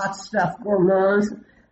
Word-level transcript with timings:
hot 0.00 0.16
stuff 0.16 0.56
gourmands. 0.62 1.30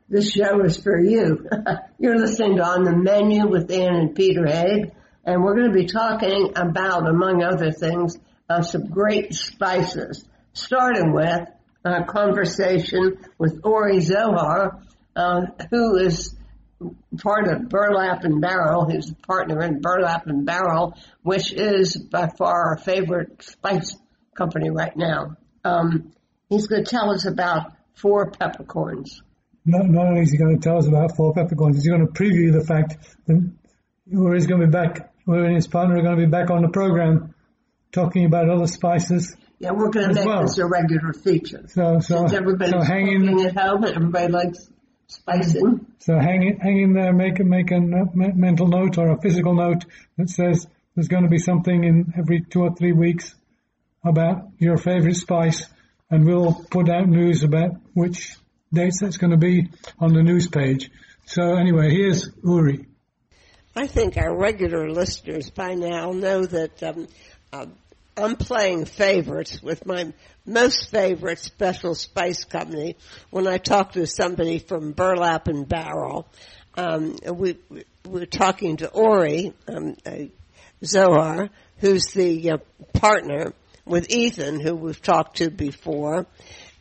This 0.09 0.31
show 0.31 0.63
is 0.63 0.79
for 0.79 0.99
you. 0.99 1.49
You're 1.99 2.19
listening 2.19 2.57
to 2.57 2.65
On 2.65 2.85
the 2.85 2.95
Menu 2.95 3.49
with 3.49 3.71
Ann 3.71 3.95
and 3.95 4.15
Peter 4.15 4.47
Haig, 4.47 4.93
and 5.25 5.43
we're 5.43 5.55
going 5.55 5.71
to 5.71 5.75
be 5.75 5.87
talking 5.87 6.53
about, 6.57 7.09
among 7.09 7.43
other 7.43 7.73
things, 7.73 8.19
uh, 8.49 8.63
some 8.63 8.89
great 8.89 9.35
spices, 9.35 10.25
starting 10.53 11.13
with 11.13 11.49
a 11.85 12.05
conversation 12.05 13.19
with 13.39 13.61
Ori 13.65 14.01
Zohar, 14.01 14.83
uh, 15.17 15.43
who 15.71 15.97
is 15.97 16.35
part 17.23 17.49
of 17.49 17.69
Burlap 17.69 18.25
and 18.25 18.41
Barrel. 18.41 18.89
He's 18.89 19.11
a 19.11 19.15
partner 19.15 19.63
in 19.63 19.81
Burlap 19.81 20.27
and 20.27 20.45
Barrel, 20.45 20.95
which 21.23 21.53
is 21.53 21.97
by 21.97 22.29
far 22.37 22.71
our 22.71 22.77
favorite 22.77 23.43
spice 23.43 23.97
company 24.35 24.71
right 24.71 24.97
now. 24.97 25.37
Um, 25.65 26.13
he's 26.49 26.67
going 26.67 26.85
to 26.85 26.91
tell 26.91 27.11
us 27.11 27.27
about 27.27 27.73
four 28.01 28.31
peppercorns. 28.31 29.23
Not, 29.65 29.89
not 29.89 30.07
only 30.07 30.23
is 30.23 30.31
he 30.31 30.39
going 30.39 30.59
to 30.59 30.63
tell 30.63 30.79
us 30.79 30.87
about 30.87 31.17
four 31.17 31.35
peppercorns, 31.35 31.77
he's 31.77 31.89
going 31.89 32.07
to 32.07 32.13
preview 32.13 32.53
the 32.53 32.65
fact 32.65 32.97
that 33.27 33.53
he's 34.07 34.47
going 34.47 34.61
to 34.61 34.67
be 34.67 34.71
back, 34.71 35.13
Uri 35.27 35.47
and 35.47 35.57
his 35.57 35.67
partner 35.67 35.99
are 35.99 36.03
going 36.03 36.17
to 36.17 36.25
be 36.25 36.31
back 36.31 36.51
on 36.51 36.63
the 36.63 36.69
program 36.69 37.35
talking 37.93 38.25
about 38.25 38.49
other 38.49 38.67
spices. 38.67 39.37
Yeah, 39.59 39.73
we're 39.73 39.91
going 39.91 40.09
to 40.09 40.15
make 40.15 40.25
well. 40.25 40.43
this 40.43 40.59
a 40.59 40.67
regular 40.67 41.13
feature. 41.13 41.65
So, 41.69 42.01
so, 42.01 42.19
Since 42.19 42.33
everybody's 42.33 42.75
so 42.75 42.81
hang 42.81 43.09
in, 43.09 43.47
at 43.47 43.57
home 43.57 43.85
and 43.85 43.97
everybody 43.97 44.33
likes 44.33 44.69
spicing. 45.09 45.87
So 45.99 46.19
hang 46.19 46.43
in, 46.45 46.61
hang 46.61 46.81
in 46.81 46.93
there, 46.93 47.13
make 47.13 47.41
a, 47.41 47.45
make 47.45 47.71
a 47.71 47.81
mental 47.81 48.69
note 48.69 48.99
or 48.99 49.11
a 49.11 49.21
physical 49.21 49.55
note 49.55 49.85
that 50.17 50.31
says 50.31 50.67
there's 50.95 51.09
going 51.09 51.25
to 51.25 51.29
be 51.29 51.39
something 51.39 51.85
in 51.85 52.15
every 52.17 52.41
two 52.41 52.61
or 52.63 52.75
three 52.75 52.93
weeks 52.93 53.35
about 54.05 54.49
your 54.59 54.77
favorite 54.77 55.17
spice 55.17 55.67
and 56.11 56.25
we'll 56.27 56.55
put 56.71 56.89
out 56.89 57.09
news 57.09 57.43
about 57.45 57.71
which 57.95 58.37
dates 58.73 59.01
that's 59.01 59.17
going 59.17 59.31
to 59.31 59.37
be 59.37 59.69
on 59.99 60.13
the 60.13 60.23
news 60.23 60.49
page. 60.49 60.91
So 61.27 61.55
anyway, 61.57 61.91
here's 61.91 62.29
Uri. 62.45 62.87
I 63.77 63.87
think 63.87 64.17
our 64.17 64.35
regular 64.37 64.91
listeners 64.91 65.51
by 65.51 65.75
now 65.75 66.13
know 66.13 66.45
that 66.47 66.83
um, 66.83 67.09
uh, 67.53 67.67
I'm 68.17 68.37
playing 68.37 68.87
favorites 68.87 69.63
with 69.63 69.87
my 69.87 70.13
most 70.45 70.91
favorite 70.91 71.39
special 71.39 71.95
spice 71.95 72.45
company 72.45 72.97
when 73.31 73.47
I 73.47 73.59
talk 73.59 73.93
to 73.93 74.07
somebody 74.07 74.59
from 74.59 74.93
Burlap 74.93 75.47
and 75.49 75.69
Barrel. 75.69 76.27
Um, 76.75 77.17
we, 77.33 77.59
we- 77.69 77.85
we're 78.07 78.25
talking 78.25 78.79
to 78.79 78.89
Ori 78.89 79.53
um, 79.67 79.95
uh, 80.07 80.13
Zohar, 80.83 81.51
who's 81.77 82.07
the 82.15 82.53
uh, 82.53 82.59
partner 82.95 83.53
with 83.89 84.11
Ethan, 84.11 84.61
who 84.61 84.75
we've 84.75 85.01
talked 85.01 85.39
to 85.39 85.51
before. 85.51 86.27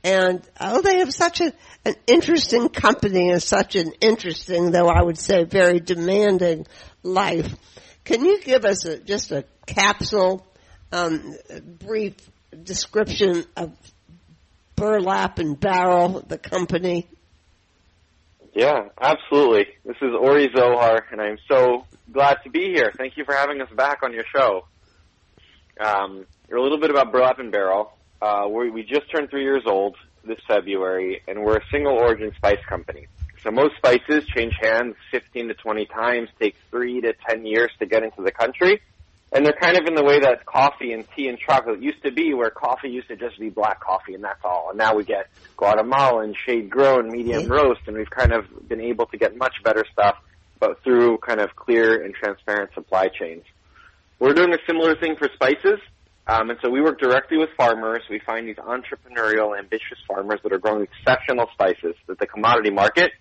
And 0.04 0.42
oh, 0.60 0.82
they 0.82 1.00
have 1.00 1.14
such 1.14 1.42
a, 1.42 1.52
an 1.86 1.96
interesting 2.06 2.70
company 2.70 3.30
and 3.30 3.42
such 3.42 3.76
an 3.76 3.92
interesting, 4.00 4.72
though 4.72 4.88
I 4.88 5.02
would 5.02 5.18
say 5.18 5.44
very 5.44 5.80
demanding 5.80 6.66
life. 7.04 7.54
Can 8.06 8.24
you 8.24 8.42
give 8.42 8.64
us 8.64 8.86
a, 8.86 9.00
just 9.00 9.32
a 9.32 9.44
capsule, 9.66 10.46
um, 10.92 11.36
brief 11.80 12.14
description 12.64 13.44
of 13.56 13.74
Burlap 14.76 15.40
and 15.40 15.60
Barrel, 15.60 16.24
the 16.26 16.38
company? 16.38 17.08
Yeah, 18.54 18.90
absolutely. 19.00 19.68
This 19.86 19.98
is 20.02 20.14
Ori 20.20 20.50
Zohar, 20.56 21.06
and 21.12 21.22
I'm 21.22 21.38
so 21.48 21.86
glad 22.12 22.38
to 22.44 22.50
be 22.50 22.72
here. 22.74 22.92
Thank 22.96 23.18
you 23.18 23.26
for 23.26 23.34
having 23.34 23.62
us 23.62 23.70
back 23.76 24.00
on 24.04 24.14
your 24.14 24.24
show. 24.36 24.66
Um, 25.80 26.26
a 26.56 26.62
little 26.62 26.80
bit 26.80 26.90
about 26.90 27.12
Burlap 27.12 27.40
and 27.40 27.52
Barrel. 27.52 27.92
Uh, 28.22 28.48
we, 28.50 28.70
we 28.70 28.84
just 28.84 29.12
turned 29.12 29.30
three 29.30 29.44
years 29.44 29.64
old 29.66 29.96
this 30.24 30.40
February, 30.48 31.22
and 31.28 31.44
we're 31.44 31.58
a 31.58 31.64
single 31.72 31.94
origin 31.94 32.32
spice 32.38 32.64
company. 32.68 33.08
So 33.44 33.52
most 33.52 33.76
spices 33.78 34.26
change 34.36 34.54
hands 34.62 34.96
15 35.12 35.50
to 35.50 35.54
20 35.54 35.86
times, 35.86 36.30
take 36.40 36.56
three 36.72 37.02
to 37.02 37.14
10 37.30 37.46
years 37.46 37.70
to 37.80 37.86
get 37.86 38.04
into 38.04 38.24
the 38.24 38.32
country. 38.32 38.82
And 39.32 39.46
they're 39.46 39.58
kind 39.60 39.78
of 39.78 39.86
in 39.86 39.96
the 39.96 40.04
way 40.04 40.22
that 40.22 40.46
coffee 40.46 40.94
and 40.94 41.06
tea 41.16 41.28
and 41.28 41.38
chocolate 41.38 41.82
used 41.82 42.02
to 42.04 42.12
be, 42.12 42.34
where 42.34 42.50
coffee 42.50 42.90
used 42.90 43.10
to 43.10 43.18
just 43.18 43.38
be 43.38 43.50
black 43.50 43.82
coffee 43.82 44.16
and 44.16 44.24
that's 44.24 44.40
all. 44.44 44.70
And 44.70 44.78
now 44.78 44.96
we 44.96 45.04
get 45.04 45.28
Guatemalan, 45.58 46.34
shade 46.46 46.70
grown, 46.70 47.12
medium 47.12 47.48
roast, 47.48 47.82
and 47.88 47.98
we've 47.98 48.10
kind 48.10 48.32
of 48.32 48.46
been 48.70 48.80
able 48.80 49.06
to 49.08 49.18
get 49.18 49.36
much 49.36 49.54
better 49.64 49.84
stuff, 49.92 50.16
but 50.60 50.82
through 50.84 51.18
kind 51.18 51.42
of 51.42 51.56
clear 51.58 52.04
and 52.04 52.16
transparent 52.16 52.74
supply 52.74 53.10
chains. 53.10 53.44
We're 54.18 54.34
doing 54.34 54.54
a 54.54 54.60
similar 54.66 54.96
thing 54.96 55.18
for 55.18 55.30
spices. 55.34 55.80
Um, 56.28 56.50
and 56.50 56.60
so 56.62 56.70
we 56.70 56.82
work 56.82 57.00
directly 57.00 57.38
with 57.38 57.50
farmers. 57.56 58.02
We 58.10 58.20
find 58.20 58.48
these 58.48 58.58
entrepreneurial, 58.58 59.58
ambitious 59.58 59.98
farmers 60.06 60.42
that 60.44 60.52
are 60.52 60.60
growing 60.60 60.84
exceptional 60.84 61.48
spices 61.54 61.96
that 62.08 62.20
the 62.20 62.28
commodity 62.28 62.70
market 62.70 63.12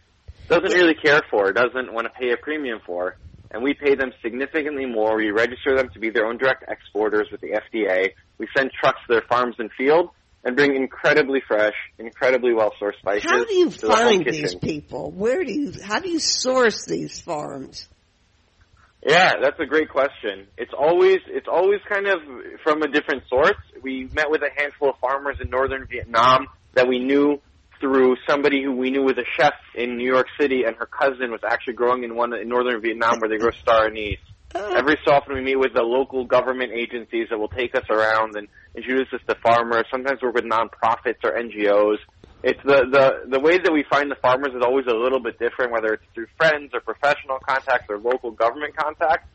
doesn't 0.48 0.72
really 0.72 0.94
care 0.94 1.22
for, 1.30 1.52
doesn't 1.52 1.92
want 1.92 2.06
to 2.06 2.12
pay 2.18 2.32
a 2.32 2.36
premium 2.36 2.80
for. 2.84 3.16
And 3.52 3.62
we 3.62 3.74
pay 3.74 3.94
them 3.94 4.12
significantly 4.22 4.86
more. 4.86 5.16
We 5.16 5.30
register 5.30 5.76
them 5.76 5.88
to 5.94 6.00
be 6.00 6.10
their 6.10 6.26
own 6.26 6.36
direct 6.36 6.64
exporters 6.68 7.28
with 7.30 7.40
the 7.40 7.52
FDA. 7.52 8.10
We 8.38 8.48
send 8.56 8.72
trucks 8.72 8.98
to 9.06 9.14
their 9.14 9.22
farms 9.28 9.54
and 9.60 9.70
field 9.78 10.10
and 10.42 10.56
bring 10.56 10.74
incredibly 10.74 11.40
fresh, 11.46 11.74
incredibly 11.98 12.54
well-sourced 12.54 12.98
spices. 12.98 13.30
How 13.30 13.44
do 13.44 13.54
you 13.54 13.70
the 13.70 13.86
find 13.86 14.24
these 14.24 14.56
people? 14.56 15.12
Where 15.12 15.44
do 15.44 15.52
you, 15.52 15.72
how 15.82 16.00
do 16.00 16.08
you 16.08 16.18
source 16.18 16.86
these 16.86 17.20
farms? 17.20 17.88
Yeah, 19.06 19.34
that's 19.40 19.60
a 19.60 19.66
great 19.66 19.88
question. 19.88 20.48
It's 20.58 20.72
always 20.76 21.20
it's 21.28 21.46
always 21.46 21.80
kind 21.88 22.08
of 22.08 22.18
from 22.64 22.82
a 22.82 22.88
different 22.88 23.22
source. 23.28 23.54
We 23.80 24.10
met 24.12 24.30
with 24.30 24.42
a 24.42 24.50
handful 24.60 24.90
of 24.90 24.96
farmers 24.98 25.36
in 25.40 25.48
northern 25.48 25.86
Vietnam 25.86 26.48
that 26.74 26.88
we 26.88 26.98
knew 26.98 27.40
through 27.80 28.16
somebody 28.28 28.64
who 28.64 28.72
we 28.72 28.90
knew 28.90 29.02
was 29.02 29.16
a 29.16 29.24
chef 29.36 29.54
in 29.76 29.96
New 29.96 30.06
York 30.06 30.26
City, 30.40 30.64
and 30.64 30.74
her 30.76 30.86
cousin 30.86 31.30
was 31.30 31.40
actually 31.46 31.74
growing 31.74 32.02
in 32.02 32.16
one 32.16 32.34
in 32.34 32.48
northern 32.48 32.80
Vietnam 32.82 33.20
where 33.20 33.30
they 33.30 33.38
grow 33.38 33.52
star 33.52 33.86
anise. 33.86 34.18
Oh. 34.56 34.74
Every 34.74 34.96
so 35.06 35.12
often 35.12 35.34
we 35.34 35.40
meet 35.40 35.56
with 35.56 35.74
the 35.74 35.82
local 35.82 36.24
government 36.24 36.72
agencies 36.72 37.28
that 37.30 37.38
will 37.38 37.48
take 37.48 37.76
us 37.76 37.84
around 37.88 38.34
and 38.34 38.48
introduce 38.74 39.12
us 39.12 39.20
to 39.28 39.36
farmers. 39.36 39.84
Sometimes 39.88 40.20
work 40.20 40.34
with 40.34 40.44
nonprofits 40.44 41.22
or 41.22 41.30
NGOs. 41.30 41.98
It's 42.46 42.62
the, 42.62 42.86
the, 42.88 43.28
the 43.28 43.40
way 43.40 43.58
that 43.58 43.72
we 43.72 43.84
find 43.90 44.08
the 44.08 44.14
farmers 44.22 44.54
is 44.54 44.62
always 44.62 44.86
a 44.86 44.94
little 44.94 45.18
bit 45.18 45.36
different, 45.40 45.72
whether 45.72 45.94
it's 45.94 46.04
through 46.14 46.28
friends 46.36 46.70
or 46.72 46.80
professional 46.80 47.40
contacts 47.40 47.86
or 47.88 47.98
local 47.98 48.30
government 48.30 48.76
contacts. 48.76 49.26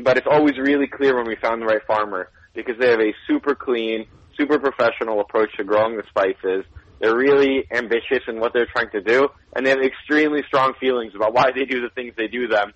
But 0.00 0.16
it's 0.16 0.28
always 0.30 0.56
really 0.56 0.86
clear 0.86 1.16
when 1.16 1.26
we 1.26 1.34
found 1.42 1.60
the 1.60 1.66
right 1.66 1.84
farmer 1.88 2.30
because 2.54 2.76
they 2.78 2.88
have 2.88 3.00
a 3.00 3.12
super 3.26 3.56
clean, 3.56 4.06
super 4.36 4.60
professional 4.60 5.18
approach 5.20 5.50
to 5.56 5.64
growing 5.64 5.96
the 5.96 6.04
spices. 6.08 6.64
They're 7.00 7.16
really 7.16 7.66
ambitious 7.72 8.22
in 8.28 8.38
what 8.38 8.52
they're 8.52 8.68
trying 8.72 8.90
to 8.90 9.00
do, 9.00 9.26
and 9.56 9.66
they 9.66 9.70
have 9.70 9.82
extremely 9.82 10.44
strong 10.46 10.74
feelings 10.78 11.16
about 11.16 11.34
why 11.34 11.50
they 11.50 11.64
do 11.64 11.80
the 11.80 11.90
things 11.90 12.14
they 12.16 12.28
do 12.28 12.46
them, 12.46 12.72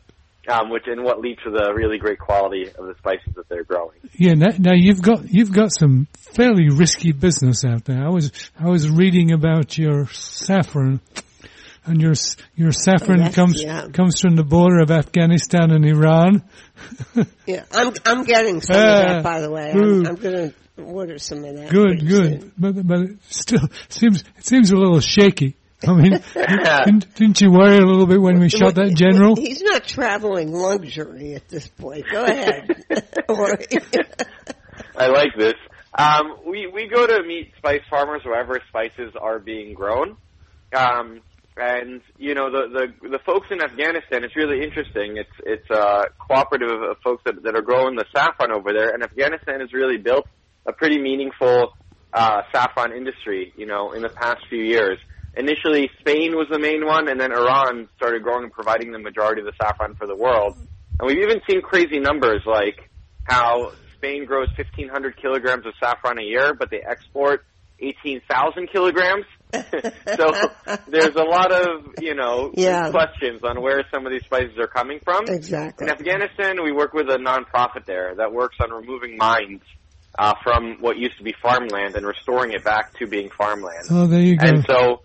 um, 0.48 0.70
which 0.70 0.84
and 0.86 1.02
what 1.04 1.20
leads 1.20 1.42
to 1.44 1.50
the 1.50 1.72
really 1.74 1.98
great 1.98 2.18
quality 2.18 2.66
of 2.68 2.86
the 2.86 2.94
spices 2.98 3.34
that 3.36 3.48
they're 3.48 3.64
growing. 3.64 3.98
Yeah, 4.16 4.34
now, 4.34 4.54
now 4.58 4.74
you've 4.74 5.02
got 5.02 5.30
you've 5.32 5.52
got 5.52 5.72
some 5.72 6.06
fairly 6.34 6.68
risky 6.70 7.12
business 7.12 7.64
out 7.64 7.84
there. 7.84 8.04
I 8.04 8.08
was 8.10 8.32
I 8.58 8.68
was 8.68 8.88
reading 8.88 9.32
about 9.32 9.76
your 9.78 10.06
saffron, 10.12 11.00
and 11.84 12.00
your 12.00 12.14
your 12.54 12.72
saffron 12.72 13.20
Oh, 13.20 13.24
yes, 13.24 13.34
comes 13.34 13.62
yeah. 13.62 13.88
comes 13.88 14.20
from 14.20 14.36
the 14.36 14.44
border 14.44 14.80
of 14.80 14.90
Afghanistan 14.90 15.70
and 15.70 15.84
Iran. 15.84 16.42
Yeah, 17.46 17.64
I'm 17.72 17.92
I'm 18.04 18.24
getting 18.24 18.60
some 18.60 18.76
Ah, 18.76 18.80
of 18.80 19.08
that 19.08 19.22
by 19.24 19.40
the 19.40 19.50
way. 19.50 19.72
ooh. 19.74 20.00
I'm, 20.00 20.06
I'm 20.08 20.14
going 20.16 20.50
to 20.76 20.82
order 20.82 21.16
some 21.18 21.44
of 21.44 21.54
that. 21.56 21.70
Good, 21.70 22.06
good, 22.06 22.40
soon. 22.42 22.52
but 22.58 22.86
but 22.86 23.00
it 23.02 23.16
still 23.28 23.68
seems 23.88 24.22
it 24.36 24.44
seems 24.44 24.70
a 24.70 24.76
little 24.76 25.00
shaky. 25.00 25.56
I 25.84 25.92
mean, 25.92 26.22
didn't, 26.34 27.14
didn't 27.14 27.40
you 27.40 27.50
worry 27.50 27.76
a 27.76 27.84
little 27.84 28.06
bit 28.06 28.20
when 28.20 28.38
we 28.38 28.48
shot 28.48 28.76
that 28.76 28.94
general? 28.94 29.36
He's 29.36 29.60
not 29.60 29.84
traveling 29.84 30.52
luxury 30.52 31.34
at 31.34 31.48
this 31.48 31.68
point. 31.68 32.06
Go 32.10 32.24
ahead. 32.24 32.84
I 34.96 35.08
like 35.08 35.36
this. 35.36 35.54
Um, 35.98 36.36
we 36.46 36.66
we 36.66 36.88
go 36.92 37.06
to 37.06 37.22
meet 37.26 37.52
spice 37.56 37.82
farmers 37.90 38.22
wherever 38.24 38.60
spices 38.68 39.12
are 39.20 39.38
being 39.38 39.74
grown, 39.74 40.16
um, 40.74 41.20
and 41.56 42.00
you 42.18 42.34
know 42.34 42.50
the, 42.50 42.88
the 43.00 43.08
the 43.08 43.18
folks 43.24 43.46
in 43.50 43.62
Afghanistan. 43.62 44.24
It's 44.24 44.36
really 44.36 44.62
interesting. 44.62 45.16
It's 45.16 45.30
it's 45.44 45.70
a 45.70 46.04
cooperative 46.18 46.70
of 46.70 46.96
folks 47.02 47.22
that 47.24 47.42
that 47.42 47.54
are 47.54 47.62
growing 47.62 47.96
the 47.96 48.04
saffron 48.14 48.52
over 48.52 48.72
there, 48.72 48.90
and 48.90 49.02
Afghanistan 49.02 49.60
has 49.60 49.72
really 49.72 49.96
built 49.96 50.26
a 50.66 50.72
pretty 50.72 51.00
meaningful 51.00 51.72
uh, 52.12 52.42
saffron 52.52 52.92
industry. 52.92 53.52
You 53.56 53.66
know, 53.66 53.92
in 53.92 54.02
the 54.02 54.10
past 54.10 54.40
few 54.48 54.62
years. 54.62 54.98
Initially, 55.36 55.90
Spain 56.00 56.34
was 56.34 56.46
the 56.50 56.58
main 56.58 56.86
one, 56.86 57.08
and 57.08 57.20
then 57.20 57.30
Iran 57.32 57.88
started 57.96 58.22
growing 58.22 58.44
and 58.44 58.52
providing 58.52 58.92
the 58.92 58.98
majority 58.98 59.42
of 59.42 59.46
the 59.46 59.52
saffron 59.60 59.94
for 59.94 60.06
the 60.06 60.16
world. 60.16 60.56
And 60.98 61.06
we've 61.06 61.18
even 61.18 61.40
seen 61.48 61.60
crazy 61.60 62.00
numbers 62.00 62.42
like 62.46 62.88
how 63.24 63.72
Spain 63.96 64.24
grows 64.24 64.48
1,500 64.56 65.16
kilograms 65.20 65.66
of 65.66 65.74
saffron 65.78 66.18
a 66.18 66.22
year, 66.22 66.54
but 66.54 66.70
they 66.70 66.80
export 66.80 67.44
18,000 67.80 68.68
kilograms. 68.72 69.26
so 69.52 70.32
there's 70.88 71.14
a 71.14 71.22
lot 71.22 71.52
of, 71.52 71.94
you 72.00 72.14
know, 72.14 72.50
Yeah. 72.54 72.90
questions 72.90 73.42
on 73.44 73.60
where 73.60 73.84
some 73.92 74.06
of 74.06 74.12
these 74.12 74.24
spices 74.24 74.58
are 74.58 74.66
coming 74.66 75.00
from. 75.04 75.24
exactly. 75.28 75.86
In 75.86 75.92
Afghanistan, 75.92 76.62
we 76.64 76.72
work 76.72 76.94
with 76.94 77.08
a 77.10 77.18
nonprofit 77.18 77.84
there 77.86 78.14
that 78.16 78.32
works 78.32 78.56
on 78.60 78.70
removing 78.70 79.18
mines 79.18 79.60
uh, 80.18 80.32
from 80.42 80.78
what 80.80 80.96
used 80.96 81.18
to 81.18 81.24
be 81.24 81.34
farmland 81.42 81.94
and 81.94 82.06
restoring 82.06 82.52
it 82.52 82.64
back 82.64 82.94
to 82.98 83.06
being 83.06 83.28
farmland. 83.36 83.84
Oh, 83.90 84.06
there 84.06 84.20
you 84.20 84.36
go. 84.36 84.46
And 84.46 84.64
so 84.66 85.02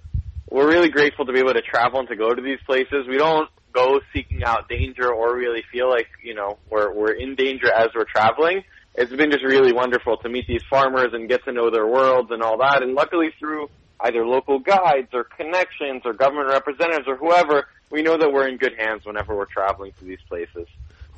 we're 0.52 0.68
really 0.68 0.90
grateful 0.90 1.26
to 1.26 1.34
be 1.34 1.40
able 1.40 1.54
to 1.54 1.62
travel 1.62 2.00
and 2.00 2.10
to 2.10 2.16
go 2.16 2.36
to 2.36 2.42
these 2.42 2.60
places. 2.68 3.08
We 3.08 3.18
don't 3.18 3.50
go 3.72 4.02
seeking 4.14 4.44
out 4.44 4.68
danger 4.68 5.12
or 5.12 5.36
really 5.36 5.64
feel 5.72 5.90
like 5.90 6.08
you 6.22 6.36
know 6.36 6.60
we're 6.70 6.94
we're 6.94 7.14
in 7.14 7.36
danger 7.36 7.72
as 7.72 7.88
we're 7.96 8.06
traveling. 8.06 8.64
It's 8.94 9.12
been 9.14 9.32
just 9.32 9.46
really 9.46 9.72
wonderful 9.72 10.18
to 10.18 10.30
meet 10.30 10.46
these 10.48 10.64
farmers 10.70 11.14
and 11.14 11.30
get 11.30 11.46
to 11.46 11.54
know 11.54 11.72
their 11.72 11.88
worlds 11.88 12.30
and 12.32 12.44
all 12.44 12.58
that. 12.58 12.84
And 12.84 12.94
luckily, 12.94 13.30
through 13.40 13.70
either 14.02 14.26
local 14.26 14.60
guides 14.60 15.08
or 15.14 15.24
connections 15.24 16.02
or 16.04 16.14
government 16.14 16.50
representatives 16.50 17.08
or 17.08 17.16
whoever, 17.16 17.68
we 17.90 18.02
know 18.02 18.18
that 18.18 18.32
we're 18.32 18.50
in 18.50 18.58
good 18.58 18.74
hands 18.78 19.06
whenever 19.06 19.36
we're 19.36 19.46
traveling 19.46 19.94
to 20.00 20.06
these 20.06 20.20
places. 20.28 20.68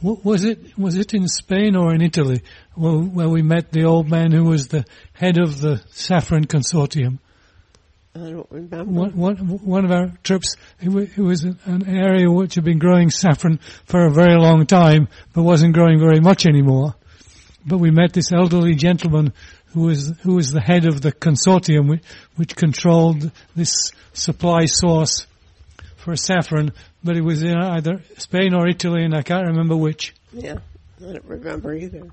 Was 0.04 0.44
it 0.44 0.78
was 0.78 0.96
it 0.96 1.14
in 1.14 1.28
Spain 1.28 1.76
or 1.76 1.94
in 1.94 2.02
Italy 2.02 2.42
where 2.76 3.30
we 3.30 3.42
met 3.42 3.72
the 3.72 3.86
old 3.86 4.10
man 4.10 4.32
who 4.32 4.44
was 4.44 4.68
the 4.68 4.86
head 5.14 5.38
of 5.38 5.62
the 5.62 5.82
saffron 5.92 6.46
consortium? 6.46 7.20
I 8.16 8.20
don't 8.30 8.48
remember. 8.52 8.92
One, 8.92 9.16
one, 9.18 9.38
one 9.38 9.86
of 9.86 9.92
our 9.92 10.12
trips, 10.24 10.56
it, 10.80 10.90
wa- 10.90 11.02
it 11.02 11.18
was 11.18 11.44
an 11.44 11.88
area 11.88 12.30
which 12.30 12.56
had 12.56 12.64
been 12.64 12.78
growing 12.78 13.10
saffron 13.10 13.60
for 13.86 14.06
a 14.06 14.12
very 14.14 14.36
long 14.38 14.68
time, 14.68 15.08
but 15.34 15.42
wasn't 15.42 15.74
growing 15.74 16.00
very 16.00 16.20
much 16.20 16.46
anymore. 16.46 16.94
But 17.66 17.80
we 17.80 17.90
met 17.90 18.14
this 18.14 18.32
elderly 18.32 18.76
gentleman 18.76 19.34
who 19.68 19.84
was 19.84 20.14
who 20.22 20.36
was 20.36 20.52
the 20.52 20.62
head 20.62 20.86
of 20.86 21.02
the 21.02 21.12
consortium 21.12 21.90
which, 21.90 22.04
which 22.36 22.56
controlled 22.56 23.32
this 23.56 23.92
supply 24.14 24.66
source 24.66 25.26
for 25.96 26.16
saffron. 26.16 26.72
But 27.04 27.18
it 27.18 27.22
was 27.24 27.42
in 27.42 27.58
either 27.58 28.04
Spain 28.18 28.54
or 28.54 28.68
Italy, 28.68 29.04
and 29.04 29.16
I 29.16 29.24
can't 29.24 29.48
remember 29.48 29.76
which. 29.76 30.14
Yeah, 30.32 30.58
I 31.02 31.14
don't 31.14 31.26
remember 31.26 31.74
either. 31.74 32.12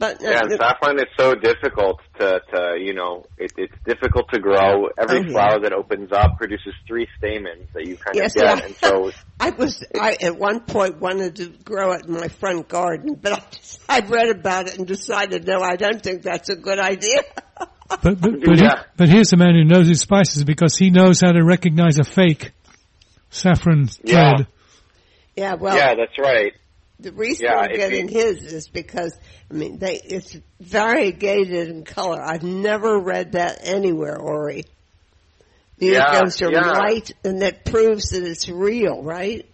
But 0.00 0.24
uh, 0.24 0.30
Yeah, 0.30 0.40
and 0.44 0.52
saffron 0.58 0.98
is 0.98 1.04
so 1.18 1.34
difficult 1.34 2.00
to, 2.18 2.40
to 2.52 2.76
you 2.80 2.94
know, 2.94 3.26
it, 3.36 3.52
it's 3.58 3.74
difficult 3.84 4.30
to 4.32 4.40
grow. 4.40 4.86
Every 4.98 5.18
Oh, 5.18 5.22
yeah. 5.26 5.30
flower 5.32 5.60
that 5.60 5.74
opens 5.74 6.10
up 6.10 6.38
produces 6.38 6.72
three 6.88 7.06
stamens 7.18 7.68
that 7.74 7.84
you 7.84 7.96
kind 7.98 8.16
Yes, 8.16 8.34
of 8.34 8.42
get, 8.42 8.58
yeah. 8.58 8.64
and 8.64 8.76
so 8.76 9.10
I 9.40 9.50
was 9.50 9.84
I 9.94 10.16
at 10.22 10.38
one 10.38 10.60
point 10.60 11.00
wanted 11.00 11.36
to 11.36 11.48
grow 11.64 11.92
it 11.92 12.06
in 12.06 12.14
my 12.14 12.28
front 12.28 12.66
garden, 12.68 13.14
but 13.20 13.32
I, 13.34 13.42
just, 13.52 13.80
I 13.90 14.00
read 14.00 14.30
about 14.30 14.68
it 14.68 14.78
and 14.78 14.86
decided 14.86 15.46
no, 15.46 15.60
I 15.60 15.76
don't 15.76 16.02
think 16.02 16.22
that's 16.22 16.48
a 16.48 16.56
good 16.56 16.78
idea. 16.80 17.20
But 18.02 18.20
but 18.20 18.40
but, 18.40 18.56
he- 18.56 18.62
Yeah. 18.64 18.84
but 18.96 19.08
here's 19.08 19.32
a 19.32 19.36
man 19.36 19.54
who 19.56 19.64
knows 19.64 19.88
his 19.88 20.00
spices 20.00 20.44
because 20.44 20.76
he 20.76 20.90
knows 20.90 21.20
how 21.20 21.32
to 21.32 21.42
recognize 21.44 21.98
a 21.98 22.04
fake 22.04 22.52
saffron 23.30 23.88
Yeah. 24.04 24.36
thread. 24.36 24.46
yeah, 25.36 25.54
well, 25.54 25.76
yeah, 25.76 25.94
that's 25.96 26.16
right. 26.18 26.52
The 27.02 27.12
reason 27.12 27.46
yeah, 27.46 27.56
I'm 27.56 27.74
getting 27.74 28.08
you- 28.08 28.14
his 28.14 28.52
is 28.52 28.68
because 28.68 29.18
I 29.50 29.54
mean 29.54 29.78
they 29.78 29.96
it's 29.96 30.36
variegated 30.60 31.68
in 31.68 31.84
color. 31.84 32.20
I've 32.20 32.42
never 32.42 32.98
read 32.98 33.32
that 33.32 33.60
anywhere, 33.62 34.18
Ori. 34.18 34.64
Yeah, 35.78 36.18
it 36.18 36.24
goes 36.24 36.38
from 36.38 36.52
yeah. 36.52 36.72
light, 36.72 37.12
and 37.24 37.40
that 37.40 37.64
proves 37.64 38.10
that 38.10 38.22
it's 38.22 38.48
real, 38.48 39.02
right? 39.02 39.46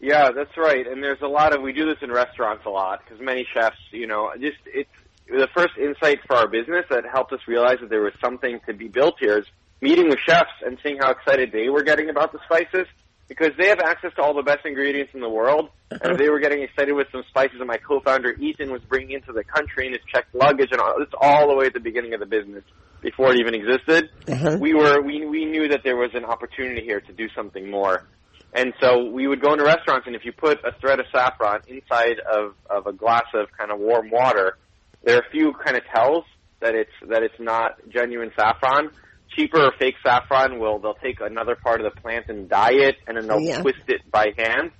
Yeah, 0.00 0.30
that's 0.34 0.56
right. 0.56 0.84
And 0.84 1.00
there's 1.02 1.22
a 1.22 1.28
lot 1.28 1.54
of 1.54 1.62
we 1.62 1.72
do 1.72 1.86
this 1.86 1.98
in 2.02 2.10
restaurants 2.10 2.66
a 2.66 2.70
lot 2.70 3.02
because 3.04 3.24
many 3.24 3.46
chefs, 3.54 3.76
you 3.92 4.08
know, 4.08 4.32
just 4.40 4.58
it's 4.66 4.90
the 5.28 5.48
first 5.54 5.74
insight 5.78 6.18
for 6.26 6.36
our 6.36 6.48
business 6.48 6.84
that 6.90 7.04
helped 7.10 7.32
us 7.32 7.40
realize 7.46 7.78
that 7.80 7.88
there 7.88 8.02
was 8.02 8.12
something 8.20 8.60
to 8.66 8.74
be 8.74 8.88
built 8.88 9.14
here 9.20 9.38
is 9.38 9.46
meeting 9.80 10.08
with 10.08 10.18
chefs 10.26 10.50
and 10.66 10.78
seeing 10.82 10.98
how 10.98 11.12
excited 11.12 11.52
they 11.52 11.68
were 11.68 11.84
getting 11.84 12.10
about 12.10 12.32
the 12.32 12.40
spices 12.44 12.88
because 13.32 13.56
they 13.58 13.68
have 13.68 13.80
access 13.80 14.12
to 14.16 14.22
all 14.22 14.34
the 14.34 14.42
best 14.42 14.66
ingredients 14.66 15.12
in 15.14 15.20
the 15.20 15.28
world. 15.28 15.70
And 15.90 16.18
they 16.20 16.28
were 16.28 16.38
getting 16.38 16.62
excited 16.62 16.92
with 16.92 17.06
some 17.10 17.22
spices 17.28 17.58
that 17.58 17.64
my 17.64 17.78
co-founder 17.78 18.32
Ethan 18.32 18.70
was 18.70 18.82
bringing 18.82 19.12
into 19.12 19.32
the 19.32 19.42
country 19.42 19.86
in 19.86 19.92
his 19.92 20.02
checked 20.12 20.34
luggage 20.34 20.68
and 20.70 20.80
all. 20.80 21.00
It's 21.00 21.14
all 21.18 21.48
the 21.48 21.54
way 21.54 21.66
at 21.66 21.72
the 21.72 21.80
beginning 21.80 22.12
of 22.12 22.20
the 22.20 22.26
business 22.26 22.62
before 23.00 23.32
it 23.32 23.40
even 23.40 23.54
existed. 23.54 24.10
Uh-huh. 24.28 24.58
We 24.60 24.74
were 24.74 25.00
we 25.00 25.24
we 25.24 25.46
knew 25.46 25.68
that 25.68 25.80
there 25.82 25.96
was 25.96 26.10
an 26.14 26.26
opportunity 26.26 26.82
here 26.82 27.00
to 27.00 27.12
do 27.12 27.28
something 27.34 27.70
more. 27.70 28.06
And 28.54 28.74
so 28.80 29.06
we 29.06 29.26
would 29.26 29.40
go 29.40 29.52
into 29.52 29.64
restaurants, 29.64 30.06
and 30.06 30.14
if 30.14 30.26
you 30.26 30.32
put 30.32 30.58
a 30.62 30.72
thread 30.78 31.00
of 31.00 31.06
saffron 31.10 31.62
inside 31.68 32.20
of, 32.20 32.54
of 32.68 32.86
a 32.86 32.92
glass 32.92 33.24
of 33.32 33.46
kind 33.56 33.72
of 33.72 33.78
warm 33.78 34.10
water, 34.10 34.58
there 35.04 35.16
are 35.16 35.20
a 35.20 35.30
few 35.30 35.54
kind 35.54 35.74
of 35.74 35.84
tells 35.86 36.24
that 36.60 36.74
it's 36.74 36.92
that 37.08 37.22
it's 37.22 37.40
not 37.40 37.78
genuine 37.88 38.30
saffron. 38.36 38.90
Cheaper 39.36 39.60
or 39.66 39.72
fake 39.78 39.94
saffron 40.04 40.58
will 40.58 40.78
they'll 40.78 40.94
take 40.94 41.20
another 41.20 41.56
part 41.56 41.80
of 41.80 41.92
the 41.92 42.00
plant 42.00 42.26
and 42.28 42.48
dye 42.48 42.72
it, 42.72 42.96
and 43.06 43.16
then 43.16 43.26
they'll 43.26 43.40
Yeah. 43.40 43.62
twist 43.62 43.80
it 43.88 44.02
by 44.10 44.32
hand. 44.36 44.70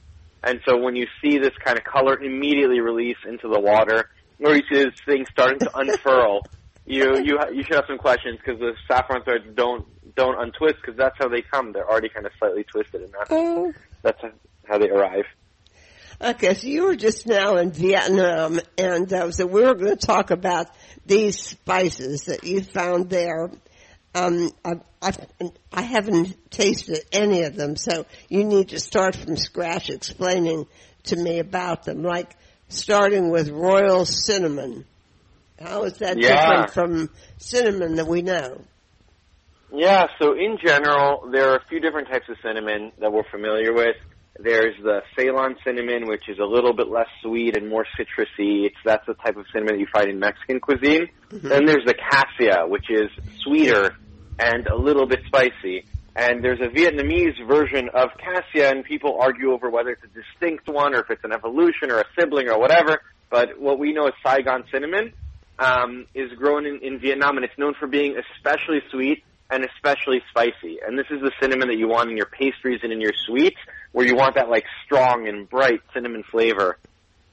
And 0.44 0.60
so 0.66 0.76
when 0.76 0.96
you 0.96 1.06
see 1.22 1.38
this 1.38 1.52
kind 1.64 1.78
of 1.78 1.84
color 1.84 2.19
immediately 2.20 2.81
release 2.81 3.16
into 3.26 3.49
the 3.49 3.60
water, 3.60 4.10
or 4.40 4.54
you 4.56 4.62
see 4.70 4.82
this 4.84 4.94
thing 5.06 5.25
starting 5.31 5.60
to 5.60 5.70
unfurl, 5.78 6.43
you 6.87 7.19
you 7.22 7.38
you 7.52 7.62
should 7.62 7.76
have 7.76 7.84
some 7.87 7.99
questions 7.99 8.38
because 8.44 8.58
the 8.60 8.75
saffron 8.88 9.22
threads 9.22 9.44
don't 9.54 9.87
don't 10.16 10.38
untwist 10.40 10.76
because 10.82 10.96
that's 10.99 11.16
how 11.19 11.28
they 11.28 11.43
come. 11.43 11.72
They're 11.72 11.88
already 11.88 12.08
kind 12.08 12.26
of 12.26 12.32
slightly 12.38 12.64
twisted, 12.64 13.02
and 13.02 13.12
that's 13.12 13.31
Oh. 13.31 13.72
that's 14.02 14.20
how 14.69 14.78
they 14.78 14.88
arrive. 14.90 15.25
Okay, 16.20 16.54
so 16.54 16.66
you 16.69 16.84
were 16.84 16.94
just 16.94 17.26
now 17.26 17.56
in 17.56 17.72
Vietnam, 17.72 18.60
and 18.78 19.12
uh, 19.12 19.31
so 19.32 19.44
we 19.46 19.62
were 19.62 19.75
going 19.75 19.96
to 19.96 20.06
talk 20.06 20.31
about 20.31 20.69
these 21.04 21.40
spices 21.40 22.25
that 22.26 22.44
you 22.44 22.62
found 22.62 23.10
there. 23.10 23.50
Um, 24.14 24.50
I, 24.64 24.73
I, 25.00 25.12
I 25.73 25.82
haven't 25.82 26.50
tasted 26.50 27.00
any 27.12 27.43
of 27.44 27.56
them, 27.56 27.76
so 27.76 28.05
you 28.29 28.44
need 28.44 28.70
to 28.70 28.81
start 28.81 29.17
from 29.17 29.37
scratch 29.37 29.88
explaining 29.88 30.67
to 31.05 31.17
me 31.17 31.38
about 31.38 31.85
them, 31.85 32.03
like 32.03 32.37
starting 32.69 33.31
with 33.31 33.49
royal 33.49 34.05
cinnamon. 34.05 34.85
How 35.59 35.85
is 35.85 35.99
that 35.99 36.19
Yeah. 36.19 36.67
different 36.67 36.70
from 36.73 37.11
cinnamon 37.38 37.97
that 37.97 38.06
we 38.06 38.23
know? 38.23 38.61
Yeah, 39.75 40.09
so 40.20 40.32
in 40.35 40.59
general, 40.62 41.31
there 41.32 41.50
are 41.50 41.56
a 41.56 41.64
few 41.69 41.81
different 41.81 42.09
types 42.09 42.29
of 42.29 42.37
cinnamon 42.43 42.93
that 42.99 43.11
we're 43.11 43.29
familiar 43.31 43.73
with. 43.73 43.97
There's 44.38 44.75
the 44.82 45.02
Ceylon 45.17 45.56
cinnamon, 45.64 46.06
which 46.06 46.29
is 46.29 46.38
a 46.38 46.44
little 46.44 46.73
bit 46.73 46.88
less 46.88 47.08
sweet 47.23 47.56
and 47.56 47.69
more 47.69 47.84
citrusy. 47.99 48.67
It's 48.67 48.76
that's 48.84 49.06
the 49.06 49.14
type 49.14 49.37
of 49.37 49.44
cinnamon 49.52 49.75
that 49.75 49.81
you 49.81 49.87
find 49.93 50.09
in 50.09 50.18
Mexican 50.18 50.59
cuisine. 50.59 51.09
Then 51.30 51.66
there's 51.66 51.85
the 51.85 51.95
cassia, 51.95 52.66
which 52.66 52.90
is 52.90 53.11
sweeter 53.42 53.97
and 54.38 54.66
a 54.66 54.76
little 54.76 55.06
bit 55.06 55.21
spicy. 55.26 55.85
And 56.14 56.45
there's 56.45 56.61
a 56.61 56.68
Vietnamese 56.68 57.47
version 57.47 57.88
of 57.95 58.11
cassia, 58.18 58.71
and 58.71 58.85
people 58.85 59.18
argue 59.21 59.52
over 59.52 59.71
whether 59.71 59.90
it's 59.90 60.04
a 60.04 60.09
distinct 60.09 60.68
one 60.68 60.95
or 60.95 61.00
if 61.00 61.11
it's 61.11 61.25
an 61.25 61.33
evolution 61.33 61.90
or 61.90 62.00
a 62.00 62.04
sibling 62.18 62.49
or 62.49 62.59
whatever. 62.59 63.00
But 63.30 63.59
what 63.59 63.78
we 63.78 63.92
know 63.92 64.06
as 64.09 64.14
Saigon 64.25 64.64
cinnamon 64.71 65.12
um, 65.59 66.06
is 66.14 66.30
grown 66.33 66.66
in, 66.66 66.80
in 66.83 66.99
Vietnam, 66.99 67.37
and 67.37 67.45
it's 67.45 67.56
known 67.59 67.75
for 67.78 67.87
being 67.87 68.16
especially 68.37 68.80
sweet 68.90 69.25
and 69.52 69.64
especially 69.76 70.23
spicy. 70.30 70.78
And 70.85 70.99
this 70.99 71.06
is 71.11 71.21
the 71.21 71.30
cinnamon 71.40 71.68
that 71.68 71.76
you 71.76 71.87
want 71.88 72.11
in 72.11 72.16
your 72.16 72.26
pastries 72.26 72.80
and 72.82 72.90
in 72.92 73.00
your 73.00 73.12
sweets, 73.26 73.59
where 73.92 74.06
you 74.06 74.16
want 74.16 74.37
that 74.37 74.49
like 74.49 74.64
strong 74.87 75.28
and 75.28 75.49
bright 75.49 75.80
cinnamon 75.92 76.25
flavor. 76.30 76.78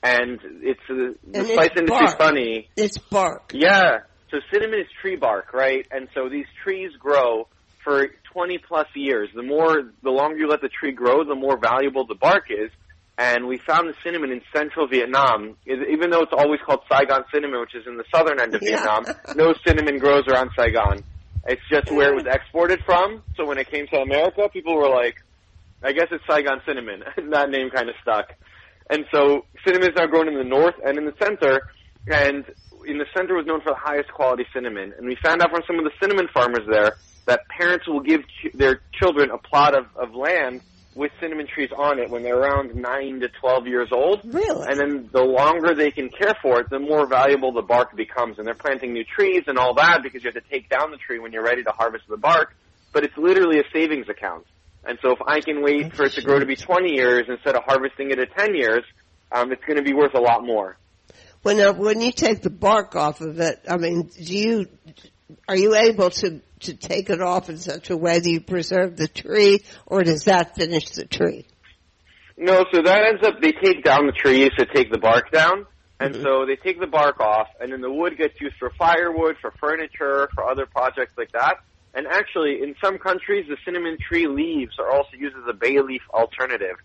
And 0.04 0.40
it's 0.62 0.80
uh, 0.90 0.94
the 0.94 1.16
And 1.34 1.36
it's 1.36 1.54
spice 1.54 1.70
industry 1.78 2.06
is 2.06 2.12
bark. 2.14 2.18
funny. 2.18 2.70
It's 2.76 2.98
bark. 2.98 3.52
Yeah. 3.54 4.00
So 4.32 4.38
cinnamon 4.52 4.80
is 4.80 4.88
tree 5.02 5.16
bark, 5.16 5.54
right? 5.54 5.88
And 5.92 6.10
so 6.14 6.30
these 6.30 6.46
trees 6.64 6.92
grow 7.00 7.48
for 7.84 8.08
20 8.34 8.58
plus 8.68 8.88
years. 8.96 9.30
The 9.34 9.42
more, 9.42 9.82
the 10.04 10.12
longer 10.12 10.38
you 10.38 10.48
let 10.50 10.62
the 10.62 10.70
tree 10.70 10.92
grow, 10.92 11.24
the 11.24 11.36
more 11.36 11.58
valuable 11.58 12.06
the 12.06 12.16
bark 12.16 12.46
is. 12.50 12.70
And 13.18 13.48
we 13.48 13.58
found 13.58 13.90
the 13.90 13.96
cinnamon 14.04 14.32
in 14.32 14.42
central 14.56 14.88
Vietnam. 14.88 15.56
Even 15.66 16.10
though 16.10 16.22
it's 16.22 16.32
always 16.32 16.60
called 16.66 16.82
Saigon 16.92 17.24
cinnamon, 17.34 17.60
which 17.62 17.76
is 17.76 17.86
in 17.88 17.98
the 17.98 18.06
southern 18.14 18.40
end 18.40 18.56
of 18.56 18.62
Yeah. 18.62 18.78
Vietnam, 18.78 19.06
no 19.36 19.54
cinnamon 19.66 19.98
grows 20.00 20.26
around 20.28 20.52
Saigon. 20.58 21.04
It's 21.48 21.62
just 21.72 21.92
where 21.92 22.14
it 22.14 22.16
was 22.16 22.26
exported 22.32 22.80
from. 22.86 23.24
So 23.38 23.46
when 23.46 23.58
it 23.58 23.70
came 23.72 23.88
to 23.88 23.98
America, 23.98 24.50
people 24.52 24.76
were 24.76 24.90
like, 24.90 25.16
I 25.84 25.94
guess 25.94 26.08
it's 26.12 26.24
Saigon 26.30 26.62
cinnamon. 26.68 27.04
that 27.32 27.50
name 27.50 27.70
kind 27.70 27.90
of 27.90 27.96
stuck. 28.02 28.26
And 28.90 29.06
so 29.14 29.46
cinnamon 29.66 29.90
is 29.90 29.96
now 29.96 30.08
grown 30.08 30.28
in 30.28 30.38
the 30.38 30.44
north 30.44 30.76
and 30.84 30.98
in 30.98 31.06
the 31.06 31.14
center. 31.22 31.62
And 32.08 32.44
in 32.88 32.98
the 32.98 33.06
center 33.16 33.36
was 33.36 33.46
known 33.46 33.62
for 33.62 33.72
the 33.72 33.80
highest 33.80 34.12
quality 34.12 34.46
cinnamon. 34.54 34.94
And 34.98 35.08
we 35.08 35.18
found 35.24 35.42
out 35.42 35.52
from 35.52 35.62
some 35.68 35.78
of 35.78 35.86
the 35.86 35.92
cinnamon 36.02 36.28
farmers 36.34 36.66
there 36.70 36.98
that 37.28 37.42
parents 37.56 37.88
will 37.88 38.02
give 38.02 38.22
ch- 38.22 38.52
their 38.56 38.82
children 39.00 39.30
a 39.32 39.38
plot 39.38 39.78
of, 39.78 39.86
of 39.96 40.16
land 40.16 40.62
with 41.00 41.12
cinnamon 41.22 41.48
trees 41.48 41.70
on 41.76 41.98
it 41.98 42.10
when 42.10 42.24
they're 42.24 42.38
around 42.38 42.76
9 42.76 43.20
to 43.22 43.30
12 43.40 43.68
years 43.68 43.88
old. 43.92 44.20
Really? 44.26 44.68
And 44.68 44.78
then 44.78 45.10
the 45.12 45.24
longer 45.24 45.74
they 45.74 45.92
can 45.92 46.10
care 46.10 46.36
for 46.42 46.60
it, 46.60 46.70
the 46.70 46.78
more 46.78 47.08
valuable 47.08 47.54
the 47.54 47.62
bark 47.62 47.96
becomes. 47.96 48.38
And 48.38 48.46
they're 48.46 48.54
planting 48.54 48.92
new 48.92 49.06
trees 49.06 49.44
and 49.48 49.58
all 49.58 49.74
that 49.76 50.04
because 50.04 50.24
you 50.24 50.32
have 50.34 50.44
to 50.44 50.50
take 50.50 50.70
down 50.70 50.92
the 50.92 50.98
tree 50.98 51.18
when 51.18 51.32
you're 51.32 51.44
ready 51.44 51.64
to 51.64 51.72
harvest 51.72 52.04
the 52.10 52.18
bark. 52.18 52.54
But 52.92 53.06
it's 53.06 53.18
literally 53.18 53.60
a 53.60 53.64
savings 53.72 54.10
account. 54.10 54.46
And 54.84 55.00
so 55.02 55.12
if 55.12 55.20
I 55.26 55.40
can 55.40 55.64
wait 55.64 55.96
for 55.96 56.04
it 56.04 56.14
to 56.14 56.22
grow 56.22 56.40
to 56.40 56.46
be 56.46 56.58
20 56.58 56.92
years 56.94 57.26
instead 57.30 57.56
of 57.56 57.64
harvesting 57.64 58.12
it 58.12 58.20
at 58.20 58.36
10 58.38 58.56
years, 58.56 58.84
um, 59.32 59.52
it's 59.54 59.64
going 59.64 59.78
to 59.78 59.84
be 59.84 59.94
worth 59.94 60.16
a 60.16 60.22
lot 60.22 60.46
more. 60.46 60.78
When 61.42 61.60
uh, 61.62 61.72
when 61.72 62.02
you 62.02 62.12
take 62.12 62.42
the 62.42 62.50
bark 62.50 62.98
off 62.98 63.22
of 63.22 63.40
it, 63.40 63.62
I 63.70 63.78
mean, 63.78 64.04
do 64.04 64.38
you 64.38 64.68
are 65.48 65.58
you 65.58 65.76
able 65.76 66.10
to 66.10 66.42
to 66.62 66.74
take 66.74 67.10
it 67.10 67.22
off 67.22 67.50
in 67.50 67.58
such 67.58 67.90
a 67.90 67.98
way 67.98 68.20
that 68.20 68.30
you 68.30 68.42
preserve 68.42 68.98
the 68.98 69.08
tree, 69.08 69.64
or 69.86 70.04
does 70.04 70.26
that 70.26 70.56
finish 70.56 70.90
the 70.90 71.06
tree? 71.06 71.46
No, 72.38 72.66
so 72.72 72.82
that 72.82 73.04
ends 73.06 73.24
up 73.26 73.42
they 73.42 73.52
take 73.52 73.84
down 73.84 74.06
the 74.06 74.12
trees 74.12 74.50
to 74.58 74.66
take 74.66 74.92
the 74.92 74.98
bark 74.98 75.32
down, 75.32 75.66
and 76.00 76.14
mm-hmm. 76.14 76.24
so 76.24 76.46
they 76.46 76.56
take 76.56 76.80
the 76.80 76.88
bark 76.88 77.20
off, 77.20 77.48
and 77.60 77.72
then 77.72 77.82
the 77.82 77.92
wood 77.92 78.18
gets 78.18 78.40
used 78.40 78.56
for 78.58 78.72
firewood, 78.78 79.36
for 79.42 79.52
furniture, 79.60 80.30
for 80.34 80.44
other 80.50 80.66
projects 80.66 81.14
like 81.18 81.32
that. 81.32 81.58
And 81.94 82.06
actually, 82.08 82.62
in 82.62 82.76
some 82.84 83.00
countries, 83.00 83.46
the 83.50 83.58
cinnamon 83.66 83.98
tree 84.00 84.28
leaves 84.28 84.74
are 84.80 84.92
also 84.92 85.18
used 85.18 85.36
as 85.36 85.44
a 85.50 85.54
bay 85.54 85.80
leaf 85.82 86.04
alternative. 86.14 86.76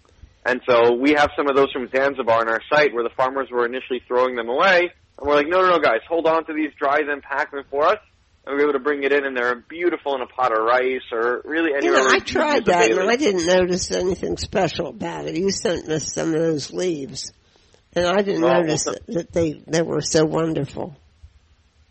And 0.47 0.61
so 0.69 0.95
we 0.95 1.13
have 1.13 1.31
some 1.37 1.49
of 1.49 1.57
those 1.57 1.71
from 1.73 1.89
Zanzibar 1.95 2.41
on 2.41 2.49
our 2.49 2.61
site 2.71 2.93
where 2.95 3.03
the 3.03 3.15
farmers 3.17 3.49
were 3.51 3.67
initially 3.67 4.03
throwing 4.07 4.37
them 4.37 4.49
away. 4.49 4.91
And 5.19 5.29
we're 5.29 5.35
like, 5.35 5.49
no, 5.49 5.61
no, 5.61 5.77
no, 5.77 5.79
guys, 5.79 6.01
hold 6.09 6.27
on 6.27 6.45
to 6.47 6.53
these, 6.53 6.71
dry 6.79 7.03
them, 7.03 7.21
pack 7.23 7.51
them 7.51 7.65
for 7.71 7.85
us. 7.85 7.99
And 8.47 8.57
we 8.57 8.63
are 8.63 8.69
able 8.69 8.73
to 8.75 8.79
bring 8.85 9.03
it 9.05 9.13
in 9.13 9.25
and 9.25 9.37
they're 9.37 9.55
beautiful 9.55 10.15
in 10.17 10.21
a 10.21 10.27
pot 10.27 10.53
of 10.53 10.63
rice 10.65 11.01
or 11.13 11.41
really 11.45 11.71
You 11.71 11.77
anywhere. 11.77 11.99
know, 12.05 12.15
I 12.15 12.19
tried 12.19 12.67
that 12.67 12.91
and. 12.91 13.01
I 13.11 13.17
didn't 13.17 13.47
notice 13.47 13.91
anything 13.91 14.37
special 14.37 14.89
about 14.89 15.27
it. 15.27 15.37
You 15.37 15.51
sent 15.51 15.89
us 15.89 16.13
some 16.13 16.35
of 16.35 16.41
those 16.41 16.73
leaves. 16.73 17.33
And 17.95 18.07
I 18.07 18.23
didn't 18.23 18.43
Well, 18.43 18.61
notice 18.63 18.85
well, 18.87 18.97
that, 19.07 19.15
that 19.15 19.33
they, 19.33 19.63
they 19.67 19.81
were 19.83 20.01
so 20.03 20.25
wonderful. 20.25 20.97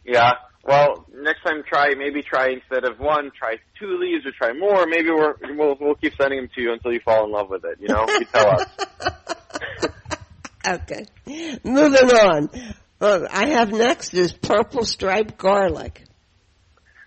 Yeah. 0.05 0.33
Well, 0.65 1.05
next 1.13 1.41
time 1.43 1.63
try 1.67 1.93
maybe 1.97 2.21
try 2.21 2.49
instead 2.51 2.85
of 2.85 2.99
one, 2.99 3.31
try 3.37 3.57
two 3.79 3.97
leaves 3.99 4.25
or 4.25 4.31
try 4.31 4.53
more. 4.53 4.85
Maybe 4.85 5.09
we're 5.09 5.33
we'll 5.57 5.75
we'll 5.79 5.95
keep 5.95 6.13
sending 6.15 6.39
them 6.39 6.49
to 6.55 6.61
you 6.61 6.71
until 6.71 6.93
you 6.93 7.01
fall 7.03 7.25
in 7.25 7.31
love 7.31 7.49
with 7.49 7.65
it. 7.65 7.79
You 7.81 7.89
know, 7.89 8.05
you 8.07 8.25
tell 8.25 8.49
us. 8.61 8.65
Okay. 10.65 11.05
Moving 11.65 12.09
on. 12.11 12.49
Uh, 13.01 13.27
I 13.29 13.49
have 13.49 13.73
next 13.73 14.13
is 14.13 14.31
purple 14.31 14.85
striped 14.85 15.37
garlic. 15.37 16.03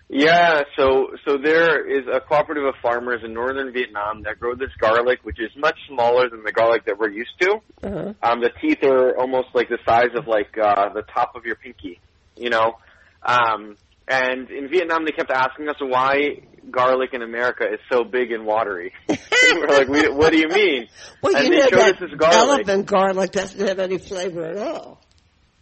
Yeah, 0.09 0.61
so 0.77 1.09
so 1.25 1.37
there 1.37 1.85
is 1.85 2.05
a 2.07 2.21
cooperative 2.21 2.63
of 2.63 2.75
farmers 2.81 3.21
in 3.25 3.33
northern 3.33 3.73
Vietnam 3.73 4.23
that 4.23 4.39
grow 4.39 4.55
this 4.55 4.69
garlic, 4.79 5.19
which 5.23 5.37
is 5.39 5.51
much 5.57 5.75
smaller 5.89 6.29
than 6.29 6.43
the 6.43 6.53
garlic 6.53 6.85
that 6.85 6.97
we're 6.97 7.09
used 7.09 7.37
to. 7.41 7.57
Uh-huh. 7.83 8.13
Um, 8.23 8.39
the 8.39 8.51
teeth 8.61 8.83
are 8.83 9.17
almost 9.17 9.49
like 9.53 9.67
the 9.67 9.79
size 9.85 10.11
of 10.15 10.25
like 10.27 10.57
uh, 10.57 10.93
the 10.93 11.01
top 11.13 11.35
of 11.35 11.43
your 11.45 11.55
pinky, 11.55 11.99
you 12.37 12.49
know. 12.49 12.77
Um, 13.21 13.75
and 14.07 14.49
in 14.49 14.69
Vietnam, 14.69 15.03
they 15.03 15.11
kept 15.11 15.29
asking 15.29 15.67
us 15.67 15.75
why 15.81 16.41
garlic 16.71 17.09
in 17.13 17.21
America 17.21 17.65
is 17.65 17.79
so 17.91 18.05
big 18.05 18.31
and 18.31 18.45
watery. 18.45 18.93
we're 19.09 19.67
like, 19.67 19.89
we, 19.89 20.07
what 20.07 20.31
do 20.31 20.37
you 20.39 20.47
mean? 20.47 20.87
Well, 21.21 21.35
And 21.35 21.45
you 21.47 21.51
they 21.51 21.57
know 21.59 21.67
showed 21.69 21.79
that 21.79 21.95
us 21.95 21.99
this 21.99 22.17
garlic. 22.17 22.67
elephant 22.67 22.85
garlic 22.85 23.31
doesn't 23.31 23.67
have 23.67 23.79
any 23.79 23.97
flavor 23.97 24.45
at 24.45 24.57
all. 24.57 25.01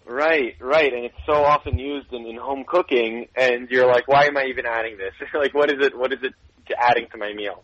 Right, 0.08 0.56
right, 0.60 0.94
and 0.94 1.06
it's 1.06 1.16
so 1.26 1.44
often 1.44 1.80
used 1.80 2.14
in, 2.14 2.28
in 2.28 2.38
home 2.38 2.64
cooking, 2.68 3.28
and 3.36 3.70
you're 3.72 3.88
like, 3.88 4.08
why 4.08 4.26
am 4.26 4.38
I 4.38 4.46
even 4.46 4.66
adding 4.68 4.98
this? 4.98 5.14
like, 5.34 5.54
what 5.54 5.72
is 5.72 5.84
it? 5.84 5.98
What 5.98 6.14
is 6.14 6.20
it 6.22 6.34
to 6.68 6.76
adding 6.80 7.08
to 7.12 7.18
my 7.18 7.34
meal? 7.34 7.64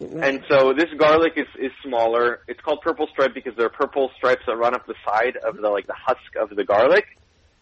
And 0.00 0.40
so 0.50 0.72
this 0.74 0.88
garlic 0.98 1.34
is 1.36 1.46
is 1.58 1.70
smaller. 1.84 2.40
It's 2.48 2.60
called 2.60 2.80
purple 2.82 3.06
stripe 3.12 3.32
because 3.32 3.54
there 3.56 3.66
are 3.66 3.70
purple 3.70 4.10
stripes 4.16 4.42
that 4.46 4.56
run 4.56 4.74
up 4.74 4.86
the 4.86 4.94
side 5.06 5.36
of 5.36 5.56
the 5.56 5.68
like 5.68 5.86
the 5.86 5.94
husk 5.96 6.36
of 6.40 6.54
the 6.54 6.64
garlic, 6.64 7.04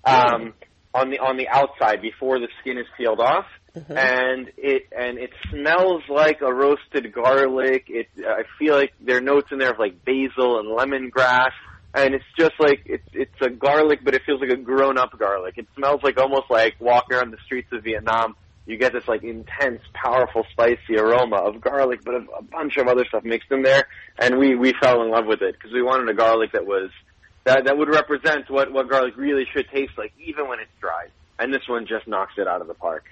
um, 0.04 0.54
on 0.94 1.10
the 1.10 1.18
on 1.18 1.36
the 1.36 1.48
outside 1.48 2.00
before 2.00 2.38
the 2.38 2.48
skin 2.60 2.78
is 2.78 2.86
peeled 2.96 3.20
off. 3.20 3.44
Uh-huh. 3.76 3.94
And 3.94 4.50
it 4.56 4.88
and 4.96 5.18
it 5.18 5.30
smells 5.50 6.02
like 6.08 6.40
a 6.40 6.52
roasted 6.52 7.12
garlic. 7.12 7.84
It 7.88 8.08
I 8.26 8.42
feel 8.58 8.74
like 8.74 8.92
there 9.00 9.18
are 9.18 9.22
notes 9.22 9.48
in 9.52 9.58
there 9.58 9.72
of 9.72 9.78
like 9.78 10.04
basil 10.04 10.58
and 10.58 10.68
lemongrass 10.68 11.52
and 11.94 12.14
it's 12.14 12.24
just 12.38 12.54
like 12.58 12.82
it's 12.86 13.08
it's 13.12 13.40
a 13.40 13.50
garlic, 13.50 14.00
but 14.04 14.14
it 14.14 14.22
feels 14.24 14.40
like 14.40 14.50
a 14.50 14.56
grown 14.56 14.98
up 14.98 15.16
garlic. 15.18 15.54
It 15.58 15.66
smells 15.76 16.00
like 16.02 16.18
almost 16.18 16.50
like 16.50 16.76
walking 16.80 17.16
around 17.16 17.32
the 17.32 17.38
streets 17.44 17.68
of 17.72 17.84
Vietnam. 17.84 18.34
You 18.64 18.78
get 18.78 18.92
this 18.92 19.08
like 19.08 19.24
intense, 19.24 19.82
powerful, 19.92 20.44
spicy 20.52 20.96
aroma 20.96 21.36
of 21.36 21.60
garlic, 21.60 22.00
but 22.04 22.14
a, 22.14 22.24
a 22.38 22.42
bunch 22.42 22.76
of 22.76 22.86
other 22.86 23.04
stuff 23.06 23.24
mixed 23.24 23.50
in 23.50 23.62
there. 23.62 23.88
And 24.18 24.38
we 24.38 24.54
we 24.54 24.72
fell 24.80 25.02
in 25.02 25.10
love 25.10 25.26
with 25.26 25.42
it 25.42 25.54
because 25.54 25.72
we 25.72 25.82
wanted 25.82 26.08
a 26.08 26.14
garlic 26.14 26.52
that 26.52 26.64
was 26.64 26.90
that 27.44 27.64
that 27.64 27.76
would 27.76 27.88
represent 27.88 28.50
what 28.50 28.72
what 28.72 28.88
garlic 28.88 29.16
really 29.16 29.44
should 29.52 29.68
taste 29.68 29.92
like, 29.98 30.12
even 30.24 30.48
when 30.48 30.60
it's 30.60 30.70
dried. 30.80 31.10
And 31.38 31.52
this 31.52 31.62
one 31.68 31.86
just 31.86 32.06
knocks 32.06 32.34
it 32.38 32.46
out 32.46 32.60
of 32.60 32.68
the 32.68 32.74
park. 32.74 33.04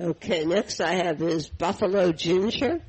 Okay, 0.00 0.44
next 0.44 0.80
I 0.80 0.94
have 0.94 1.22
is 1.22 1.48
buffalo 1.48 2.10
ginger. 2.12 2.80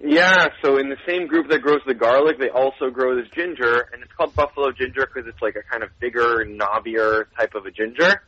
Yeah, 0.00 0.48
so 0.62 0.78
in 0.78 0.88
the 0.88 0.96
same 1.06 1.26
group 1.26 1.50
that 1.50 1.60
grows 1.60 1.80
the 1.86 1.94
garlic, 1.94 2.38
they 2.38 2.50
also 2.50 2.90
grow 2.90 3.16
this 3.16 3.28
ginger, 3.34 3.86
and 3.92 4.02
it's 4.02 4.12
called 4.16 4.34
buffalo 4.36 4.70
ginger 4.70 5.06
because 5.12 5.28
it's 5.28 5.42
like 5.42 5.56
a 5.56 5.62
kind 5.68 5.82
of 5.82 5.90
bigger, 6.00 6.44
knobbier 6.46 7.24
type 7.36 7.54
of 7.54 7.66
a 7.66 7.70
ginger. 7.72 8.22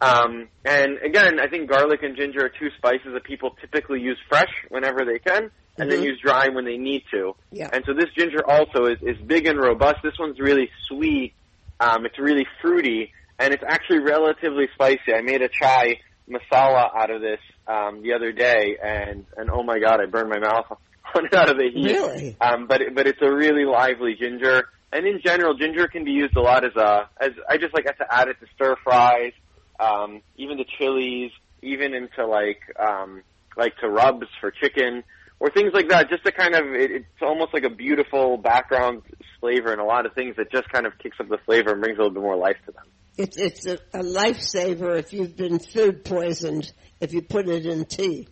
Um, 0.00 0.48
and 0.64 0.98
again, 1.04 1.40
I 1.40 1.48
think 1.48 1.68
garlic 1.68 2.04
and 2.04 2.16
ginger 2.16 2.44
are 2.44 2.48
two 2.48 2.70
spices 2.76 3.08
that 3.14 3.24
people 3.24 3.56
typically 3.60 4.00
use 4.00 4.18
fresh 4.28 4.50
whenever 4.68 5.04
they 5.04 5.18
can, 5.18 5.50
and 5.76 5.90
then 5.90 6.00
Mhm. 6.00 6.04
use 6.04 6.20
dry 6.20 6.48
when 6.48 6.64
they 6.64 6.78
need 6.78 7.02
to. 7.10 7.34
Yeah. 7.50 7.68
And 7.72 7.84
so 7.84 7.94
this 7.94 8.10
ginger 8.16 8.48
also 8.48 8.86
is, 8.86 8.98
is 9.02 9.16
big 9.26 9.46
and 9.46 9.58
robust. 9.58 9.96
This 10.04 10.18
one's 10.20 10.38
really 10.38 10.70
sweet. 10.86 11.34
Um, 11.80 12.06
it's 12.06 12.18
really 12.18 12.46
fruity, 12.62 13.12
and 13.40 13.52
it's 13.52 13.62
actually 13.66 14.00
relatively 14.00 14.68
spicy. 14.74 15.12
I 15.14 15.22
made 15.22 15.42
a 15.42 15.48
chai 15.48 15.98
masala 16.28 16.94
out 16.96 17.10
of 17.10 17.20
this 17.20 17.40
um, 17.66 18.02
the 18.02 18.12
other 18.12 18.30
day, 18.32 18.76
and 18.82 19.26
and 19.36 19.50
oh 19.50 19.62
my 19.64 19.80
god, 19.80 20.00
I 20.00 20.06
burned 20.06 20.30
my 20.30 20.38
mouth 20.38 20.66
on 21.14 21.26
it 21.26 21.34
out 21.40 21.50
of 21.50 21.56
the 21.56 21.70
heat. 21.70 21.86
Really? 21.92 22.36
Um, 22.40 22.66
but 22.66 22.80
it- 22.82 22.94
but 22.94 23.06
it's 23.06 23.20
a 23.22 23.30
really 23.32 23.64
lively 23.64 24.14
ginger, 24.14 24.68
and 24.92 25.06
in 25.06 25.20
general, 25.24 25.54
ginger 25.54 25.88
can 25.88 26.04
be 26.04 26.12
used 26.12 26.36
a 26.36 26.40
lot 26.40 26.64
as 26.64 26.74
a 26.76 27.08
as 27.20 27.32
I 27.48 27.58
just 27.58 27.74
like 27.74 27.84
to 27.84 28.06
add 28.10 28.28
it 28.28 28.36
to 28.40 28.46
stir 28.54 28.76
fries, 28.84 29.32
um, 29.80 30.22
even 30.36 30.58
to 30.58 30.64
chilies, 30.78 31.30
even 31.62 31.94
into 31.94 32.26
like 32.26 32.60
um, 32.78 33.22
like 33.56 33.76
to 33.78 33.88
rubs 33.88 34.26
for 34.40 34.50
chicken 34.50 35.02
or 35.40 35.50
things 35.50 35.72
like 35.74 35.88
that. 35.90 36.08
Just 36.10 36.24
to 36.24 36.32
kind 36.32 36.54
of 36.54 36.66
it, 36.72 36.90
it's 36.90 37.22
almost 37.22 37.52
like 37.54 37.64
a 37.64 37.70
beautiful 37.70 38.36
background 38.38 39.02
flavor 39.40 39.70
and 39.72 39.80
a 39.80 39.84
lot 39.84 40.06
of 40.06 40.14
things 40.14 40.36
that 40.36 40.50
just 40.50 40.68
kind 40.70 40.86
of 40.86 40.96
kicks 40.98 41.16
up 41.20 41.28
the 41.28 41.38
flavor 41.44 41.72
and 41.72 41.80
brings 41.80 41.96
a 41.98 42.00
little 42.02 42.14
bit 42.14 42.22
more 42.22 42.36
life 42.36 42.56
to 42.66 42.72
them. 42.72 42.84
It's 43.16 43.36
it's 43.36 43.66
a, 43.66 43.74
a 43.92 44.02
lifesaver 44.02 44.98
if 44.98 45.12
you've 45.12 45.36
been 45.36 45.58
food 45.58 46.04
poisoned. 46.04 46.72
If 47.00 47.12
you 47.12 47.22
put 47.22 47.48
it 47.48 47.66
in 47.66 47.84
tea. 47.84 48.28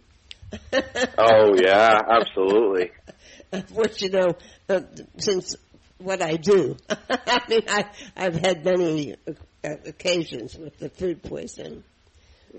Oh 1.18 1.54
yeah, 1.56 1.98
absolutely. 2.08 2.90
Of 3.52 3.70
which 3.72 4.02
you 4.02 4.10
know, 4.10 4.36
uh, 4.68 4.80
since 5.18 5.56
what 5.98 6.22
I 6.22 6.36
do, 6.36 6.76
I 6.88 7.40
mean, 7.48 7.62
I 7.68 7.86
I've 8.16 8.36
had 8.36 8.64
many 8.64 9.14
uh, 9.26 9.68
occasions 9.86 10.56
with 10.56 10.78
the 10.78 10.88
food 10.88 11.22
poisoning. 11.22 11.82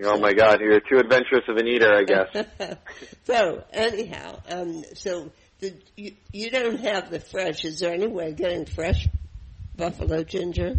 Oh 0.03 0.19
my 0.19 0.33
God, 0.33 0.59
you're 0.61 0.79
too 0.79 0.99
adventurous 0.99 1.43
of 1.47 1.57
an 1.57 1.67
eater, 1.67 1.91
I 1.91 2.03
guess. 2.03 2.77
so 3.25 3.63
anyhow, 3.71 4.39
um, 4.49 4.83
so 4.95 5.31
the, 5.59 5.73
you 5.95 6.13
you 6.31 6.51
don't 6.51 6.79
have 6.79 7.09
the 7.09 7.19
fresh. 7.19 7.65
Is 7.65 7.79
there 7.79 7.93
any 7.93 8.07
way 8.07 8.29
of 8.29 8.35
getting 8.35 8.65
fresh 8.65 9.07
buffalo 9.75 10.23
ginger? 10.23 10.75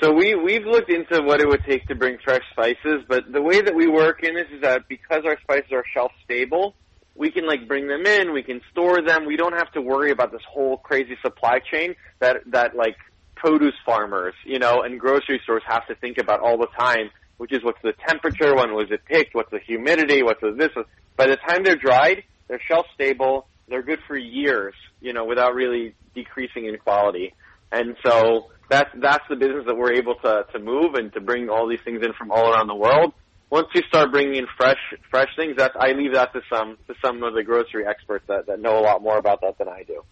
So 0.00 0.12
we 0.12 0.36
we've 0.36 0.64
looked 0.64 0.90
into 0.90 1.22
what 1.22 1.40
it 1.40 1.48
would 1.48 1.64
take 1.64 1.88
to 1.88 1.94
bring 1.96 2.18
fresh 2.24 2.42
spices, 2.52 3.02
but 3.08 3.32
the 3.32 3.42
way 3.42 3.60
that 3.60 3.74
we 3.74 3.88
work 3.88 4.22
in 4.22 4.34
this 4.34 4.46
is 4.52 4.62
that 4.62 4.86
because 4.88 5.24
our 5.24 5.38
spices 5.40 5.72
are 5.72 5.84
shelf 5.92 6.12
stable, 6.24 6.74
we 7.16 7.32
can 7.32 7.46
like 7.46 7.66
bring 7.66 7.88
them 7.88 8.06
in, 8.06 8.32
we 8.32 8.44
can 8.44 8.60
store 8.70 9.02
them. 9.02 9.26
We 9.26 9.36
don't 9.36 9.54
have 9.54 9.72
to 9.72 9.82
worry 9.82 10.12
about 10.12 10.30
this 10.30 10.42
whole 10.48 10.76
crazy 10.76 11.16
supply 11.20 11.58
chain 11.58 11.96
that 12.20 12.36
that 12.46 12.76
like 12.76 12.96
produce 13.34 13.74
farmers, 13.84 14.34
you 14.44 14.60
know, 14.60 14.82
and 14.82 15.00
grocery 15.00 15.40
stores 15.42 15.62
have 15.66 15.86
to 15.88 15.96
think 15.96 16.18
about 16.18 16.40
all 16.40 16.58
the 16.58 16.68
time, 16.78 17.10
which 17.38 17.52
is 17.52 17.64
what's 17.64 17.82
the 17.82 17.94
temperature, 18.06 18.54
when 18.54 18.74
was 18.74 18.90
it 18.90 19.04
picked, 19.04 19.34
what's 19.34 19.50
the 19.50 19.60
humidity, 19.60 20.22
what's 20.22 20.40
the 20.40 20.52
this. 20.52 20.70
By 21.16 21.26
the 21.26 21.36
time 21.36 21.64
they're 21.64 21.76
dried, 21.76 22.22
they're 22.46 22.60
shelf 22.68 22.86
stable, 22.94 23.48
they're 23.68 23.82
good 23.82 24.00
for 24.06 24.16
years, 24.16 24.74
you 25.00 25.12
know, 25.12 25.24
without 25.24 25.54
really 25.54 25.94
decreasing 26.14 26.66
in 26.66 26.78
quality. 26.78 27.34
And 27.72 27.96
so 28.04 28.50
that's 28.68 28.90
that's 29.00 29.24
the 29.28 29.36
business 29.36 29.64
that 29.66 29.76
we're 29.76 29.94
able 29.94 30.14
to 30.16 30.46
to 30.52 30.58
move 30.58 30.94
and 30.94 31.12
to 31.14 31.20
bring 31.20 31.48
all 31.48 31.68
these 31.68 31.80
things 31.84 32.02
in 32.04 32.12
from 32.12 32.30
all 32.30 32.52
around 32.52 32.66
the 32.66 32.74
world. 32.74 33.12
Once 33.50 33.68
you 33.74 33.82
start 33.88 34.12
bringing 34.12 34.36
in 34.36 34.46
fresh 34.56 34.78
fresh 35.10 35.28
things, 35.36 35.56
that's 35.56 35.74
I 35.78 35.92
leave 35.92 36.14
that 36.14 36.32
to 36.34 36.40
some 36.52 36.76
to 36.86 36.94
some 37.02 37.22
of 37.22 37.34
the 37.34 37.42
grocery 37.42 37.86
experts 37.86 38.24
that 38.28 38.46
that 38.46 38.60
know 38.60 38.78
a 38.78 38.82
lot 38.82 39.02
more 39.02 39.18
about 39.18 39.40
that 39.40 39.58
than 39.58 39.68
I 39.68 39.84
do. 39.84 40.02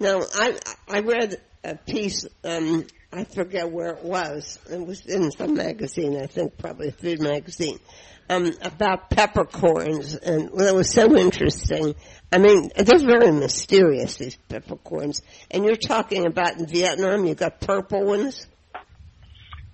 Now, 0.00 0.22
I 0.34 0.58
I 0.88 1.00
read 1.00 1.40
a 1.64 1.76
piece. 1.76 2.26
Um, 2.44 2.86
I 3.12 3.24
forget 3.24 3.70
where 3.70 3.94
it 3.94 4.04
was. 4.04 4.58
It 4.70 4.86
was 4.86 5.06
in 5.06 5.30
some 5.32 5.54
magazine, 5.54 6.20
I 6.20 6.26
think, 6.26 6.58
probably 6.58 6.88
a 6.88 6.92
food 6.92 7.20
magazine, 7.20 7.80
um, 8.28 8.52
about 8.62 9.10
peppercorns, 9.10 10.14
and 10.14 10.50
well, 10.52 10.66
it 10.66 10.74
was 10.74 10.92
so 10.92 11.16
interesting. 11.16 11.94
I 12.30 12.38
mean, 12.38 12.70
they're 12.76 12.98
very 12.98 13.32
mysterious 13.32 14.16
these 14.16 14.36
peppercorns. 14.48 15.22
And 15.50 15.64
you're 15.64 15.76
talking 15.76 16.26
about 16.26 16.58
in 16.58 16.66
Vietnam, 16.66 17.24
you've 17.24 17.38
got 17.38 17.60
purple 17.60 18.04
ones. 18.04 18.46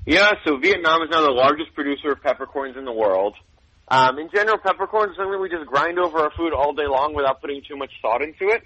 Yeah, 0.06 0.32
so 0.46 0.58
Vietnam 0.58 1.02
is 1.02 1.08
now 1.10 1.22
the 1.22 1.32
largest 1.32 1.74
producer 1.74 2.12
of 2.12 2.22
peppercorns 2.22 2.76
in 2.76 2.84
the 2.84 2.92
world. 2.92 3.34
Um, 3.88 4.18
in 4.18 4.28
general, 4.32 4.58
peppercorns 4.58 5.12
is 5.12 5.16
something 5.16 5.40
we 5.40 5.48
just 5.48 5.66
grind 5.66 5.98
over 5.98 6.18
our 6.18 6.30
food 6.36 6.52
all 6.52 6.72
day 6.74 6.86
long 6.86 7.14
without 7.14 7.40
putting 7.40 7.62
too 7.68 7.76
much 7.76 7.90
thought 8.00 8.22
into 8.22 8.48
it. 8.48 8.62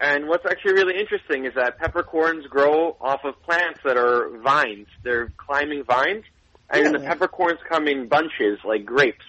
And 0.00 0.26
what's 0.28 0.44
actually 0.44 0.72
really 0.74 0.98
interesting 0.98 1.46
is 1.46 1.52
that 1.54 1.78
peppercorns 1.78 2.46
grow 2.46 2.96
off 3.00 3.20
of 3.24 3.40
plants 3.42 3.80
that 3.84 3.96
are 3.96 4.36
vines. 4.42 4.88
They're 5.02 5.32
climbing 5.36 5.84
vines, 5.84 6.24
and 6.68 6.86
the 6.86 6.98
Really? 6.98 7.06
peppercorns 7.06 7.60
come 7.68 7.86
in 7.86 8.08
bunches 8.08 8.58
like 8.64 8.84
grapes. 8.84 9.24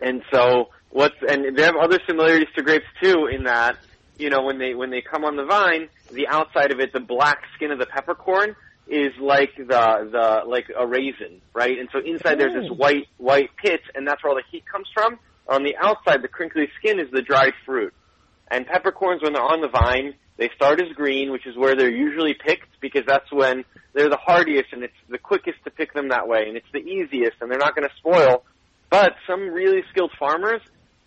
And 0.00 0.22
so 0.32 0.70
what's 0.92 1.14
and 1.26 1.56
they 1.56 1.62
have 1.62 1.76
other 1.76 1.98
similarities 2.06 2.48
to 2.56 2.62
grapes 2.62 2.84
too 3.02 3.26
in 3.26 3.44
that 3.44 3.76
you 4.18 4.30
know 4.30 4.42
when 4.42 4.58
they 4.58 4.74
when 4.74 4.90
they 4.90 5.02
come 5.02 5.24
on 5.24 5.36
the 5.36 5.44
vine, 5.44 5.88
the 6.12 6.28
outside 6.28 6.70
of 6.70 6.80
it, 6.80 6.92
the 6.92 7.00
black 7.00 7.38
skin 7.56 7.72
of 7.72 7.78
the 7.78 7.86
peppercorn 7.86 8.54
is 8.86 9.12
like 9.20 9.50
the 9.56 9.64
the 10.12 10.42
like 10.48 10.66
a 10.78 10.86
raisin, 10.86 11.40
right? 11.54 11.78
And 11.78 11.88
so 11.92 11.98
inside 11.98 12.38
there's 12.38 12.52
this 12.54 12.70
Oh. 12.70 12.74
white 12.74 13.08
white 13.16 13.50
pit, 13.62 13.80
and 13.94 14.06
that's 14.06 14.22
where 14.22 14.30
all 14.30 14.36
the 14.36 14.44
heat 14.50 14.64
comes 14.70 14.86
from. 14.94 15.18
On 15.48 15.64
the 15.64 15.74
outside, 15.80 16.22
the 16.22 16.28
crinkly 16.28 16.68
skin 16.78 17.00
is 17.00 17.10
the 17.12 17.22
dried 17.22 17.54
fruit. 17.66 17.92
And 18.50 18.66
peppercorns, 18.66 19.22
when 19.22 19.32
they're 19.32 19.42
on 19.42 19.60
the 19.60 19.68
vine, 19.68 20.14
they 20.36 20.50
start 20.54 20.80
as 20.80 20.88
green, 20.94 21.32
which 21.32 21.46
is 21.46 21.56
where 21.56 21.74
they're 21.74 21.90
usually 21.90 22.34
picked 22.34 22.68
because 22.80 23.02
that's 23.06 23.30
when 23.32 23.64
they're 23.94 24.08
the 24.10 24.18
hardiest 24.22 24.72
and 24.72 24.82
it's 24.84 24.94
the 25.08 25.18
quickest 25.18 25.58
to 25.64 25.70
pick 25.70 25.94
them 25.94 26.08
that 26.10 26.28
way, 26.28 26.44
and 26.46 26.56
it's 26.56 26.70
the 26.72 26.78
easiest, 26.80 27.36
and 27.40 27.50
they're 27.50 27.58
not 27.58 27.74
going 27.74 27.88
to 27.88 27.94
spoil. 27.96 28.44
But 28.90 29.14
some 29.26 29.48
really 29.48 29.82
skilled 29.90 30.12
farmers, 30.18 30.60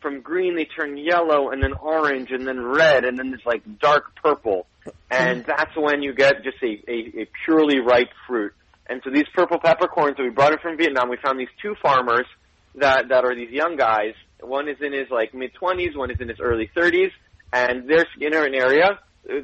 from 0.05 0.21
green 0.21 0.55
they 0.55 0.65
turn 0.65 0.97
yellow, 0.97 1.49
and 1.49 1.63
then 1.63 1.73
orange, 1.73 2.29
and 2.29 2.47
then 2.47 2.63
red, 2.63 3.05
and 3.05 3.17
then 3.17 3.31
this 3.31 3.41
like 3.43 3.63
dark 3.79 4.15
purple, 4.23 4.67
and 5.09 5.43
that's 5.47 5.75
when 5.75 6.03
you 6.03 6.13
get 6.13 6.43
just 6.43 6.57
a, 6.61 6.77
a, 6.87 7.23
a 7.23 7.27
purely 7.43 7.79
ripe 7.79 8.11
fruit. 8.27 8.53
And 8.87 9.01
so 9.03 9.09
these 9.09 9.25
purple 9.33 9.57
peppercorns 9.57 10.17
that 10.17 10.21
we 10.21 10.29
brought 10.29 10.51
in 10.51 10.59
from 10.59 10.77
Vietnam, 10.77 11.09
we 11.09 11.17
found 11.25 11.39
these 11.39 11.47
two 11.59 11.73
farmers 11.81 12.27
that 12.75 13.09
that 13.09 13.25
are 13.25 13.33
these 13.33 13.49
young 13.49 13.77
guys. 13.77 14.13
One 14.41 14.69
is 14.69 14.77
in 14.79 14.93
his 14.93 15.07
like 15.09 15.33
mid 15.33 15.55
twenties, 15.55 15.97
one 15.97 16.11
is 16.11 16.17
in 16.19 16.29
his 16.29 16.39
early 16.39 16.69
thirties, 16.75 17.09
and 17.51 17.89
they're 17.89 18.05
in 18.19 18.53
an 18.53 18.53
area 18.53 18.99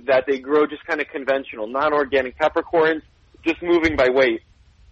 that 0.06 0.25
they 0.27 0.38
grow 0.38 0.68
just 0.68 0.86
kind 0.86 1.01
of 1.01 1.08
conventional, 1.08 1.65
non 1.65 1.91
organic 1.91 2.38
peppercorns, 2.38 3.01
just 3.44 3.63
moving 3.63 3.96
by 3.96 4.10
weight. 4.10 4.44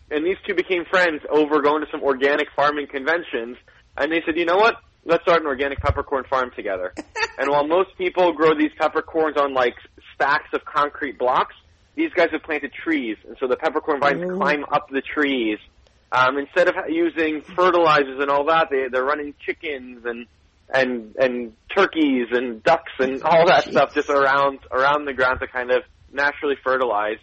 And 0.10 0.26
these 0.26 0.38
two 0.48 0.56
became 0.56 0.86
friends 0.90 1.22
over 1.30 1.62
going 1.62 1.82
to 1.82 1.88
some 1.92 2.02
organic 2.02 2.48
farming 2.56 2.88
conventions, 2.88 3.58
and 3.96 4.12
they 4.12 4.24
said, 4.26 4.36
you 4.36 4.46
know 4.46 4.58
what? 4.58 4.78
Let's 5.10 5.24
start 5.24 5.42
an 5.42 5.48
organic 5.48 5.80
peppercorn 5.80 6.26
farm 6.30 6.52
together. 6.56 6.94
and 7.40 7.50
while 7.50 7.66
most 7.66 7.98
people 7.98 8.32
grow 8.34 8.56
these 8.56 8.70
peppercorns 8.80 9.38
on 9.38 9.56
like 9.56 9.74
stacks 10.14 10.50
of 10.54 10.64
concrete 10.66 11.18
blocks, 11.18 11.56
these 11.96 12.12
guys 12.14 12.28
have 12.32 12.44
planted 12.44 12.72
trees, 12.72 13.18
and 13.28 13.36
so 13.40 13.48
the 13.48 13.56
peppercorn 13.56 14.00
vines 14.00 14.22
Ooh. 14.22 14.38
climb 14.38 14.64
up 14.72 14.88
the 14.92 15.02
trees. 15.02 15.58
Um, 16.12 16.38
instead 16.38 16.68
of 16.68 16.76
using 16.90 17.42
fertilizers 17.42 18.20
and 18.20 18.30
all 18.30 18.46
that, 18.46 18.68
they, 18.70 18.88
they're 18.92 19.04
running 19.04 19.34
chickens 19.44 20.06
and 20.06 20.28
and 20.72 21.16
and 21.16 21.54
turkeys 21.76 22.28
and 22.32 22.62
ducks 22.62 22.92
and 23.00 23.24
all 23.24 23.48
that 23.48 23.66
Jeez. 23.66 23.72
stuff 23.72 23.96
just 23.96 24.12
around 24.12 24.60
around 24.72 25.06
the 25.06 25.14
ground 25.14 25.40
to 25.40 25.48
kind 25.48 25.72
of 25.72 25.82
naturally 26.14 26.56
fertilize. 26.64 27.18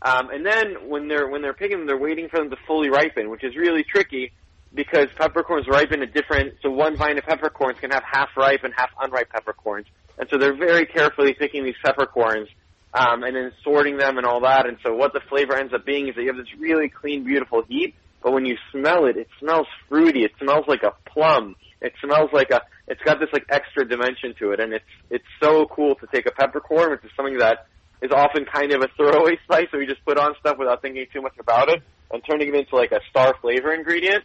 Um, 0.00 0.30
and 0.30 0.46
then 0.46 0.88
when 0.88 1.08
they're 1.08 1.28
when 1.28 1.42
they're 1.42 1.54
picking 1.54 1.78
them, 1.78 1.86
they're 1.88 1.98
waiting 1.98 2.28
for 2.28 2.38
them 2.38 2.50
to 2.50 2.56
fully 2.68 2.88
ripen, 2.88 3.30
which 3.30 3.42
is 3.42 3.56
really 3.56 3.82
tricky 3.82 4.32
because 4.74 5.08
peppercorns 5.16 5.66
ripen 5.68 6.02
at 6.02 6.14
different. 6.14 6.54
So 6.62 6.70
one 6.70 6.96
vine 6.96 7.18
of 7.18 7.24
peppercorns 7.24 7.78
can 7.80 7.90
have 7.90 8.02
half 8.10 8.30
ripe 8.36 8.64
and 8.64 8.72
half 8.76 8.90
unripe 9.00 9.30
peppercorns, 9.30 9.86
and 10.18 10.28
so 10.30 10.38
they're 10.38 10.56
very 10.56 10.86
carefully 10.86 11.34
picking 11.34 11.64
these 11.64 11.76
peppercorns 11.84 12.48
um, 12.94 13.22
and 13.22 13.34
then 13.34 13.52
sorting 13.64 13.96
them 13.96 14.18
and 14.18 14.26
all 14.26 14.40
that. 14.42 14.66
And 14.66 14.76
so 14.84 14.94
what 14.94 15.12
the 15.12 15.20
flavor 15.28 15.56
ends 15.56 15.72
up 15.72 15.84
being 15.84 16.08
is 16.08 16.14
that 16.14 16.22
you 16.22 16.28
have 16.28 16.36
this 16.36 16.52
really 16.58 16.88
clean, 16.88 17.24
beautiful 17.24 17.62
heat, 17.66 17.94
but 18.22 18.32
when 18.32 18.44
you 18.44 18.56
smell 18.70 19.06
it, 19.06 19.16
it 19.16 19.28
smells 19.40 19.66
fruity. 19.88 20.24
It 20.24 20.32
smells 20.40 20.64
like 20.68 20.82
a 20.82 20.92
plum. 21.10 21.56
It 21.80 21.92
smells 22.04 22.30
like 22.32 22.50
a. 22.50 22.62
It's 22.86 23.00
got 23.02 23.18
this 23.18 23.30
like 23.32 23.46
extra 23.48 23.88
dimension 23.88 24.34
to 24.38 24.52
it, 24.52 24.60
and 24.60 24.72
it's 24.72 24.84
it's 25.10 25.24
so 25.42 25.66
cool 25.66 25.94
to 25.96 26.06
take 26.12 26.26
a 26.26 26.30
peppercorn, 26.30 26.90
which 26.90 27.04
is 27.04 27.10
something 27.16 27.38
that 27.38 27.66
is 28.00 28.10
often 28.12 28.44
kind 28.44 28.72
of 28.72 28.82
a 28.82 28.88
throwaway 28.96 29.38
spice, 29.44 29.66
so 29.70 29.78
we 29.78 29.86
just 29.86 30.04
put 30.04 30.18
on 30.18 30.34
stuff 30.40 30.58
without 30.58 30.82
thinking 30.82 31.06
too 31.12 31.22
much 31.22 31.34
about 31.40 31.68
it, 31.68 31.82
and 32.12 32.22
turning 32.28 32.48
it 32.48 32.54
into 32.54 32.76
like 32.76 32.92
a 32.92 33.00
star 33.10 33.34
flavor 33.40 33.72
ingredient. 33.72 34.24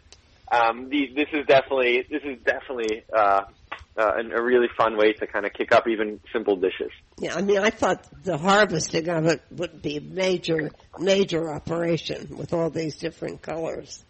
Um, 0.51 0.89
these, 0.89 1.13
this 1.15 1.27
is 1.33 1.45
definitely 1.45 2.05
this 2.09 2.23
is 2.23 2.37
definitely 2.43 3.03
uh, 3.13 3.43
uh, 3.97 4.11
an, 4.15 4.31
a 4.31 4.41
really 4.41 4.67
fun 4.77 4.97
way 4.97 5.13
to 5.13 5.27
kind 5.27 5.45
of 5.45 5.53
kick 5.53 5.73
up 5.73 5.87
even 5.87 6.19
simple 6.31 6.55
dishes. 6.55 6.91
Yeah, 7.17 7.35
I 7.35 7.41
mean, 7.41 7.59
I 7.59 7.69
thought 7.69 8.05
the 8.23 8.37
harvesting 8.37 9.09
of 9.09 9.25
it 9.25 9.41
would 9.51 9.81
be 9.81 9.97
a 9.97 10.01
major, 10.01 10.71
major 10.99 11.51
operation 11.51 12.37
with 12.37 12.53
all 12.53 12.69
these 12.69 12.95
different 12.97 13.41
colors. 13.41 14.03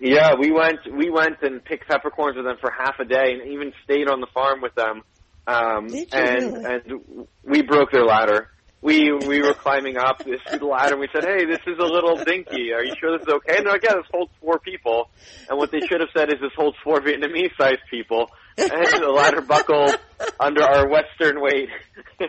Yeah, 0.00 0.34
we 0.38 0.50
went 0.50 0.80
we 0.96 1.10
went 1.10 1.42
and 1.42 1.64
picked 1.64 1.88
peppercorns 1.88 2.36
with 2.36 2.44
them 2.44 2.56
for 2.60 2.70
half 2.70 2.98
a 3.00 3.04
day, 3.04 3.34
and 3.34 3.52
even 3.52 3.72
stayed 3.84 4.08
on 4.08 4.20
the 4.20 4.26
farm 4.32 4.60
with 4.60 4.74
them. 4.74 5.02
Um, 5.46 5.88
Did 5.88 6.12
you 6.12 6.18
and 6.18 6.52
really? 6.52 6.64
and 6.64 7.28
we 7.44 7.62
broke 7.62 7.92
their 7.92 8.04
ladder. 8.04 8.48
We 8.82 9.12
we 9.12 9.40
were 9.42 9.54
climbing 9.54 9.96
up 9.96 10.24
this 10.24 10.40
ladder, 10.60 10.92
and 10.94 11.00
we 11.00 11.08
said, 11.14 11.24
"Hey, 11.24 11.44
this 11.46 11.60
is 11.68 11.78
a 11.78 11.84
little 11.84 12.16
dinky. 12.16 12.72
Are 12.72 12.84
you 12.84 12.94
sure 13.00 13.16
this 13.16 13.26
is 13.26 13.32
okay?" 13.32 13.56
And 13.56 13.66
they're 13.66 13.74
like, 13.74 13.84
"Yeah, 13.84 13.94
this 13.94 14.06
holds 14.12 14.32
four 14.40 14.58
people." 14.58 15.08
And 15.48 15.56
what 15.56 15.70
they 15.70 15.80
should 15.80 16.00
have 16.00 16.10
said 16.16 16.32
is, 16.32 16.40
"This 16.40 16.50
holds 16.56 16.76
four 16.82 17.00
Vietnamese-sized 17.00 17.86
people." 17.88 18.30
And 18.58 18.70
the 18.70 19.08
ladder 19.14 19.40
buckled 19.40 19.96
under 20.38 20.62
our 20.62 20.88
Western 20.88 21.40
weight. 21.40 21.68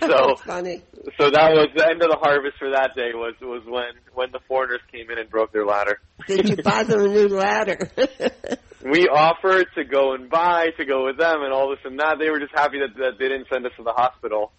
So 0.00 0.36
funny. 0.36 0.82
so 1.18 1.30
that 1.30 1.50
was 1.52 1.68
the 1.76 1.86
end 1.86 2.02
of 2.02 2.08
the 2.08 2.16
harvest 2.18 2.56
for 2.58 2.70
that 2.70 2.94
day. 2.96 3.10
Was 3.12 3.34
was 3.42 3.62
when 3.66 3.92
when 4.14 4.32
the 4.32 4.40
foreigners 4.48 4.80
came 4.90 5.10
in 5.10 5.18
and 5.18 5.28
broke 5.28 5.52
their 5.52 5.66
ladder. 5.66 6.00
Did 6.26 6.48
you 6.48 6.56
buy 6.56 6.84
them 6.84 7.00
a 7.00 7.08
new 7.08 7.28
ladder? 7.28 7.90
we 8.82 9.08
offered 9.08 9.66
to 9.74 9.84
go 9.84 10.14
and 10.14 10.30
buy 10.30 10.68
to 10.78 10.86
go 10.86 11.04
with 11.04 11.18
them 11.18 11.42
and 11.42 11.52
all 11.52 11.68
this 11.68 11.80
and 11.84 11.98
that. 12.00 12.16
They 12.18 12.30
were 12.30 12.40
just 12.40 12.54
happy 12.54 12.78
that, 12.78 12.96
that 12.96 13.18
they 13.18 13.28
didn't 13.28 13.48
send 13.52 13.66
us 13.66 13.72
to 13.76 13.82
the 13.82 13.92
hospital. 13.92 14.52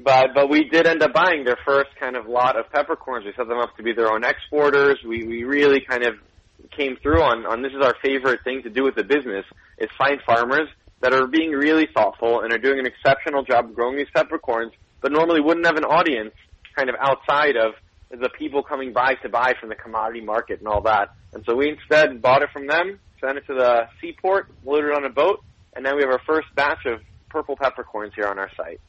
but 0.00 0.34
but 0.34 0.48
we 0.48 0.68
did 0.68 0.86
end 0.86 1.02
up 1.02 1.12
buying 1.12 1.44
their 1.44 1.58
first 1.64 1.90
kind 1.98 2.16
of 2.16 2.26
lot 2.26 2.58
of 2.58 2.70
peppercorns. 2.72 3.24
We 3.24 3.32
set 3.36 3.48
them 3.48 3.58
up 3.58 3.76
to 3.76 3.82
be 3.82 3.92
their 3.92 4.12
own 4.12 4.24
exporters. 4.24 4.98
We 5.06 5.24
we 5.24 5.44
really 5.44 5.80
kind 5.80 6.04
of 6.04 6.14
came 6.76 6.96
through 6.96 7.22
on 7.22 7.46
on 7.46 7.62
this 7.62 7.72
is 7.72 7.82
our 7.82 7.94
favorite 8.02 8.40
thing 8.44 8.62
to 8.62 8.70
do 8.70 8.82
with 8.82 8.94
the 8.94 9.04
business 9.04 9.44
is 9.78 9.88
find 9.96 10.20
farmers 10.26 10.68
that 11.00 11.12
are 11.12 11.26
being 11.26 11.50
really 11.50 11.86
thoughtful 11.94 12.40
and 12.40 12.52
are 12.52 12.58
doing 12.58 12.78
an 12.78 12.86
exceptional 12.86 13.44
job 13.44 13.74
growing 13.74 13.96
these 13.96 14.08
peppercorns, 14.14 14.72
but 15.00 15.12
normally 15.12 15.40
wouldn't 15.40 15.66
have 15.66 15.76
an 15.76 15.84
audience 15.84 16.32
kind 16.74 16.88
of 16.88 16.96
outside 16.98 17.56
of 17.56 17.74
the 18.10 18.30
people 18.38 18.62
coming 18.62 18.92
by 18.92 19.14
to 19.14 19.28
buy 19.28 19.54
from 19.60 19.68
the 19.68 19.74
commodity 19.74 20.20
market 20.20 20.60
and 20.60 20.68
all 20.68 20.80
that. 20.82 21.10
And 21.32 21.44
so 21.44 21.56
we 21.56 21.68
instead 21.68 22.22
bought 22.22 22.42
it 22.42 22.50
from 22.52 22.66
them, 22.66 22.98
sent 23.20 23.38
it 23.38 23.46
to 23.48 23.54
the 23.54 23.88
seaport, 24.00 24.48
loaded 24.64 24.90
it 24.90 24.94
on 24.94 25.04
a 25.04 25.10
boat, 25.10 25.42
and 25.74 25.84
now 25.84 25.94
we 25.94 26.02
have 26.02 26.10
our 26.10 26.20
first 26.26 26.46
batch 26.54 26.86
of 26.86 27.00
purple 27.28 27.56
peppercorns 27.56 28.12
here 28.14 28.26
on 28.26 28.38
our 28.38 28.50
site. 28.56 28.80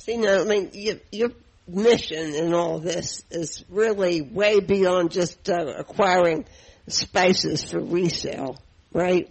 See, 0.00 0.16
no, 0.16 0.40
I 0.40 0.44
mean, 0.44 0.70
you, 0.72 0.98
your 1.12 1.30
mission 1.68 2.34
in 2.34 2.54
all 2.54 2.78
this 2.78 3.22
is 3.30 3.62
really 3.68 4.22
way 4.22 4.60
beyond 4.60 5.10
just 5.10 5.50
uh, 5.50 5.74
acquiring 5.78 6.46
spices 6.88 7.70
for 7.70 7.80
resale, 7.80 8.56
right? 8.94 9.30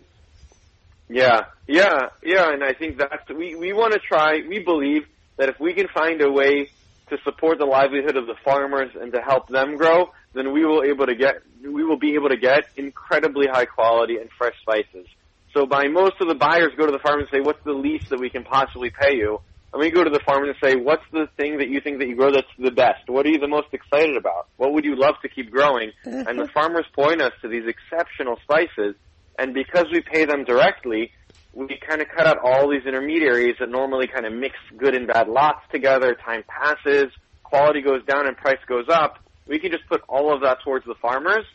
Yeah, 1.10 1.42
yeah, 1.68 2.10
yeah, 2.24 2.54
and 2.54 2.64
I 2.64 2.74
think 2.74 3.00
that's 3.00 3.28
we 3.36 3.56
we 3.56 3.74
want 3.74 3.94
to 3.94 4.00
try. 4.00 4.42
We 4.48 4.60
believe 4.60 5.08
that 5.38 5.50
if 5.50 5.60
we 5.60 5.74
can 5.74 5.88
find 5.88 6.22
a 6.22 6.32
way 6.32 6.70
to 7.10 7.18
support 7.24 7.58
the 7.58 7.66
livelihood 7.66 8.16
of 8.16 8.28
the 8.28 8.36
farmers 8.46 8.92
and 8.94 9.12
to 9.14 9.22
help 9.22 9.48
them 9.48 9.76
grow, 9.76 10.12
then 10.34 10.54
we 10.54 10.64
will 10.66 10.84
able 10.84 11.08
to 11.08 11.16
get 11.16 11.42
we 11.64 11.84
will 11.84 11.98
be 11.98 12.14
able 12.14 12.30
to 12.30 12.38
get 12.38 12.66
incredibly 12.78 13.48
high 13.48 13.66
quality 13.66 14.18
and 14.18 14.30
fresh 14.38 14.54
spices. 14.62 15.08
So 15.52 15.66
by 15.66 15.88
most 15.88 16.22
of 16.22 16.28
the 16.28 16.36
buyers 16.36 16.74
go 16.78 16.86
to 16.86 16.92
the 16.92 17.00
farm 17.00 17.22
and 17.22 17.30
say, 17.32 17.40
"What's 17.40 17.64
the 17.64 17.74
least 17.74 18.10
that 18.10 18.20
we 18.20 18.30
can 18.30 18.44
possibly 18.44 18.92
pay 18.92 19.16
you?" 19.16 19.42
And 19.72 19.80
we 19.80 19.92
go 19.92 20.04
to 20.04 20.10
the 20.10 20.20
farmer 20.26 20.48
and 20.48 20.56
say, 20.64 20.76
"What's 20.76 21.04
the 21.12 21.28
thing 21.38 21.60
that 21.60 21.70
you 21.70 21.80
think 21.80 22.00
that 22.00 22.08
you 22.08 22.16
grow 22.16 22.32
that's 22.32 22.48
the 22.58 22.72
best? 22.72 23.08
What 23.08 23.26
are 23.26 23.30
you 23.30 23.38
the 23.38 23.48
most 23.48 23.68
excited 23.72 24.18
about? 24.18 24.48
What 24.58 24.74
would 24.74 24.84
you 24.84 24.96
love 24.96 25.16
to 25.22 25.30
keep 25.30 25.52
growing?" 25.52 25.92
and 26.04 26.40
the 26.40 26.48
farmers 26.54 26.86
point 26.96 27.22
us 27.22 27.34
to 27.42 27.48
these 27.48 27.68
exceptional 27.68 28.38
spices, 28.44 28.96
and 29.38 29.54
because 29.54 29.86
we 29.92 30.02
pay 30.02 30.26
them 30.26 30.44
directly, 30.44 31.12
we 31.54 31.80
kind 31.88 32.02
of 32.02 32.08
cut 32.10 32.26
out 32.26 32.38
all 32.44 32.70
these 32.70 32.86
intermediaries 32.86 33.58
that 33.60 33.70
normally 33.70 34.08
kind 34.08 34.26
of 34.26 34.34
mix 34.34 34.56
good 34.78 34.96
and 34.96 35.08
bad 35.08 35.28
lots 35.28 35.62
together. 35.72 36.16
Time 36.16 36.44
passes, 36.48 37.12
quality 37.44 37.82
goes 37.82 38.04
down, 38.06 38.28
and 38.28 38.36
price 38.38 38.60
goes 38.68 38.86
up. 38.90 39.20
We 39.48 39.60
can 39.60 39.72
just 39.72 39.88
put 39.88 40.02
all 40.08 40.34
of 40.34 40.42
that 40.42 40.60
towards 40.64 40.86
the 40.86 40.96
farmers, 40.96 41.46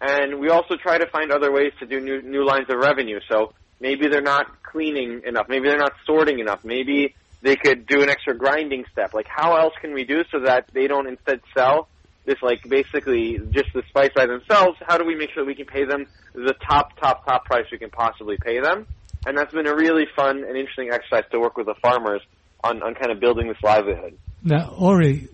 and 0.00 0.40
we 0.40 0.48
also 0.48 0.76
try 0.76 0.96
to 0.96 1.06
find 1.06 1.30
other 1.30 1.52
ways 1.52 1.72
to 1.80 1.86
do 1.86 2.00
new 2.00 2.22
new 2.22 2.44
lines 2.44 2.70
of 2.70 2.78
revenue. 2.78 3.20
So 3.30 3.52
maybe 3.80 4.08
they're 4.08 4.22
not 4.22 4.62
cleaning 4.62 5.22
enough, 5.26 5.46
maybe 5.50 5.68
they're 5.68 5.78
not 5.78 5.92
sorting 6.06 6.38
enough, 6.38 6.64
maybe 6.64 7.14
they 7.42 7.56
could 7.56 7.86
do 7.86 8.02
an 8.02 8.08
extra 8.08 8.36
grinding 8.36 8.84
step. 8.92 9.14
Like 9.14 9.26
how 9.28 9.56
else 9.56 9.74
can 9.80 9.94
we 9.94 10.04
do 10.04 10.24
so 10.30 10.40
that 10.40 10.68
they 10.72 10.86
don't 10.86 11.06
instead 11.06 11.40
sell 11.56 11.88
this 12.26 12.36
like 12.42 12.68
basically 12.68 13.38
just 13.50 13.72
the 13.74 13.82
spice 13.88 14.10
by 14.14 14.26
themselves? 14.26 14.78
How 14.86 14.98
do 14.98 15.04
we 15.04 15.14
make 15.14 15.30
sure 15.32 15.44
we 15.44 15.54
can 15.54 15.66
pay 15.66 15.84
them 15.84 16.06
the 16.34 16.54
top 16.68 16.98
top 17.00 17.26
top 17.26 17.44
price 17.44 17.66
we 17.72 17.78
can 17.78 17.90
possibly 17.90 18.36
pay 18.42 18.60
them? 18.60 18.86
And 19.26 19.36
that's 19.36 19.52
been 19.52 19.66
a 19.66 19.74
really 19.74 20.06
fun 20.16 20.44
and 20.44 20.56
interesting 20.56 20.90
exercise 20.92 21.24
to 21.32 21.40
work 21.40 21.56
with 21.56 21.66
the 21.66 21.74
farmers 21.82 22.22
on, 22.64 22.82
on 22.82 22.94
kind 22.94 23.10
of 23.10 23.20
building 23.20 23.48
this 23.48 23.58
livelihood. 23.62 24.16
Now, 24.42 24.74
Ori, 24.78 25.28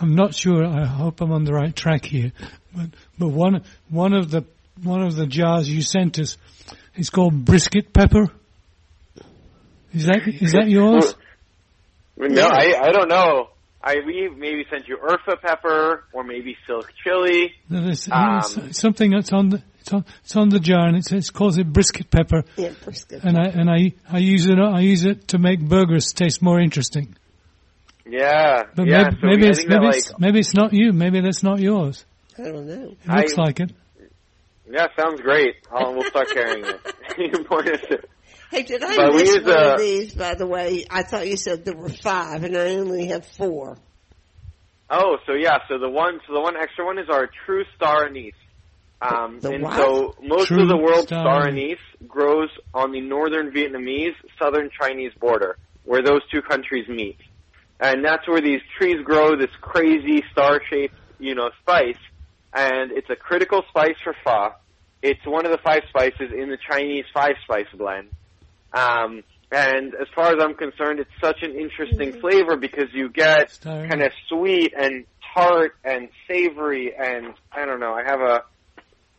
I'm 0.00 0.14
not 0.14 0.34
sure. 0.34 0.64
I 0.64 0.86
hope 0.86 1.20
I'm 1.20 1.32
on 1.32 1.44
the 1.44 1.52
right 1.52 1.74
track 1.74 2.06
here, 2.06 2.32
but 2.74 2.86
but 3.18 3.28
one 3.28 3.62
one 3.90 4.14
of 4.14 4.30
the 4.30 4.44
one 4.82 5.02
of 5.02 5.14
the 5.14 5.26
jars 5.26 5.68
you 5.68 5.82
sent 5.82 6.18
us 6.18 6.38
is 6.96 7.10
called 7.10 7.44
brisket 7.44 7.92
pepper. 7.92 8.30
Is 9.92 10.06
that 10.06 10.26
is 10.28 10.52
that 10.52 10.68
yours? 10.68 11.14
No, 12.16 12.42
I, 12.48 12.74
I 12.82 12.92
don't 12.92 13.08
know. 13.08 13.48
I 13.82 13.96
we 14.04 14.28
maybe 14.28 14.66
sent 14.70 14.86
you 14.88 14.98
Urfa 14.98 15.40
pepper 15.40 16.04
or 16.12 16.22
maybe 16.22 16.54
silk 16.66 16.92
chili. 17.02 17.54
No, 17.70 17.80
there's- 17.80 18.10
Um, 18.12 18.66
it's 18.68 18.78
something 18.78 19.10
that's 19.10 19.32
on 19.32 19.48
the 19.48 19.62
it's 19.80 19.90
on, 19.90 20.04
it's 20.22 20.36
on 20.36 20.50
the 20.50 20.60
jar 20.60 20.86
and 20.86 20.98
it 20.98 21.06
says 21.06 21.30
calls 21.30 21.56
it 21.56 21.72
brisket 21.72 22.10
pepper. 22.10 22.44
Yeah, 22.56 22.72
brisket. 22.84 23.24
And 23.24 23.38
I 23.38 23.44
and 23.46 23.70
I 23.70 23.94
I 24.12 24.18
use 24.18 24.44
it 24.44 24.58
I 24.58 24.80
use 24.80 25.06
it 25.06 25.28
to 25.28 25.38
make 25.38 25.60
burgers 25.60 26.12
taste 26.12 26.42
more 26.42 26.60
interesting. 26.60 27.16
Yeah, 28.04 28.64
But 28.74 28.86
yeah. 28.86 29.04
maybe, 29.04 29.16
so 29.20 29.26
maybe 29.26 29.46
it's 29.48 29.58
think 29.60 29.70
that 29.70 29.74
maybe 29.76 29.86
like 29.86 29.96
it's, 29.96 30.18
maybe 30.18 30.38
it's 30.40 30.52
not 30.54 30.72
you. 30.74 30.92
Maybe 30.92 31.20
that's 31.22 31.42
not 31.42 31.60
yours. 31.60 32.04
I 32.38 32.42
don't 32.42 32.66
know. 32.66 32.96
It 33.02 33.08
looks 33.08 33.38
I- 33.38 33.42
like 33.42 33.60
it. 33.60 33.70
yeah, 34.70 34.88
sounds 34.94 35.20
great. 35.22 35.54
I'll, 35.72 35.94
we'll 35.94 36.04
start 36.10 36.28
carrying 36.34 36.64
it. 36.66 36.80
you 38.52 38.64
can 38.64 38.80
point 38.80 38.82
us 38.82 38.88
to- 38.90 38.90
Hey, 38.90 38.90
did 38.90 38.90
I 38.90 38.96
But 38.96 39.14
miss 39.14 39.42
one 39.44 39.56
uh, 39.56 39.72
of 39.74 39.78
these? 39.78 40.14
By 40.14 40.34
the 40.34 40.46
way, 40.46 40.84
I 40.90 41.02
thought 41.02 41.28
you 41.28 41.36
said 41.36 41.64
there 41.64 41.76
were 41.76 41.88
five, 41.88 42.44
and 42.44 42.56
I 42.56 42.76
only 42.76 43.06
have 43.08 43.26
four. 43.26 43.78
Oh, 44.88 45.18
so 45.26 45.34
yeah, 45.34 45.58
so 45.68 45.78
the 45.78 45.88
one, 45.88 46.20
so 46.26 46.34
the 46.34 46.40
one 46.40 46.56
extra 46.56 46.84
one 46.84 46.98
is 46.98 47.08
our 47.08 47.28
true 47.46 47.64
star 47.76 48.06
anise. 48.06 48.32
Um, 49.02 49.38
The 49.40 49.50
and 49.52 49.62
what? 49.62 49.76
so 49.76 50.14
most 50.22 50.48
True 50.48 50.62
of 50.62 50.68
the 50.68 50.76
world's 50.76 51.06
star 51.06 51.22
star 51.22 51.46
anise. 51.48 51.76
anise 51.78 52.08
grows 52.08 52.48
on 52.74 52.92
the 52.92 53.00
northern 53.00 53.50
Vietnamese, 53.52 54.14
southern 54.38 54.68
Chinese 54.78 55.12
border, 55.18 55.56
where 55.84 56.02
those 56.02 56.20
two 56.32 56.42
countries 56.42 56.88
meet. 56.88 57.18
And 57.78 58.04
that's 58.04 58.26
where 58.28 58.42
these 58.42 58.60
trees 58.76 58.96
grow 59.04 59.36
this 59.36 59.48
crazy 59.62 60.22
star-shaped, 60.32 60.94
you 61.18 61.34
know, 61.34 61.50
spice. 61.62 61.96
And 62.52 62.90
it's 62.92 63.08
a 63.08 63.16
critical 63.16 63.62
spice 63.70 63.96
for 64.04 64.14
pho. 64.22 64.50
It's 65.02 65.24
one 65.24 65.46
of 65.46 65.52
the 65.52 65.58
five 65.64 65.82
spices 65.88 66.30
in 66.36 66.50
the 66.50 66.58
Chinese 66.70 67.06
five-spice 67.14 67.68
blend. 67.78 68.08
Um, 68.72 69.22
and 69.52 69.94
as 69.94 70.06
far 70.14 70.28
as 70.28 70.36
I'm 70.40 70.54
concerned, 70.54 71.00
it's 71.00 71.10
such 71.20 71.38
an 71.42 71.52
interesting 71.58 72.20
flavor 72.20 72.56
because 72.56 72.88
you 72.92 73.08
get 73.10 73.58
kind 73.64 74.02
of 74.02 74.12
sweet 74.28 74.72
and 74.78 75.04
tart 75.34 75.72
and 75.84 76.08
savory 76.28 76.92
and 76.96 77.34
I 77.52 77.66
don't 77.66 77.80
know. 77.80 77.92
I 77.92 78.02
have 78.04 78.20
a 78.20 78.42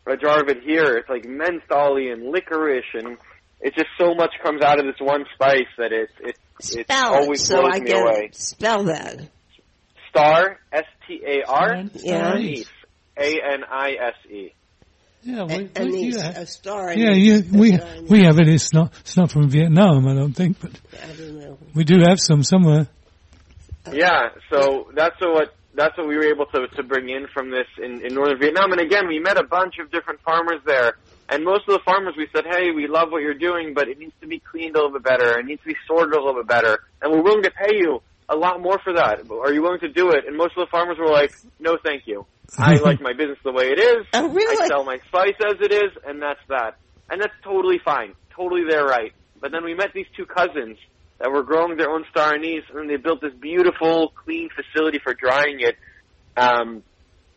a 0.07 0.17
jar 0.17 0.41
of 0.41 0.49
it 0.49 0.63
here. 0.63 0.95
It's 0.97 1.09
like 1.09 1.23
mentholy 1.23 2.11
and 2.11 2.31
licorice 2.31 2.85
and 2.93 3.17
it 3.59 3.75
just 3.75 3.89
so 3.99 4.15
much 4.15 4.31
comes 4.43 4.63
out 4.63 4.79
of 4.79 4.85
this 4.85 4.95
one 4.99 5.25
spice 5.35 5.67
that 5.77 5.91
it 5.91 6.09
it 6.21 6.37
it 6.59 6.85
Spell 6.87 7.13
it 7.13 7.17
always 7.23 7.45
so 7.45 7.61
blows 7.61 7.73
I 7.75 7.79
me 7.79 7.91
away. 7.91 8.25
it. 8.29 8.35
Spell 8.35 8.83
that. 8.85 9.19
Star 10.09 10.59
S 10.71 10.85
T 11.07 11.21
A 11.25 11.43
R 11.47 11.75
Yeah. 11.93 12.15
anise 12.33 12.43
anise. 12.57 12.67
A 13.17 13.53
N 13.53 13.63
I 13.69 13.91
S 13.99 14.31
E. 14.31 14.53
Yeah, 15.23 15.43
we, 15.43 15.53
A- 15.53 15.57
we, 15.57 15.69
anise, 15.75 16.15
yeah, 16.15 16.29
a 16.39 16.45
star. 16.47 16.93
yeah, 16.93 17.11
anise, 17.11 17.51
we 17.51 17.77
star 17.77 18.01
we 18.09 18.23
have 18.23 18.39
it. 18.39 18.47
It's 18.47 18.73
not 18.73 18.91
it's 19.01 19.15
not 19.15 19.31
from 19.31 19.49
Vietnam, 19.49 20.07
I 20.07 20.15
don't 20.15 20.33
think, 20.33 20.59
but 20.59 20.71
I 21.03 21.13
don't 21.15 21.39
know. 21.39 21.57
we 21.75 21.83
do 21.83 21.99
have 22.07 22.19
some 22.19 22.43
somewhere. 22.43 22.87
Yeah, 23.91 24.29
so 24.51 24.89
that's 24.95 25.15
what 25.21 25.53
that's 25.75 25.97
what 25.97 26.07
we 26.07 26.15
were 26.15 26.25
able 26.25 26.45
to 26.47 26.67
to 26.75 26.83
bring 26.83 27.09
in 27.09 27.27
from 27.33 27.51
this 27.51 27.67
in, 27.77 28.05
in 28.05 28.13
northern 28.15 28.39
Vietnam. 28.39 28.71
And 28.71 28.81
again, 28.81 29.07
we 29.07 29.19
met 29.19 29.37
a 29.37 29.43
bunch 29.43 29.75
of 29.79 29.91
different 29.91 30.21
farmers 30.21 30.59
there, 30.65 30.93
and 31.29 31.43
most 31.43 31.61
of 31.67 31.73
the 31.73 31.81
farmers 31.85 32.15
we 32.17 32.27
said, 32.35 32.45
"Hey, 32.49 32.71
we 32.71 32.87
love 32.87 33.11
what 33.11 33.21
you're 33.21 33.33
doing, 33.33 33.73
but 33.75 33.87
it 33.89 33.99
needs 33.99 34.13
to 34.21 34.27
be 34.27 34.39
cleaned 34.39 34.75
a 34.75 34.79
little 34.79 34.93
bit 34.93 35.03
better. 35.03 35.39
It 35.39 35.45
needs 35.45 35.61
to 35.61 35.67
be 35.69 35.75
sorted 35.87 36.13
a 36.13 36.17
little 36.19 36.41
bit 36.41 36.47
better, 36.47 36.79
and 37.01 37.11
we're 37.11 37.23
willing 37.23 37.43
to 37.43 37.51
pay 37.51 37.75
you 37.75 38.01
a 38.29 38.35
lot 38.35 38.61
more 38.61 38.79
for 38.83 38.93
that. 38.93 39.29
Are 39.29 39.53
you 39.53 39.61
willing 39.61 39.79
to 39.81 39.89
do 39.89 40.11
it?" 40.11 40.25
And 40.27 40.35
most 40.35 40.57
of 40.57 40.65
the 40.65 40.71
farmers 40.71 40.97
were 40.97 41.09
like, 41.11 41.33
"No, 41.59 41.77
thank 41.83 42.03
you. 42.07 42.25
I 42.57 42.75
like 42.75 43.01
my 43.01 43.13
business 43.13 43.39
the 43.43 43.51
way 43.51 43.71
it 43.71 43.79
is. 43.79 44.05
Oh, 44.13 44.27
really? 44.27 44.63
I 44.63 44.67
sell 44.67 44.83
my 44.83 44.99
spice 45.07 45.35
as 45.45 45.55
it 45.61 45.71
is, 45.71 45.91
and 46.05 46.21
that's 46.21 46.39
that. 46.49 46.77
And 47.09 47.21
that's 47.21 47.33
totally 47.43 47.79
fine. 47.83 48.13
Totally 48.35 48.63
their 48.69 48.85
right. 48.85 49.13
But 49.39 49.51
then 49.51 49.63
we 49.63 49.73
met 49.73 49.93
these 49.93 50.05
two 50.15 50.25
cousins 50.25 50.77
that 51.19 51.31
were 51.31 51.43
growing 51.43 51.77
their 51.77 51.89
own 51.89 52.05
star 52.09 52.33
anise, 52.33 52.63
and 52.73 52.89
they 52.89 52.97
built 52.97 53.21
this 53.21 53.33
beautiful, 53.33 54.09
clean 54.23 54.49
facility 54.55 54.99
for 55.03 55.13
drying 55.13 55.59
it. 55.59 55.75
Um, 56.35 56.83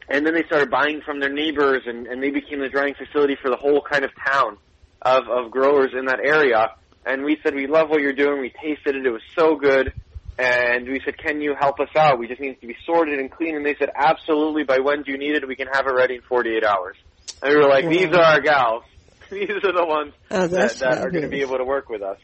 and 0.08 0.26
then 0.26 0.34
they 0.34 0.44
started 0.44 0.70
buying 0.70 1.00
from 1.04 1.20
their 1.20 1.32
neighbors, 1.32 1.82
and, 1.86 2.06
and 2.06 2.22
they 2.22 2.30
became 2.30 2.60
the 2.60 2.68
drying 2.68 2.94
facility 2.94 3.36
for 3.40 3.50
the 3.50 3.56
whole 3.56 3.82
kind 3.82 4.04
of 4.04 4.10
town 4.26 4.58
of, 5.02 5.28
of 5.28 5.50
growers 5.50 5.90
in 5.98 6.06
that 6.06 6.20
area. 6.22 6.70
And 7.06 7.24
we 7.24 7.38
said, 7.42 7.54
we 7.54 7.66
love 7.66 7.90
what 7.90 8.00
you're 8.00 8.14
doing. 8.14 8.40
We 8.40 8.50
tasted 8.50 8.96
it. 8.96 9.06
It 9.06 9.10
was 9.10 9.22
so 9.36 9.56
good. 9.56 9.92
And 10.38 10.88
we 10.88 11.00
said, 11.04 11.16
can 11.16 11.40
you 11.40 11.54
help 11.58 11.78
us 11.78 11.88
out? 11.96 12.18
We 12.18 12.26
just 12.26 12.40
need 12.40 12.50
it 12.52 12.60
to 12.60 12.66
be 12.66 12.76
sorted 12.84 13.20
and 13.20 13.30
clean. 13.30 13.56
And 13.56 13.64
they 13.64 13.76
said, 13.78 13.90
absolutely. 13.94 14.64
By 14.64 14.78
when 14.78 15.02
do 15.02 15.12
you 15.12 15.18
need 15.18 15.36
it? 15.36 15.46
We 15.46 15.54
can 15.56 15.68
have 15.72 15.86
it 15.86 15.92
ready 15.92 16.16
in 16.16 16.22
48 16.22 16.64
hours. 16.64 16.96
And 17.42 17.52
we 17.52 17.56
were 17.60 17.68
like, 17.68 17.88
these 17.88 18.06
are 18.06 18.22
our 18.22 18.40
gals. 18.40 18.82
These 19.30 19.50
are 19.50 19.72
the 19.72 19.86
ones 19.86 20.12
Oh, 20.30 20.46
that, 20.46 20.76
that 20.76 20.98
are 20.98 21.10
going 21.10 21.22
to 21.24 21.30
be 21.30 21.40
able 21.40 21.56
to 21.56 21.64
work 21.64 21.88
with 21.88 22.02
us. 22.02 22.18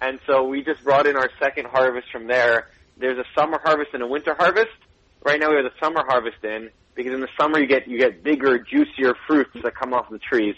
And 0.00 0.20
so 0.26 0.44
we 0.44 0.62
just 0.62 0.82
brought 0.84 1.06
in 1.06 1.16
our 1.16 1.28
second 1.40 1.66
harvest 1.66 2.06
from 2.12 2.28
there. 2.28 2.68
There's 2.96 3.18
a 3.18 3.24
summer 3.38 3.58
harvest 3.62 3.90
and 3.94 4.02
a 4.02 4.06
winter 4.06 4.34
harvest. 4.38 4.70
Right 5.24 5.40
now 5.40 5.50
we 5.50 5.56
have 5.56 5.64
the 5.64 5.78
summer 5.84 6.04
harvest 6.06 6.42
in 6.44 6.70
because 6.94 7.12
in 7.12 7.20
the 7.20 7.28
summer 7.38 7.58
you 7.58 7.66
get 7.66 7.88
you 7.88 7.98
get 7.98 8.22
bigger, 8.22 8.58
juicier 8.58 9.14
fruits 9.26 9.50
that 9.62 9.74
come 9.74 9.92
off 9.92 10.08
the 10.08 10.18
trees. 10.18 10.54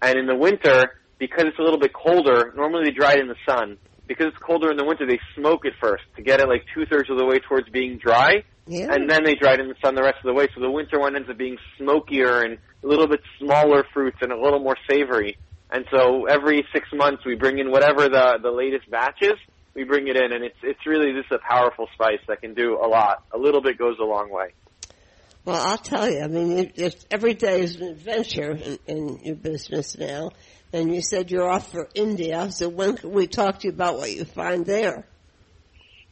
And 0.00 0.18
in 0.18 0.26
the 0.26 0.34
winter, 0.34 0.98
because 1.18 1.44
it's 1.46 1.58
a 1.58 1.62
little 1.62 1.78
bit 1.78 1.92
colder, 1.92 2.52
normally 2.56 2.84
they 2.84 2.90
dry 2.92 3.12
it 3.12 3.20
in 3.20 3.28
the 3.28 3.36
sun. 3.46 3.76
Because 4.06 4.26
it's 4.28 4.38
colder 4.38 4.70
in 4.70 4.76
the 4.76 4.84
winter, 4.84 5.06
they 5.06 5.18
smoke 5.34 5.64
it 5.64 5.74
first 5.80 6.04
to 6.16 6.22
get 6.22 6.40
it 6.40 6.48
like 6.48 6.64
two 6.74 6.86
thirds 6.86 7.10
of 7.10 7.18
the 7.18 7.24
way 7.24 7.38
towards 7.40 7.68
being 7.70 7.98
dry, 7.98 8.44
Yeah. 8.66 8.92
and 8.92 9.10
then 9.10 9.24
they 9.24 9.34
dry 9.34 9.54
it 9.54 9.60
in 9.60 9.68
the 9.68 9.74
sun 9.84 9.94
the 9.94 10.02
rest 10.02 10.18
of 10.18 10.24
the 10.24 10.32
way. 10.34 10.46
So 10.54 10.60
the 10.60 10.70
winter 10.70 11.00
one 11.00 11.16
ends 11.16 11.28
up 11.28 11.36
being 11.36 11.56
smokier 11.76 12.42
and 12.42 12.58
a 12.84 12.86
little 12.86 13.08
bit 13.08 13.20
smaller 13.38 13.84
fruits 13.92 14.18
and 14.20 14.30
a 14.32 14.40
little 14.40 14.60
more 14.60 14.76
savory. 14.88 15.36
And 15.70 15.84
so 15.90 16.26
every 16.26 16.64
six 16.72 16.88
months 16.94 17.24
we 17.24 17.34
bring 17.34 17.58
in 17.58 17.70
whatever 17.72 18.08
the 18.08 18.38
the 18.40 18.50
latest 18.52 18.88
batch 18.90 19.20
is. 19.22 19.34
We 19.74 19.84
bring 19.84 20.06
it 20.08 20.16
in, 20.16 20.32
and 20.32 20.42
it's 20.44 20.56
it's 20.62 20.86
really 20.86 21.12
just 21.12 21.30
a 21.32 21.38
powerful 21.38 21.88
spice 21.92 22.20
that 22.28 22.40
can 22.40 22.54
do 22.54 22.78
a 22.82 22.86
lot. 22.86 23.24
A 23.34 23.36
little 23.38 23.60
bit 23.60 23.76
goes 23.76 23.96
a 24.00 24.04
long 24.04 24.30
way. 24.30 24.52
Well, 25.44 25.60
I'll 25.60 25.78
tell 25.78 26.08
you. 26.10 26.20
I 26.22 26.28
mean, 26.28 26.72
it, 26.74 27.04
every 27.10 27.34
day 27.34 27.60
is 27.60 27.76
an 27.76 27.88
adventure 27.88 28.52
in, 28.52 28.78
in 28.86 29.18
your 29.22 29.36
business 29.36 29.96
now. 29.96 30.30
And 30.76 30.94
you 30.94 31.00
said 31.00 31.30
you're 31.30 31.48
off 31.48 31.72
for 31.72 31.88
India, 31.94 32.50
so 32.50 32.68
when 32.68 32.98
can 32.98 33.10
we 33.10 33.26
talk 33.26 33.60
to 33.60 33.68
you 33.68 33.72
about 33.72 33.96
what 33.96 34.12
you 34.12 34.26
find 34.26 34.66
there? 34.66 35.06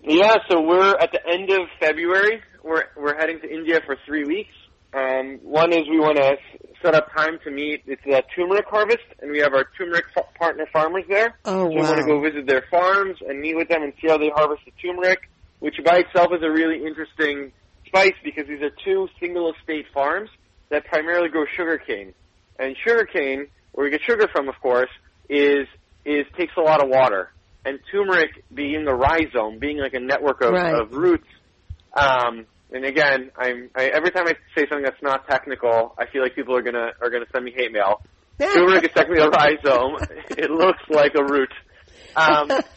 Yeah, 0.02 0.36
so 0.48 0.62
we're 0.62 0.96
at 0.96 1.12
the 1.12 1.20
end 1.28 1.50
of 1.50 1.68
February. 1.78 2.40
We're 2.62 2.84
we're 2.96 3.14
heading 3.14 3.40
to 3.40 3.54
India 3.54 3.82
for 3.84 3.98
three 4.06 4.24
weeks. 4.24 4.54
Um, 4.94 5.38
one 5.42 5.74
is 5.74 5.86
we 5.86 6.00
want 6.00 6.16
to 6.16 6.38
set 6.80 6.94
up 6.94 7.12
time 7.14 7.38
to 7.44 7.50
meet. 7.50 7.82
It's 7.86 8.00
a 8.06 8.22
turmeric 8.34 8.64
harvest, 8.66 9.04
and 9.20 9.30
we 9.30 9.40
have 9.40 9.52
our 9.52 9.66
turmeric 9.76 10.06
fa- 10.14 10.24
partner 10.38 10.64
farmers 10.72 11.04
there. 11.10 11.36
Oh, 11.44 11.64
So 11.64 11.68
we 11.68 11.76
want 11.82 11.98
to 11.98 12.04
go 12.06 12.22
visit 12.22 12.46
their 12.46 12.64
farms 12.70 13.18
and 13.28 13.42
meet 13.42 13.56
with 13.56 13.68
them 13.68 13.82
and 13.82 13.92
see 14.00 14.08
how 14.08 14.16
they 14.16 14.30
harvest 14.30 14.62
the 14.64 14.72
turmeric, 14.82 15.28
which 15.58 15.74
by 15.84 15.98
itself 15.98 16.28
is 16.32 16.42
a 16.42 16.50
really 16.50 16.86
interesting 16.86 17.52
spice 17.84 18.14
because 18.24 18.46
these 18.46 18.62
are 18.62 18.70
two 18.82 19.08
single 19.20 19.52
estate 19.52 19.84
farms 19.92 20.30
that 20.70 20.86
primarily 20.86 21.28
grow 21.28 21.44
sugarcane. 21.54 22.14
And 22.58 22.74
sugarcane, 22.82 23.48
where 23.74 23.84
we 23.84 23.90
get 23.90 24.00
sugar 24.06 24.28
from, 24.32 24.48
of 24.48 24.54
course, 24.62 24.90
is 25.28 25.66
is 26.04 26.24
takes 26.38 26.52
a 26.56 26.60
lot 26.60 26.82
of 26.82 26.88
water. 26.88 27.30
And 27.66 27.78
turmeric, 27.90 28.30
being 28.52 28.86
a 28.86 28.94
rhizome, 28.94 29.58
being 29.58 29.78
like 29.78 29.94
a 29.94 30.00
network 30.00 30.42
of, 30.42 30.52
Right. 30.52 30.74
of 30.74 30.92
roots, 30.92 31.26
um, 31.96 32.46
and 32.70 32.84
again, 32.84 33.30
I'm 33.36 33.70
I, 33.74 33.86
every 33.86 34.10
time 34.10 34.26
I 34.26 34.34
say 34.56 34.66
something 34.68 34.82
that's 34.82 35.02
not 35.02 35.26
technical, 35.28 35.94
I 35.98 36.06
feel 36.12 36.22
like 36.22 36.34
people 36.34 36.56
are 36.56 36.62
gonna 36.62 36.90
are 37.00 37.10
gonna 37.10 37.26
send 37.32 37.44
me 37.44 37.52
hate 37.56 37.72
mail. 37.72 38.00
Turmeric 38.40 38.84
is 38.84 38.90
technically 38.94 39.22
a 39.22 39.28
rhizome. 39.28 39.96
It 40.30 40.50
looks 40.50 40.82
like 40.90 41.12
a 41.16 41.24
root. 41.24 41.52
Um, 42.16 42.50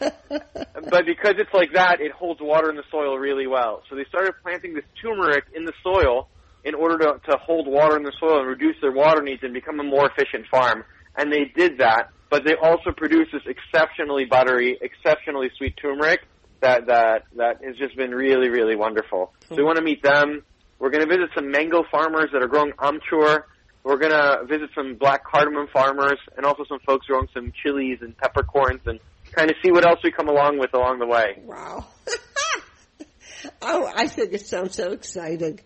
but 0.90 1.04
because 1.06 1.34
it's 1.38 1.52
like 1.52 1.72
that, 1.74 2.00
it 2.00 2.12
holds 2.12 2.40
water 2.40 2.70
in 2.70 2.76
the 2.76 2.84
soil 2.90 3.18
really 3.18 3.46
well. 3.46 3.82
So 3.90 3.96
they 3.96 4.04
started 4.08 4.34
planting 4.42 4.74
this 4.74 4.84
turmeric 5.02 5.44
in 5.54 5.64
the 5.64 5.72
soil 5.82 6.28
in 6.64 6.74
order 6.74 6.98
to, 6.98 7.20
to 7.30 7.36
hold 7.38 7.66
water 7.66 7.96
in 7.96 8.02
the 8.02 8.12
soil 8.18 8.40
and 8.40 8.48
reduce 8.48 8.76
their 8.80 8.92
water 8.92 9.22
needs 9.22 9.42
and 9.42 9.54
become 9.54 9.80
a 9.80 9.84
more 9.84 10.10
efficient 10.10 10.46
farm. 10.50 10.84
And 11.16 11.32
they 11.32 11.50
did 11.54 11.78
that, 11.78 12.10
but 12.30 12.44
they 12.44 12.54
also 12.54 12.92
produced 12.96 13.32
this 13.32 13.42
exceptionally 13.46 14.24
buttery, 14.24 14.78
exceptionally 14.80 15.50
sweet 15.56 15.74
turmeric 15.80 16.20
that 16.60 16.86
that 16.86 17.24
that 17.36 17.62
has 17.64 17.76
just 17.76 17.96
been 17.96 18.10
really, 18.10 18.48
really 18.48 18.76
wonderful. 18.76 19.32
So 19.48 19.56
we 19.56 19.62
want 19.62 19.76
to 19.76 19.84
meet 19.84 20.02
them. 20.02 20.42
We're 20.78 20.90
going 20.90 21.08
to 21.08 21.12
visit 21.12 21.30
some 21.34 21.50
mango 21.50 21.84
farmers 21.90 22.30
that 22.32 22.42
are 22.42 22.46
growing 22.46 22.72
amchur. 22.72 23.42
We're 23.84 23.96
going 23.96 24.12
to 24.12 24.44
visit 24.46 24.70
some 24.74 24.96
black 24.96 25.24
cardamom 25.24 25.68
farmers 25.72 26.18
and 26.36 26.44
also 26.44 26.64
some 26.68 26.78
folks 26.86 27.06
growing 27.06 27.28
some 27.32 27.52
chilies 27.62 27.98
and 28.00 28.16
peppercorns 28.16 28.80
and 28.86 29.00
kind 29.32 29.50
of 29.50 29.56
see 29.64 29.70
what 29.70 29.86
else 29.86 30.00
we 30.04 30.10
come 30.10 30.28
along 30.28 30.58
with 30.58 30.74
along 30.74 30.98
the 30.98 31.06
way. 31.06 31.40
Wow. 31.44 31.86
oh, 33.62 33.90
I 33.94 34.06
think 34.08 34.32
it 34.32 34.46
sounds 34.46 34.76
so 34.76 34.92
exciting. 34.92 35.60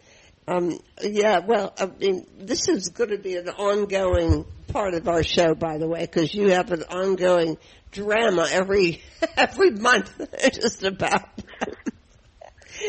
Um, 0.48 0.78
yeah, 1.02 1.38
well, 1.38 1.72
I 1.78 1.86
mean, 1.86 2.26
this 2.38 2.68
is 2.68 2.88
going 2.88 3.10
to 3.10 3.18
be 3.18 3.36
an 3.36 3.48
ongoing 3.48 4.44
part 4.68 4.94
of 4.94 5.06
our 5.08 5.22
show, 5.22 5.54
by 5.54 5.78
the 5.78 5.86
way, 5.86 6.00
because 6.00 6.34
you 6.34 6.50
have 6.50 6.72
an 6.72 6.82
ongoing 6.84 7.58
drama 7.92 8.48
every 8.50 9.02
every 9.36 9.70
month, 9.70 10.10
just 10.52 10.82
about. 10.82 11.28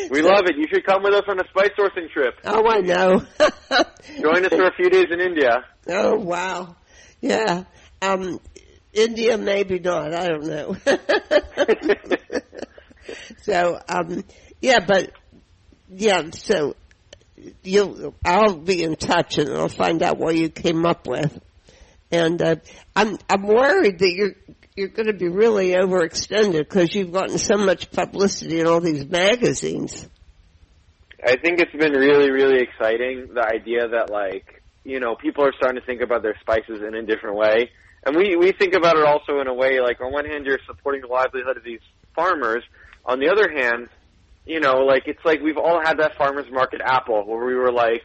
We 0.09 0.21
love 0.21 0.45
it. 0.45 0.55
You 0.57 0.65
should 0.73 0.85
come 0.85 1.03
with 1.03 1.13
us 1.13 1.23
on 1.27 1.39
a 1.39 1.47
spice 1.49 1.69
sourcing 1.77 2.09
trip. 2.09 2.39
Oh, 2.45 2.67
I 2.67 2.79
know. 2.79 3.19
Join 4.21 4.45
us 4.45 4.49
for 4.49 4.63
a 4.63 4.73
few 4.73 4.89
days 4.89 5.07
in 5.11 5.19
India. 5.19 5.63
Oh, 5.87 6.15
wow. 6.15 6.75
Yeah. 7.21 7.65
Um, 8.01 8.39
India, 8.91 9.37
maybe 9.37 9.77
not. 9.79 10.13
I 10.13 10.27
don't 10.29 10.47
know. 10.47 10.75
so, 13.43 13.79
um, 13.87 14.23
yeah, 14.61 14.79
but 14.79 15.11
yeah. 15.89 16.29
So 16.31 16.75
you, 17.63 18.13
I'll 18.25 18.57
be 18.57 18.83
in 18.83 18.95
touch 18.95 19.37
and 19.37 19.49
I'll 19.49 19.69
find 19.69 20.01
out 20.01 20.17
what 20.17 20.35
you 20.35 20.49
came 20.49 20.85
up 20.85 21.07
with. 21.07 21.39
And 22.11 22.41
uh, 22.41 22.55
I'm 22.95 23.17
I'm 23.27 23.43
worried 23.43 23.99
that 23.99 24.11
you're 24.11 24.35
you're 24.75 24.89
going 24.89 25.07
to 25.07 25.13
be 25.13 25.27
really 25.27 25.73
overextended 25.73 26.59
because 26.59 26.93
you've 26.93 27.11
gotten 27.11 27.37
so 27.37 27.57
much 27.57 27.91
publicity 27.91 28.59
in 28.59 28.67
all 28.67 28.81
these 28.81 29.05
magazines. 29.05 30.07
I 31.25 31.37
think 31.37 31.59
it's 31.59 31.71
been 31.71 31.93
really, 31.93 32.31
really 32.31 32.61
exciting. 32.61 33.29
The 33.33 33.45
idea 33.45 33.87
that 33.87 34.09
like, 34.09 34.63
you 34.83 34.99
know, 34.99 35.15
people 35.15 35.45
are 35.45 35.53
starting 35.57 35.79
to 35.79 35.85
think 35.85 36.01
about 36.01 36.21
their 36.23 36.35
spices 36.41 36.81
in 36.85 36.95
a 36.95 37.03
different 37.03 37.37
way. 37.37 37.69
And 38.05 38.15
we, 38.15 38.35
we 38.35 38.51
think 38.51 38.73
about 38.73 38.97
it 38.97 39.05
also 39.05 39.39
in 39.39 39.47
a 39.47 39.53
way 39.53 39.79
like 39.79 40.01
on 40.01 40.11
one 40.11 40.25
hand 40.25 40.45
you're 40.45 40.59
supporting 40.67 41.01
the 41.01 41.07
livelihood 41.07 41.57
of 41.57 41.63
these 41.63 41.79
farmers. 42.15 42.63
On 43.05 43.19
the 43.19 43.29
other 43.29 43.49
hand, 43.49 43.89
you 44.45 44.59
know, 44.59 44.79
like 44.85 45.03
it's 45.05 45.23
like 45.23 45.41
we've 45.41 45.57
all 45.57 45.81
had 45.83 45.99
that 45.99 46.13
farmers 46.17 46.45
market 46.51 46.81
apple 46.83 47.25
where 47.25 47.45
we 47.45 47.55
were 47.55 47.71
like, 47.71 48.01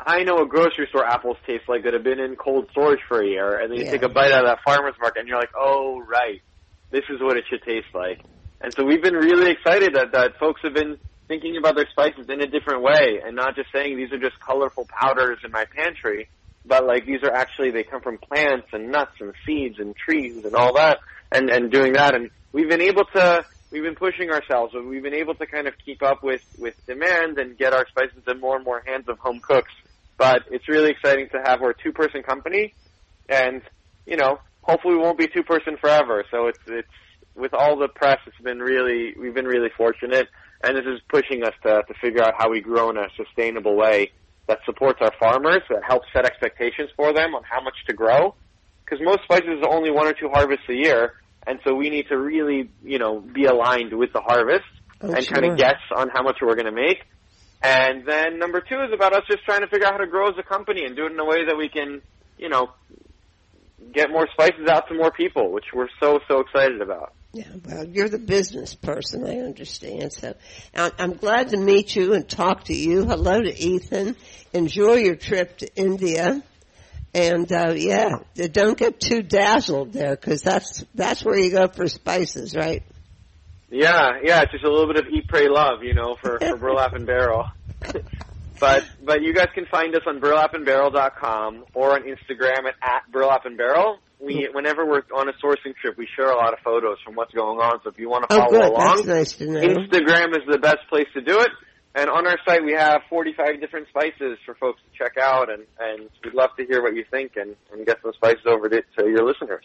I 0.00 0.22
know 0.22 0.38
a 0.38 0.46
grocery 0.46 0.86
store 0.90 1.04
apples 1.04 1.36
taste 1.46 1.64
like 1.68 1.84
that 1.84 1.92
have 1.92 2.04
been 2.04 2.20
in 2.20 2.36
cold 2.36 2.66
storage 2.70 3.00
for 3.08 3.20
a 3.20 3.26
year, 3.26 3.58
and 3.58 3.70
then 3.70 3.78
you 3.78 3.84
Yeah. 3.84 3.90
take 3.92 4.02
a 4.02 4.08
bite 4.08 4.32
out 4.32 4.44
of 4.44 4.50
that 4.50 4.60
farmer's 4.64 4.94
market, 5.00 5.20
and 5.20 5.28
you're 5.28 5.38
like, 5.38 5.54
oh, 5.58 6.00
right, 6.00 6.40
this 6.90 7.02
is 7.10 7.20
what 7.20 7.36
it 7.36 7.44
should 7.50 7.62
taste 7.62 7.88
like. 7.94 8.20
And 8.60 8.72
so 8.74 8.84
we've 8.84 9.02
been 9.02 9.14
really 9.14 9.50
excited 9.50 9.94
that, 9.94 10.12
that 10.12 10.32
folks 10.38 10.60
have 10.64 10.74
been 10.74 10.98
thinking 11.28 11.56
about 11.58 11.76
their 11.76 11.86
spices 11.90 12.26
in 12.28 12.40
a 12.40 12.46
different 12.46 12.82
way, 12.82 13.20
and 13.24 13.36
not 13.36 13.54
just 13.54 13.68
saying 13.72 13.96
these 13.96 14.12
are 14.12 14.18
just 14.18 14.38
colorful 14.44 14.86
powders 15.00 15.38
in 15.44 15.50
my 15.50 15.64
pantry, 15.76 16.28
but 16.64 16.84
like 16.86 17.04
these 17.06 17.22
are 17.22 17.32
actually, 17.32 17.70
they 17.70 17.84
come 17.84 18.00
from 18.00 18.18
plants 18.18 18.66
and 18.72 18.90
nuts 18.90 19.12
and 19.20 19.34
seeds 19.46 19.76
and 19.78 19.94
trees 19.96 20.44
and 20.44 20.54
all 20.54 20.74
that, 20.74 20.98
and, 21.32 21.50
and 21.50 21.70
doing 21.70 21.92
that. 21.94 22.14
And 22.14 22.30
we've 22.52 22.68
been 22.68 22.82
able 22.82 23.04
to, 23.14 23.44
we've 23.70 23.82
been 23.82 23.94
pushing 23.94 24.30
ourselves, 24.30 24.74
and 24.74 24.88
we've 24.88 25.02
been 25.02 25.14
able 25.14 25.34
to 25.36 25.46
kind 25.46 25.66
of 25.66 25.74
keep 25.84 26.02
up 26.02 26.22
with, 26.22 26.40
with 26.56 26.74
demand 26.86 27.38
and 27.38 27.58
get 27.58 27.72
our 27.72 27.86
spices 27.88 28.22
in 28.26 28.40
more 28.40 28.56
and 28.56 28.64
more 28.64 28.82
hands 28.86 29.04
of 29.08 29.18
home 29.18 29.40
cooks. 29.46 29.72
But 30.16 30.42
it's 30.50 30.68
really 30.68 30.90
exciting 30.90 31.28
to 31.32 31.38
have 31.44 31.60
we're 31.60 31.74
two 31.74 31.92
person 31.92 32.22
company 32.22 32.74
and 33.28 33.62
you 34.06 34.16
know 34.16 34.38
hopefully 34.62 34.94
we 34.94 35.00
won't 35.00 35.18
be 35.18 35.28
two 35.28 35.44
person 35.44 35.76
forever. 35.80 36.24
So 36.30 36.48
it's 36.48 36.58
it's 36.66 36.88
with 37.36 37.54
all 37.54 37.78
the 37.78 37.88
press 37.88 38.18
it's 38.26 38.36
been 38.42 38.58
really 38.58 39.14
we've 39.20 39.34
been 39.34 39.46
really 39.46 39.68
fortunate 39.76 40.26
and 40.64 40.76
this 40.76 40.84
is 40.86 41.00
pushing 41.08 41.44
us 41.44 41.54
to 41.62 41.82
to 41.86 41.94
figure 42.00 42.22
out 42.22 42.34
how 42.36 42.50
we 42.50 42.60
grow 42.60 42.90
in 42.90 42.96
a 42.96 43.06
sustainable 43.16 43.76
way 43.76 44.10
that 44.48 44.58
supports 44.64 44.98
our 45.02 45.12
farmers 45.20 45.60
that 45.70 45.82
helps 45.86 46.06
set 46.12 46.24
expectations 46.24 46.90
for 46.96 47.12
them 47.12 47.34
on 47.34 47.42
how 47.48 47.60
much 47.62 47.76
to 47.86 47.94
grow. 47.94 48.34
Because 48.84 49.04
most 49.04 49.22
spices 49.22 49.62
are 49.62 49.70
only 49.70 49.90
one 49.90 50.06
or 50.06 50.14
two 50.14 50.30
harvests 50.30 50.64
a 50.70 50.74
year 50.74 51.12
and 51.48 51.58
so 51.64 51.74
we 51.74 51.90
need 51.90 52.06
to 52.08 52.16
really 52.16 52.70
you 52.84 52.98
know 52.98 53.20
be 53.20 53.44
aligned 53.46 53.92
with 53.96 54.12
the 54.12 54.20
harvest 54.20 54.64
Oh, 55.00 55.12
and 55.12 55.24
sure. 55.24 55.34
kind 55.34 55.52
of 55.52 55.56
guess 55.56 55.78
on 55.94 56.08
how 56.12 56.22
much 56.24 56.38
we're 56.42 56.56
going 56.56 56.66
to 56.66 56.72
make 56.72 57.04
and 57.62 58.06
then 58.06 58.38
number 58.38 58.60
two 58.60 58.80
is 58.82 58.92
about 58.94 59.12
us 59.12 59.22
just 59.28 59.44
trying 59.44 59.62
to 59.62 59.66
figure 59.68 59.86
out 59.86 59.92
how 59.92 59.98
to 59.98 60.06
grow 60.06 60.28
as 60.28 60.34
a 60.38 60.42
company 60.42 60.84
and 60.84 60.94
do 60.94 61.06
it 61.06 61.12
in 61.12 61.18
a 61.18 61.24
way 61.24 61.46
that 61.46 61.56
we 61.56 61.68
can, 61.68 62.02
you 62.36 62.48
know, 62.48 62.70
get 63.92 64.10
more 64.10 64.28
spices 64.32 64.68
out 64.68 64.88
to 64.88 64.94
more 64.94 65.10
people, 65.10 65.50
which 65.50 65.64
we're 65.74 65.88
so, 66.00 66.20
so 66.28 66.40
excited 66.40 66.80
about. 66.80 67.14
Yeah, 67.32 67.44
well, 67.64 67.84
you're 67.84 68.08
the 68.08 68.18
business 68.18 68.74
person. 68.74 69.26
I 69.26 69.38
understand. 69.40 70.12
So 70.12 70.34
I'm 70.74 71.14
glad 71.14 71.48
to 71.50 71.56
meet 71.56 71.94
you 71.96 72.14
and 72.14 72.28
talk 72.28 72.64
to 72.64 72.74
you. 72.74 73.04
Hello 73.04 73.42
to 73.42 73.58
Ethan. 73.58 74.16
Enjoy 74.52 74.94
your 74.94 75.16
trip 75.16 75.58
to 75.58 75.74
India. 75.74 76.42
And 77.18 77.50
uh, 77.52 77.74
yeah, 77.76 78.18
don't 78.52 78.78
get 78.78 79.00
too 79.00 79.22
dazzled 79.22 79.92
there 79.92 80.14
because 80.14 80.40
that's 80.42 80.84
that's 80.94 81.24
where 81.24 81.36
you 81.36 81.50
go 81.50 81.66
for 81.66 81.88
spices, 81.88 82.54
right? 82.54 82.84
Yeah, 83.70 84.12
yeah, 84.22 84.42
it's 84.42 84.52
just 84.52 84.64
a 84.64 84.70
little 84.70 84.86
bit 84.86 85.04
of 85.04 85.12
eat, 85.12 85.26
pray, 85.28 85.48
love, 85.48 85.82
you 85.82 85.94
know, 85.94 86.16
for, 86.22 86.38
for 86.38 86.56
Burlap 86.60 86.94
and 86.94 87.06
Barrel. 87.06 87.48
but, 88.60 88.84
but 89.04 89.20
you 89.22 89.34
guys 89.34 89.48
can 89.54 89.66
find 89.66 89.94
us 89.94 90.00
on 90.06 90.20
burlapandbarrel.com 90.20 91.64
or 91.74 91.92
on 91.92 92.02
Instagram 92.04 92.66
at, 92.66 92.74
at 92.82 93.12
burlap 93.12 93.44
and 93.44 93.58
barrel. 93.58 93.98
We, 94.20 94.48
whenever 94.52 94.86
we're 94.86 95.02
on 95.14 95.28
a 95.28 95.32
sourcing 95.44 95.76
trip, 95.80 95.96
we 95.98 96.08
share 96.16 96.30
a 96.30 96.36
lot 96.36 96.52
of 96.54 96.60
photos 96.64 96.96
from 97.04 97.14
what's 97.14 97.32
going 97.34 97.58
on. 97.60 97.80
So 97.84 97.90
if 97.90 97.98
you 97.98 98.08
want 98.08 98.28
to 98.30 98.34
Oh, 98.36 98.38
follow 98.38 98.50
good. 98.50 98.72
along, 98.72 99.06
nice 99.06 99.32
to. 99.34 99.44
Instagram 99.44 100.30
is 100.30 100.42
the 100.50 100.58
best 100.58 100.78
place 100.88 101.06
to 101.14 101.20
do 101.20 101.38
it. 101.40 101.50
And 101.98 102.08
on 102.08 102.28
our 102.28 102.38
site, 102.46 102.64
we 102.64 102.74
have 102.74 103.02
45 103.10 103.60
different 103.60 103.88
spices 103.88 104.38
for 104.46 104.54
folks 104.54 104.80
to 104.82 104.96
check 104.96 105.16
out, 105.20 105.50
and, 105.50 105.64
and 105.80 106.08
we'd 106.24 106.32
love 106.32 106.50
to 106.56 106.64
hear 106.64 106.80
what 106.80 106.94
you 106.94 107.04
think 107.10 107.32
and, 107.34 107.56
and 107.72 107.84
get 107.84 108.00
some 108.02 108.12
spices 108.12 108.44
over 108.46 108.68
to, 108.68 108.82
to 108.98 109.08
your 109.08 109.26
listeners. 109.26 109.64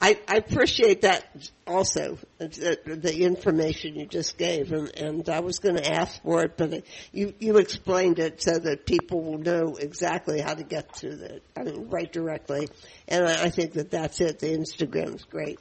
I, 0.00 0.18
I 0.26 0.38
appreciate 0.38 1.02
that 1.02 1.48
also, 1.64 2.18
the, 2.38 2.76
the 2.86 3.22
information 3.22 3.94
you 3.94 4.06
just 4.06 4.36
gave, 4.36 4.72
and, 4.72 4.92
and 4.96 5.28
I 5.28 5.38
was 5.38 5.60
going 5.60 5.76
to 5.76 5.88
ask 5.88 6.20
for 6.24 6.42
it, 6.42 6.56
but 6.56 6.82
you, 7.12 7.32
you 7.38 7.58
explained 7.58 8.18
it 8.18 8.42
so 8.42 8.58
that 8.58 8.84
people 8.84 9.22
will 9.22 9.38
know 9.38 9.76
exactly 9.76 10.40
how 10.40 10.54
to 10.54 10.64
get 10.64 10.92
to 10.94 11.14
the, 11.14 11.40
I 11.56 11.62
mean, 11.62 11.88
right 11.88 12.12
directly, 12.12 12.68
and 13.06 13.24
I, 13.24 13.44
I 13.44 13.50
think 13.50 13.74
that 13.74 13.92
that's 13.92 14.20
it. 14.20 14.40
The 14.40 14.48
Instagram's 14.48 15.22
great. 15.22 15.60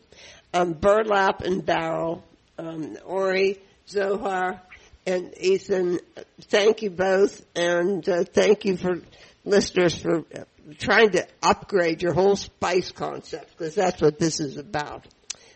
Um, 0.55 0.73
Burlap 0.73 1.41
and 1.41 1.63
Barrel, 1.63 2.23
um, 2.57 2.97
Ori, 3.05 3.59
Zohar, 3.87 4.61
and 5.07 5.33
Ethan, 5.39 5.99
thank 6.41 6.81
you 6.81 6.89
both, 6.89 7.45
and 7.55 8.07
uh, 8.09 8.25
thank 8.25 8.65
you 8.65 8.75
for 8.75 9.01
listeners 9.45 9.97
for 9.97 10.17
uh, 10.17 10.43
trying 10.77 11.11
to 11.11 11.25
upgrade 11.41 12.01
your 12.01 12.13
whole 12.13 12.35
spice 12.35 12.91
concept 12.91 13.57
because 13.57 13.73
that's 13.73 14.01
what 14.01 14.19
this 14.19 14.41
is 14.41 14.57
about. 14.57 15.07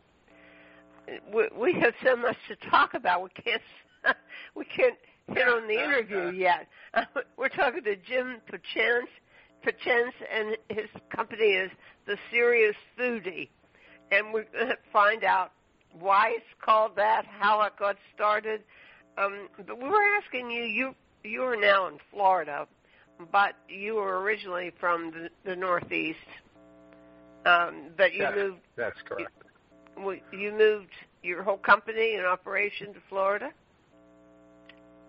We, 1.35 1.49
we 1.59 1.81
have 1.81 1.95
so 2.05 2.17
much 2.17 2.37
to 2.49 2.71
talk 2.71 2.95
about. 2.95 3.23
We 3.23 3.31
can't. 3.31 3.63
We 4.55 4.65
can't 4.65 4.95
hit 5.29 5.49
on 5.49 5.67
the 5.69 5.75
interview 5.83 6.31
yet. 6.37 6.67
We're 7.37 7.49
talking 7.49 7.85
to 7.85 7.97
Jim 7.97 8.37
Pachence, 8.47 9.09
Pachence, 9.63 10.15
and 10.33 10.57
his 10.69 10.89
company 11.11 11.51
is 11.53 11.71
the 12.07 12.17
Serious 12.31 12.77
Foodie, 12.99 13.49
and 14.11 14.33
we're 14.33 14.45
going 14.53 14.69
to 14.69 14.79
find 14.93 15.25
out 15.25 15.53
why 15.99 16.33
it's 16.37 16.47
called 16.63 16.93
that, 16.97 17.25
how 17.27 17.61
it 17.63 17.73
got 17.79 17.97
started. 18.15 18.63
Um, 19.19 19.49
but 19.67 19.81
we 19.83 19.89
were 19.89 20.05
asking 20.23 20.51
you. 20.51 20.63
You 20.63 20.95
you 21.25 21.43
are 21.43 21.57
now 21.57 21.89
in 21.89 21.99
Florida, 22.13 22.67
but 23.33 23.55
you 23.69 23.97
were 23.97 24.21
originally 24.21 24.73
from 24.79 25.11
the, 25.11 25.29
the 25.45 25.57
Northeast. 25.57 26.19
Um, 27.45 27.87
but 27.97 28.13
you 28.15 28.23
That- 28.23 28.37
moved 28.37 28.61
That's 28.77 29.01
correct. 29.05 29.31
well, 29.97 30.17
you 30.33 30.53
moved 30.53 30.91
your 31.23 31.43
whole 31.43 31.57
company 31.59 32.15
and 32.15 32.25
operation 32.27 32.95
to 32.95 33.01
Florida? 33.09 33.51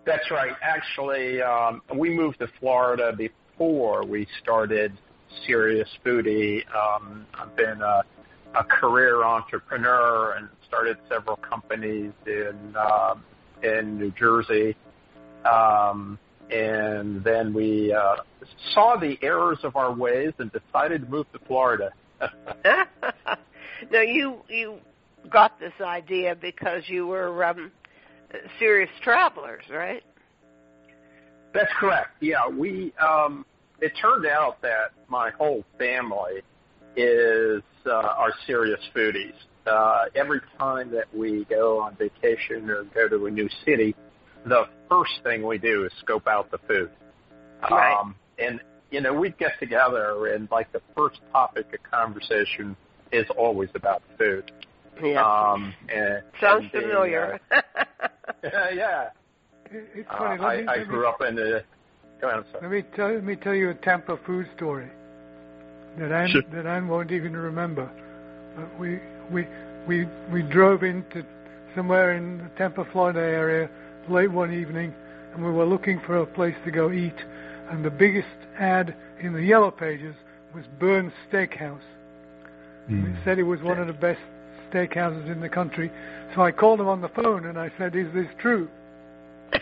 That's 0.04 0.30
right. 0.30 0.52
Actually, 0.62 1.42
um, 1.42 1.82
we 1.94 2.10
moved 2.10 2.38
to 2.38 2.48
Florida 2.58 3.12
before 3.16 4.04
we 4.04 4.26
started 4.42 4.96
Serious 5.46 5.88
Foodie. 6.04 6.62
Um, 6.74 7.26
I've 7.34 7.54
been 7.56 7.80
a, 7.82 8.02
a 8.54 8.64
career 8.64 9.22
entrepreneur 9.22 10.32
and 10.32 10.48
started 10.66 10.96
several 11.08 11.36
companies 11.36 12.12
in 12.26 12.74
um 12.76 13.24
in 13.62 13.98
New 13.98 14.10
Jersey. 14.12 14.76
Um, 15.44 16.18
and 16.50 17.22
then 17.22 17.52
we 17.52 17.92
uh, 17.92 18.16
saw 18.72 18.96
the 18.96 19.18
errors 19.22 19.58
of 19.62 19.76
our 19.76 19.92
ways 19.92 20.32
and 20.38 20.50
decided 20.50 21.02
to 21.02 21.10
move 21.10 21.30
to 21.32 21.38
Florida. 21.46 21.90
now 23.90 24.00
you 24.00 24.38
you 24.48 24.78
got 25.28 25.58
this 25.60 25.72
idea 25.80 26.34
because 26.34 26.82
you 26.86 27.06
were 27.06 27.44
um, 27.44 27.70
serious 28.58 28.90
travelers, 29.02 29.64
right? 29.70 30.02
That's 31.52 31.72
correct. 31.78 32.10
Yeah, 32.20 32.48
we. 32.48 32.92
Um, 32.98 33.44
it 33.80 33.92
turned 34.00 34.26
out 34.26 34.60
that 34.62 34.92
my 35.08 35.30
whole 35.30 35.64
family 35.78 36.42
is 36.96 37.62
uh, 37.86 37.92
our 37.92 38.32
serious 38.46 38.80
foodies. 38.94 39.34
Uh, 39.66 40.04
every 40.14 40.40
time 40.58 40.90
that 40.90 41.14
we 41.14 41.44
go 41.46 41.80
on 41.80 41.96
vacation 41.96 42.68
or 42.70 42.84
go 42.84 43.08
to 43.08 43.26
a 43.26 43.30
new 43.30 43.48
city, 43.64 43.94
the 44.46 44.64
first 44.88 45.12
thing 45.22 45.46
we 45.46 45.58
do 45.58 45.84
is 45.84 45.92
scope 46.00 46.26
out 46.26 46.50
the 46.50 46.58
food. 46.68 46.90
Right. 47.70 47.98
Um, 47.98 48.14
and 48.38 48.60
you 48.90 49.00
know, 49.00 49.12
we 49.12 49.30
get 49.30 49.52
together 49.60 50.26
and 50.34 50.48
like 50.50 50.72
the 50.72 50.82
first 50.96 51.20
topic 51.32 51.66
of 51.72 51.90
conversation 51.90 52.76
is 53.12 53.26
always 53.36 53.70
about 53.74 54.02
food. 54.18 54.50
Yeah. 55.02 55.24
Um, 55.24 55.72
and, 55.88 56.22
Sounds 56.40 56.68
and, 56.72 56.82
familiar. 56.82 57.40
Uh, 57.50 57.60
yeah. 58.42 59.08
It- 59.70 59.88
It's 59.94 60.08
Uh, 60.10 60.18
funny. 60.18 60.40
let 60.42 60.48
I, 60.48 60.60
me, 60.62 60.68
I 60.68 60.84
grew 60.84 61.02
me, 61.02 61.06
up 61.08 61.20
in 61.22 61.34
the. 61.36 61.64
Go 62.20 62.28
ahead, 62.28 62.44
sir. 62.52 62.58
Let 62.62 62.70
me 62.70 62.82
tell 62.96 63.12
let 63.14 63.24
me 63.24 63.36
tell 63.36 63.54
you 63.54 63.70
a 63.70 63.74
Tampa 63.74 64.16
food 64.26 64.48
story 64.56 64.88
that 65.98 66.12
Anne 66.12 66.28
Sure. 66.30 66.42
that 66.52 66.66
Anne 66.66 66.88
won't 66.88 67.12
even 67.12 67.36
remember. 67.36 67.88
But 68.56 68.78
we 68.78 68.98
we 69.30 69.46
we 69.86 70.06
we 70.32 70.42
drove 70.42 70.82
into 70.82 71.24
somewhere 71.74 72.12
in 72.16 72.38
the 72.38 72.48
Tampa, 72.58 72.84
Florida 72.92 73.20
area 73.20 73.70
late 74.08 74.30
one 74.30 74.52
evening, 74.52 74.92
and 75.34 75.44
we 75.44 75.50
were 75.50 75.64
looking 75.64 76.00
for 76.00 76.16
a 76.18 76.26
place 76.26 76.56
to 76.64 76.70
go 76.70 76.90
eat. 76.90 77.14
And 77.70 77.84
the 77.84 77.90
biggest 77.90 78.26
ad 78.58 78.94
in 79.20 79.32
the 79.32 79.42
yellow 79.42 79.70
pages 79.70 80.16
was 80.54 80.64
Bern's 80.80 81.12
Steakhouse. 81.30 81.78
And 82.88 83.06
It 83.16 83.20
said 83.24 83.38
it 83.38 83.44
was 83.44 83.62
one 83.62 83.78
of 83.78 83.86
the 83.86 83.92
best 83.92 84.18
steakhouses 84.70 85.30
in 85.30 85.40
the 85.40 85.48
country. 85.48 85.90
So 86.34 86.42
I 86.42 86.52
called 86.52 86.80
them 86.80 86.88
on 86.88 87.00
the 87.00 87.08
phone 87.08 87.46
and 87.46 87.58
I 87.58 87.70
said, 87.78 87.94
"Is 87.96 88.12
this 88.14 88.28
true?" 88.38 88.68
They 89.52 89.58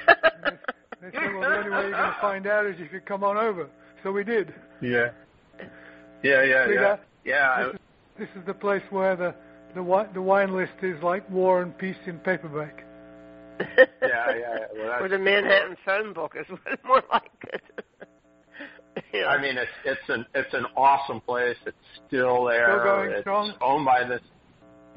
said, 1.13 1.33
well, 1.35 1.41
the 1.49 1.57
only 1.57 1.71
way 1.71 1.83
you're 1.83 1.91
going 1.93 2.13
to 2.13 2.17
find 2.21 2.47
out 2.47 2.67
is 2.67 2.77
if 2.79 2.93
you 2.93 3.01
come 3.01 3.23
on 3.25 3.37
over. 3.37 3.69
So 4.03 4.13
we 4.13 4.25
did. 4.25 4.53
Yeah. 4.83 5.11
Yeah, 6.23 6.43
yeah, 6.43 6.67
See 6.67 6.75
yeah. 6.75 6.81
that? 6.81 7.05
Yeah. 7.25 7.65
This 7.65 7.73
is, 7.75 7.81
this 8.19 8.29
is 8.41 8.47
the 8.47 8.55
place 8.55 8.83
where 8.91 9.17
the 9.17 9.35
the, 9.75 9.81
wi- 9.81 10.09
the 10.13 10.23
wine 10.23 10.55
list 10.57 10.73
is 10.83 11.01
like 11.03 11.29
War 11.31 11.63
and 11.63 11.77
Peace 11.77 11.97
in 12.07 12.19
paperback. 12.19 12.85
yeah, 13.61 13.87
yeah. 14.03 14.59
Well, 14.77 15.03
or 15.05 15.09
the 15.09 15.19
Manhattan 15.19 15.77
phone 15.85 16.13
book 16.13 16.35
is 16.39 16.47
more 16.87 17.03
like 17.13 17.31
it. 17.53 17.63
yeah. 19.13 19.27
I 19.27 19.41
mean, 19.41 19.57
it's 19.57 19.71
it's 19.85 20.09
an 20.09 20.25
it's 20.35 20.53
an 20.55 20.65
awesome 20.77 21.21
place. 21.21 21.57
It's 21.67 21.77
still 22.07 22.45
there. 22.45 22.71
Still 22.71 22.85
going 22.85 23.11
it's 23.11 23.21
strong? 23.21 23.55
owned 23.61 23.85
by 23.85 24.05
this. 24.05 24.21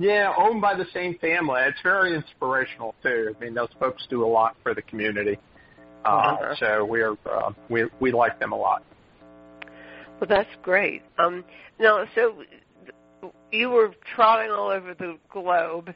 Yeah, 0.02 0.34
owned 0.36 0.62
by 0.62 0.76
the 0.76 0.88
same 0.94 1.18
family. 1.20 1.62
It's 1.64 1.82
very 1.84 2.16
inspirational 2.16 2.96
too. 3.04 3.36
I 3.36 3.44
mean, 3.44 3.54
those 3.54 3.70
folks 3.80 4.04
do 4.10 4.26
a 4.26 4.28
lot 4.28 4.56
for 4.64 4.74
the 4.74 4.82
community. 4.82 5.38
Uh. 6.04 6.56
So 6.60 6.84
we're 6.86 7.16
uh, 7.30 7.52
we 7.70 7.86
we 8.00 8.12
like 8.12 8.40
them 8.40 8.52
a 8.52 8.56
lot. 8.56 8.84
Well, 10.20 10.28
that's 10.28 10.50
great. 10.64 11.04
Um, 11.20 11.44
now, 11.80 12.06
so 12.16 12.44
you 13.52 13.70
were 13.70 13.92
trotting 14.16 14.52
all 14.52 14.70
over 14.70 14.96
the 14.96 15.18
globe, 15.32 15.94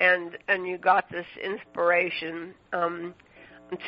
and 0.00 0.36
and 0.48 0.66
you 0.66 0.76
got 0.76 1.10
this 1.10 1.26
inspiration 1.42 2.52
um, 2.74 3.14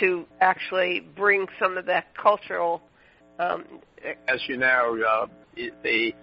to 0.01 0.25
actually 0.41 1.01
bring 1.15 1.47
some 1.61 1.77
of 1.77 1.85
that 1.87 2.17
cultural. 2.17 2.81
Um, 3.39 3.65
As 4.29 4.41
you 4.49 4.57
know, 4.57 4.99
uh, 5.07 5.27
the 5.83 6.15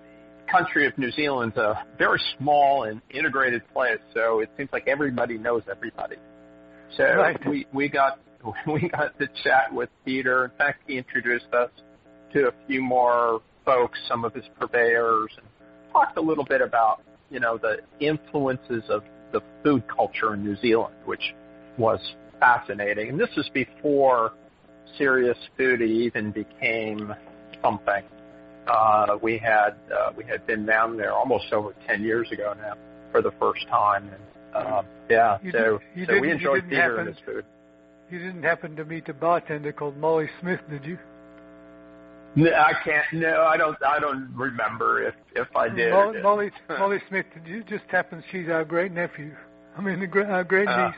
country 0.56 0.88
of 0.88 0.98
New 0.98 1.12
Zealand's 1.12 1.58
a 1.58 1.84
very 1.98 2.22
small 2.38 2.84
and 2.84 3.02
integrated 3.10 3.62
place, 3.74 4.00
so 4.14 4.40
it 4.40 4.50
seems 4.58 4.70
like 4.72 4.88
everybody 4.88 5.38
knows 5.38 5.64
everybody. 5.70 6.16
So 6.98 7.04
Right. 7.04 7.38
we 7.48 7.66
we 7.74 7.90
got 7.90 8.20
we 8.68 8.90
got 8.90 9.18
to 9.20 9.28
chat 9.44 9.74
with 9.74 9.90
Peter. 10.06 10.46
In 10.46 10.52
fact, 10.58 10.84
he 10.88 10.98
introduced 10.98 11.52
us 11.54 11.70
to 12.34 12.48
a 12.48 12.52
few 12.68 12.82
more 12.82 13.42
folks, 13.66 14.00
some 14.08 14.24
of 14.24 14.34
his 14.34 14.46
purveyors, 14.60 15.32
and 15.38 15.48
talked 15.92 16.18
a 16.18 16.22
little 16.22 16.46
bit 16.46 16.62
about 16.62 17.02
you 17.30 17.40
know 17.40 17.58
the 17.58 17.80
influences 18.00 18.84
of 18.90 19.04
the 19.32 19.42
food 19.64 19.84
culture 19.88 20.34
in 20.34 20.44
New 20.44 20.56
Zealand, 20.58 20.96
which 21.06 21.34
was 21.78 22.00
fascinating. 22.40 23.10
And 23.10 23.20
this 23.20 23.30
is 23.36 23.50
before 23.54 24.34
Serious 24.98 25.38
Foodie 25.58 26.06
even 26.06 26.32
became 26.32 27.14
something. 27.62 28.04
Uh, 28.68 29.18
we 29.22 29.38
had 29.38 29.76
uh, 29.94 30.12
we 30.18 30.24
had 30.26 30.46
been 30.48 30.66
down 30.66 30.98
there 30.98 31.14
almost 31.14 31.52
over 31.54 31.74
ten 31.88 32.02
years 32.04 32.32
ago 32.32 32.54
now 32.60 32.74
for 33.12 33.22
the 33.22 33.32
first 33.40 33.68
time, 33.68 34.10
and 34.10 34.24
uh, 34.66 34.82
yeah, 35.10 35.38
You 35.44 35.52
so 35.52 35.80
did- 35.96 36.08
so 36.08 36.20
we 36.20 36.32
enjoyed 36.32 36.64
didn't 36.70 36.80
happen- 36.82 37.00
and 37.00 37.08
his 37.10 37.18
food. 37.26 37.46
You 38.10 38.20
didn't 38.20 38.44
happen 38.44 38.76
to 38.76 38.86
meet 38.86 39.10
a 39.10 39.14
bartender 39.14 39.72
called 39.74 39.98
Molly 39.98 40.30
Smith, 40.40 40.60
did 40.70 40.86
you? 40.86 41.00
No, 42.36 42.52
I 42.54 42.74
can't. 42.84 43.06
No, 43.14 43.44
I 43.44 43.56
don't. 43.58 43.78
I 43.84 44.00
don't 44.00 44.30
remember 44.36 45.04
if 45.08 45.16
if 45.36 45.48
I 45.56 45.70
did. 45.70 45.92
Molly. 45.92 46.22
Molly, 46.22 46.52
Molly 46.70 47.00
Smith, 47.08 47.26
it 47.36 47.66
just 47.68 47.86
happens 47.90 48.24
she's 48.32 48.50
our 48.50 48.66
great 48.66 48.92
nephew. 48.92 49.34
I 49.78 49.82
mean, 49.82 50.08
our 50.30 50.44
great 50.44 50.68
Ah. 50.68 50.88
niece. 50.88 50.98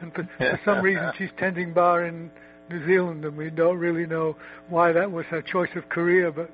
And 0.00 0.14
for, 0.14 0.28
for 0.38 0.60
some 0.64 0.80
reason, 0.80 1.10
she's 1.18 1.30
tending 1.38 1.72
bar 1.72 2.04
in 2.04 2.30
New 2.70 2.86
Zealand, 2.86 3.24
and 3.24 3.36
we 3.36 3.50
don't 3.50 3.78
really 3.78 4.06
know 4.06 4.36
why 4.68 4.92
that 4.92 5.10
was 5.10 5.24
her 5.26 5.42
choice 5.42 5.70
of 5.76 5.88
career, 5.88 6.30
but 6.30 6.50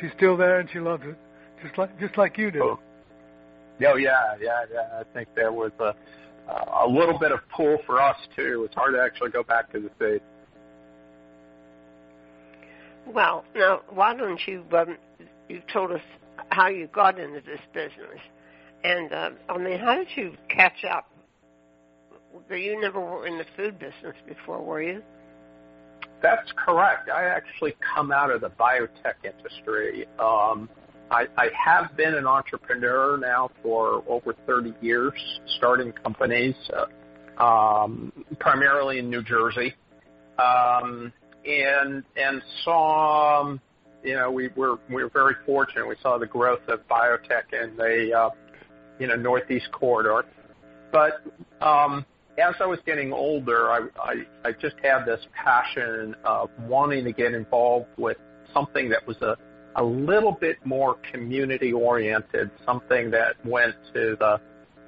she's 0.00 0.10
still 0.16 0.36
there 0.36 0.60
and 0.60 0.68
she 0.72 0.80
loves 0.80 1.02
it, 1.06 1.16
just 1.62 1.76
like 1.78 1.98
just 2.00 2.16
like 2.16 2.38
you 2.38 2.50
do. 2.50 2.62
Oh. 2.62 2.80
Oh 3.82 3.96
yeah, 3.96 4.34
yeah, 4.40 4.64
yeah. 4.72 5.00
I 5.00 5.04
think 5.14 5.28
there 5.34 5.52
was 5.52 5.72
a 5.80 5.94
a 6.82 6.86
little 6.88 7.18
bit 7.18 7.32
of 7.32 7.40
pull 7.54 7.78
for 7.86 8.00
us 8.00 8.16
too. 8.36 8.64
It's 8.64 8.74
hard 8.74 8.94
to 8.94 9.00
actually 9.00 9.30
go 9.30 9.42
back 9.42 9.72
to 9.72 9.80
the 9.80 9.90
states. 9.96 10.24
well, 13.06 13.44
now 13.54 13.82
why 13.90 14.14
don't 14.14 14.40
you? 14.46 14.64
Um, 14.72 14.96
you 15.48 15.62
told 15.72 15.92
us 15.92 16.00
how 16.50 16.68
you 16.68 16.86
got 16.88 17.18
into 17.18 17.40
this 17.40 17.60
business, 17.72 18.20
and 18.84 19.12
uh, 19.12 19.30
I 19.48 19.58
mean, 19.58 19.78
how 19.78 19.94
did 19.96 20.08
you 20.14 20.34
catch 20.48 20.84
up? 20.84 21.10
You 22.48 22.80
never 22.80 23.00
were 23.00 23.26
in 23.26 23.38
the 23.38 23.46
food 23.56 23.78
business 23.78 24.14
before, 24.26 24.62
were 24.62 24.82
you? 24.82 25.02
That's 26.22 26.52
correct. 26.56 27.08
I 27.08 27.24
actually 27.24 27.74
come 27.94 28.12
out 28.12 28.30
of 28.30 28.42
the 28.42 28.50
biotech 28.50 29.24
industry. 29.24 30.06
Um, 30.18 30.68
I, 31.10 31.26
I 31.36 31.48
have 31.64 31.96
been 31.96 32.14
an 32.14 32.26
entrepreneur 32.26 33.16
now 33.16 33.50
for 33.62 34.04
over 34.06 34.34
30 34.46 34.74
years, 34.80 35.12
starting 35.56 35.92
companies, 35.92 36.54
uh, 37.38 37.42
um, 37.42 38.12
primarily 38.38 38.98
in 38.98 39.10
New 39.10 39.22
Jersey, 39.22 39.74
um, 40.38 41.12
and 41.44 42.04
and 42.16 42.42
saw, 42.64 43.40
um, 43.40 43.60
you 44.04 44.14
know, 44.14 44.30
we 44.30 44.48
were 44.48 44.78
we 44.88 45.02
were 45.02 45.10
very 45.10 45.34
fortunate. 45.46 45.88
We 45.88 45.96
saw 46.02 46.18
the 46.18 46.26
growth 46.26 46.68
of 46.68 46.86
biotech 46.86 47.52
in 47.52 47.76
the 47.76 48.12
uh, 48.16 48.30
you 48.98 49.08
know 49.08 49.16
Northeast 49.16 49.72
corridor, 49.72 50.26
but 50.92 51.22
um, 51.60 52.04
as 52.38 52.54
I 52.60 52.66
was 52.66 52.78
getting 52.86 53.12
older, 53.12 53.70
I, 53.70 53.80
I, 54.00 54.14
I 54.44 54.52
just 54.52 54.76
had 54.82 55.04
this 55.04 55.20
passion 55.34 56.14
of 56.24 56.50
wanting 56.60 57.04
to 57.04 57.12
get 57.12 57.34
involved 57.34 57.88
with 57.96 58.16
something 58.54 58.88
that 58.90 59.06
was 59.06 59.16
a, 59.22 59.36
a 59.76 59.84
little 59.84 60.32
bit 60.32 60.56
more 60.64 60.96
community 61.12 61.72
oriented, 61.72 62.50
something 62.64 63.10
that 63.10 63.34
went 63.44 63.74
to 63.94 64.16
the 64.18 64.40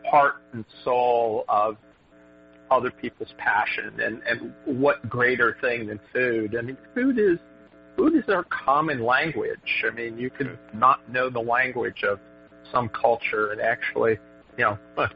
heart 0.08 0.42
and 0.52 0.64
soul 0.84 1.44
of 1.48 1.76
other 2.70 2.90
people's 2.90 3.32
passion 3.36 4.00
and, 4.00 4.22
and 4.26 4.52
what 4.64 5.08
greater 5.08 5.56
thing 5.60 5.86
than 5.86 6.00
food. 6.12 6.56
I 6.56 6.62
mean, 6.62 6.78
food 6.94 7.18
is, 7.18 7.38
food 7.96 8.14
is 8.16 8.28
our 8.28 8.44
common 8.44 9.04
language. 9.04 9.84
I 9.86 9.94
mean, 9.94 10.18
you 10.18 10.30
can 10.30 10.58
not 10.72 11.08
know 11.10 11.28
the 11.28 11.40
language 11.40 12.02
of 12.02 12.18
some 12.72 12.88
culture 12.88 13.52
and 13.52 13.60
actually, 13.60 14.18
you 14.56 14.64
know, 14.64 14.78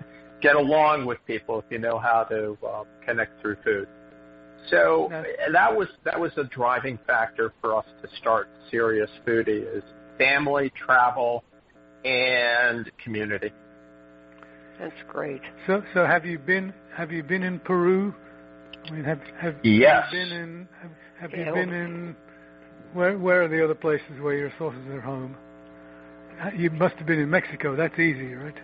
get 0.41 0.57
along 0.57 1.07
with 1.07 1.19
people 1.27 1.59
if 1.59 1.65
you 1.71 1.79
know 1.79 1.99
how 1.99 2.25
to 2.25 2.57
uh, 2.67 2.85
connect 3.05 3.41
through 3.41 3.57
food. 3.65 3.89
So 4.71 5.09
Yeah. 5.11 5.23
that 5.53 5.77
was 5.77 5.89
that 6.05 6.19
was 6.19 6.33
a 6.37 6.45
driving 6.45 6.99
factor 7.07 7.53
for 7.61 7.77
us 7.77 7.85
to 8.03 8.09
start 8.17 8.49
Serious 8.71 9.11
Foodie 9.27 9.65
is 9.77 9.85
family, 10.19 10.71
travel, 10.71 11.45
and 12.05 12.91
community. 13.03 13.53
That's 14.79 15.03
great. 15.09 15.41
So, 15.67 15.83
so 15.95 16.05
have 16.05 16.27
you 16.27 16.39
been 16.39 16.73
have 16.95 17.11
you 17.13 17.23
been 17.23 17.43
in 17.43 17.59
Peru? 17.61 18.15
I 18.87 18.91
mean, 18.91 19.05
have 19.05 19.21
have 19.41 19.57
Yes. 19.65 20.07
you 20.13 20.19
been 20.19 20.33
in 20.33 20.69
have, 20.83 20.91
have 21.21 21.31
Yeah. 21.33 21.47
you 21.47 21.53
been 21.53 21.73
in 21.73 22.17
where 22.93 23.17
where 23.19 23.43
are 23.43 23.49
the 23.49 23.63
other 23.63 23.75
places 23.75 24.21
where 24.21 24.35
your 24.35 24.53
sources 24.59 24.87
are 24.89 25.01
home? 25.01 25.37
You 26.55 26.71
must 26.71 26.97
have 26.97 27.07
been 27.07 27.19
in 27.19 27.31
Mexico. 27.31 27.75
That's 27.77 27.99
easy, 27.99 28.35
right? 28.35 28.55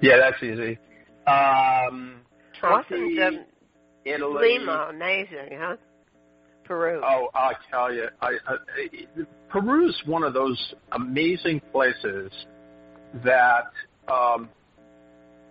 Yeah, 0.00 0.16
that's 0.18 0.42
easy. 0.42 0.78
Um, 1.26 2.20
Turkey, 2.60 3.18
Italy. 4.04 4.58
Lima 4.58 4.88
amazing, 4.90 5.58
huh? 5.58 5.76
Peru. 6.64 7.00
Oh, 7.04 7.28
I 7.34 7.52
tell 7.70 7.92
you, 7.92 8.08
I, 8.20 8.32
I, 8.46 8.56
Peru's 9.48 10.00
one 10.06 10.24
of 10.24 10.34
those 10.34 10.74
amazing 10.92 11.60
places 11.72 12.30
that 13.24 13.70
um, 14.08 14.48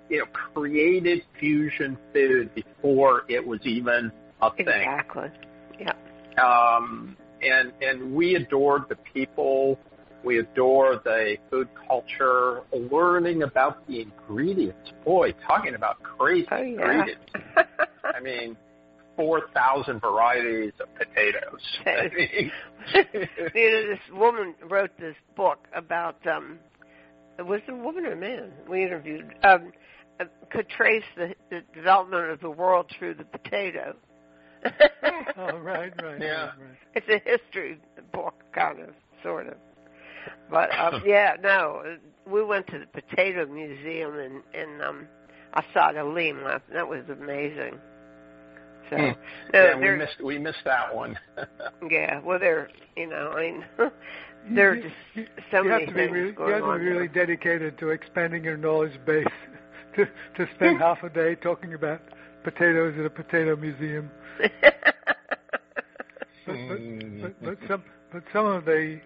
you 0.10 0.20
know 0.20 0.26
created 0.54 1.24
fusion 1.40 1.98
food 2.14 2.54
before 2.54 3.24
it 3.30 3.46
was 3.46 3.60
even 3.64 4.12
a 4.42 4.52
thing. 4.52 4.68
exactly. 4.68 5.30
Yeah. 5.80 5.94
Um, 6.42 7.16
and 7.42 7.72
and 7.82 8.14
we 8.14 8.36
adored 8.36 8.84
the 8.90 8.96
people. 8.96 9.80
We 10.26 10.40
adore 10.40 11.00
the 11.04 11.38
food 11.50 11.70
culture, 11.88 12.62
learning 12.74 13.44
about 13.44 13.88
the 13.88 14.02
ingredients. 14.02 14.92
Boy, 15.04 15.34
talking 15.48 15.76
about 15.76 16.02
crazy 16.02 16.48
Oh, 16.52 16.58
yeah. 16.58 16.64
ingredients. 16.64 17.22
I 18.04 18.20
mean, 18.22 18.58
4,000 19.16 20.02
varieties 20.02 20.74
of 20.80 20.88
potatoes. 20.96 21.62
I 21.86 22.10
mean, 22.16 22.52
you 23.56 23.72
know, 23.72 23.88
this 23.88 24.00
woman 24.14 24.56
wrote 24.68 24.92
this 25.00 25.16
book 25.36 25.68
about 25.74 26.26
um 26.28 26.60
was 27.40 27.62
it 27.68 27.72
a 27.72 27.76
woman 27.76 28.06
or 28.06 28.14
a 28.14 28.16
man 28.16 28.52
we 28.70 28.84
interviewed 28.84 29.34
um 29.44 29.72
uh, 30.20 30.26
could 30.50 30.70
trace 30.70 31.04
the, 31.18 31.34
the 31.50 31.62
development 31.74 32.30
of 32.30 32.40
the 32.40 32.50
world 32.50 32.90
through 32.98 33.14
the 33.16 33.26
potato. 33.26 33.96
Oh, 35.38 35.58
right, 35.58 35.94
right, 36.02 36.22
Yeah. 36.22 36.46
right, 36.46 36.52
right. 36.60 36.78
it's 36.96 37.08
a 37.10 37.30
history 37.30 37.78
book, 38.14 38.34
kind 38.54 38.80
of, 38.80 38.90
sort 39.22 39.48
of. 39.48 39.56
But 40.50 40.70
um, 40.78 41.02
yeah, 41.06 41.36
no, 41.42 41.82
uh, 41.86 42.30
we 42.30 42.44
went 42.44 42.68
to 42.68 42.80
the 42.80 42.88
potato 42.88 43.46
museum 43.48 44.20
in 44.20 44.42
in 44.54 44.82
um, 44.82 45.08
Asada 45.56 46.14
Lima. 46.14 46.62
That 46.74 46.88
was 46.88 47.04
amazing. 47.10 47.80
So, 48.90 48.98
Hmm. 48.98 49.12
no, 49.54 49.64
yeah, 49.66 49.76
we 49.80 49.98
missed 49.98 50.22
we 50.24 50.38
missed 50.38 50.64
that 50.66 50.94
one. 50.96 51.18
yeah, 51.90 52.20
well, 52.22 52.38
they're 52.40 52.70
you 52.96 53.08
know, 53.08 53.32
I 53.36 53.42
mean, 53.52 53.66
there 54.54 54.72
are 54.72 54.76
just 54.76 54.96
so 55.52 55.64
you 55.64 55.70
many 55.70 55.86
have 55.86 55.88
to 55.90 55.96
be 55.96 56.00
things 56.02 56.12
really, 56.12 56.32
going 56.34 56.50
you 56.50 56.56
have 56.56 56.64
to 56.66 56.80
be 56.80 56.86
really 56.86 57.08
there. 57.08 57.26
dedicated 57.26 57.78
to 57.80 57.90
expanding 57.90 58.44
your 58.44 58.58
knowledge 58.58 58.94
base 59.06 59.26
to 59.96 60.06
to 60.06 60.48
spend 60.56 60.80
half 60.80 61.02
a 61.04 61.10
day 61.10 61.34
talking 61.36 61.74
about 61.74 62.02
potatoes 62.44 62.94
at 63.00 63.06
a 63.06 63.10
potato 63.10 63.56
museum. 63.56 64.12
But, 66.46 66.60
but, 66.68 66.80
but, 67.22 67.44
but 67.44 67.58
some 67.68 67.84
but 68.12 68.24
some 68.32 68.46
of 68.46 68.66
the 68.66 69.00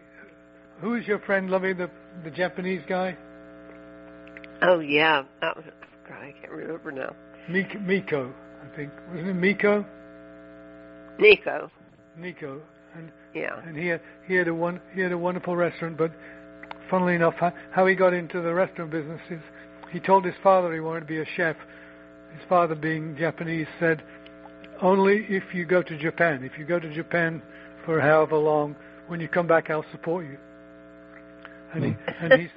who 0.81 0.95
is 0.95 1.07
your 1.07 1.19
friend, 1.19 1.49
Lovey, 1.49 1.73
the 1.73 1.89
the 2.23 2.31
Japanese 2.31 2.81
guy, 2.87 3.17
oh 4.61 4.79
yeah, 4.79 5.23
that 5.41 5.55
was 5.55 5.65
God, 6.07 6.17
I 6.21 6.33
can't 6.39 6.51
remember 6.51 6.91
now. 6.91 7.15
Miko, 7.47 7.79
Miko 7.79 8.33
I 8.61 8.75
think 8.75 8.91
wasn't 9.09 9.29
it 9.29 9.33
Miko? 9.33 9.85
Nico, 11.17 11.71
Nico, 12.17 12.61
and 12.95 13.11
yeah. 13.33 13.61
and 13.65 13.77
he 13.77 13.87
had 13.87 14.01
he 14.27 14.35
had 14.35 14.47
a 14.47 14.53
one 14.53 14.79
he 14.93 15.01
had 15.01 15.11
a 15.11 15.17
wonderful 15.17 15.55
restaurant. 15.55 15.97
But 15.97 16.11
funnily 16.89 17.15
enough, 17.15 17.35
how, 17.35 17.53
how 17.71 17.85
he 17.85 17.95
got 17.95 18.13
into 18.13 18.41
the 18.41 18.53
restaurant 18.53 18.91
business 18.91 19.21
is 19.29 19.41
he 19.91 19.99
told 19.99 20.25
his 20.25 20.35
father 20.43 20.73
he 20.73 20.79
wanted 20.79 21.01
to 21.01 21.05
be 21.05 21.19
a 21.19 21.25
chef. 21.35 21.55
His 22.37 22.47
father, 22.47 22.75
being 22.75 23.17
Japanese, 23.17 23.67
said, 23.79 24.03
"Only 24.81 25.25
if 25.29 25.43
you 25.53 25.65
go 25.65 25.81
to 25.81 25.97
Japan. 25.97 26.43
If 26.43 26.57
you 26.57 26.65
go 26.65 26.79
to 26.79 26.93
Japan 26.93 27.41
for 27.85 27.99
however 27.99 28.37
long, 28.37 28.75
when 29.07 29.19
you 29.19 29.27
come 29.27 29.47
back, 29.47 29.69
I'll 29.69 29.85
support 29.91 30.25
you." 30.25 30.37
And 31.73 31.83
he 31.83 31.95
and 32.21 32.33
he's 32.41 32.49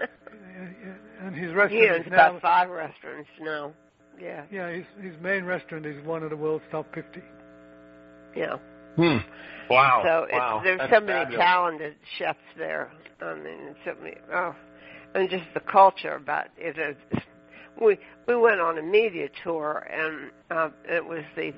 and 1.21 1.35
his 1.37 1.51
He 1.51 1.55
restaurant 1.55 1.91
owns 1.91 2.07
is 2.07 2.11
now 2.11 2.29
about 2.31 2.43
five 2.43 2.71
restaurants 2.71 3.29
now. 3.41 3.73
Yeah, 4.21 4.45
yeah 4.51 4.71
his 4.71 4.85
his 5.01 5.15
main 5.23 5.45
restaurant 5.45 5.87
is 5.87 6.05
one 6.05 6.23
of 6.23 6.31
the 6.31 6.37
world's 6.37 6.65
top 6.71 6.87
fifty. 6.95 7.23
yeah. 8.37 8.57
Hmm. 8.97 9.19
Wow. 9.71 10.03
So 10.05 10.25
it's, 10.25 10.33
wow. 10.33 10.61
there's 10.63 10.79
That's 10.79 10.93
so 10.93 11.01
many 11.01 11.13
fabulous. 11.25 11.39
talented 11.41 11.95
chefs 12.19 12.39
there. 12.59 12.91
I 13.23 13.35
mean, 13.35 13.69
and 13.69 13.77
so 13.85 13.95
many. 14.03 14.17
Oh, 14.33 14.55
and 15.15 15.31
just 15.31 15.45
the 15.55 15.61
culture 15.61 16.15
about 16.17 16.47
it. 16.59 16.79
Is, 16.79 17.21
we 17.81 17.99
we 18.29 18.37
went 18.37 18.61
on 18.61 18.77
a 18.79 18.83
media 18.83 19.29
tour, 19.43 19.87
and 19.91 20.31
uh, 20.51 20.69
it 20.85 21.05
was 21.07 21.25
the, 21.37 21.53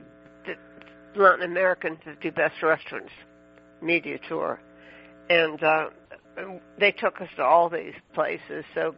the 0.47 1.21
Latin 1.21 1.43
American 1.45 1.99
50 2.05 2.31
Best 2.31 2.63
Restaurants 2.63 3.11
media 3.83 4.19
tour, 4.29 4.61
and 5.29 5.61
uh, 5.63 5.87
they 6.79 6.93
took 6.93 7.21
us 7.21 7.29
to 7.37 7.43
all 7.43 7.69
these 7.69 7.95
places. 8.15 8.65
So, 8.75 8.95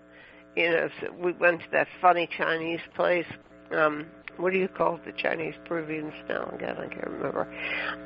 you 0.57 0.71
know, 0.71 0.89
so 1.01 1.13
we 1.13 1.33
went 1.33 1.61
to 1.61 1.67
that 1.73 1.89
funny 2.01 2.29
Chinese 2.37 2.81
place. 2.95 3.27
Um, 3.73 4.07
what 4.37 4.53
do 4.53 4.59
you 4.59 4.69
call 4.69 4.97
it? 4.97 5.05
The 5.05 5.13
Chinese 5.13 5.55
Peruvian 5.65 6.13
style? 6.25 6.51
Again, 6.55 6.77
I 6.79 6.89
can't 6.89 7.09
remember. 7.09 7.49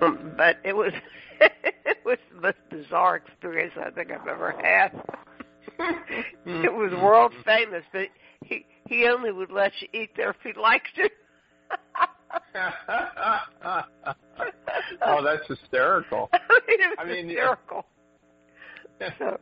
Um, 0.01 0.33
but 0.37 0.59
it 0.65 0.75
was 0.75 0.93
it 1.41 1.99
was 2.05 2.19
the 2.35 2.41
most 2.41 2.59
bizarre 2.71 3.17
experience 3.17 3.73
I 3.77 3.91
think 3.91 4.11
I've 4.11 4.27
ever 4.27 4.53
had. 4.63 5.03
it 6.47 6.73
was 6.73 6.93
world 7.03 7.33
famous, 7.45 7.85
but 7.93 8.09
he 8.45 8.67
he 8.87 9.07
only 9.07 9.33
would 9.33 9.51
let 9.51 9.73
you 9.81 9.89
eat 9.93 10.11
there 10.17 10.31
if 10.31 10.37
he 10.43 10.53
liked 10.61 10.89
to. 10.97 11.11
oh, 15.03 15.23
that's 15.23 15.47
hysterical. 15.47 16.29
I 16.33 16.39
mean, 16.69 16.81
it 16.81 16.89
was 16.89 16.99
I 16.99 17.05
mean, 17.05 17.29
hysterical. 17.29 17.85
So, 19.19 19.39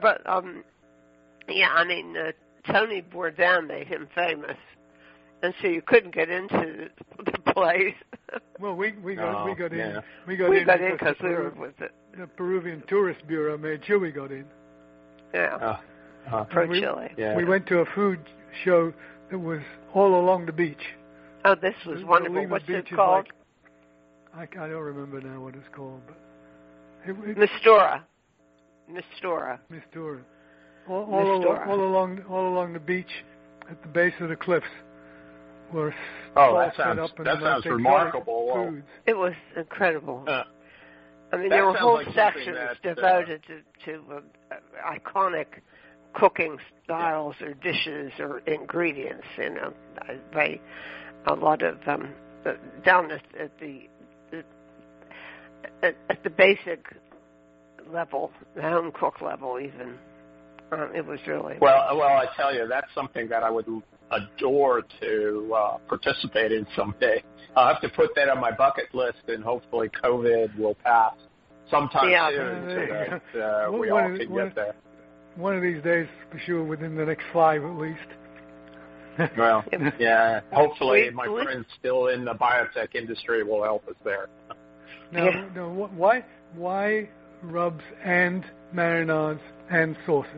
but 0.00 0.28
um, 0.28 0.64
yeah, 1.48 1.68
I 1.74 1.84
mean, 1.84 2.16
uh, 2.16 2.32
Tony 2.72 3.02
Bourdain 3.02 3.66
made 3.68 3.86
him 3.86 4.08
famous, 4.14 4.56
and 5.42 5.54
so 5.62 5.68
you 5.68 5.82
couldn't 5.82 6.14
get 6.14 6.28
into 6.28 6.88
the 7.24 7.52
place. 7.52 7.94
Well, 8.58 8.74
we 8.74 8.92
we 9.02 9.14
got 9.14 9.42
Oh, 9.42 9.44
we 9.44 9.54
got 9.54 9.72
yeah. 9.72 9.98
in 9.98 10.02
we 10.26 10.36
got 10.36 10.50
we 10.50 10.60
in 10.60 10.66
got 10.66 10.80
in 10.80 10.92
because 10.92 11.14
because 11.16 11.22
we 11.22 11.28
the 11.28 11.34
were 11.36 11.50
Peru- 11.50 11.60
with 11.60 11.80
it. 11.80 11.92
the 12.18 12.26
Peruvian 12.26 12.82
Tourist 12.88 13.24
Bureau 13.28 13.56
made 13.56 13.84
sure 13.84 13.98
we 14.00 14.10
got 14.10 14.32
in. 14.32 14.44
Yeah, 15.34 15.54
Uh, 15.56 16.34
uh, 16.34 16.44
pro 16.44 16.66
we- 16.66 16.80
Chile. 16.80 17.10
yeah. 17.16 17.36
We 17.36 17.44
went 17.44 17.66
to 17.68 17.78
a 17.80 17.86
food 17.94 18.18
show 18.64 18.92
that 19.30 19.38
was 19.38 19.60
all 19.94 20.18
along 20.20 20.46
the 20.46 20.52
beach. 20.52 20.84
Oh, 21.44 21.54
this 21.54 21.74
was 21.86 21.96
The- 21.96 22.00
the 22.00 22.06
wonderful. 22.06 22.36
Lima 22.40 22.50
What's 22.52 22.66
Beach 22.66 22.76
it 22.76 22.90
is 22.90 22.96
called? 22.96 23.26
like- 24.34 24.48
I, 24.58 24.64
I 24.64 24.68
don't 24.68 24.82
remember 24.82 25.20
now 25.20 25.40
what 25.40 25.54
it's 25.54 25.68
called, 25.72 26.02
but 26.06 26.16
it, 27.08 27.16
it, 27.30 27.38
Mistura. 27.38 28.02
Mistura. 28.90 29.58
Mistura. 29.70 30.20
All, 30.88 31.04
all, 31.04 31.20
al- 31.32 31.40
Mistura. 31.40 31.66
all 31.66 31.80
along 31.86 32.22
all 32.28 32.48
along 32.52 32.72
the 32.72 32.80
beach, 32.80 33.24
at 33.70 33.80
the 33.82 33.88
base 33.88 34.14
of 34.20 34.28
the 34.28 34.36
cliffs, 34.36 34.66
were 35.72 35.94
Oh, 36.36 36.58
that 36.58 36.76
sounds- 36.76 37.00
up 37.00 37.16
and 37.18 37.26
that 37.26 37.40
the 37.40 37.46
sounds 37.46 37.66
remarkable. 37.66 38.46
Well, 38.46 38.66
Foods. 38.66 38.86
It 39.06 39.16
was 39.16 39.32
incredible. 39.56 40.24
Uh, 40.26 40.44
I 41.32 41.36
mean, 41.38 41.48
that 41.48 41.56
there 41.56 41.66
were 41.66 41.72
whole 41.74 41.94
like 41.94 42.06
something 42.06 42.14
sections 42.44 42.56
that, 42.56 42.90
uh, 42.90 42.94
devoted 42.94 43.42
to 43.48 43.60
to 43.86 44.02
uh, 44.52 44.54
iconic 44.88 45.46
cooking 46.14 46.58
styles 46.84 47.34
or 47.42 47.54
dishes 47.54 48.12
or 48.20 48.38
ingredients. 48.40 49.26
You 49.36 49.50
know, 49.50 49.72
uh, 50.08 50.14
by 50.32 50.60
a 51.26 51.34
lot 51.34 51.62
of 51.62 51.78
um, 51.88 52.10
uh, 52.44 52.52
down 52.84 53.10
at, 53.10 53.22
at 53.38 53.58
the 53.58 53.88
at, 55.82 55.96
at 56.08 56.22
the 56.22 56.30
basic 56.30 56.86
level, 57.92 58.30
the 58.54 58.62
home 58.62 58.92
cook 58.92 59.20
level, 59.20 59.58
even. 59.60 59.94
Um, 60.72 60.90
it 60.94 61.06
was 61.06 61.20
really 61.26 61.56
well, 61.60 61.96
well, 61.96 62.08
I 62.08 62.26
tell 62.36 62.52
you, 62.52 62.66
that's 62.68 62.92
something 62.94 63.28
that 63.28 63.44
I 63.44 63.50
would 63.50 63.66
adore 64.10 64.82
to 65.00 65.54
uh, 65.56 65.78
participate 65.88 66.50
in 66.52 66.66
someday. 66.74 67.22
I'll 67.54 67.68
have 67.72 67.80
to 67.82 67.88
put 67.88 68.10
that 68.16 68.28
on 68.28 68.40
my 68.40 68.50
bucket 68.50 68.92
list, 68.94 69.18
and 69.28 69.44
hopefully, 69.44 69.88
COVID 70.02 70.58
will 70.58 70.74
pass 70.74 71.14
sometime 71.70 72.10
Yeah. 72.10 72.30
soon, 72.30 72.68
so 72.68 72.86
that 73.34 73.40
uh, 73.40 73.72
we 73.72 73.92
What- 73.92 74.02
all 74.02 74.16
can 74.16 74.30
what- 74.30 74.44
get 74.46 74.54
there. 74.56 74.74
One 75.36 75.54
of 75.54 75.62
these 75.62 75.82
days, 75.82 76.08
for 76.30 76.38
sure, 76.38 76.64
within 76.64 76.96
the 76.96 77.04
next 77.04 77.24
five 77.32 77.62
at 77.62 77.76
least. 77.76 78.00
Well, 79.38 79.64
yeah. 79.98 80.40
Hopefully, 80.52 81.04
We- 81.04 81.10
my 81.10 81.28
we- 81.28 81.44
friends 81.44 81.66
still 81.78 82.08
in 82.08 82.24
the 82.24 82.34
biotech 82.34 82.94
industry 82.94 83.42
will 83.44 83.62
help 83.62 83.86
us 83.88 83.94
there. 84.04 84.28
Now, 85.12 85.24
Yeah. 85.26 85.48
now, 85.54 85.68
why 85.68 86.24
why 86.54 87.08
rubs 87.42 87.84
and 88.04 88.44
marinades 88.74 89.40
and 89.70 89.96
sauces? 90.06 90.30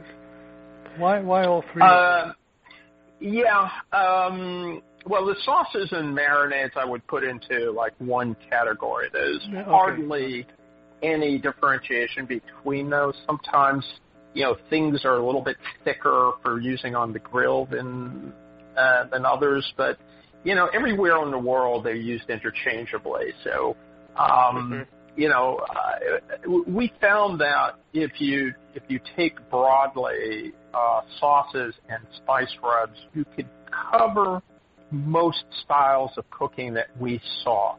Why 0.97 1.21
why 1.21 1.45
all 1.45 1.65
three? 1.73 1.83
Uh, 1.83 2.33
yeah. 3.21 3.71
Um, 3.93 4.83
well, 5.07 5.25
the 5.27 5.37
sauces 5.45 5.91
and 5.93 6.17
marinades 6.17 6.77
I 6.77 6.85
would 6.85 7.07
put 7.07 7.25
into 7.25 7.71
like 7.71 7.95
one 7.99 8.37
category. 8.51 9.09
There's 9.13 9.47
okay. 9.49 9.63
hardly 9.63 10.47
any 11.03 11.39
differentiation 11.39 12.27
between 12.27 12.91
those. 12.91 13.15
Sometimes, 13.27 13.85
you 14.35 14.43
know, 14.43 14.57
things 14.69 15.05
are 15.05 15.17
a 15.17 15.25
little 15.25 15.43
bit 15.43 15.57
thicker 15.85 16.33
for 16.43 16.61
using 16.61 16.95
on 16.95 17.13
the 17.13 17.19
grill 17.19 17.67
than 17.67 18.33
uh, 18.77 19.05
than 19.11 19.25
others, 19.25 19.73
but 19.77 19.99
you 20.45 20.55
know, 20.55 20.69
everywhere 20.73 21.23
in 21.25 21.31
the 21.31 21.39
world 21.39 21.85
they're 21.85 21.95
used 21.95 22.29
interchangeably. 22.31 23.33
So, 23.45 23.77
um, 24.17 24.87
you 25.19 25.29
know, 25.29 25.59
uh, 25.69 26.49
we 26.69 26.93
found 27.01 27.41
that 27.41 27.75
if 27.93 28.21
you 28.21 28.55
if 28.77 28.85
you 28.87 29.01
take 29.17 29.37
broadly 29.51 30.53
uh, 30.73 31.01
sauces 31.19 31.75
and 31.89 32.07
spice 32.19 32.57
rubs, 32.63 32.97
you 33.15 33.25
could 33.35 33.49
cover 33.91 34.41
most 34.93 35.45
styles 35.65 36.13
of 36.17 36.31
cooking 36.31 36.73
that 36.75 36.87
we 37.01 37.21
saw. 37.43 37.75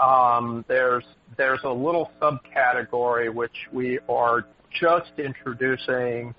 Um, 0.00 0.64
there's 0.68 1.02
there's 1.36 1.64
a 1.64 1.72
little 1.72 2.12
subcategory 2.22 3.34
which 3.34 3.56
we 3.72 3.98
are 4.08 4.46
just 4.80 5.10
introducing 5.18 6.36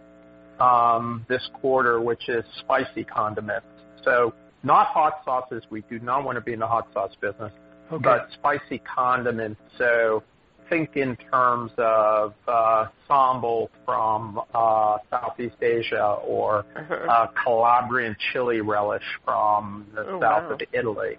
um, 0.61 1.25
this 1.27 1.45
quarter, 1.59 1.99
which 1.99 2.29
is 2.29 2.45
spicy 2.59 3.03
condiments. 3.03 3.67
So 4.05 4.33
not 4.63 4.87
hot 4.87 5.23
sauces. 5.25 5.63
We 5.69 5.81
do 5.89 5.99
not 5.99 6.23
want 6.23 6.37
to 6.37 6.41
be 6.41 6.53
in 6.53 6.59
the 6.59 6.67
hot 6.67 6.87
sauce 6.93 7.11
business 7.19 7.51
okay. 7.91 8.03
but 8.03 8.27
spicy 8.33 8.79
condiments. 8.79 9.59
So 9.77 10.23
think 10.69 10.95
in 10.95 11.15
terms 11.31 11.71
of 11.77 12.33
uh, 12.47 12.87
sambal 13.09 13.69
from 13.85 14.41
uh, 14.53 14.97
Southeast 15.09 15.55
Asia 15.61 16.17
or 16.25 16.65
Uh-huh. 16.75 16.95
uh, 17.09 17.27
Calabrian 17.43 18.15
chili 18.31 18.61
relish 18.61 19.03
from 19.25 19.87
the 19.93 20.01
Oh, 20.01 20.19
south 20.19 20.43
wow. 20.49 20.51
of 20.51 20.61
Italy. 20.73 21.17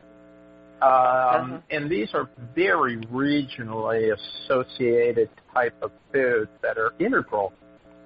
Um, 0.80 0.88
Uh-huh. 0.90 1.58
And 1.70 1.90
these 1.90 2.14
are 2.14 2.28
very 2.54 2.96
regionally 2.98 4.12
associated 4.18 5.28
type 5.52 5.74
of 5.82 5.90
foods 6.12 6.50
that 6.62 6.78
are 6.78 6.92
integral 6.98 7.52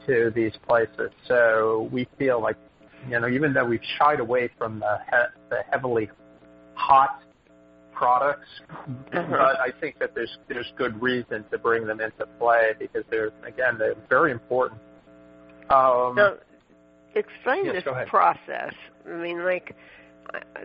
to 0.06 0.32
these 0.34 0.52
places. 0.66 1.10
So 1.28 1.88
we 1.92 2.08
feel 2.18 2.40
like, 2.40 2.56
you 3.08 3.20
know, 3.20 3.28
even 3.28 3.52
though 3.52 3.64
we've 3.66 3.84
shied 3.98 4.20
away 4.20 4.48
from 4.58 4.80
the, 4.80 4.98
he- 5.10 5.48
the 5.50 5.62
heavily 5.70 6.08
hot 6.74 7.22
products, 8.02 8.48
but 9.12 9.60
I 9.60 9.70
think 9.80 10.00
that 10.00 10.12
there's 10.12 10.36
there's 10.48 10.72
good 10.76 11.00
reason 11.00 11.44
to 11.52 11.58
bring 11.58 11.86
them 11.86 12.00
into 12.00 12.26
play 12.40 12.72
because 12.76 13.04
they're 13.10 13.30
again 13.46 13.78
they're 13.78 13.94
very 14.08 14.32
important. 14.32 14.80
Um, 15.70 16.14
So, 16.16 16.38
explain 17.14 17.66
Yes, 17.66 17.84
this 17.84 17.94
process. 18.08 18.74
I 19.08 19.14
mean, 19.14 19.44
like, 19.44 19.76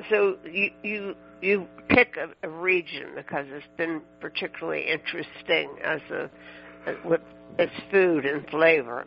so 0.09 0.37
you 0.51 0.71
you 0.81 1.15
you 1.43 1.67
pick 1.89 2.17
a, 2.17 2.29
a 2.47 2.49
region 2.49 3.09
because 3.15 3.45
it's 3.49 3.77
been 3.77 4.01
particularly 4.19 4.87
interesting 4.87 5.69
as 5.83 6.01
a 6.09 6.31
as 6.87 6.95
with 7.05 7.21
its 7.59 7.73
food 7.91 8.25
and 8.25 8.47
flavor, 8.49 9.05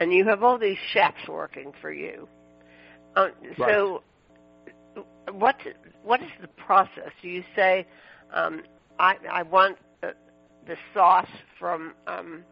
and 0.00 0.14
you 0.14 0.24
have 0.24 0.42
all 0.42 0.56
these 0.56 0.78
chefs 0.94 1.28
working 1.28 1.74
for 1.82 1.92
you. 1.92 2.26
Um, 3.16 3.32
So, 3.58 4.02
what 5.32 5.56
what 6.02 6.22
is 6.22 6.30
the 6.40 6.48
process? 6.48 7.10
Do 7.22 7.28
you 7.28 7.44
say, 7.54 7.86
um, 8.32 8.62
I 8.98 9.16
I 9.30 9.42
want 9.42 9.78
the, 10.00 10.14
the 10.66 10.76
sauce 10.94 11.28
from 11.58 11.94
um, 12.06 12.44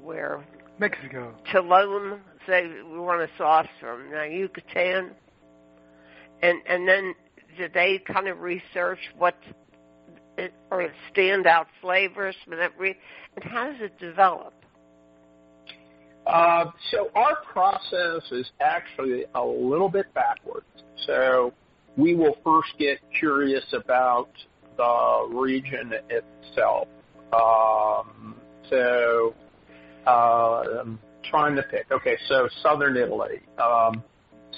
where 0.00 0.44
Mexico. 0.78 1.34
Tulum, 1.52 2.20
say 2.46 2.66
we 2.66 2.98
want 2.98 3.22
a 3.22 3.28
sauce 3.38 3.68
from 3.80 4.12
uh, 4.14 4.24
Yucatan, 4.24 5.12
and 6.42 6.60
and 6.66 6.88
then 6.88 7.14
do 7.56 7.68
they 7.72 7.98
kind 7.98 8.28
of 8.28 8.40
research 8.40 8.98
what 9.16 9.36
it, 10.36 10.52
or 10.70 10.90
standout 11.14 11.66
flavors 11.80 12.36
from 12.44 12.58
that 12.58 12.72
re- 12.78 12.98
and 13.34 13.44
how 13.44 13.70
does 13.70 13.80
it 13.80 13.98
develop? 13.98 14.52
Uh, 16.26 16.70
so 16.90 17.10
our 17.14 17.36
process 17.52 18.22
is 18.32 18.50
actually 18.60 19.24
a 19.34 19.44
little 19.44 19.88
bit 19.88 20.12
backwards. 20.12 20.66
So 21.06 21.52
we 21.96 22.14
will 22.14 22.36
first 22.44 22.76
get 22.78 22.98
curious 23.18 23.64
about 23.72 24.30
the 24.76 25.28
region 25.30 25.92
itself. 26.10 26.88
Um, 27.32 28.34
so 28.68 29.34
uh, 30.06 30.64
I'm 30.80 30.98
trying 31.30 31.56
to 31.56 31.62
pick. 31.62 31.86
Okay, 31.90 32.16
so 32.28 32.48
southern 32.62 32.96
Italy. 32.96 33.40
Um, 33.58 34.02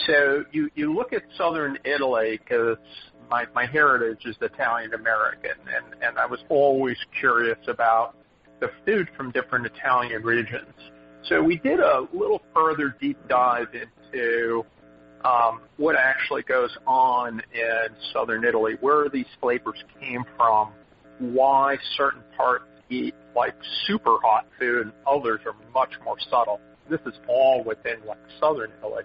so 0.06 0.44
you 0.52 0.70
you 0.74 0.94
look 0.94 1.12
at 1.12 1.22
southern 1.36 1.78
Italy 1.84 2.38
because 2.38 2.78
my 3.30 3.46
my 3.54 3.66
heritage 3.66 4.24
is 4.24 4.36
Italian 4.40 4.94
American, 4.94 5.56
and 5.74 6.02
and 6.02 6.18
I 6.18 6.26
was 6.26 6.40
always 6.48 6.96
curious 7.18 7.58
about 7.68 8.16
the 8.60 8.70
food 8.84 9.08
from 9.16 9.30
different 9.32 9.66
Italian 9.66 10.22
regions. 10.22 10.72
So 11.28 11.42
we 11.42 11.56
did 11.58 11.80
a 11.80 12.06
little 12.12 12.40
further 12.54 12.96
deep 13.00 13.18
dive 13.28 13.68
into 13.74 14.64
um, 15.24 15.60
what 15.76 15.96
actually 15.96 16.42
goes 16.42 16.70
on 16.86 17.42
in 17.52 17.88
southern 18.12 18.44
Italy, 18.44 18.76
where 18.80 19.08
these 19.08 19.26
flavors 19.40 19.82
came 20.00 20.24
from, 20.36 20.72
why 21.18 21.76
certain 21.96 22.22
parts 22.36 22.64
eat 22.90 23.14
like 23.36 23.54
super 23.86 24.16
hot 24.22 24.46
food 24.58 24.86
and 24.86 24.92
others 25.06 25.40
are 25.44 25.54
much 25.74 25.92
more 26.04 26.16
subtle. 26.30 26.60
This 26.88 27.00
is 27.06 27.14
all 27.28 27.62
within 27.64 27.98
like 28.06 28.18
southern 28.40 28.72
Italy. 28.78 29.02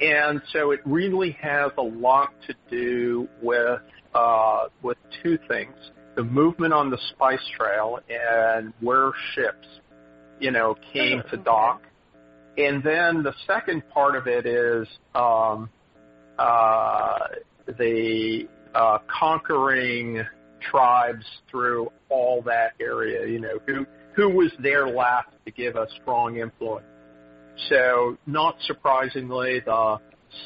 And 0.00 0.40
so 0.52 0.70
it 0.70 0.80
really 0.84 1.32
has 1.40 1.72
a 1.78 1.82
lot 1.82 2.32
to 2.46 2.54
do 2.70 3.28
with 3.42 3.80
uh, 4.14 4.64
with 4.82 4.98
two 5.22 5.38
things: 5.48 5.74
the 6.16 6.24
movement 6.24 6.72
on 6.72 6.90
the 6.90 6.98
spice 7.10 7.46
trail 7.56 8.00
and 8.08 8.72
where 8.80 9.12
ships, 9.34 9.66
you 10.40 10.50
know, 10.50 10.76
came 10.92 11.22
to 11.30 11.36
dock. 11.36 11.82
And 12.58 12.82
then 12.82 13.22
the 13.22 13.34
second 13.46 13.82
part 13.90 14.16
of 14.16 14.26
it 14.26 14.44
is 14.46 14.88
um, 15.14 15.70
uh, 16.38 17.18
the 17.78 18.48
uh, 18.74 18.98
conquering 19.06 20.24
tribes 20.60 21.24
through 21.50 21.90
all 22.08 22.42
that 22.42 22.72
area. 22.80 23.26
You 23.26 23.40
know, 23.40 23.58
who 23.66 23.86
who 24.14 24.28
was 24.30 24.50
there 24.58 24.88
last 24.88 25.28
to 25.44 25.52
give 25.52 25.76
a 25.76 25.86
strong 26.02 26.38
influence. 26.38 26.86
So, 27.68 28.16
not 28.26 28.56
surprisingly, 28.66 29.60
the 29.60 29.98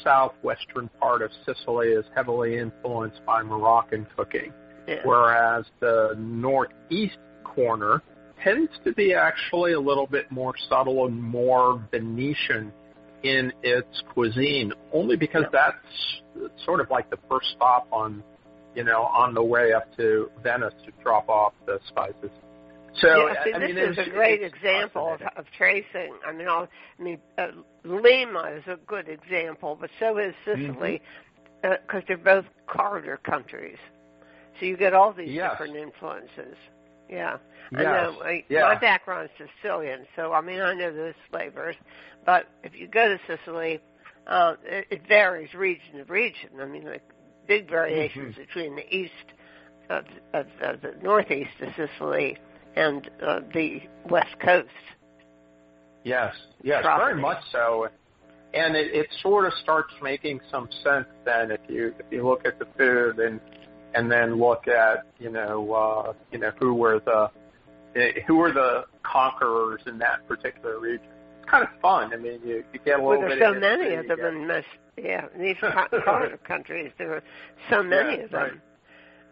southwestern 0.03 0.89
part 0.99 1.21
of 1.21 1.31
Sicily 1.45 1.89
is 1.89 2.05
heavily 2.15 2.57
influenced 2.57 3.23
by 3.25 3.43
Moroccan 3.43 4.05
cooking, 4.17 4.53
Yeah. 4.87 5.01
whereas 5.03 5.65
the 5.79 6.15
northeast 6.17 7.17
corner 7.43 8.01
tends 8.45 8.71
to 8.85 8.93
be 8.93 9.13
actually 9.13 9.73
a 9.73 9.79
little 9.79 10.07
bit 10.07 10.31
more 10.31 10.53
subtle 10.69 11.05
and 11.07 11.21
more 11.21 11.83
Venetian 11.91 12.71
in 13.23 13.51
its 13.63 14.03
cuisine, 14.13 14.71
only 14.93 15.17
because 15.17 15.45
that's 15.51 15.75
sort 16.63 16.79
of 16.79 16.89
like 16.91 17.09
the 17.09 17.17
first 17.29 17.47
stop 17.55 17.87
on, 17.91 18.23
you 18.75 18.83
know, 18.83 19.01
on 19.03 19.33
the 19.33 19.43
way 19.43 19.73
up 19.73 19.87
to 19.97 20.29
Venice 20.43 20.73
to 20.85 20.91
drop 21.03 21.27
off 21.27 21.53
the 21.65 21.79
spices. 21.87 22.29
So 23.01 23.27
yeah, 23.27 23.43
see, 23.43 23.53
I 23.53 23.59
this 23.59 23.71
is 23.71 23.97
is 23.97 24.07
a 24.07 24.09
great 24.11 24.41
example 24.41 25.15
of, 25.15 25.21
of 25.35 25.45
tracing. 25.57 26.13
I 26.25 26.31
mean, 26.31 26.47
I'll, 26.47 26.69
I 26.99 27.03
mean, 27.03 27.19
uh, 27.37 27.47
Lima 27.83 28.51
is 28.55 28.63
a 28.67 28.77
good 28.87 29.09
example, 29.09 29.77
but 29.79 29.89
so 29.99 30.17
is 30.17 30.33
Sicily, 30.45 31.01
Mm-hmm. 31.63 31.73
because 31.87 32.03
they're 32.07 32.17
both 32.17 32.45
corridor 32.67 33.17
countries. 33.17 33.77
So 34.59 34.65
you 34.65 34.77
get 34.77 34.93
all 34.93 35.11
these 35.11 35.31
Yes. 35.31 35.51
different 35.51 35.75
influences. 35.75 36.55
Yeah, 37.09 37.37
I 37.75 37.81
Yes. 37.83 37.91
know. 38.13 38.21
I, 38.23 38.43
Yeah. 38.49 38.61
My 38.63 38.75
background 38.75 39.29
is 39.39 39.47
Sicilian, 39.61 40.05
so 40.15 40.33
I 40.33 40.41
mean, 40.41 40.59
I 40.61 40.73
know 40.73 40.91
those 40.91 41.13
flavors. 41.29 41.75
But 42.25 42.47
if 42.63 42.75
you 42.75 42.87
go 42.87 43.07
to 43.07 43.19
Sicily, 43.27 43.79
uh, 44.27 44.55
it, 44.63 44.87
it 44.89 45.07
varies 45.07 45.53
region 45.53 45.97
to 45.97 46.03
region. 46.05 46.49
I 46.59 46.65
mean, 46.65 46.85
like 46.85 47.03
big 47.47 47.69
variations 47.69 48.33
Mm-hmm. 48.35 48.41
between 48.41 48.75
the 48.75 48.95
east 48.95 49.11
of, 49.89 50.05
of, 50.33 50.47
of 50.61 50.81
the 50.81 50.95
northeast 51.03 51.51
of 51.61 51.69
Sicily 51.75 52.37
and 52.75 53.09
uh, 53.25 53.41
the 53.53 53.81
west 54.09 54.35
coast. 54.43 54.69
Yes, 56.03 56.33
yes, 56.63 56.83
property. 56.83 57.11
very 57.13 57.21
much 57.21 57.43
so. 57.51 57.87
And 58.53 58.75
it, 58.75 58.93
it 58.95 59.07
sort 59.21 59.45
of 59.45 59.53
starts 59.63 59.93
making 60.01 60.39
some 60.51 60.69
sense 60.83 61.07
then 61.25 61.51
if 61.51 61.59
you 61.67 61.93
if 61.99 62.05
you 62.11 62.25
look 62.27 62.45
at 62.45 62.57
the 62.57 62.65
food 62.77 63.19
and 63.19 63.39
and 63.95 64.11
then 64.11 64.35
look 64.39 64.67
at 64.67 65.05
you 65.19 65.29
know 65.31 65.71
uh, 65.73 66.13
you 66.31 66.37
know 66.37 66.51
who 66.59 66.73
were 66.73 66.99
the 66.99 67.31
who 68.27 68.35
were 68.35 68.51
the 68.51 68.85
conquerors 69.03 69.81
in 69.87 69.97
that 69.99 70.27
particular 70.27 70.79
region. 70.79 71.07
It's 71.41 71.49
kind 71.49 71.63
of 71.63 71.69
fun. 71.81 72.13
I 72.13 72.17
mean, 72.17 72.41
you, 72.43 72.63
you 72.73 72.79
get 72.83 72.99
a 72.99 73.01
Well, 73.01 73.11
little 73.21 73.29
there's 73.29 73.39
bit. 73.39 73.45
so 73.47 73.53
of 73.53 73.61
many 73.61 73.93
of 73.95 74.07
them 74.07 74.19
in 74.19 74.47
most, 74.47 74.67
yeah, 74.97 75.27
in 75.33 75.41
these 75.41 75.55
co- 75.61 76.01
corridor 76.01 76.37
countries. 76.37 76.91
There 76.97 77.13
are 77.13 77.23
so 77.69 77.81
many 77.81 78.17
Yeah, 78.17 78.23
of 78.25 78.31
them, 78.31 78.41
right. 78.41 78.61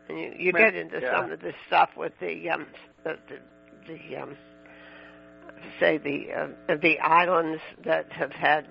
and 0.09 0.19
you, 0.19 0.33
you 0.37 0.53
get 0.53 0.75
into 0.75 0.99
yeah. 1.01 1.19
some 1.21 1.31
of 1.31 1.41
this 1.41 1.55
stuff 1.67 1.89
with 1.97 2.13
the 2.21 2.49
um, 2.49 2.67
the 3.03 3.17
the, 3.27 3.93
the 3.93 4.15
um, 4.21 4.37
say 5.79 5.97
the 5.97 6.27
uh, 6.33 6.75
the 6.81 6.99
islands 6.99 7.61
that 7.85 8.11
have 8.13 8.31
had. 8.31 8.67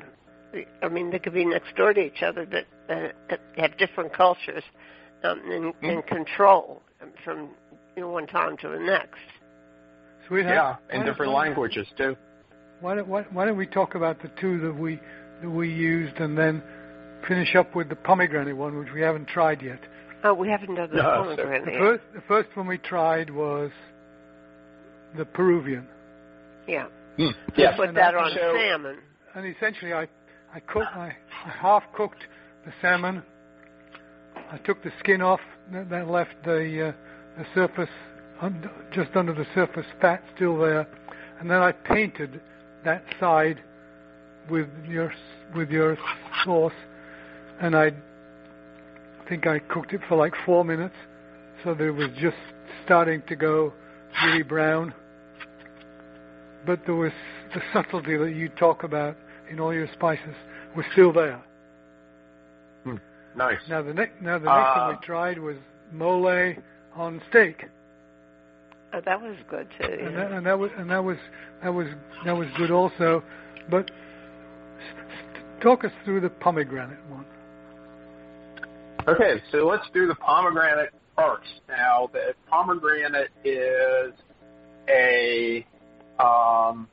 I 0.82 0.88
mean, 0.88 1.10
they 1.10 1.18
could 1.18 1.32
be 1.32 1.46
next 1.46 1.74
door 1.76 1.94
to 1.94 2.00
each 2.00 2.22
other, 2.22 2.46
but 2.46 2.66
uh, 2.94 3.08
have 3.56 3.78
different 3.78 4.12
cultures 4.12 4.62
um, 5.24 5.40
and, 5.50 5.74
Mm-hmm. 5.74 6.08
control 6.14 6.82
from 7.24 7.50
you 7.96 8.02
know, 8.02 8.08
one 8.10 8.26
time 8.26 8.56
to 8.58 8.68
the 8.68 8.78
next. 8.78 9.18
Sweetheart, 10.28 10.78
Yeah, 10.90 10.96
in 10.98 11.04
different 11.04 11.32
why- 11.32 11.46
languages 11.46 11.86
too. 11.96 12.16
Why 12.80 12.94
don't, 12.96 13.06
why, 13.08 13.22
why 13.30 13.44
don't 13.44 13.56
we 13.56 13.66
talk 13.66 13.94
about 13.94 14.20
the 14.22 14.28
two 14.40 14.58
that 14.60 14.74
we 14.74 14.98
that 15.40 15.50
we 15.50 15.68
used 15.72 16.16
and 16.16 16.36
then 16.38 16.62
finish 17.28 17.54
up 17.54 17.74
with 17.76 17.88
the 17.88 17.96
pomegranate 17.96 18.56
one, 18.56 18.78
which 18.78 18.92
we 18.92 19.00
haven't 19.00 19.28
tried 19.28 19.60
yet. 19.62 19.80
Oh, 20.24 20.34
we 20.34 20.48
haven't 20.48 20.74
done 20.76 20.88
the 20.90 20.96
No, 20.96 21.02
pomegranate 21.24 21.64
The 21.66 21.78
first, 21.78 22.02
the 22.14 22.20
first 22.22 22.48
one 22.56 22.66
we 22.68 22.78
tried 22.78 23.30
was 23.30 23.70
the 25.16 25.24
Peruvian, 25.24 25.86
Yeah, 26.66 26.86
Hmm. 27.16 27.22
you 27.22 27.32
Yes. 27.56 27.76
put 27.76 27.92
that 27.94 28.14
I- 28.14 28.18
on 28.24 28.30
so- 28.32 28.54
salmon. 28.56 28.98
and 29.34 29.46
essentially 29.46 29.92
I 29.92 30.08
I 30.54 30.60
cooked 30.60 30.94
I, 30.96 31.16
I 31.46 31.48
half 31.50 31.82
cooked 31.92 32.26
the 32.64 32.72
salmon. 32.80 33.22
I 34.52 34.58
took 34.58 34.82
the 34.82 34.92
skin 34.98 35.22
off, 35.22 35.40
that, 35.72 36.10
left 36.10 36.34
the 36.44 36.88
uh, 36.88 36.92
the 37.38 37.46
surface 37.54 37.88
un, 38.42 38.68
just 38.92 39.16
under 39.16 39.32
the 39.32 39.46
surface 39.54 39.86
fat 39.98 40.22
still 40.36 40.58
there, 40.58 40.86
and 41.40 41.50
then 41.50 41.62
I 41.62 41.72
painted 41.72 42.38
that 42.84 43.02
side 43.18 43.58
with 44.50 44.68
your 44.86 45.10
with 45.56 45.70
your 45.70 45.96
sauce, 46.44 46.74
and 47.62 47.74
I 47.74 47.92
think 49.26 49.46
I 49.46 49.58
cooked 49.58 49.94
it 49.94 50.02
for 50.06 50.16
like 50.16 50.34
four 50.44 50.66
minutes, 50.66 50.96
so 51.64 51.72
that 51.72 51.84
it 51.84 51.92
was 51.92 52.10
just 52.20 52.36
starting 52.84 53.22
to 53.28 53.36
go 53.36 53.72
really 54.22 54.42
brown, 54.42 54.92
but 56.66 56.80
there 56.84 56.96
was 56.96 57.12
the 57.54 57.62
subtlety 57.72 58.18
that 58.18 58.34
you 58.34 58.50
talk 58.50 58.84
about 58.84 59.16
in 59.50 59.60
all 59.60 59.72
your 59.72 59.88
spices 59.94 60.34
was 60.76 60.84
still 60.92 61.10
there. 61.10 61.42
Nice. 63.36 63.58
Now 63.68 63.82
the 63.82 63.94
next 63.94 64.20
now 64.20 64.38
the 64.38 64.44
next 64.44 64.50
uh, 64.50 64.88
thing 64.88 64.98
we 65.00 65.06
tried 65.06 65.38
was 65.38 65.56
mole 65.92 66.54
on 66.94 67.22
steak. 67.30 67.64
Oh, 68.94 69.00
that 69.04 69.20
was 69.20 69.36
good 69.48 69.68
too. 69.78 69.88
Yeah. 69.88 70.06
And, 70.06 70.16
that, 70.16 70.32
and 70.32 70.46
that 70.46 70.58
was 70.58 70.70
and 70.76 70.90
that 70.90 71.02
was 71.02 71.16
that 71.62 71.72
was 71.72 71.86
that 72.24 72.36
was 72.36 72.48
good 72.56 72.70
also. 72.70 73.22
But 73.70 73.90
talk 75.62 75.84
us 75.84 75.92
through 76.04 76.20
the 76.20 76.28
pomegranate 76.28 77.04
one. 77.08 77.24
Okay, 79.08 79.42
so 79.50 79.66
let's 79.66 79.86
do 79.92 80.06
the 80.06 80.14
pomegranate 80.14 80.92
first. 81.16 81.60
Now, 81.68 82.08
the 82.12 82.34
pomegranate 82.48 83.30
is 83.44 84.12
a 84.88 85.66
um, 86.20 86.88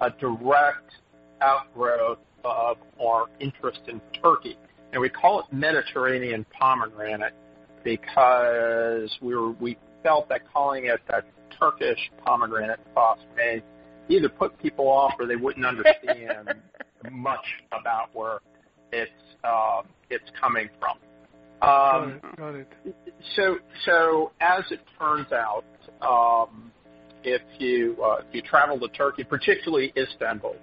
a 0.00 0.10
direct 0.20 0.92
outgrowth 1.40 2.18
of 2.44 2.76
our 3.00 3.26
interest 3.40 3.80
in 3.88 4.00
Turkey, 4.22 4.56
and 4.92 5.00
we 5.00 5.08
call 5.08 5.40
it 5.40 5.46
Mediterranean 5.52 6.44
pomegranate 6.58 7.34
because 7.84 9.10
we 9.20 9.34
were 9.34 9.52
we 9.52 9.76
felt 10.02 10.28
that 10.28 10.40
calling 10.52 10.86
it 10.86 11.00
a 11.08 11.22
Turkish 11.58 12.10
pomegranate 12.24 12.80
sauce 12.94 13.18
may 13.36 13.62
either 14.08 14.28
put 14.28 14.58
people 14.58 14.88
off 14.88 15.14
or 15.18 15.26
they 15.26 15.36
wouldn't 15.36 15.64
understand 15.64 16.54
much 17.10 17.44
about 17.72 18.10
where 18.12 18.38
it's 18.92 19.10
uh, 19.44 19.82
it's 20.10 20.30
coming 20.40 20.68
from. 20.78 20.98
Um, 21.62 22.20
got 22.36 22.54
it, 22.54 22.68
got 22.84 22.86
it. 22.86 23.14
So, 23.36 23.58
so 23.86 24.32
as 24.40 24.64
it 24.70 24.80
turns 24.98 25.30
out, 25.32 25.64
um, 26.00 26.72
if 27.22 27.42
you 27.58 27.96
uh, 28.02 28.22
if 28.28 28.34
you 28.34 28.42
travel 28.42 28.78
to 28.80 28.88
Turkey, 28.88 29.24
particularly 29.24 29.92
Istanbul, 29.96 30.56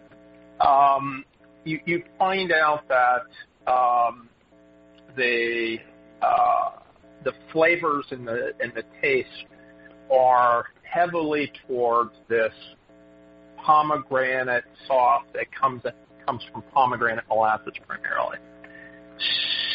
um, 0.60 1.24
you, 1.64 1.80
you 1.86 2.04
find 2.18 2.52
out 2.52 2.88
that 2.90 3.24
um, 3.70 4.30
the 5.16 5.78
uh, 6.22 6.72
the 7.24 7.34
flavors 7.52 8.06
and 8.12 8.28
the 8.28 8.54
and 8.60 8.74
the 8.74 8.84
taste 9.02 9.46
are 10.12 10.66
heavily 10.84 11.52
towards 11.68 12.12
this 12.28 12.54
pomegranate 13.58 14.64
sauce 14.88 15.24
that 15.34 15.54
comes 15.54 15.84
comes 16.26 16.42
from 16.52 16.64
pomegranate 16.74 17.26
molasses 17.30 17.74
primarily. 17.88 18.38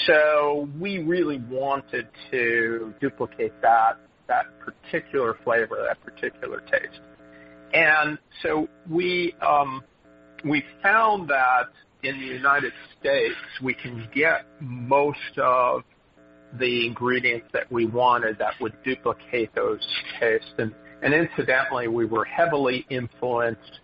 So 0.06 0.68
we 0.78 0.98
really 0.98 1.38
wanted 1.50 2.08
to 2.30 2.94
duplicate 3.00 3.52
that 3.62 3.98
that 4.26 4.46
particular 4.60 5.36
flavor, 5.44 5.76
that 5.86 6.02
particular 6.02 6.60
taste. 6.60 7.00
And 7.72 8.18
so 8.42 8.68
we 8.88 9.34
um, 9.46 9.82
we 10.44 10.62
found 10.82 11.28
that 11.28 11.70
in 12.04 12.20
the 12.20 12.26
United 12.26 12.72
States 13.00 13.34
we 13.62 13.74
can 13.74 14.08
get 14.14 14.44
most 14.60 15.38
of 15.38 15.82
the 16.58 16.86
ingredients 16.86 17.48
that 17.52 17.70
we 17.72 17.86
wanted 17.86 18.38
that 18.38 18.52
would 18.60 18.74
duplicate 18.84 19.54
those 19.54 19.80
tastes. 20.20 20.52
And, 20.58 20.72
and 21.02 21.12
incidentally, 21.12 21.88
we 21.88 22.04
were 22.04 22.24
heavily 22.24 22.86
influenced 22.90 23.80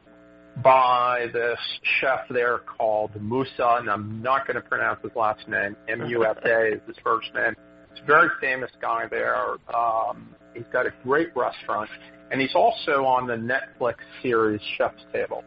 by 0.62 1.27
this 1.33 1.59
chef 2.01 2.21
there 2.31 2.59
called 2.59 3.11
Musa, 3.21 3.77
and 3.81 3.89
I'm 3.91 4.23
not 4.23 4.47
going 4.47 4.57
to 4.57 4.68
pronounce 4.68 5.01
his 5.03 5.12
last 5.16 5.47
name. 5.49 5.77
M-U-S-A 5.89 6.75
is 6.75 6.81
his 6.87 6.97
first 7.03 7.33
name. 7.35 7.55
He's 7.93 8.03
a 8.03 8.07
very 8.07 8.29
famous 8.41 8.71
guy 8.81 9.07
there. 9.11 9.57
Um, 9.75 10.35
he's 10.55 10.64
got 10.73 10.87
a 10.87 10.93
great 11.03 11.35
restaurant, 11.37 11.91
and 12.31 12.41
he's 12.41 12.55
also 12.55 13.05
on 13.05 13.27
the 13.27 13.35
Netflix 13.35 13.97
series 14.23 14.61
Chef's 14.77 15.03
Table. 15.12 15.43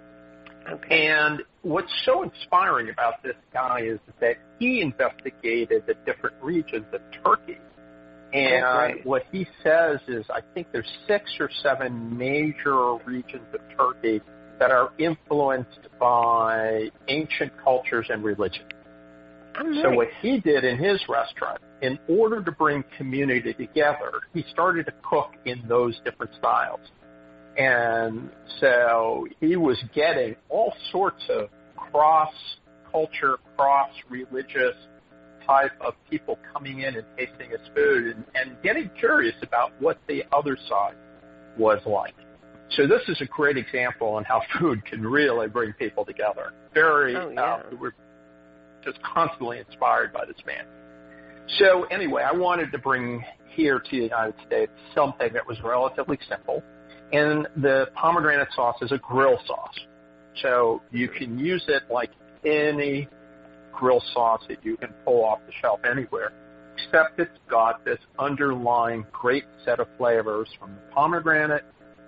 Okay. 0.70 1.08
And 1.08 1.42
what's 1.62 1.92
so 2.06 2.24
inspiring 2.24 2.90
about 2.90 3.22
this 3.24 3.36
guy 3.52 3.82
is 3.82 4.00
that 4.22 4.38
he 4.60 4.82
investigated 4.82 5.84
the 5.88 5.96
different 6.06 6.36
regions 6.42 6.86
of 6.94 7.02
Turkey. 7.24 7.58
And 8.34 8.66
okay. 8.66 9.02
what 9.04 9.24
he 9.32 9.46
says 9.64 10.00
is, 10.08 10.26
I 10.30 10.40
think 10.54 10.68
there's 10.72 10.92
six 11.08 11.30
or 11.40 11.50
seven 11.62 12.18
major 12.18 12.96
regions 13.06 13.46
of 13.54 13.62
Turkey 13.78 14.22
that 14.60 14.72
are 14.72 14.92
influenced 14.98 15.90
by 16.00 16.90
ancient 17.10 17.52
cultures 17.64 18.08
and 18.10 18.24
religion. 18.24 18.66
So 19.84 19.92
what 19.92 20.08
he 20.22 20.40
did 20.40 20.64
in 20.64 20.78
his 20.78 21.00
restaurant, 21.08 21.62
in 21.84 22.00
order 22.10 22.42
to 22.42 22.52
bring 22.52 22.84
community 22.98 23.54
together, 23.54 24.22
he 24.34 24.44
started 24.52 24.88
to 24.88 24.94
cook 25.08 25.34
in 25.46 25.64
those 25.68 26.00
different 26.04 26.34
styles. 26.40 26.80
And 27.58 28.30
so 28.60 29.28
he 29.40 29.56
was 29.56 29.78
getting 29.94 30.36
all 30.50 30.74
sorts 30.92 31.24
of 31.30 31.50
cross 31.76 32.34
culture, 32.92 33.38
cross 33.58 33.90
religious 34.10 34.76
type 35.46 35.72
of 35.82 35.94
people 36.10 36.40
coming 36.54 36.80
in 36.80 36.96
and 36.96 37.06
tasting 37.18 37.50
his 37.50 37.60
food 37.76 38.16
and, 38.16 38.24
and 38.36 38.62
getting 38.64 38.90
curious 38.98 39.36
about 39.42 39.72
what 39.80 40.00
the 40.08 40.24
other 40.32 40.58
side 40.70 40.96
was 41.58 41.82
like. 41.86 42.16
So 42.72 42.88
this 42.88 43.02
is 43.08 43.22
a 43.22 43.26
great 43.26 43.58
example 43.58 44.10
on 44.10 44.24
how 44.24 44.42
food 44.60 44.86
can 44.86 45.06
really 45.06 45.48
bring 45.48 45.74
people 45.74 46.06
together. 46.06 46.54
Very, 46.74 47.16
oh, 47.16 47.30
yeah. 47.30 47.42
uh, 47.42 47.64
we're 47.80 47.94
just 48.84 49.00
constantly 49.04 49.60
inspired 49.60 50.12
by 50.14 50.26
this 50.26 50.38
man. 50.46 50.66
So 51.60 51.84
anyway, 51.86 52.24
I 52.24 52.34
wanted 52.34 52.72
to 52.72 52.78
bring 52.78 53.24
here 53.50 53.80
to 53.80 53.92
the 53.92 54.04
United 54.04 54.36
States 54.48 54.72
something 54.96 55.34
that 55.34 55.48
was 55.48 55.62
relatively 55.62 56.18
simple. 56.28 56.64
And 57.14 57.48
the 57.56 57.90
pomegranate 57.94 58.50
sauce 58.56 58.78
is 58.82 58.92
a 58.92 58.98
grill 58.98 59.38
sauce. 59.46 59.80
So 60.42 60.82
you 60.92 61.08
can 61.08 61.38
use 61.38 61.64
it 61.68 61.84
like 61.90 62.10
any 62.44 63.08
grill 63.72 64.04
sauce 64.14 64.42
that 64.50 64.66
you 64.66 64.78
can 64.78 64.90
pull 65.06 65.24
off 65.24 65.40
the 65.46 65.54
shelf 65.62 65.80
anywhere, 65.90 66.34
except 66.74 67.20
it's 67.20 67.38
got 67.48 67.86
this 67.86 68.00
underlying 68.18 69.06
great 69.12 69.46
set 69.64 69.80
of 69.80 69.88
flavors 69.98 70.50
from 70.60 70.74
the 70.74 70.82
pomegranate 70.92 71.64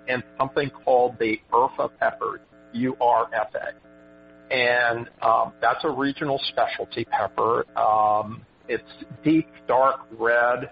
and 0.07 0.23
something 0.39 0.71
called 0.71 1.17
the 1.19 1.39
Urfa 1.53 1.89
pepper, 1.99 2.41
U-R-F-A. 2.73 4.53
And 4.53 5.07
um, 5.21 5.53
that's 5.61 5.83
a 5.83 5.89
regional 5.89 6.39
specialty 6.49 7.05
pepper. 7.05 7.65
Um, 7.77 8.43
it's 8.67 8.83
deep, 9.23 9.47
dark 9.67 10.01
red, 10.17 10.69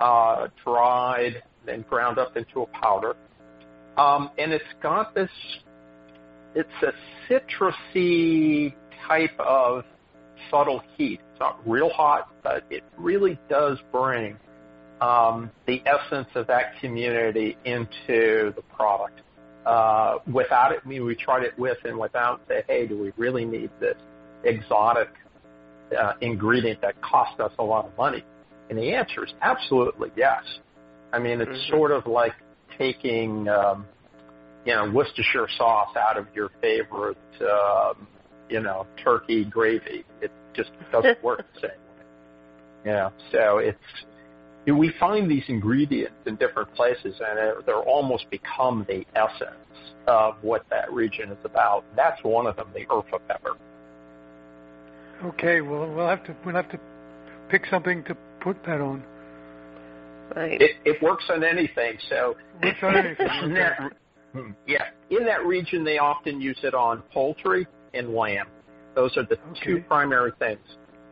uh, 0.00 0.48
dried, 0.64 1.42
then 1.66 1.82
ground 1.82 2.18
up 2.18 2.36
into 2.36 2.62
a 2.62 2.66
powder. 2.66 3.16
Um, 3.96 4.30
and 4.38 4.52
it's 4.52 4.64
got 4.82 5.14
this, 5.14 5.30
it's 6.54 6.68
a 6.82 6.92
citrusy 7.28 8.74
type 9.06 9.38
of 9.38 9.84
subtle 10.50 10.82
heat. 10.96 11.20
It's 11.30 11.40
not 11.40 11.60
real 11.68 11.90
hot, 11.90 12.28
but 12.42 12.64
it 12.70 12.82
really 12.96 13.38
does 13.48 13.78
bring 13.92 14.36
um, 15.00 15.50
the 15.66 15.82
essence 15.86 16.28
of 16.34 16.46
that 16.48 16.80
community 16.80 17.56
into 17.64 18.52
the 18.54 18.62
product. 18.74 19.20
Uh, 19.66 20.18
without 20.30 20.72
it, 20.72 20.80
I 20.84 20.88
mean, 20.88 21.04
we 21.04 21.14
tried 21.14 21.44
it 21.44 21.58
with 21.58 21.78
and 21.84 21.98
without 21.98 22.42
say, 22.48 22.64
hey, 22.68 22.86
do 22.86 22.98
we 22.98 23.12
really 23.16 23.44
need 23.44 23.70
this 23.80 23.96
exotic 24.44 25.08
uh, 25.98 26.14
ingredient 26.20 26.80
that 26.82 27.00
cost 27.00 27.40
us 27.40 27.52
a 27.58 27.62
lot 27.62 27.86
of 27.86 27.96
money? 27.96 28.24
And 28.68 28.78
the 28.78 28.94
answer 28.94 29.24
is 29.24 29.32
absolutely 29.40 30.10
yes. 30.16 30.42
I 31.12 31.18
mean, 31.18 31.40
it's 31.40 31.50
mm-hmm. 31.50 31.70
sort 31.70 31.92
of 31.92 32.06
like 32.06 32.34
taking, 32.78 33.48
um, 33.48 33.86
you 34.64 34.74
know, 34.74 34.90
Worcestershire 34.90 35.48
sauce 35.56 35.94
out 35.96 36.16
of 36.16 36.26
your 36.34 36.50
favorite, 36.60 37.18
um, 37.40 38.06
you 38.48 38.60
know, 38.60 38.86
turkey 39.02 39.44
gravy. 39.44 40.04
It 40.20 40.30
just 40.54 40.70
doesn't 40.92 41.22
work 41.22 41.44
the 41.54 41.60
same 41.60 41.70
way. 41.70 42.04
Yeah, 42.86 43.10
so 43.32 43.58
it's 43.58 43.78
we 44.72 44.92
find 44.98 45.30
these 45.30 45.44
ingredients 45.48 46.16
in 46.26 46.36
different 46.36 46.72
places, 46.74 47.14
and 47.20 47.64
they're 47.66 47.76
almost 47.76 48.30
become 48.30 48.86
the 48.88 49.04
essence 49.14 49.94
of 50.06 50.36
what 50.42 50.64
that 50.70 50.90
region 50.92 51.30
is 51.30 51.38
about. 51.44 51.84
That's 51.96 52.22
one 52.22 52.46
of 52.46 52.56
them, 52.56 52.68
the 52.72 52.86
Urfa 52.86 53.18
pepper. 53.28 53.56
Okay, 55.24 55.60
well, 55.60 55.90
we'll 55.90 56.08
have 56.08 56.24
to 56.24 56.36
we'll 56.44 56.54
have 56.54 56.70
to 56.70 56.80
pick 57.50 57.66
something 57.70 58.04
to 58.04 58.16
put 58.40 58.62
that 58.64 58.80
on. 58.80 59.04
Right. 60.34 60.60
It, 60.60 60.70
it 60.84 61.02
works 61.02 61.24
on 61.30 61.44
anything. 61.44 61.98
So 62.08 62.36
works 62.62 62.78
on 62.82 62.96
anything. 62.96 63.28
in 63.42 63.54
that, 63.54 63.92
yeah, 64.66 64.84
in 65.10 65.24
that 65.24 65.44
region, 65.44 65.84
they 65.84 65.98
often 65.98 66.40
use 66.40 66.58
it 66.62 66.74
on 66.74 67.02
poultry 67.12 67.66
and 67.92 68.14
lamb. 68.14 68.46
Those 68.94 69.16
are 69.16 69.24
the 69.24 69.38
okay. 69.50 69.60
two 69.64 69.84
primary 69.88 70.32
things. 70.38 70.60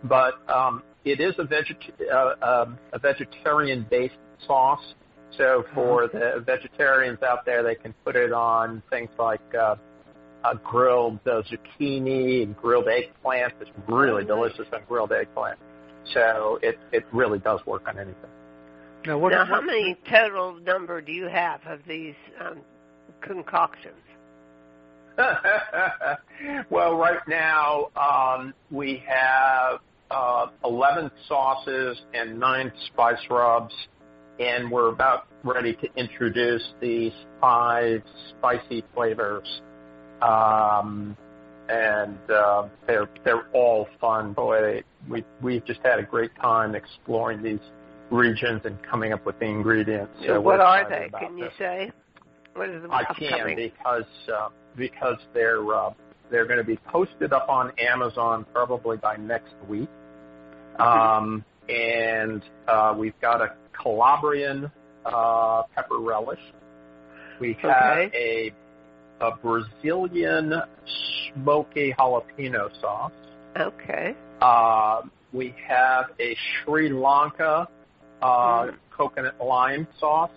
But 0.04 0.48
um, 0.50 0.82
it 1.04 1.20
is 1.20 1.34
a, 1.38 1.44
veget- 1.44 2.10
uh, 2.12 2.62
um, 2.62 2.78
a 2.92 2.98
vegetarian-based 2.98 4.14
sauce. 4.46 4.94
So 5.36 5.64
for 5.74 6.04
uh-huh. 6.04 6.36
the 6.36 6.40
vegetarians 6.40 7.22
out 7.22 7.44
there, 7.46 7.62
they 7.62 7.74
can 7.74 7.94
put 8.04 8.16
it 8.16 8.32
on 8.32 8.82
things 8.90 9.10
like 9.18 9.40
uh, 9.54 9.76
a 10.44 10.56
grilled 10.56 11.20
uh, 11.26 11.42
zucchini 11.42 12.42
and 12.42 12.56
grilled 12.56 12.88
eggplant. 12.88 13.54
It's 13.60 13.70
really 13.88 14.24
delicious 14.24 14.66
on 14.72 14.82
grilled 14.88 15.12
eggplant. 15.12 15.58
So 16.12 16.58
it 16.62 16.78
it 16.90 17.04
really 17.12 17.38
does 17.38 17.60
work 17.64 17.86
on 17.88 17.98
anything. 17.98 18.30
Now, 19.06 19.18
what, 19.18 19.32
now, 19.32 19.44
how 19.44 19.60
many 19.60 19.96
total 20.08 20.54
number 20.54 21.00
do 21.00 21.12
you 21.12 21.26
have 21.26 21.60
of 21.66 21.80
these 21.88 22.14
um, 22.40 22.60
concoctions? 23.20 23.96
well, 26.70 26.96
right 26.96 27.26
now 27.26 27.88
um, 27.96 28.54
we 28.70 29.02
have 29.06 29.80
uh, 30.10 30.46
11 30.64 31.10
sauces 31.28 32.00
and 32.14 32.38
nine 32.38 32.72
spice 32.86 33.18
rubs, 33.28 33.74
and 34.38 34.70
we're 34.70 34.88
about 34.88 35.26
ready 35.42 35.74
to 35.74 35.88
introduce 35.96 36.62
these 36.80 37.12
five 37.40 38.02
spicy 38.30 38.84
flavors. 38.94 39.62
Um, 40.20 41.16
and 41.68 42.18
uh, 42.30 42.68
they're 42.86 43.08
they're 43.24 43.48
all 43.52 43.88
fun. 44.00 44.32
Boy, 44.32 44.82
we 45.08 45.24
we've 45.40 45.64
just 45.64 45.80
had 45.84 45.98
a 45.98 46.02
great 46.02 46.34
time 46.36 46.74
exploring 46.74 47.42
these 47.42 47.60
regions 48.12 48.60
and 48.64 48.80
coming 48.82 49.12
up 49.12 49.24
with 49.24 49.38
the 49.38 49.46
ingredients. 49.46 50.12
So 50.26 50.40
what 50.40 50.58
we're 50.58 50.88
they? 50.88 51.08
Can 51.18 51.38
you 51.38 51.44
this. 51.44 51.54
say? 51.58 51.90
What 52.54 52.68
is 52.68 52.82
the 52.82 52.88
I 52.90 53.02
upcoming? 53.02 53.56
can 53.56 53.56
because 53.56 54.04
uh, 54.32 54.48
because 54.76 55.16
they're 55.32 55.74
uh, 55.74 55.90
they're 56.30 56.46
going 56.46 56.58
to 56.58 56.64
be 56.64 56.76
posted 56.76 57.32
up 57.32 57.48
on 57.48 57.72
Amazon 57.78 58.44
probably 58.52 58.98
by 58.98 59.16
next 59.16 59.54
week. 59.68 59.88
Um, 60.78 61.44
and 61.68 62.42
uh, 62.68 62.94
we've 62.96 63.18
got 63.20 63.40
a 63.40 63.54
Calabrian 63.80 64.70
uh, 65.06 65.62
pepper 65.74 65.98
relish. 65.98 66.40
We 67.40 67.56
have 67.62 68.12
a 68.14 68.52
a 69.20 69.36
Brazilian 69.36 70.52
smoky 71.34 71.94
jalapeno 71.98 72.68
sauce. 72.80 73.12
Okay. 73.58 74.14
Uh, 74.40 75.02
we 75.32 75.54
have 75.66 76.06
a 76.20 76.36
Sri 76.64 76.90
Lanka 76.90 77.68
uh, 78.22 78.66
Mm. 78.66 78.74
coconut 78.96 79.34
lime 79.44 79.86
sauce 79.98 80.30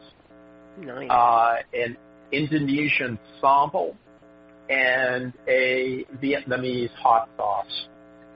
Nice. 0.77 1.09
uh, 1.09 1.55
an 1.73 1.97
Indonesian 2.31 3.17
sambal, 3.41 3.95
and 4.69 5.31
a 5.47 6.05
Vietnamese 6.21 6.91
hot 6.95 7.29
sauce. 7.37 7.87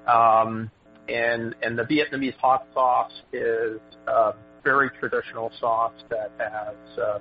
Um, 0.07 0.69
and 1.07 1.55
and 1.63 1.77
the 1.77 1.83
Vietnamese 1.83 2.35
hot 2.37 2.65
sauce 2.73 3.11
is 3.33 3.79
a 4.07 4.33
very 4.63 4.89
traditional 4.99 5.51
sauce 5.59 5.93
that 6.09 6.31
has 6.37 6.99
uh, 6.99 7.19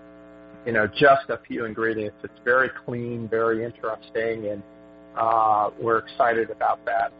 you 0.66 0.72
know 0.72 0.86
just 0.86 1.30
a 1.30 1.38
few 1.48 1.64
ingredients. 1.64 2.16
It's 2.22 2.40
very 2.44 2.70
clean, 2.84 3.28
very 3.28 3.64
interesting, 3.64 4.46
and 4.48 4.62
uh, 5.16 5.70
we're 5.80 5.98
excited 5.98 6.50
about 6.50 6.84
that 6.84 7.12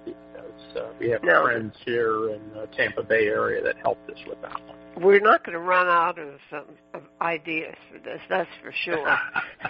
we 0.99 1.11
have 1.11 1.23
Now- 1.23 1.45
friends 1.45 1.75
here 1.85 2.31
in 2.31 2.53
the 2.55 2.69
Tampa 2.77 3.03
Bay 3.03 3.27
area 3.27 3.63
that 3.63 3.77
helped 3.79 4.09
us 4.11 4.19
with 4.27 4.41
that 4.43 4.61
one. 4.67 4.77
We're 4.97 5.21
not 5.21 5.45
going 5.45 5.53
to 5.55 5.61
run 5.61 5.87
out 5.87 6.19
of, 6.19 6.41
um, 6.53 6.65
of 6.93 7.03
ideas 7.21 7.77
for 7.91 7.99
this. 7.99 8.21
That's 8.29 8.51
for 8.61 8.73
sure. 8.73 9.19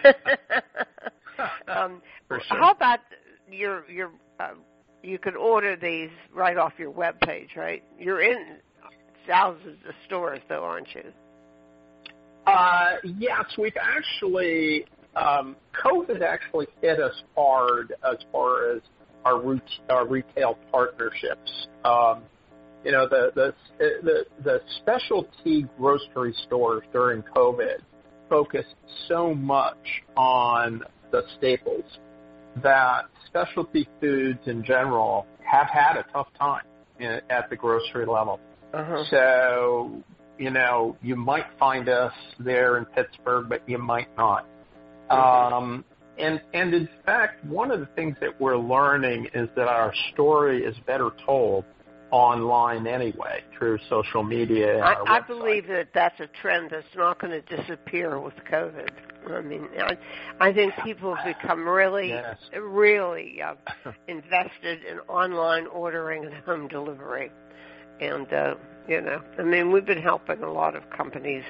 um, 1.68 2.00
For 2.28 2.40
sure. 2.40 2.58
How 2.58 2.70
about 2.70 3.00
your 3.50 3.88
your? 3.90 4.10
Uh, 4.40 4.50
you 5.02 5.18
can 5.18 5.36
order 5.36 5.76
these 5.76 6.10
right 6.34 6.56
off 6.56 6.72
your 6.78 6.90
web 6.90 7.20
page, 7.20 7.50
right? 7.56 7.82
You're 7.98 8.20
in 8.20 8.56
thousands 9.26 9.78
of 9.86 9.94
stores, 10.06 10.40
though, 10.48 10.64
aren't 10.64 10.94
you? 10.94 11.04
Uh, 12.46 12.96
yes, 13.04 13.44
we've 13.58 13.76
actually, 13.80 14.86
um, 15.14 15.54
COVID 15.84 16.22
actually 16.22 16.66
hit 16.80 16.98
us 16.98 17.22
hard 17.36 17.92
as 18.10 18.16
far 18.32 18.72
as 18.72 18.80
our, 19.24 19.40
root, 19.40 19.62
our 19.90 20.06
retail 20.06 20.58
partnerships. 20.70 21.68
Um, 21.84 22.22
you 22.84 22.92
know, 22.92 23.08
the, 23.08 23.32
the, 23.34 23.54
the, 23.78 24.24
the 24.44 24.60
specialty 24.78 25.66
grocery 25.76 26.34
stores 26.46 26.84
during 26.92 27.22
COVID 27.22 27.78
focused 28.28 28.74
so 29.08 29.34
much 29.34 30.02
on 30.16 30.82
the 31.10 31.22
staples 31.36 31.84
that 32.62 33.06
specialty 33.26 33.88
foods 34.00 34.40
in 34.46 34.64
general 34.64 35.26
have 35.44 35.68
had 35.68 35.96
a 35.96 36.04
tough 36.12 36.28
time 36.38 36.64
in, 36.98 37.20
at 37.30 37.48
the 37.50 37.56
grocery 37.56 38.06
level. 38.06 38.40
Uh-huh. 38.72 39.04
So, 39.10 40.02
you 40.38 40.50
know, 40.50 40.96
you 41.02 41.16
might 41.16 41.46
find 41.58 41.88
us 41.88 42.12
there 42.38 42.78
in 42.78 42.84
Pittsburgh, 42.84 43.48
but 43.48 43.62
you 43.68 43.78
might 43.78 44.08
not. 44.16 44.46
Um, 45.10 45.84
and 46.18 46.40
and 46.52 46.74
in 46.74 46.88
fact, 47.04 47.44
one 47.44 47.70
of 47.70 47.80
the 47.80 47.86
things 47.86 48.16
that 48.20 48.40
we're 48.40 48.58
learning 48.58 49.28
is 49.34 49.48
that 49.56 49.68
our 49.68 49.92
story 50.12 50.64
is 50.64 50.76
better 50.86 51.10
told 51.24 51.64
online 52.10 52.86
anyway 52.86 53.42
through 53.56 53.78
social 53.88 54.22
media. 54.22 54.74
And 54.76 54.84
I, 54.84 55.18
I 55.18 55.20
believe 55.20 55.66
that 55.68 55.88
that's 55.94 56.18
a 56.20 56.28
trend 56.40 56.70
that's 56.70 56.86
not 56.96 57.20
going 57.20 57.42
to 57.42 57.56
disappear 57.56 58.18
with 58.18 58.34
COVID. 58.50 58.88
I 59.30 59.40
mean, 59.42 59.68
I, 59.78 59.96
I 60.40 60.52
think 60.52 60.72
people 60.84 61.14
have 61.14 61.36
become 61.38 61.68
really, 61.68 62.08
Yes. 62.08 62.36
really 62.58 63.42
uh, 63.42 63.54
invested 64.08 64.84
in 64.84 65.00
online 65.00 65.66
ordering 65.66 66.24
and 66.24 66.34
home 66.44 66.68
delivery. 66.68 67.30
And, 68.00 68.32
uh, 68.32 68.54
you 68.88 69.00
know, 69.02 69.20
I 69.38 69.42
mean, 69.42 69.70
we've 69.70 69.84
been 69.84 70.00
helping 70.00 70.42
a 70.42 70.50
lot 70.50 70.76
of 70.76 70.88
companies 70.90 71.44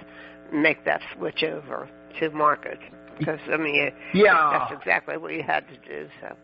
make 0.53 0.85
that 0.87 1.03
switch 1.17 1.45
over 1.45 1.89
to 2.19 2.31
market. 2.31 2.79
Because, 3.19 3.41
I 3.53 3.57
mean, 3.57 3.91
Yeah. 4.15 4.67
that's 4.69 4.81
exactly 4.81 5.17
what 5.17 5.33
you 5.33 5.43
had 5.43 5.65
to 5.69 5.77
do, 5.77 6.09
so. 6.21 6.37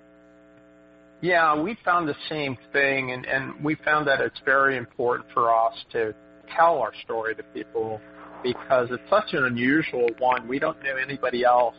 Yeah, 1.20 1.58
we 1.58 1.76
found 1.84 2.08
the 2.08 2.16
same 2.28 2.56
thing, 2.72 3.12
and, 3.12 3.24
and 3.26 3.64
we 3.64 3.76
found 3.76 4.06
that 4.08 4.20
it's 4.20 4.40
very 4.44 4.76
important 4.76 5.30
for 5.32 5.54
us 5.54 5.74
to 5.92 6.14
tell 6.54 6.78
our 6.78 6.92
story 7.04 7.34
to 7.36 7.42
people 7.42 8.00
because 8.42 8.88
it's 8.90 9.08
such 9.08 9.32
an 9.32 9.44
unusual 9.44 10.08
one. 10.18 10.46
We 10.46 10.58
don't 10.58 10.82
know 10.82 10.96
anybody 10.96 11.44
else 11.44 11.76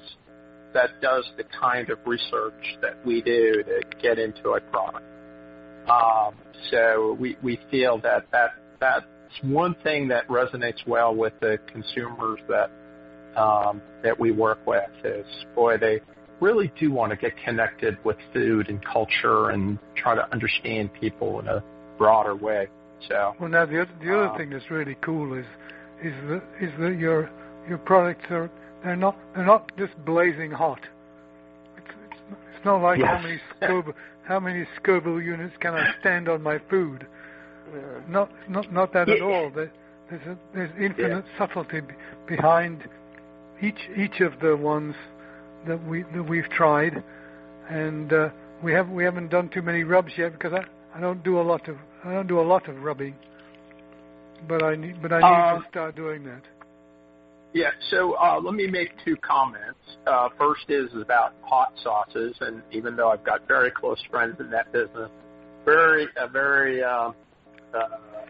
that 0.73 0.99
does 1.01 1.25
the 1.37 1.43
kind 1.59 1.89
of 1.89 1.99
research 2.05 2.77
that 2.81 3.05
we 3.05 3.21
do 3.21 3.63
to 3.63 3.81
get 4.01 4.17
into 4.17 4.51
a 4.51 4.61
product. 4.61 5.05
Um, 5.87 6.33
so 6.71 7.15
we, 7.19 7.37
we 7.43 7.59
feel 7.69 7.99
that, 7.99 8.25
that 8.31 8.51
that's 8.79 9.05
one 9.43 9.75
thing 9.83 10.07
that 10.07 10.27
resonates 10.27 10.85
well 10.87 11.15
with 11.15 11.33
the 11.39 11.59
consumers 11.71 12.39
that 12.49 12.71
um, 13.35 13.81
that 14.03 14.19
we 14.19 14.31
work 14.31 14.59
with 14.65 14.89
is 15.03 15.25
boy 15.55 15.77
they 15.77 15.99
really 16.41 16.71
do 16.79 16.91
want 16.91 17.11
to 17.11 17.15
get 17.15 17.33
connected 17.43 17.97
with 18.03 18.17
food 18.33 18.69
and 18.69 18.83
culture 18.85 19.49
and 19.49 19.79
try 19.95 20.13
to 20.15 20.31
understand 20.33 20.93
people 20.93 21.39
in 21.39 21.47
a 21.47 21.63
broader 21.97 22.35
way. 22.35 22.67
So 23.07 23.33
Well, 23.39 23.49
now 23.49 23.65
the 23.65 23.81
other, 23.81 23.91
the 24.01 24.13
other 24.13 24.27
Uh, 24.27 24.37
thing 24.37 24.49
that's 24.49 24.69
really 24.69 24.95
cool 25.01 25.33
is 25.33 25.45
is 26.01 26.13
that 26.29 26.43
is 26.59 26.71
that 26.79 26.97
your 26.97 27.29
your 27.69 27.77
products 27.77 28.25
are 28.29 28.49
they're 28.83 28.95
not 28.95 29.17
they're 29.33 29.45
not 29.45 29.71
just 29.77 29.93
blazing 30.05 30.51
hot. 30.51 30.79
It's 31.77 31.87
it's, 32.11 32.21
it's 32.55 32.65
not 32.65 32.81
like 32.81 33.01
how 33.01 33.19
many 33.21 33.39
Scoville 33.55 33.93
how 34.27 34.39
many 34.39 34.65
Scoville 34.81 35.21
units 35.21 35.55
can 35.59 35.73
I 35.73 35.93
stand 35.99 36.27
on 36.27 36.41
my 36.41 36.59
food. 36.69 37.07
Not 38.07 38.29
not 38.49 38.71
not 38.71 38.93
that 38.93 39.09
at 39.09 39.21
all. 39.21 39.49
There, 39.49 39.71
there's 40.09 40.27
a, 40.27 40.37
there's 40.53 40.71
infinite 40.79 41.25
subtlety 41.37 41.81
behind 42.27 42.83
each 43.61 43.79
each 43.95 44.21
of 44.21 44.39
the 44.39 44.55
ones 44.55 44.95
that 45.67 45.83
we 45.87 46.03
that 46.13 46.23
we've 46.27 46.49
tried, 46.49 47.03
and 47.69 48.11
uh, 48.11 48.29
we 48.63 48.73
have 48.73 48.89
we 48.89 49.03
haven't 49.03 49.29
done 49.29 49.49
too 49.49 49.61
many 49.61 49.83
rubs 49.83 50.11
yet 50.17 50.33
because 50.33 50.53
I, 50.53 50.97
I 50.97 51.01
don't 51.01 51.23
do 51.23 51.39
a 51.39 51.43
lot 51.43 51.67
of 51.67 51.77
I 52.03 52.13
don't 52.13 52.27
do 52.27 52.39
a 52.39 52.47
lot 52.53 52.67
of 52.69 52.81
rubbing, 52.83 53.15
but 54.47 54.63
I 54.63 54.75
need 54.75 55.01
but 55.01 55.11
I 55.11 55.19
need 55.19 55.55
Um, 55.55 55.63
to 55.63 55.69
start 55.69 55.95
doing 55.95 56.23
that. 56.25 56.43
Yeah, 57.53 57.71
so 57.89 58.15
uh, 58.15 58.39
let 58.43 58.53
me 58.53 58.67
make 58.67 58.91
two 59.05 59.15
comments. 59.17 59.79
Uh, 60.05 60.27
first 60.37 60.65
is 60.69 60.89
about 60.93 61.33
hot 61.43 61.71
sauces, 61.81 62.35
and 62.41 62.61
even 62.71 62.97
though 62.97 63.09
I've 63.09 63.23
got 63.23 63.47
very 63.47 63.71
close 63.71 64.01
friends 64.11 64.35
in 64.41 64.49
that 64.49 64.73
business, 64.73 65.09
very 65.63 66.07
a 66.17 66.27
very 66.27 66.83
uh, 66.83 67.11
uh, 67.73 67.79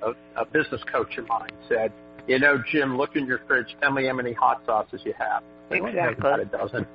a, 0.03 0.41
a 0.41 0.45
business 0.45 0.81
coach 0.91 1.17
of 1.17 1.27
mine 1.27 1.49
said, 1.67 1.91
you 2.27 2.39
know, 2.39 2.61
Jim, 2.71 2.97
look 2.97 3.15
in 3.15 3.25
your 3.25 3.39
fridge. 3.47 3.67
Tell 3.81 3.91
me 3.91 4.05
how 4.07 4.13
many 4.13 4.33
hot 4.33 4.61
sauces 4.65 5.01
you 5.05 5.13
have. 5.17 5.43
I 5.71 5.81
went, 5.81 5.95
"There's 5.95 6.17
About 6.17 6.39
a 6.39 6.45
dozen. 6.45 6.85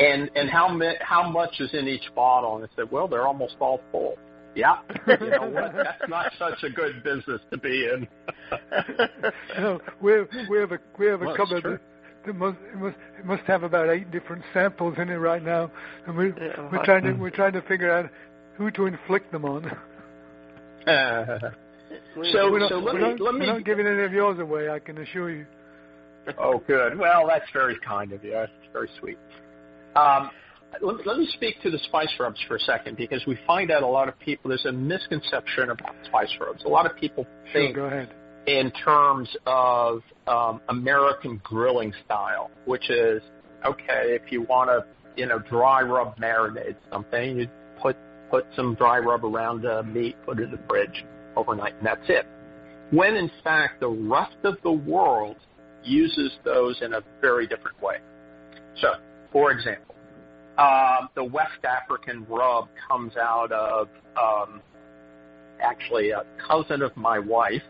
and 0.00 0.30
and 0.34 0.50
how 0.50 0.68
mi- 0.68 0.96
how 1.00 1.28
much 1.28 1.60
is 1.60 1.72
in 1.72 1.86
each 1.88 2.12
bottle? 2.14 2.56
And 2.56 2.64
I 2.64 2.68
said, 2.76 2.90
well, 2.90 3.06
they're 3.08 3.26
almost 3.26 3.56
all 3.60 3.80
full. 3.92 4.16
Yeah, 4.54 4.78
you 5.06 5.30
know 5.30 5.48
what? 5.48 5.72
That's 5.82 6.08
not 6.08 6.30
such 6.38 6.62
a 6.62 6.68
good 6.70 7.02
business 7.02 7.40
to 7.50 7.56
be 7.58 7.88
in. 7.88 8.06
You 9.56 9.60
know, 9.62 9.80
we 10.00 10.12
we 10.50 10.58
have 10.58 10.72
a 10.72 10.78
we 10.98 11.06
have 11.06 11.22
a 11.22 11.26
Well, 11.26 11.34
it's 11.34 11.36
cupboard 11.38 11.62
true. 11.62 11.78
that, 11.78 12.26
that 12.26 12.34
must 12.36 12.58
it 12.72 12.76
must 12.78 12.96
it 13.18 13.24
must 13.24 13.42
have 13.44 13.62
about 13.62 13.88
eight 13.88 14.10
different 14.10 14.42
samples 14.52 14.94
in 14.98 15.08
it 15.08 15.14
right 15.16 15.42
now, 15.42 15.70
and 16.06 16.16
we 16.16 16.26
Yeah. 16.38 16.68
we're 16.70 16.84
trying 16.84 17.04
to 17.04 17.12
we're 17.14 17.30
trying 17.30 17.52
to 17.54 17.62
figure 17.62 17.90
out 17.90 18.10
who 18.58 18.70
to 18.72 18.86
inflict 18.86 19.32
them 19.32 19.44
on. 19.46 19.74
So- 22.32 22.50
we're 22.50 22.58
not, 22.60 22.68
so 22.70 22.78
let 22.78 22.94
me- 22.94 23.00
not, 23.00 23.20
let 23.20 23.34
me- 23.34 23.40
we're 23.40 23.52
not 23.54 23.64
giving 23.64 23.86
any 23.86 24.02
of 24.02 24.12
yours 24.12 24.38
away. 24.38 24.68
I 24.70 24.78
can 24.78 24.98
assure 24.98 25.30
you. 25.30 25.46
Oh, 26.38 26.62
good. 26.68 26.96
Well, 26.98 27.26
that's 27.26 27.50
very 27.52 27.76
kind 27.84 28.12
of 28.12 28.22
you. 28.22 28.30
That's 28.30 28.52
very 28.72 28.88
sweet. 29.00 29.18
Um, 29.96 30.30
let, 30.80 31.04
let 31.04 31.18
me 31.18 31.28
speak 31.34 31.60
to 31.62 31.70
the 31.70 31.78
spice 31.88 32.08
rubs 32.20 32.38
for 32.46 32.54
a 32.56 32.60
second 32.60 32.96
because 32.96 33.26
we 33.26 33.36
find 33.44 33.72
out 33.72 33.82
a 33.82 33.86
lot 33.88 34.08
of 34.08 34.16
people, 34.20 34.48
there's 34.50 34.64
a 34.64 34.70
misconception 34.72 35.70
about 35.70 35.96
spice 36.04 36.30
rubs. 36.40 36.62
A 36.64 36.68
lot 36.68 36.86
of 36.88 36.96
people 36.96 37.26
Sure, 37.46 37.52
think 37.62 37.74
go 37.74 37.84
ahead. 37.86 38.08
in 38.46 38.70
terms 38.70 39.28
of 39.46 40.02
um, 40.28 40.60
American 40.68 41.40
grilling 41.42 41.92
style, 42.04 42.52
which 42.66 42.88
is 42.88 43.20
okay 43.64 44.14
if 44.14 44.30
you 44.30 44.42
want 44.42 44.70
to, 44.70 44.84
you 45.20 45.26
know, 45.26 45.40
dry 45.40 45.82
rub 45.82 46.16
marinate 46.18 46.76
something, 46.92 47.40
you 47.40 47.48
put 47.82 47.96
put 48.30 48.46
some 48.54 48.76
dry 48.76 48.98
rub 49.00 49.24
around 49.24 49.62
the 49.62 49.82
meat, 49.82 50.14
put 50.24 50.38
it 50.38 50.44
in 50.44 50.50
the 50.52 50.60
fridge 50.68 51.04
overnight, 51.36 51.74
and 51.78 51.86
that's 51.86 52.08
it. 52.08 52.26
When 52.90 53.16
in 53.16 53.30
fact 53.42 53.80
the 53.80 53.88
rest 53.88 54.36
of 54.44 54.56
the 54.62 54.72
world 54.72 55.36
uses 55.84 56.32
those 56.44 56.80
in 56.82 56.94
a 56.94 57.00
very 57.20 57.46
different 57.46 57.80
way. 57.82 57.96
So, 58.80 58.88
for 59.32 59.50
example, 59.50 59.94
um, 60.58 61.08
the 61.14 61.24
West 61.24 61.64
African 61.64 62.26
rub 62.28 62.68
comes 62.88 63.16
out 63.16 63.52
of 63.52 63.88
um, 64.20 64.60
actually 65.60 66.10
a 66.10 66.24
cousin 66.46 66.82
of 66.82 66.96
my 66.96 67.18
wife 67.18 67.62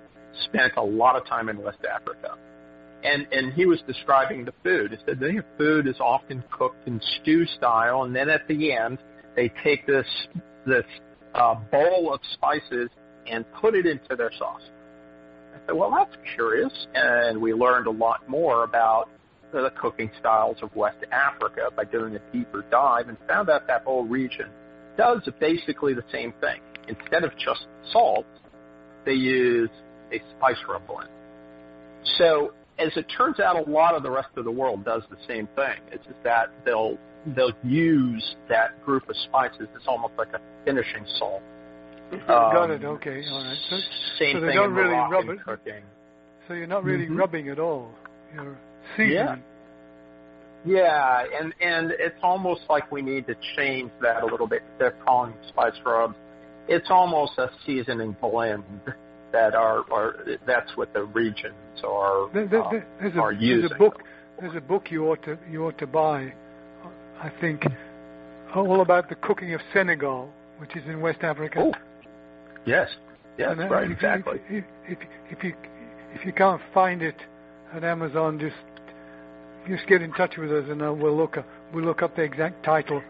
spent 0.44 0.72
a 0.76 0.82
lot 0.82 1.16
of 1.16 1.26
time 1.26 1.48
in 1.48 1.62
West 1.62 1.84
Africa. 1.88 2.36
And 3.04 3.26
and 3.32 3.52
he 3.54 3.66
was 3.66 3.80
describing 3.86 4.44
the 4.44 4.54
food. 4.62 4.92
He 4.92 4.96
said 5.04 5.18
their 5.18 5.44
food 5.58 5.88
is 5.88 5.96
often 5.98 6.42
cooked 6.50 6.86
in 6.86 7.00
stew 7.20 7.46
style, 7.46 8.04
and 8.04 8.14
then 8.14 8.30
at 8.30 8.46
the 8.46 8.72
end 8.72 8.98
they 9.34 9.50
take 9.64 9.86
this 9.86 10.06
this 10.66 10.84
uh, 11.34 11.56
bowl 11.72 12.12
of 12.14 12.20
spices 12.34 12.90
and 13.26 13.44
put 13.60 13.74
it 13.74 13.86
into 13.86 14.16
their 14.16 14.32
sauce. 14.38 14.62
I 15.54 15.66
said, 15.66 15.76
well, 15.76 15.90
that's 15.90 16.16
curious, 16.34 16.72
and 16.94 17.40
we 17.40 17.52
learned 17.52 17.86
a 17.86 17.90
lot 17.90 18.28
more 18.28 18.64
about 18.64 19.08
the 19.52 19.70
cooking 19.80 20.10
styles 20.18 20.56
of 20.62 20.74
West 20.74 21.04
Africa 21.12 21.68
by 21.76 21.84
doing 21.84 22.16
a 22.16 22.32
deeper 22.32 22.64
dive, 22.70 23.08
and 23.08 23.18
found 23.28 23.50
out 23.50 23.66
that 23.66 23.84
whole 23.84 24.04
region 24.04 24.48
does 24.96 25.20
basically 25.40 25.94
the 25.94 26.04
same 26.10 26.32
thing. 26.40 26.60
Instead 26.88 27.24
of 27.24 27.32
just 27.38 27.66
salt, 27.92 28.26
they 29.04 29.12
use 29.12 29.70
a 30.12 30.20
spice 30.36 30.56
rub 30.68 30.86
blend. 30.86 31.08
So 32.18 32.52
as 32.78 32.92
it 32.96 33.06
turns 33.16 33.40
out, 33.40 33.56
a 33.56 33.70
lot 33.70 33.94
of 33.94 34.02
the 34.02 34.10
rest 34.10 34.30
of 34.36 34.44
the 34.44 34.50
world 34.50 34.84
does 34.84 35.02
the 35.10 35.16
same 35.28 35.48
thing. 35.54 35.78
It's 35.90 36.04
just 36.04 36.22
that 36.24 36.50
they'll 36.64 36.98
they'll 37.36 37.52
use 37.62 38.36
that 38.48 38.84
group 38.84 39.08
of 39.08 39.16
spices 39.24 39.68
as 39.76 39.82
almost 39.86 40.14
like 40.18 40.32
a 40.34 40.40
finishing 40.64 41.06
salt. 41.18 41.42
Um, 42.12 42.18
Got 42.28 42.70
it. 42.70 42.84
Okay. 42.84 43.22
All 43.30 43.44
right. 43.44 43.58
So, 43.70 43.76
same 44.18 44.36
so 44.36 44.40
they 44.40 44.48
thing 44.48 44.56
don't 44.56 44.70
in 44.70 44.74
really 44.74 44.94
Moroccan 44.94 45.28
rub 45.28 45.38
it. 45.38 45.44
cooking. 45.44 45.82
So 46.48 46.54
you're 46.54 46.66
not 46.66 46.84
really 46.84 47.06
Mhm. 47.06 47.18
rubbing 47.18 47.48
at 47.48 47.58
all. 47.58 47.90
You're 48.34 48.56
seasoning. 48.96 49.12
Yeah, 49.14 49.36
Yeah, 50.64 51.24
and 51.40 51.52
and 51.60 51.90
it's 51.98 52.18
almost 52.22 52.62
like 52.68 52.90
we 52.92 53.02
need 53.02 53.26
to 53.26 53.34
change 53.56 53.90
that 54.00 54.22
a 54.22 54.26
little 54.26 54.46
bit. 54.46 54.62
They're 54.78 54.96
calling 55.04 55.34
spice 55.48 55.74
rubs. 55.84 56.14
It's 56.68 56.90
almost 56.90 57.38
a 57.38 57.50
seasoning 57.66 58.16
blend 58.20 58.64
that 59.32 59.54
are, 59.54 59.84
are 59.90 60.14
that's 60.46 60.76
what 60.76 60.92
the 60.94 61.04
regions 61.04 61.54
are 61.84 62.28
There, 62.32 62.46
there, 62.46 62.86
there's, 63.00 63.14
a, 63.16 63.20
are 63.20 63.34
there's 63.34 63.70
a 63.70 63.74
book. 63.74 64.02
There's 64.40 64.54
a 64.56 64.60
book 64.60 64.90
you 64.90 65.08
ought 65.10 65.22
to 65.24 65.38
you 65.50 65.64
ought 65.66 65.78
to 65.78 65.86
buy. 65.86 66.32
I 67.20 67.30
think 67.40 67.64
all 68.54 68.80
about 68.82 69.08
the 69.08 69.14
cooking 69.16 69.54
of 69.54 69.60
Senegal, 69.72 70.28
which 70.58 70.76
is 70.76 70.82
in 70.86 71.00
West 71.00 71.22
Africa. 71.22 71.58
Oh, 71.60 71.72
yes, 72.66 72.88
yes, 73.38 73.50
And, 73.52 73.60
uh, 73.62 73.68
right, 73.68 73.84
if 73.84 73.88
you- 73.90 73.94
exactly. 73.94 74.40
If, 74.48 74.64
if, 74.88 74.98
if 75.30 75.44
you 75.44 75.54
if 76.14 76.26
you 76.26 76.32
can't 76.32 76.60
find 76.74 77.02
it 77.02 77.16
at 77.74 77.84
Amazon, 77.84 78.38
just 78.38 78.56
just 79.68 79.86
get 79.88 80.02
in 80.02 80.12
touch 80.12 80.36
with 80.36 80.52
us 80.52 80.64
and 80.68 80.82
uh, 80.82 80.92
we'll 80.92 81.16
look 81.16 81.36
up, 81.38 81.46
we'll 81.72 81.84
look 81.84 82.02
up 82.02 82.14
the 82.16 82.22
exact 82.22 82.62
title. 82.64 83.02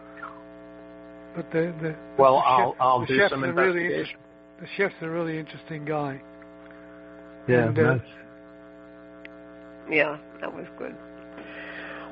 But 1.35 1.51
the 1.51 1.73
the 1.81 1.95
Well, 2.17 2.35
the 2.35 2.45
I'll 2.45 2.71
chef- 2.71 2.81
I'll 2.81 3.05
do 3.05 3.27
some 3.29 3.43
a 3.43 3.51
really 3.51 3.85
investigation. 3.85 4.19
the 4.61 4.67
chef's 4.77 4.95
a 5.01 5.09
really 5.09 5.37
interesting 5.39 5.83
guy. 5.83 6.21
Yeah, 7.47 7.67
and, 7.67 7.77
uh, 7.79 7.81
nice. 7.95 8.01
Yeah, 9.89 10.17
that 10.39 10.53
was 10.55 10.65
good. 10.77 10.95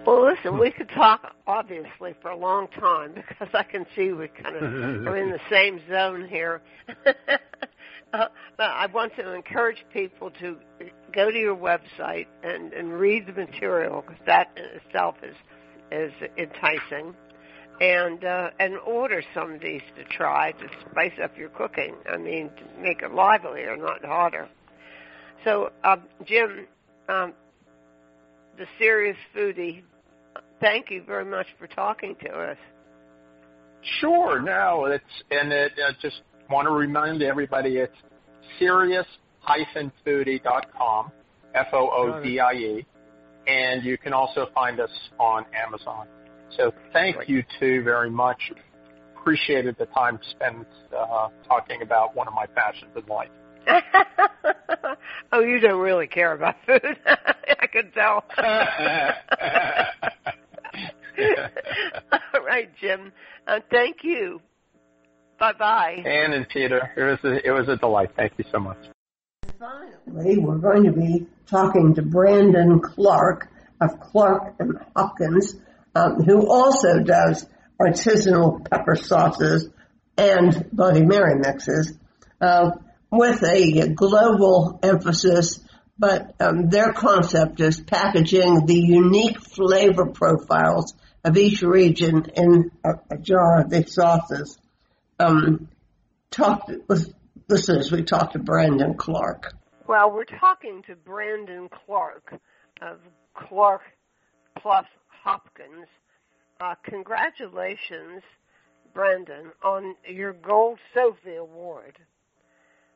Well, 0.06 0.26
listen, 0.26 0.58
we 0.58 0.72
could 0.72 0.89
talk 0.89 1.36
obviously 1.45 2.16
for 2.24 2.32
a 2.32 2.38
long 2.38 2.68
time 2.70 3.14
because 3.30 3.49
I 3.54 3.64
can 3.64 3.86
see 3.95 4.12
we 4.12 4.30
kind 4.30 4.56
of 4.56 4.64
are 5.08 5.18
in 5.18 5.30
the 5.30 5.39
same 5.49 5.80
zone 5.88 6.28
here. 6.28 6.62
uh, 8.14 8.26
but 8.58 8.66
I 8.66 8.88
want 8.88 9.16
to 9.18 9.34
encourage 9.34 9.86
people 9.93 10.32
to 10.39 10.58
go 11.14 11.30
to 11.30 11.38
your 11.38 11.56
website 11.56 12.26
and, 12.43 12.74
and 12.74 12.93
read 12.93 13.28
the 13.28 13.34
material 13.34 14.02
because 14.02 14.22
that 14.26 14.49
in 14.58 14.64
itself 14.82 15.16
is 15.24 15.36
is 15.91 16.14
enticing, 16.38 17.14
and 17.82 18.24
uh, 18.24 18.49
and 18.60 18.78
order 18.80 19.22
some 19.36 19.54
of 19.56 19.62
these 19.62 19.82
to 19.97 20.06
try 20.06 20.54
to 20.54 20.68
spice 20.89 21.20
up 21.22 21.38
your 21.38 21.49
cooking. 21.49 21.95
I 22.12 22.18
mean, 22.18 22.49
to 22.49 22.82
make 22.82 23.02
it 23.04 23.14
livelier, 23.14 23.76
not 23.76 24.04
harder. 24.04 24.47
So, 25.43 25.72
um, 25.84 26.04
Jim, 26.26 26.68
um, 27.10 27.34
the 28.58 28.66
serious 28.80 29.18
foodie, 29.36 29.84
thank 30.62 30.89
you 30.89 31.03
very 31.03 31.26
much 31.26 31.47
for 31.59 31.68
talking 31.68 32.16
to 32.24 32.30
us. 32.30 32.57
Sure. 33.99 34.41
No, 34.41 34.86
it's 34.86 35.03
and 35.32 35.51
it, 35.51 35.74
I 35.78 35.91
just 36.01 36.22
want 36.49 36.68
to 36.68 36.72
remind 36.72 37.22
everybody 37.24 37.78
it's 37.78 37.97
serious-foodie.com, 38.59 41.12
F 41.55 41.68
O 41.74 41.89
O 41.89 42.22
D 42.24 42.39
I 42.39 42.53
E, 42.53 42.86
and 43.47 43.84
you 43.84 43.97
can 43.97 44.14
also 44.14 44.45
find 44.53 44.80
us 44.80 44.91
on 45.20 45.43
Amazon. 45.53 46.07
So 46.57 46.72
thank 46.93 47.18
Great. 47.18 47.28
you 47.30 47.43
two 47.59 47.84
very 47.84 48.09
much. 48.09 48.53
Appreciated 49.20 49.76
the 49.78 49.88
time 49.88 50.18
spent 50.32 50.66
uh, 50.97 51.28
talking 51.47 51.82
about 51.82 52.16
one 52.16 52.28
of 52.28 52.34
my 52.34 52.45
passions 52.47 52.91
in 52.95 53.05
life. 53.05 53.30
oh, 55.32 55.41
you 55.41 55.59
don't 55.59 55.80
really 55.80 56.07
care 56.07 56.34
about 56.34 56.55
food. 56.66 56.97
I 57.05 57.68
can 57.68 57.91
tell. 57.91 58.24
All 62.34 62.43
right, 62.45 62.70
Jim. 62.80 63.12
Uh, 63.47 63.59
thank 63.70 63.97
you. 64.03 64.41
Bye 65.39 65.53
bye. 65.57 66.03
Anne 66.05 66.34
and 66.34 66.47
Peter, 66.47 66.91
it 66.95 67.01
was 67.01 67.20
a, 67.24 67.47
it 67.47 67.51
was 67.51 67.68
a 67.68 67.76
delight. 67.76 68.12
Thank 68.16 68.34
you 68.38 68.45
so 68.51 68.59
much. 68.59 68.78
Finally, 69.59 70.38
we're 70.38 70.57
going 70.57 70.84
to 70.84 70.91
be 70.91 71.28
talking 71.47 71.95
to 71.95 72.01
Brandon 72.01 72.80
Clark 72.80 73.47
of 73.82 73.99
Clark 73.99 74.55
and 74.59 74.78
Hopkins, 74.95 75.55
um, 75.95 76.24
who 76.24 76.47
also 76.47 76.99
does 76.99 77.45
artisanal 77.80 78.70
pepper 78.70 78.95
sauces 78.95 79.70
and 80.18 80.70
Bloody 80.72 81.03
Mary 81.03 81.39
mixes 81.39 81.93
uh, 82.39 82.72
with 83.12 83.43
a 83.43 83.89
global 83.89 84.80
emphasis. 84.84 85.59
But 86.02 86.34
um, 86.41 86.70
their 86.70 86.93
concept 86.93 87.60
is 87.60 87.80
packaging 87.80 88.66
the 88.66 88.74
unique 88.74 89.39
flavor 89.39 90.08
profiles 90.08 90.95
of 91.24 91.38
each 91.38 91.62
region 91.62 92.26
in 92.36 92.72
a, 92.84 92.93
a 93.12 93.18
jar 93.20 93.62
of 93.62 93.70
these 93.70 93.93
sauces. 93.93 94.58
Um, 95.20 95.70
talked 96.32 96.72
with 96.88 97.14
listeners. 97.47 97.91
We 97.91 98.02
talked 98.02 98.34
to 98.34 98.39
Brandon 98.39 98.95
Clark. 98.95 99.54
Well, 99.88 100.12
we're 100.12 100.24
talking 100.24 100.82
to 100.88 100.95
Brandon 100.95 101.70
Clark 101.86 102.34
of 102.82 102.97
Clark 103.36 103.84
plus 104.58 104.88
Hopkins. 105.24 105.86
Uh, 106.60 106.74
congratulations, 106.84 108.24
Brandon, 108.95 109.52
on 109.64 109.95
your 110.10 110.34
Gold 110.34 110.80
Sofi 110.95 111.36
Award. 111.36 111.99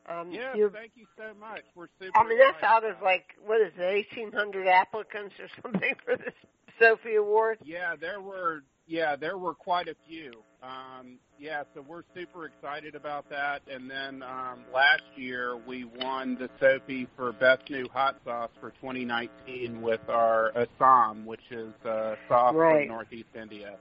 Um, 0.08 0.30
Yeah, 0.30 0.54
you're- 0.54 0.70
thank 0.72 0.92
you 0.96 1.06
so 1.16 1.34
much. 1.34 1.62
We're 1.74 1.88
super. 2.00 2.16
I 2.18 2.24
mean, 2.26 2.38
that's 2.38 2.56
excited 2.58 2.86
out 2.86 2.96
of 2.96 3.02
like 3.02 3.34
what 3.44 3.60
is 3.60 3.72
it, 3.76 3.82
eighteen 3.82 4.32
hundred 4.32 4.68
applicants 4.68 5.34
or 5.40 5.48
something 5.62 5.94
for 6.04 6.16
this 6.16 6.34
Sofi 6.78 7.16
Award? 7.16 7.58
Yeah, 7.64 7.96
there 7.96 8.20
were. 8.20 8.62
Yeah, 8.88 9.16
there 9.16 9.36
were 9.36 9.54
quite 9.54 9.88
a 9.88 9.96
few. 10.08 10.30
Um, 10.62 11.18
yeah, 11.40 11.64
so 11.74 11.80
we're 11.80 12.04
super 12.14 12.44
excited 12.46 12.94
about 12.94 13.28
that. 13.30 13.62
And 13.68 13.90
then 13.90 14.22
um, 14.22 14.60
last 14.72 15.02
year 15.16 15.56
we 15.56 15.82
won 15.82 16.36
the 16.36 16.48
Sofi 16.60 17.08
for 17.16 17.32
Best 17.32 17.68
New 17.68 17.88
Hot 17.92 18.16
Sauce 18.24 18.52
for 18.60 18.70
2019 18.80 19.82
with 19.82 20.08
our 20.08 20.52
Assam, 20.56 21.26
which 21.26 21.40
is 21.50 21.72
uh, 21.84 22.14
sauce 22.28 22.54
Right. 22.54 22.86
from 22.86 22.94
Northeast 22.94 23.30
India. 23.34 23.76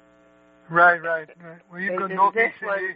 Right, 0.71 0.99
right, 1.03 1.29
right. 1.39 1.61
Well, 1.69 1.79
you've 1.81 1.91
And 1.91 1.99
got 1.99 2.07
then 2.07 2.17
Northeast 2.17 2.55
India. 2.63 2.95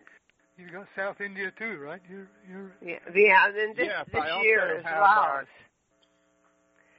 You've 0.60 0.72
got 0.74 0.88
South 0.96 1.22
India 1.22 1.52
too, 1.58 1.78
right? 1.78 2.02
You're, 2.10 2.28
you're. 2.50 2.72
Yeah, 2.86 3.00
yeah. 3.16 3.46
And 3.48 3.56
then 3.56 3.74
this, 3.78 3.88
Yes, 3.88 4.06
this 4.12 4.24
year 4.44 4.78
is 4.80 4.84
have 4.86 4.98
uh, 4.98 5.02
Laos. 5.02 5.18
our- 5.18 5.48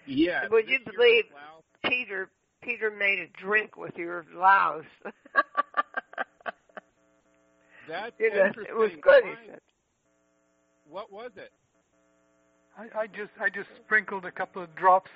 Yeah. 0.06 0.48
Would 0.50 0.68
you 0.68 0.78
believe- 0.84 1.24
Peter 1.84 2.30
Peter 2.62 2.90
made 2.90 3.18
a 3.20 3.26
drink 3.40 3.76
with 3.78 3.96
your 3.96 4.24
Laos. 4.34 4.84
That's 7.88 8.12
You 8.18 8.30
know, 8.34 8.46
interesting. 8.46 8.66
it 8.68 8.76
was 8.78 8.90
good. 9.00 9.24
He 9.24 9.32
said. 9.50 9.60
What 10.88 11.10
was 11.12 11.30
it? 11.36 11.50
I, 12.78 13.00
I 13.00 13.06
just, 13.06 13.30
I 13.40 13.48
just 13.48 13.68
sprinkled 13.84 14.24
a 14.24 14.30
couple 14.30 14.62
of 14.62 14.74
drops 14.76 15.10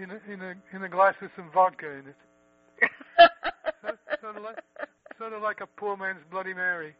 in 0.00 0.10
a, 0.10 0.20
in 0.32 0.40
a, 0.42 0.54
in 0.76 0.82
a 0.84 0.88
glass 0.88 1.14
with 1.20 1.30
some 1.36 1.50
vodka 1.52 1.90
in 1.90 2.04
it. 2.08 2.16
So, 3.82 3.92
sort 4.20 4.36
of 4.36 4.42
like, 4.42 4.58
sort 5.18 5.32
of 5.32 5.42
like 5.42 5.60
a 5.60 5.66
poor 5.66 5.96
man's 5.96 6.18
Bloody 6.30 6.52
Mary. 6.54 6.94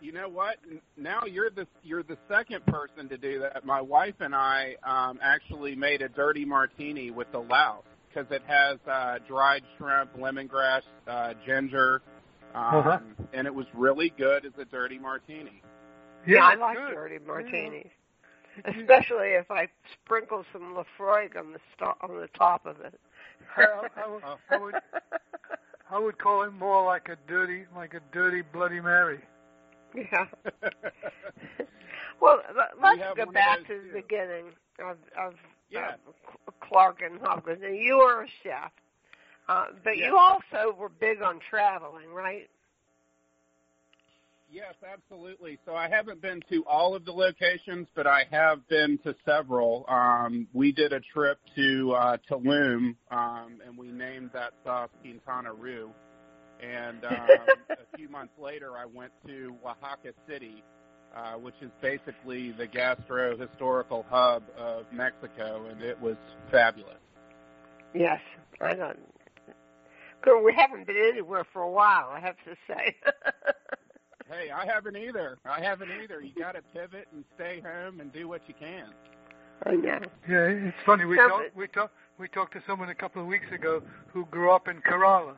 You 0.00 0.12
know 0.12 0.28
what? 0.28 0.58
Now 0.96 1.24
you're 1.24 1.50
the 1.50 1.66
you're 1.82 2.04
the 2.04 2.16
second 2.28 2.64
person 2.66 3.08
to 3.08 3.18
do 3.18 3.40
that. 3.40 3.64
My 3.64 3.80
wife 3.80 4.14
and 4.20 4.32
I 4.34 4.76
um, 4.84 5.18
actually 5.20 5.74
made 5.74 6.02
a 6.02 6.08
dirty 6.08 6.44
martini 6.44 7.10
with 7.10 7.30
the 7.32 7.40
Laos 7.40 7.82
because 8.08 8.30
it 8.30 8.42
has 8.46 8.78
uh, 8.88 9.18
dried 9.26 9.62
shrimp, 9.76 10.16
lemongrass, 10.16 10.82
uh, 11.08 11.34
ginger, 11.44 12.00
um, 12.54 12.62
Uh-huh. 12.76 12.98
and 13.32 13.46
it 13.48 13.54
was 13.54 13.66
really 13.74 14.10
good 14.16 14.46
as 14.46 14.52
a 14.58 14.64
dirty 14.64 14.98
martini. 15.00 15.62
Yeah, 16.26 16.44
I 16.46 16.54
like 16.54 16.76
good. 16.76 16.94
dirty 16.94 17.18
martinis, 17.26 17.88
especially 18.64 19.30
if 19.30 19.50
I 19.50 19.68
sprinkle 19.94 20.44
some 20.52 20.74
Laphroaig 20.76 21.36
on 21.36 21.52
the 21.52 21.60
sto- 21.74 21.96
on 22.02 22.20
the 22.20 22.28
top 22.28 22.66
of 22.66 22.80
it. 22.80 22.98
I, 23.56 23.64
I, 23.96 24.08
would- 24.08 24.22
I 24.50 24.56
would 24.58 24.74
I 25.90 25.98
would 25.98 26.18
call 26.18 26.42
it 26.42 26.52
more 26.52 26.84
like 26.84 27.08
a 27.08 27.16
dirty 27.26 27.64
like 27.74 27.94
a 27.94 28.00
dirty 28.12 28.42
Bloody 28.42 28.80
Mary. 28.80 29.20
yeah. 29.94 30.26
Well, 32.20 32.40
let- 32.56 32.76
We 32.76 32.82
let's 32.82 33.00
have 33.00 33.16
go 33.16 33.26
back 33.30 33.58
to 33.68 33.74
the 33.80 33.88
too. 33.88 33.92
beginning 34.02 34.46
of 34.80 34.96
of 35.16 35.34
Yeah. 35.70 35.94
uh, 36.48 36.50
Clark 36.60 37.00
and 37.00 37.20
Hopkins. 37.20 37.60
Now, 37.62 37.68
you 37.68 37.98
were 37.98 38.24
a 38.24 38.28
chef, 38.42 38.72
uh, 39.48 39.66
but 39.84 39.96
Yeah. 39.96 40.08
you 40.08 40.18
also 40.18 40.72
were 40.76 40.88
big 40.88 41.22
on 41.22 41.38
traveling, 41.38 42.12
right? 42.12 42.50
Yes, 44.50 44.74
absolutely. 44.82 45.58
So 45.66 45.74
I 45.74 45.90
haven't 45.90 46.22
been 46.22 46.40
to 46.50 46.64
all 46.64 46.94
of 46.94 47.04
the 47.04 47.12
locations, 47.12 47.86
but 47.94 48.06
I 48.06 48.24
have 48.30 48.66
been 48.68 48.98
to 49.04 49.14
several. 49.26 49.84
Um, 49.88 50.48
we 50.54 50.72
did 50.72 50.94
a 50.94 51.00
trip 51.00 51.38
to 51.54 51.92
uh, 51.92 52.16
Tulum, 52.30 52.96
um, 53.10 53.60
and 53.66 53.76
we 53.76 53.92
named 53.92 54.30
that 54.32 54.54
sauce 54.64 54.88
Quintana 55.02 55.52
Roo. 55.52 55.90
And 56.62 57.04
um, 57.04 57.28
a 57.70 57.96
few 57.96 58.08
months 58.08 58.32
later, 58.38 58.72
I 58.78 58.86
went 58.86 59.12
to 59.26 59.54
Oaxaca 59.64 60.14
City, 60.26 60.64
uh, 61.14 61.34
which 61.34 61.56
is 61.60 61.70
basically 61.82 62.52
the 62.52 62.66
gastro 62.66 63.36
historical 63.36 64.06
hub 64.08 64.44
of 64.56 64.86
Mexico, 64.90 65.66
and 65.70 65.82
it 65.82 66.00
was 66.00 66.16
fabulous. 66.50 66.96
Yes, 67.94 68.20
I 68.62 68.74
don't. 68.74 68.98
Girl, 70.22 70.42
we 70.42 70.54
haven't 70.54 70.86
been 70.86 70.96
anywhere 70.96 71.46
for 71.52 71.62
a 71.62 71.70
while. 71.70 72.08
I 72.10 72.20
have 72.20 72.36
to 72.44 72.56
say. 72.66 72.96
Hey, 74.30 74.50
I 74.50 74.66
haven't 74.66 74.96
either. 74.96 75.38
I 75.44 75.60
haven't 75.60 75.90
either. 76.02 76.20
You 76.20 76.32
got 76.38 76.52
to 76.52 76.62
pivot 76.74 77.08
and 77.12 77.24
stay 77.34 77.60
home 77.60 78.00
and 78.00 78.12
do 78.12 78.28
what 78.28 78.42
you 78.46 78.54
can. 78.58 78.88
I 79.64 79.74
know. 79.74 80.00
Yeah, 80.28 80.68
it's 80.68 80.76
funny. 80.84 81.04
We 81.04 81.16
No, 81.16 81.28
talked 81.28 81.56
we 81.56 81.66
talked 81.68 81.94
we 82.18 82.28
talked 82.28 82.52
to 82.54 82.62
someone 82.66 82.90
a 82.90 82.94
couple 82.94 83.22
of 83.22 83.28
weeks 83.28 83.50
ago 83.52 83.82
who 84.12 84.24
grew 84.26 84.50
up 84.52 84.68
in 84.68 84.80
Kerala, 84.82 85.36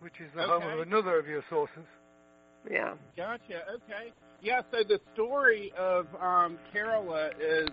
which 0.00 0.14
is 0.20 0.30
the 0.34 0.42
home 0.42 0.62
of 0.62 0.80
another 0.80 1.18
of 1.18 1.26
your 1.26 1.44
sources. 1.48 1.84
Yeah. 2.68 2.94
Gotcha. 3.16 3.62
Okay. 3.74 4.12
Yeah. 4.40 4.62
So 4.72 4.78
the 4.82 5.00
story 5.12 5.72
of 5.76 6.06
um, 6.20 6.58
Kerala 6.74 7.30
is 7.38 7.68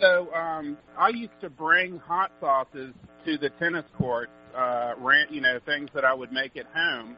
so 0.00 0.32
um, 0.34 0.76
I 0.96 1.08
used 1.08 1.40
to 1.40 1.50
bring 1.50 1.98
hot 1.98 2.30
sauces 2.40 2.94
to 3.24 3.38
the 3.38 3.50
tennis 3.50 3.84
courts, 3.96 4.32
uh, 4.56 4.94
ran, 4.98 5.26
you 5.30 5.40
know, 5.40 5.58
things 5.66 5.90
that 5.94 6.04
I 6.04 6.14
would 6.14 6.32
make 6.32 6.56
at 6.56 6.66
home. 6.74 7.16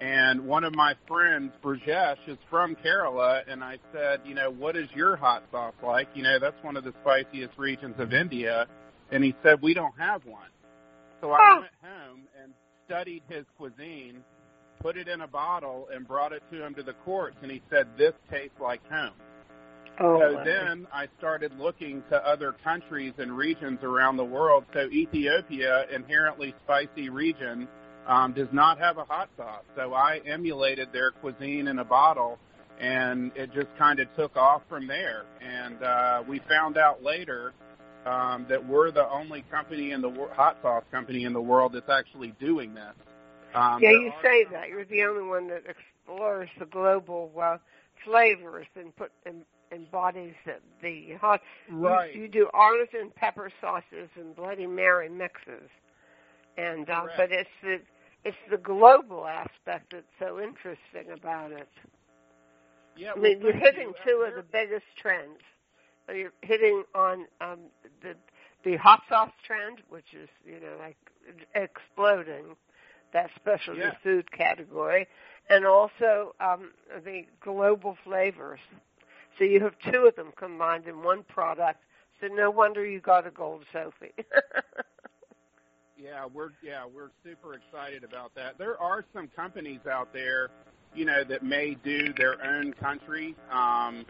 And 0.00 0.46
one 0.46 0.64
of 0.64 0.74
my 0.74 0.94
friends, 1.08 1.52
Brajesh, 1.64 2.18
is 2.28 2.36
from 2.50 2.76
Kerala, 2.76 3.42
and 3.48 3.64
I 3.64 3.78
said, 3.94 4.20
you 4.26 4.34
know, 4.34 4.50
what 4.50 4.76
is 4.76 4.88
your 4.94 5.16
hot 5.16 5.44
sauce 5.50 5.74
like? 5.82 6.08
You 6.14 6.22
know, 6.22 6.38
that's 6.38 6.62
one 6.62 6.76
of 6.76 6.84
the 6.84 6.92
spiciest 7.02 7.56
regions 7.56 7.94
of 7.98 8.12
India. 8.12 8.66
And 9.10 9.24
he 9.24 9.34
said, 9.42 9.62
we 9.62 9.72
don't 9.72 9.98
have 9.98 10.24
one. 10.26 10.50
So 11.22 11.32
I 11.32 11.38
Oh. 11.40 11.60
went 11.60 11.72
home 11.82 12.20
and 12.42 12.52
studied 12.84 13.22
his 13.28 13.46
cuisine, 13.56 14.22
put 14.80 14.98
it 14.98 15.08
in 15.08 15.22
a 15.22 15.26
bottle, 15.26 15.88
and 15.90 16.06
brought 16.06 16.32
it 16.32 16.42
to 16.52 16.62
him 16.64 16.74
to 16.74 16.82
the 16.82 16.92
courts. 17.04 17.36
And 17.40 17.50
he 17.50 17.62
said, 17.70 17.86
this 17.96 18.12
tastes 18.30 18.60
like 18.60 18.86
home. 18.90 19.14
Oh. 19.98 20.20
So 20.20 20.34
my. 20.34 20.44
then 20.44 20.86
I 20.92 21.08
started 21.18 21.52
looking 21.58 22.02
to 22.10 22.16
other 22.16 22.54
countries 22.62 23.14
and 23.16 23.34
regions 23.34 23.78
around 23.82 24.18
the 24.18 24.24
world. 24.24 24.64
So 24.74 24.80
Ethiopia, 24.90 25.86
inherently 25.90 26.54
spicy 26.64 27.08
region, 27.08 27.66
um, 28.06 28.32
does 28.32 28.48
not 28.52 28.78
have 28.78 28.98
a 28.98 29.04
hot 29.04 29.28
sauce. 29.36 29.64
So 29.74 29.94
I 29.94 30.20
emulated 30.26 30.88
their 30.92 31.10
cuisine 31.10 31.68
in 31.68 31.78
a 31.78 31.84
bottle, 31.84 32.38
and 32.80 33.32
it 33.34 33.52
just 33.52 33.68
kind 33.78 34.00
of 34.00 34.14
took 34.16 34.36
off 34.36 34.62
from 34.68 34.86
there. 34.86 35.24
And 35.40 35.82
uh, 35.82 36.22
we 36.28 36.40
found 36.48 36.78
out 36.78 37.02
later 37.02 37.52
um, 38.04 38.46
that 38.48 38.64
we're 38.66 38.90
the 38.90 39.08
only 39.10 39.42
company 39.50 39.92
in 39.92 40.00
the 40.00 40.08
wor- 40.08 40.32
hot 40.32 40.58
sauce 40.62 40.84
company 40.92 41.24
in 41.24 41.32
the 41.32 41.40
world 41.40 41.72
that's 41.72 41.88
actually 41.90 42.32
doing 42.38 42.74
this. 42.74 42.94
Um, 43.54 43.82
yeah, 43.82 43.90
you 43.90 44.12
say 44.22 44.44
some- 44.44 44.52
that. 44.52 44.68
You're 44.68 44.84
the 44.84 45.02
only 45.04 45.24
one 45.24 45.48
that 45.48 45.62
explores 45.66 46.48
the 46.58 46.66
global 46.66 47.32
uh, 47.40 47.58
flavors 48.04 48.66
and 48.76 48.94
put 48.94 49.10
and 49.24 49.42
embodies 49.72 50.34
the, 50.44 50.54
the 50.82 51.14
hot. 51.20 51.40
you- 51.68 51.76
Right. 51.76 52.14
You, 52.14 52.28
do 52.28 52.48
artisan 52.54 53.10
pepper 53.16 53.50
sauces 53.60 54.08
and 54.14 54.36
Bloody 54.36 54.66
Mary 54.66 55.08
mixes, 55.08 55.68
and 56.56 56.88
uh, 56.88 57.02
Correct. 57.02 57.16
but 57.16 57.32
it's 57.32 57.50
the 57.62 57.80
it's 58.26 58.36
the 58.50 58.58
global 58.58 59.26
aspect 59.26 59.92
that's 59.92 60.06
so 60.18 60.40
interesting 60.40 61.12
about 61.14 61.52
it. 61.52 61.68
Yeah, 62.96 63.12
I 63.16 63.20
mean, 63.20 63.40
you're 63.40 63.52
hitting 63.52 63.88
you. 63.88 63.94
two 64.04 64.24
of 64.28 64.34
the 64.34 64.42
biggest 64.42 64.86
trends. 65.00 65.40
So 66.06 66.12
You're 66.14 66.32
hitting 66.42 66.84
on 66.94 67.26
um, 67.40 67.60
the 68.02 68.14
the 68.64 68.76
hot 68.76 69.02
sauce 69.08 69.32
trend, 69.46 69.78
which 69.88 70.14
is 70.14 70.28
you 70.44 70.60
know 70.60 70.76
like 70.78 70.96
exploding 71.54 72.56
that 73.12 73.30
specialty 73.36 73.80
Yeah. 73.80 73.92
food 74.02 74.30
category, 74.32 75.06
and 75.50 75.66
also 75.66 76.34
um, 76.40 76.72
the 77.04 77.26
global 77.40 77.96
flavors. 78.04 78.60
So 79.38 79.44
you 79.44 79.60
have 79.62 79.74
two 79.92 80.06
of 80.06 80.16
them 80.16 80.32
combined 80.36 80.86
in 80.86 81.02
one 81.02 81.22
product. 81.24 81.80
So 82.20 82.28
no 82.28 82.50
wonder 82.50 82.86
you 82.86 83.00
got 83.00 83.26
a 83.26 83.30
gold 83.30 83.64
Sofi. 83.72 84.12
Yeah, 85.98 86.26
we're 86.32 86.50
yeah 86.62 86.84
we're 86.84 87.10
super 87.24 87.54
excited 87.54 88.04
about 88.04 88.34
that. 88.34 88.58
There 88.58 88.80
are 88.80 89.04
some 89.14 89.28
companies 89.34 89.80
out 89.90 90.12
there, 90.12 90.50
you 90.94 91.04
know, 91.04 91.24
that 91.24 91.42
may 91.42 91.74
do 91.82 92.12
their 92.12 92.44
own 92.44 92.72
country. 92.74 93.34
Um, 93.50 94.04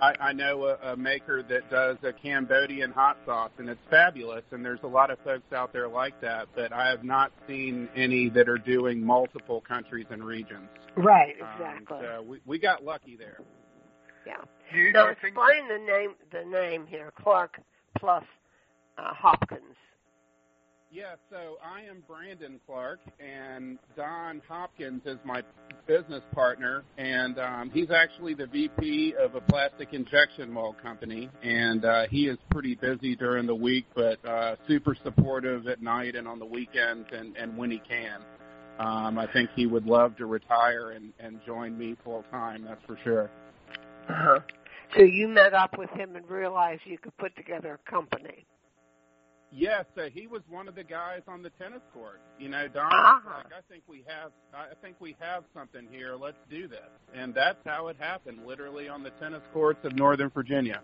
I, 0.00 0.14
I 0.20 0.32
know 0.32 0.64
a, 0.66 0.92
a 0.92 0.96
maker 0.96 1.42
that 1.42 1.68
does 1.70 1.96
a 2.04 2.12
Cambodian 2.12 2.92
hot 2.92 3.18
sauce, 3.26 3.50
and 3.58 3.68
it's 3.68 3.80
fabulous. 3.90 4.44
And 4.52 4.64
there's 4.64 4.78
a 4.84 4.86
lot 4.88 5.10
of 5.10 5.18
folks 5.24 5.52
out 5.52 5.72
there 5.72 5.88
like 5.88 6.18
that, 6.20 6.46
but 6.54 6.72
I 6.72 6.88
have 6.88 7.02
not 7.02 7.32
seen 7.48 7.88
any 7.96 8.28
that 8.30 8.48
are 8.48 8.58
doing 8.58 9.04
multiple 9.04 9.60
countries 9.60 10.06
and 10.10 10.24
regions. 10.24 10.68
right, 10.96 11.34
Um, 11.42 11.48
exactly. 11.52 11.98
so 12.00 12.22
we 12.26 12.40
we 12.46 12.58
got 12.58 12.84
lucky 12.84 13.16
there. 13.16 13.40
yeah. 14.26 14.36
You, 14.72 14.92
Now 14.92 15.08
explain 15.08 15.68
the 15.68 15.78
name 15.78 16.14
the 16.32 16.44
name 16.48 16.86
here, 16.86 17.12
Clark 17.20 17.60
plus 17.98 18.24
uh, 18.98 19.12
Hopkins. 19.14 19.74
Yeah, 20.90 21.16
so 21.28 21.58
I 21.62 21.82
am 21.82 22.02
Brandon 22.08 22.58
Clark, 22.66 23.00
and 23.20 23.78
Don 23.94 24.40
Hopkins 24.48 25.02
is 25.04 25.18
my 25.22 25.42
business 25.86 26.22
partner, 26.32 26.82
and 26.96 27.38
um, 27.38 27.70
he's 27.70 27.90
actually 27.90 28.32
the 28.32 28.46
VP 28.46 29.14
of 29.20 29.34
a 29.34 29.40
plastic 29.42 29.92
injection 29.92 30.50
mold 30.50 30.76
company, 30.82 31.28
and 31.42 31.84
uh, 31.84 32.06
he 32.10 32.26
is 32.26 32.38
pretty 32.50 32.74
busy 32.74 33.14
during 33.14 33.46
the 33.46 33.54
week, 33.54 33.84
but 33.94 34.24
uh, 34.24 34.56
super 34.66 34.96
supportive 35.04 35.68
at 35.68 35.82
night 35.82 36.16
and 36.16 36.26
on 36.26 36.38
the 36.38 36.46
weekends, 36.46 37.06
and, 37.12 37.36
and 37.36 37.54
when 37.58 37.70
he 37.70 37.80
can. 37.86 38.22
Um, 38.78 39.18
I 39.18 39.26
think 39.30 39.50
he 39.54 39.66
would 39.66 39.84
love 39.84 40.16
to 40.16 40.24
retire 40.26 40.92
and, 40.92 41.12
and 41.20 41.38
join 41.44 41.76
me 41.76 41.96
full 42.02 42.24
time. 42.30 42.64
That's 42.66 42.82
for 42.86 42.98
sure. 43.04 43.30
Uh-huh. 44.08 44.40
So 44.96 45.02
you 45.02 45.28
met 45.28 45.52
up 45.52 45.76
with 45.76 45.90
him 45.90 46.16
and 46.16 46.26
realized 46.30 46.80
you 46.86 46.96
could 46.96 47.16
put 47.18 47.36
together 47.36 47.78
a 47.86 47.90
company. 47.90 48.46
Yes, 49.50 49.86
so 49.96 50.08
he 50.12 50.26
was 50.26 50.42
one 50.50 50.68
of 50.68 50.74
the 50.74 50.84
guys 50.84 51.22
on 51.26 51.42
the 51.42 51.48
tennis 51.50 51.80
court. 51.94 52.20
You 52.38 52.50
know, 52.50 52.68
Don 52.68 52.90
Ah. 52.92 53.20
was 53.24 53.34
like, 53.44 53.52
I 53.54 53.60
think 53.72 53.82
we 53.88 54.04
have, 54.06 54.30
I 54.54 54.74
think 54.82 54.96
we 55.00 55.16
have 55.20 55.44
something 55.54 55.88
here. 55.90 56.16
Let's 56.16 56.36
do 56.50 56.68
this, 56.68 56.80
and 57.14 57.34
that's 57.34 57.58
how 57.64 57.88
it 57.88 57.96
happened. 57.98 58.44
Literally 58.46 58.88
on 58.88 59.02
the 59.02 59.10
tennis 59.12 59.42
courts 59.54 59.80
of 59.84 59.94
Northern 59.96 60.28
Virginia. 60.30 60.82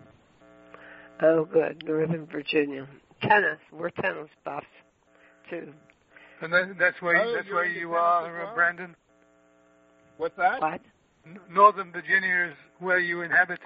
Oh, 1.21 1.45
good. 1.45 1.83
Northern 1.85 2.25
Virginia. 2.25 2.87
Tennis. 3.21 3.59
We're 3.71 3.91
tennis 3.91 4.29
buffs, 4.43 4.65
too. 5.49 5.71
and 6.41 6.51
that, 6.51 6.75
that's 6.79 6.99
where 7.01 7.21
Oh, 7.21 7.33
that's 7.35 7.49
where 7.49 7.65
you 7.65 7.93
are, 7.93 8.25
as 8.25 8.31
uh, 8.31 8.45
well? 8.47 8.55
Brandon. 8.55 8.95
What's 10.17 10.35
that? 10.37 10.59
What? 10.59 10.81
Northern 11.49 11.91
Virginia 11.91 12.47
is 12.51 12.55
where 12.79 12.99
you 12.99 13.21
inhabit. 13.21 13.59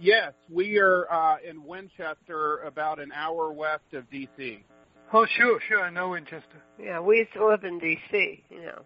Yes, 0.00 0.32
we 0.48 0.78
are 0.78 1.06
uh, 1.12 1.36
in 1.46 1.62
Winchester, 1.64 2.58
about 2.60 2.98
an 3.00 3.12
hour 3.12 3.52
west 3.52 3.92
of 3.92 4.08
D.C. 4.10 4.64
Oh, 5.12 5.26
sure, 5.26 5.60
sure. 5.68 5.82
I 5.82 5.90
know 5.90 6.10
Winchester. 6.10 6.62
Yeah, 6.82 7.00
we 7.00 7.18
used 7.18 7.32
to 7.34 7.46
live 7.46 7.64
in 7.64 7.78
D.C., 7.78 8.42
you 8.48 8.62
know. 8.62 8.82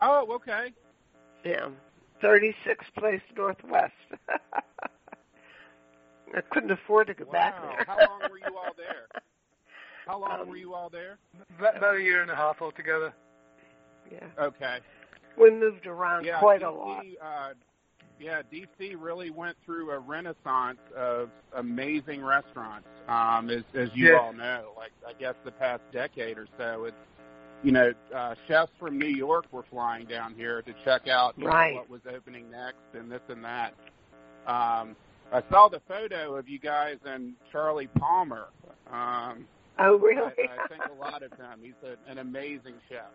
Oh, 0.00 0.26
okay. 0.34 0.72
Yeah. 1.44 1.68
36th 2.22 2.92
place 2.98 3.20
northwest. 3.36 3.92
I 6.34 6.40
couldn't 6.50 6.70
afford 6.72 7.08
to 7.08 7.14
go 7.14 7.26
back 7.30 7.62
Wow. 7.62 7.68
there. 7.76 7.84
How 7.86 7.98
long 8.08 8.20
were 8.30 8.38
you 8.38 8.56
all 8.56 8.72
there? 8.76 9.06
How 10.06 10.18
long 10.18 10.40
Um, 10.40 10.48
were 10.48 10.56
you 10.56 10.74
all 10.74 10.88
there? 10.88 11.18
About 11.58 11.76
about 11.76 11.96
a 11.96 12.02
year 12.02 12.22
and 12.22 12.30
a 12.30 12.34
half 12.34 12.60
altogether. 12.62 13.12
yeah. 14.10 14.26
Okay. 14.40 14.78
We 15.38 15.50
moved 15.50 15.86
around 15.86 16.24
yeah, 16.24 16.38
quite 16.40 16.60
DC, 16.62 16.66
a 16.66 16.70
lot. 16.70 17.04
Uh, 17.22 17.52
yeah, 18.22 18.42
DC 18.52 18.94
really 18.98 19.30
went 19.30 19.56
through 19.66 19.90
a 19.90 19.98
renaissance 19.98 20.78
of 20.96 21.30
amazing 21.56 22.24
restaurants. 22.24 22.86
Um, 23.08 23.50
as 23.50 23.64
as 23.74 23.88
you 23.94 24.12
Yes. 24.12 24.20
all 24.22 24.32
know, 24.32 24.72
like 24.76 24.92
I 25.06 25.12
guess 25.14 25.34
the 25.44 25.50
past 25.52 25.82
decade 25.92 26.38
or 26.38 26.46
so, 26.56 26.84
it's 26.84 26.96
you 27.62 27.72
know 27.72 27.92
uh, 28.14 28.34
chefs 28.46 28.72
from 28.78 28.98
New 28.98 29.06
York 29.08 29.46
were 29.52 29.64
flying 29.70 30.06
down 30.06 30.34
here 30.34 30.62
to 30.62 30.72
check 30.84 31.08
out 31.08 31.34
Right. 31.42 31.74
what 31.74 31.90
was 31.90 32.00
opening 32.14 32.50
next 32.50 32.78
and 32.94 33.10
this 33.10 33.20
and 33.28 33.44
that. 33.44 33.74
Um, 34.46 34.96
I 35.32 35.42
saw 35.50 35.68
the 35.68 35.80
photo 35.88 36.36
of 36.36 36.48
you 36.48 36.58
guys 36.58 36.98
and 37.04 37.32
Charlie 37.50 37.88
Palmer. 37.98 38.46
Um, 38.90 39.46
Oh, 39.78 39.98
I, 39.98 40.02
really? 40.02 40.32
I 40.50 40.68
think 40.68 40.82
a 40.90 41.00
lot 41.00 41.22
of 41.22 41.32
him. 41.32 41.60
He's 41.62 41.72
a, 41.82 42.10
an 42.10 42.18
amazing 42.18 42.74
chef. 42.90 43.06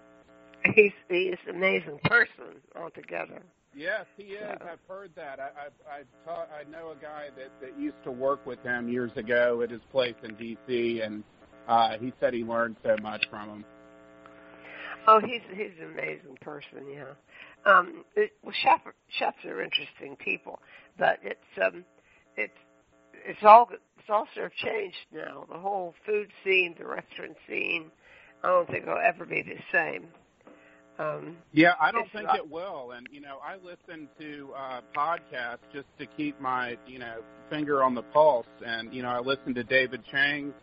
he's 0.76 0.92
he's 1.08 1.36
an 1.48 1.56
amazing 1.56 2.00
person 2.06 2.60
altogether. 2.76 3.44
Yes, 3.78 4.06
he 4.18 4.24
is. 4.24 4.42
Yeah. 4.42 4.56
I've 4.72 4.80
heard 4.90 5.12
that. 5.16 5.40
I 5.40 5.44
I 5.44 6.00
I, 6.00 6.02
taught, 6.26 6.50
I 6.52 6.68
know 6.70 6.92
a 6.92 6.96
guy 6.96 7.28
that 7.38 7.52
that 7.62 7.80
used 7.80 8.04
to 8.06 8.12
work 8.12 8.44
with 8.46 8.62
him 8.64 8.90
years 8.90 9.12
ago 9.16 9.62
at 9.62 9.70
his 9.70 9.82
place 9.92 10.16
in 10.24 10.34
D.C. 10.34 11.02
and 11.02 11.24
uh, 11.68 11.98
he 12.00 12.12
said 12.20 12.34
he 12.34 12.44
learned 12.44 12.78
so 12.84 12.96
much 13.04 13.28
from 13.30 13.50
him. 13.50 13.66
Oh, 15.08 15.20
he's 15.20 15.42
he's 15.52 15.72
an 15.80 15.92
amazing 15.94 16.38
person. 16.42 16.88
Yeah. 16.92 17.14
Um, 17.72 18.04
it, 18.16 18.32
well, 18.44 18.54
chef, 18.64 18.82
chefs 19.10 19.46
are 19.46 19.62
interesting 19.62 20.16
people, 20.16 20.60
but 20.98 21.20
it's 21.22 21.40
um, 21.64 21.86
it's 22.36 22.58
it's 23.28 23.44
all 23.44 23.70
it's 23.72 24.10
all 24.10 24.28
sort 24.34 24.48
of 24.48 24.54
changed 24.54 24.98
now. 25.14 25.46
The 25.52 25.60
whole 25.60 25.94
food 26.04 26.30
scene, 26.44 26.74
the 26.80 26.88
restaurant 26.88 27.38
scene. 27.48 27.92
I 28.44 28.48
don't 28.48 28.68
think 28.70 28.84
it'll 28.84 28.98
ever 28.98 29.26
be 29.26 29.44
the 29.44 29.60
same. 29.72 30.08
Um, 31.00 31.38
Yeah, 31.52 31.74
I 31.80 31.92
don't 31.92 32.12
think 32.12 32.28
it 32.36 32.50
will. 32.50 32.92
And 32.92 33.08
you 33.12 33.22
know, 33.22 33.38
I 33.44 33.56
listen 33.56 34.08
to 34.20 34.50
uh, 34.56 34.82
podcasts 34.96 35.60
just 35.74 35.88
to 36.00 36.06
keep 36.18 36.40
my 36.42 36.78
you 36.88 37.00
know 37.00 37.22
finger 37.50 37.84
on 37.84 37.94
the 37.96 38.02
pulse. 38.04 38.48
And 38.66 38.94
you 38.94 39.04
know, 39.04 39.10
I 39.10 39.20
listen 39.20 39.54
to 39.56 39.64
David 39.64 40.04
Chang, 40.12 40.54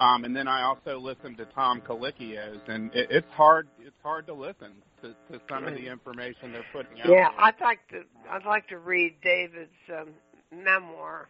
um, 0.00 0.24
and 0.24 0.34
then 0.34 0.48
I 0.48 0.62
also 0.62 0.98
listen 0.98 1.36
to 1.36 1.44
Tom 1.46 1.80
Colicchio's. 1.82 2.60
And 2.68 2.94
it, 2.94 3.08
it's 3.10 3.30
hard. 3.32 3.68
It's 3.80 3.96
hard 4.02 4.26
to 4.28 4.34
listen 4.34 4.72
to, 5.02 5.08
to 5.30 5.40
some 5.48 5.64
of 5.66 5.74
the 5.74 5.86
information 5.86 6.52
they're 6.52 6.64
putting 6.72 7.00
out. 7.00 7.08
yeah, 7.08 7.28
there. 7.30 7.40
I'd 7.40 7.60
like 7.60 7.86
to 7.90 8.02
I'd 8.30 8.46
like 8.46 8.66
to 8.68 8.78
read 8.78 9.16
David's 9.22 9.70
um, 9.94 10.08
memoir 10.50 11.28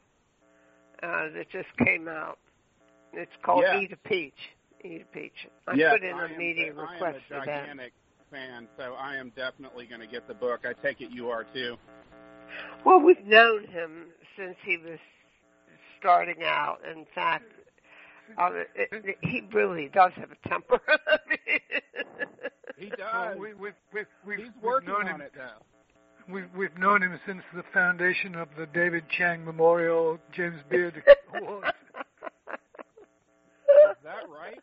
uh, 1.03 1.28
that 1.34 1.47
just 1.51 1.68
came 1.84 2.07
out. 2.07 2.38
It's 3.12 3.32
called 3.42 3.64
Yeah. 3.66 3.80
Eat 3.80 3.92
a 3.92 4.09
Peach. 4.09 4.34
Eat 4.84 5.03
a 5.03 5.14
Peach. 5.16 5.49
I 5.66 5.74
Yes, 5.74 5.92
put 5.94 6.05
in 6.05 6.14
I 6.14 6.26
a 6.26 6.38
media 6.38 6.66
I 6.66 6.80
request 6.92 7.18
am 7.30 7.38
a 7.38 7.40
for 7.40 7.47
that. 7.47 7.68
Gigantic 8.31 8.31
fan, 8.31 8.68
so 8.77 8.95
I 8.95 9.16
am 9.16 9.33
definitely 9.37 9.87
going 9.87 10.01
to 10.01 10.07
get 10.07 10.27
the 10.29 10.35
book. 10.35 10.61
I 10.64 10.72
take 10.87 11.01
it 11.01 11.11
you 11.11 11.29
are 11.31 11.45
too. 11.55 11.77
Well, 12.85 13.01
we've 13.01 13.24
known 13.27 13.64
him 13.66 14.07
since 14.39 14.57
he 14.64 14.77
was 14.79 14.99
starting 15.99 16.43
out. 16.45 16.79
In 16.91 17.05
fact, 17.14 17.45
uh, 18.39 18.51
it, 18.74 18.89
it, 18.93 19.18
he 19.22 19.43
really 19.53 19.91
does 19.93 20.12
have 20.16 20.31
a 20.31 20.49
temper. 20.49 20.81
He 22.79 22.91
So 22.91 22.97
does. 22.97 23.39
we, 23.39 23.55
we've, 23.55 23.72
we've, 23.95 24.05
we've, 24.27 24.37
He's 24.39 24.47
we've 24.57 24.62
working 24.62 24.91
on 24.91 25.07
him. 25.07 25.20
it 25.22 25.33
though. 25.35 25.64
We've 26.31 26.45
we've 26.55 26.77
known 26.77 27.01
him 27.03 27.18
since 27.27 27.41
the 27.55 27.62
foundation 27.72 28.35
of 28.35 28.49
the 28.59 28.66
David 28.66 29.05
Chang 29.16 29.43
Memorial 29.47 30.18
James 30.35 30.61
Beard 30.68 31.03
Awards. 31.35 31.68
Is 32.51 33.97
that 34.05 34.29
right? 34.29 34.61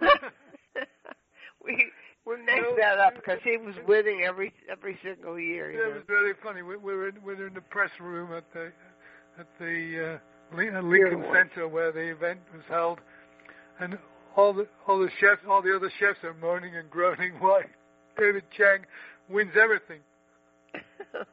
we 1.64 1.84
we 2.26 2.36
make 2.44 2.62
No, 2.62 2.76
that 2.76 2.98
up 2.98 3.14
because 3.16 3.38
he 3.44 3.56
was 3.56 3.74
winning 3.86 4.22
every 4.26 4.52
every 4.70 4.98
single 5.02 5.38
year. 5.38 5.70
You 5.72 5.82
It 5.84 5.94
was 5.94 6.02
very 6.06 6.34
funny. 6.42 6.62
We, 6.62 6.76
we 6.76 6.94
were 6.94 7.08
in, 7.08 7.16
we 7.24 7.34
were 7.34 7.46
in 7.48 7.54
the 7.54 7.60
press 7.60 7.90
room 8.00 8.32
at 8.32 8.44
the 8.52 8.72
at 9.38 9.46
the 9.58 10.18
uh, 10.52 10.56
uh, 10.56 10.82
Lincoln 10.82 11.20
Awards. 11.20 11.38
Center 11.54 11.68
where 11.68 11.92
the 11.92 12.00
event 12.00 12.40
was 12.52 12.62
held, 12.68 13.00
and 13.80 13.98
all 14.36 14.52
the 14.52 14.66
all 14.86 14.98
the 14.98 15.10
chefs, 15.20 15.42
all 15.48 15.62
the 15.62 15.74
other 15.74 15.90
chefs 15.98 16.18
are 16.24 16.34
moaning 16.34 16.76
and 16.76 16.90
groaning 16.90 17.34
why 17.40 17.62
David 18.18 18.44
Chang 18.56 18.84
wins 19.28 19.52
everything. 19.60 20.00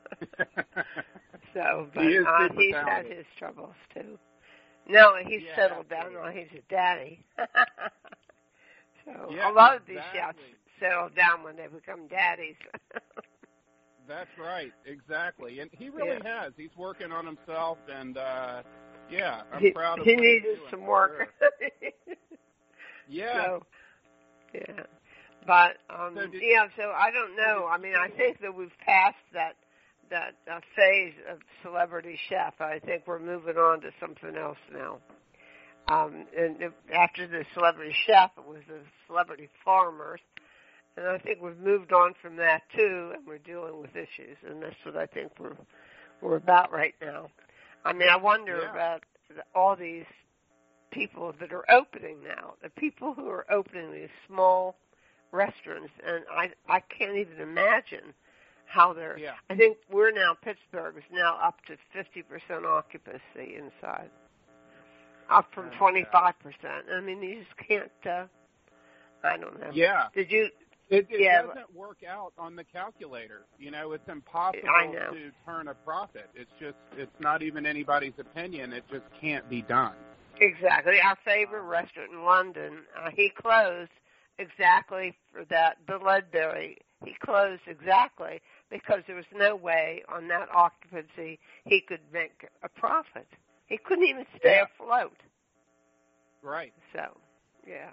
so, 1.54 1.88
but 1.94 2.04
He 2.04 2.10
is 2.10 2.26
uh, 2.28 2.50
he's 2.58 2.76
had 2.76 3.06
his 3.06 3.26
troubles 3.40 3.76
too. 3.94 4.18
No, 4.88 5.14
he's 5.26 5.42
Yeah, 5.48 5.56
settled 5.56 5.90
down 5.90 6.08
absolutely. 6.08 6.34
now. 6.34 6.48
He's 6.50 6.60
a 6.60 6.74
daddy. 6.74 7.26
so 9.06 9.32
Yeah, 9.32 9.52
a 9.52 9.54
lot 9.54 9.76
of 9.78 9.86
these 9.88 9.98
chefs 10.14 10.38
exactly. 10.38 10.61
Settle 10.82 11.10
down 11.16 11.44
when 11.44 11.56
they 11.56 11.68
become 11.68 12.08
daddies. 12.08 12.56
That's 14.08 14.30
right, 14.38 14.74
exactly. 14.86 15.60
And 15.60 15.70
he 15.78 15.90
really 15.90 16.18
Yeah. 16.24 16.42
has. 16.44 16.54
He's 16.58 16.76
working 16.78 17.12
on 17.12 17.26
himself, 17.26 17.78
and 17.88 18.18
uh 18.18 18.64
yeah, 19.10 19.44
I'm 19.54 19.62
he, 19.62 19.72
proud 19.72 20.00
of 20.00 20.08
him. 20.08 20.16
he 20.16 20.22
needed 20.22 20.60
some 20.70 20.82
work. 20.86 21.30
sure. 21.40 21.50
Yeah, 23.10 23.34
So, 23.34 23.64
yeah. 24.54 24.84
But 25.46 25.78
um 25.90 26.16
So 26.16 26.28
did- 26.28 26.42
yeah, 26.44 26.68
so 26.78 26.92
I 26.92 27.12
don't 27.12 27.36
know. 27.36 27.68
I 27.70 27.78
mean, 27.78 27.96
I 27.96 28.10
think 28.10 28.42
that 28.42 28.56
we've 28.56 28.78
passed 28.86 29.16
that 29.34 29.56
that 30.10 30.36
uh, 30.52 30.60
phase 30.76 31.14
of 31.30 31.40
celebrity 31.62 32.18
chef. 32.30 32.60
I 32.60 32.80
think 32.80 33.04
we're 33.08 33.20
moving 33.20 33.58
on 33.58 33.82
to 33.82 33.92
something 34.00 34.36
else 34.36 34.58
now. 34.74 34.98
Um 35.88 36.26
and 36.38 36.72
after 36.94 37.28
the 37.28 37.44
celebrity 37.54 37.96
chef, 38.08 38.32
it 38.38 38.46
was 38.48 38.62
the 38.68 38.80
celebrity 39.08 39.50
farmers. 39.66 40.20
And 40.98 41.08
I 41.08 41.18
think 41.18 41.42
we've 41.42 41.58
moved 41.58 41.94
on 41.94 42.14
from 42.22 42.36
that 42.38 42.64
too, 42.76 43.12
and 43.16 43.26
we're 43.26 43.38
dealing 43.38 43.80
with 43.82 43.96
issues, 43.96 44.38
and 44.48 44.62
that's 44.62 44.76
what 44.84 44.98
I 44.98 45.06
think 45.06 45.32
we're 45.40 45.56
we're 46.22 46.36
about 46.36 46.72
right 46.72 46.94
now. 47.02 47.30
I 47.86 47.94
mean, 47.94 48.10
I 48.10 48.16
wonder 48.18 48.58
Yeah. 48.62 48.72
about 48.72 49.04
the- 49.30 49.44
all 49.56 49.76
these 49.76 50.06
people 50.92 51.32
that 51.40 51.52
are 51.54 51.66
opening 51.72 52.22
now, 52.22 52.56
the 52.62 52.70
people 52.70 53.14
who 53.14 53.28
are 53.30 53.46
opening 53.50 53.92
these 53.92 54.10
small 54.28 54.76
restaurants, 55.32 55.94
and 56.06 56.26
I 56.30 56.52
I 56.68 56.82
can't 56.82 57.16
even 57.16 57.40
imagine 57.40 58.14
how 58.66 58.92
they're. 58.94 59.18
Yeah. 59.18 59.36
I 59.50 59.56
think 59.56 59.78
we're 59.90 60.12
now 60.12 60.34
Pittsburgh 60.34 60.98
is 60.98 61.04
now 61.12 61.38
up 61.42 61.64
to 61.66 61.78
fifty 61.94 62.22
percent 62.22 62.66
occupancy 62.66 63.56
inside, 63.56 64.12
up 65.30 65.52
from 65.54 65.72
twenty 65.72 66.04
five 66.12 66.38
percent. 66.40 66.86
I 66.92 67.00
mean, 67.00 67.24
you 67.24 67.44
just 67.44 67.58
can't. 67.58 67.92
uh 68.06 68.28
I 69.24 69.38
don't 69.38 69.60
know. 69.60 69.70
yeah. 69.72 70.08
Did 70.14 70.32
you? 70.32 70.50
It, 70.92 71.08
it 71.10 71.22
Yeah, 71.22 71.44
doesn't 71.44 71.74
work 71.74 72.00
out 72.08 72.34
on 72.38 72.56
the 72.58 72.66
calculator. 72.66 73.44
You 73.58 73.72
know, 73.72 73.94
it's 73.94 74.08
impossible 74.10 74.68
know. 74.70 75.14
to 75.14 75.32
turn 75.46 75.70
a 75.70 75.74
profit. 75.74 76.30
It's 76.36 76.52
just, 76.60 76.76
it's 76.98 77.18
not 77.20 77.42
even 77.42 77.66
anybody's 77.66 78.14
opinion. 78.20 78.74
It 78.74 78.84
just 78.92 79.06
can't 79.20 79.50
be 79.50 79.62
done. 79.62 79.96
Exactly. 80.40 81.00
Our 81.02 81.18
favorite 81.24 81.64
restaurant 81.64 82.12
in 82.12 82.24
London, 82.26 82.80
uh, 83.00 83.10
he 83.16 83.30
closed 83.30 83.92
exactly 84.38 85.16
for 85.32 85.46
that. 85.46 85.78
The 85.88 85.98
Ledbury, 85.98 86.78
he 87.06 87.14
closed 87.24 87.62
exactly 87.68 88.42
because 88.70 89.00
there 89.08 89.16
was 89.16 89.26
no 89.34 89.56
way 89.56 90.04
on 90.10 90.28
that 90.28 90.50
occupancy 90.54 91.40
he 91.66 91.80
could 91.82 92.02
make 92.12 92.48
a 92.64 92.70
profit. 92.70 93.28
He 93.68 93.78
couldn't 93.78 94.08
even 94.08 94.26
stay 94.38 94.58
Yeah. 94.58 94.66
afloat. 94.66 95.18
Right. 96.42 96.74
So, 96.92 97.18
yeah. 97.66 97.92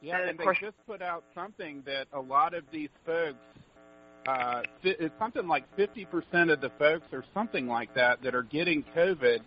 Yeah, 0.00 0.18
And 0.20 0.30
and, 0.30 0.38
they 0.38 0.44
course- 0.44 0.58
just 0.60 0.76
put 0.86 1.02
out 1.02 1.24
something 1.34 1.82
that 1.86 2.06
a 2.12 2.20
lot 2.20 2.54
of 2.54 2.64
these 2.70 2.90
folks, 3.04 3.38
uh, 4.26 4.62
it's 4.82 5.16
something 5.18 5.46
like 5.48 5.64
50% 5.76 6.50
of 6.52 6.60
the 6.60 6.70
folks 6.78 7.06
or 7.12 7.24
something 7.32 7.66
like 7.66 7.92
that 7.94 8.22
that 8.22 8.34
are 8.34 8.42
getting 8.42 8.82
COVID 8.94 9.40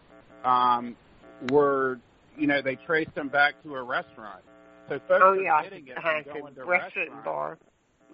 um, 0.43 0.95
were, 1.51 1.99
you 2.37 2.47
know, 2.47 2.61
they 2.61 2.75
traced 2.75 3.13
them 3.15 3.27
back 3.27 3.61
to 3.63 3.75
a 3.75 3.83
restaurant. 3.83 4.41
So 4.87 4.99
folks 5.07 5.21
Oh 5.23 5.29
are 5.33 5.35
yeah, 5.41 5.63
getting 5.63 5.87
it 5.87 6.01
from 6.01 6.23
going 6.41 6.55
to 6.55 6.63
restaurant 6.65 7.09
and 7.11 7.23
bar. 7.23 7.57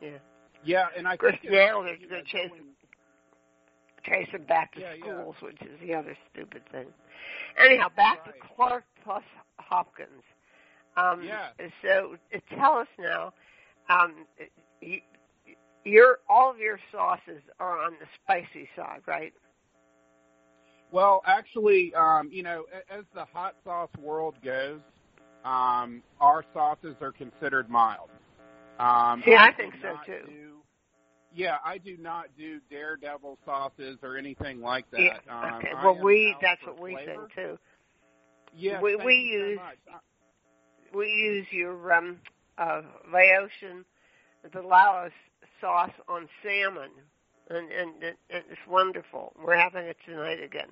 Yeah. 0.02 0.10
Yeah, 0.64 0.88
and 0.98 1.07
I 1.07 1.16
course, 1.16 1.36
think 1.41 1.53
now 1.53 1.84
they're 1.84 1.98
they're 2.10 2.24
chasing 2.24 2.49
going- 2.49 2.76
trace 4.03 4.32
them 4.32 4.44
back 4.44 4.74
to 4.74 4.82
Yeah, 4.82 4.94
yeah. 4.94 5.03
schools, 5.03 5.36
which 5.41 5.62
is 5.62 5.80
the 5.80 5.94
other 5.94 6.18
stupid 6.32 6.64
thing. 6.72 6.88
Anyhow, 7.57 7.90
back 7.95 8.26
Right. 8.26 8.34
to 8.41 8.48
Clark 8.56 8.84
plus 9.03 9.24
Hopkins. 9.60 10.24
Um, 10.97 11.22
Yeah. 11.23 11.49
So 11.81 12.17
uh, 12.34 12.39
tell 12.57 12.73
us 12.73 12.88
now, 12.97 13.34
um, 13.89 14.26
you, 14.81 14.99
your 15.84 16.19
all 16.30 16.51
of 16.51 16.57
your 16.57 16.80
sauces 16.91 17.41
are 17.59 17.80
on 17.80 17.93
the 17.99 18.07
spicy 18.23 18.67
side, 18.76 19.01
right? 19.07 19.34
Well, 20.91 21.22
actually, 21.26 21.93
um, 21.95 22.30
you 22.31 22.43
know, 22.43 22.65
as 22.89 23.03
the 23.13 23.26
hot 23.26 23.55
sauce 23.63 23.89
world 24.01 24.35
goes, 24.43 24.80
um, 25.43 26.01
our 26.22 26.43
sauces 26.53 26.95
are 27.01 27.11
considered 27.11 27.69
mild. 27.69 28.09
Um, 28.80 29.22
See, 29.26 29.35
I 29.35 29.51
do 29.51 29.57
think 29.57 29.73
so, 29.81 29.89
too. 30.05 30.27
do- 30.27 30.61
yeah, 31.34 31.57
I 31.65 31.77
do 31.77 31.97
not 31.97 32.27
do 32.38 32.61
daredevil 32.69 33.38
sauces 33.45 33.97
or 34.03 34.15
anything 34.17 34.61
like 34.61 34.89
that. 34.91 35.22
Yeah. 35.27 35.55
Um, 35.55 35.59
okay. 35.59 35.73
Well, 35.84 35.97
we 36.01 36.34
that's 36.41 36.61
what 36.65 36.81
we 36.81 36.95
think 36.95 37.34
too. 37.35 37.57
Yeah, 38.57 38.81
we- 38.81 38.95
we 38.95 39.13
so 39.15 39.19
use-. 39.22 39.59
Uh, 39.91 39.99
We 40.95 41.07
use 41.09 41.47
your 41.51 41.93
um, 41.93 42.17
uh, 42.57 42.81
Laotian, 43.11 43.84
the 44.53 44.61
Laos 44.61 45.11
sauce 45.59 45.91
on 46.07 46.27
salmon, 46.43 46.89
and 47.49 47.72
and 47.72 48.03
it, 48.03 48.17
it's 48.30 48.59
wonderful. 48.69 49.34
We're 49.43 49.57
having 49.57 49.84
it 49.85 49.97
tonight 50.05 50.41
again. 50.43 50.69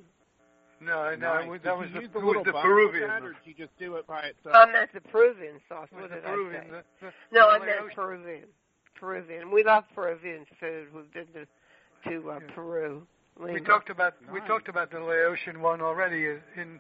No, 0.82 1.16
no, 1.16 1.36
Nice. 1.36 1.48
was- 1.50 1.62
that 1.64 1.78
was 1.78 1.88
you 1.90 1.94
the, 1.96 2.00
use 2.02 2.10
it 2.10 2.14
the 2.14 2.20
was 2.26 2.46
the 2.46 2.52
Peruvian. 2.54 3.08
that, 3.08 3.22
or 3.22 3.26
one. 3.26 3.36
did 3.46 3.58
you 3.58 3.66
just 3.66 3.78
do 3.80 3.96
it 3.96 4.06
by 4.08 4.22
itself? 4.24 4.54
I 4.56 4.66
meant 4.72 4.92
the 4.94 5.00
Peruvian 5.02 5.60
sauce. 5.70 5.88
What 5.92 6.10
the 6.10 6.16
did 6.16 6.24
Peruvian. 6.24 6.62
I 6.62 6.66
say? 6.66 6.72
the- 7.02 7.06
the- 7.08 7.14
No, 7.32 7.50
I 7.50 7.60
the 7.60 7.66
meant 7.66 7.78
Laotian. 7.80 7.96
Peruvian. 7.96 8.44
Peruvian. 9.00 9.52
We 9.52 9.64
love 9.64 9.84
Peruvian 9.96 10.46
food. 10.60 10.88
We've 10.94 11.12
been 11.14 11.28
to 11.34 11.48
to 12.10 12.32
uh, 12.32 12.40
Yeah. 12.42 12.54
Peru. 12.56 13.08
We 13.40 13.60
talked 13.62 13.90
about 13.90 14.14
we 14.32 14.40
talked 14.42 14.68
about 14.70 14.92
the 14.92 15.00
Laotian 15.00 15.62
one 15.62 15.82
already 15.82 16.26
in 16.56 16.80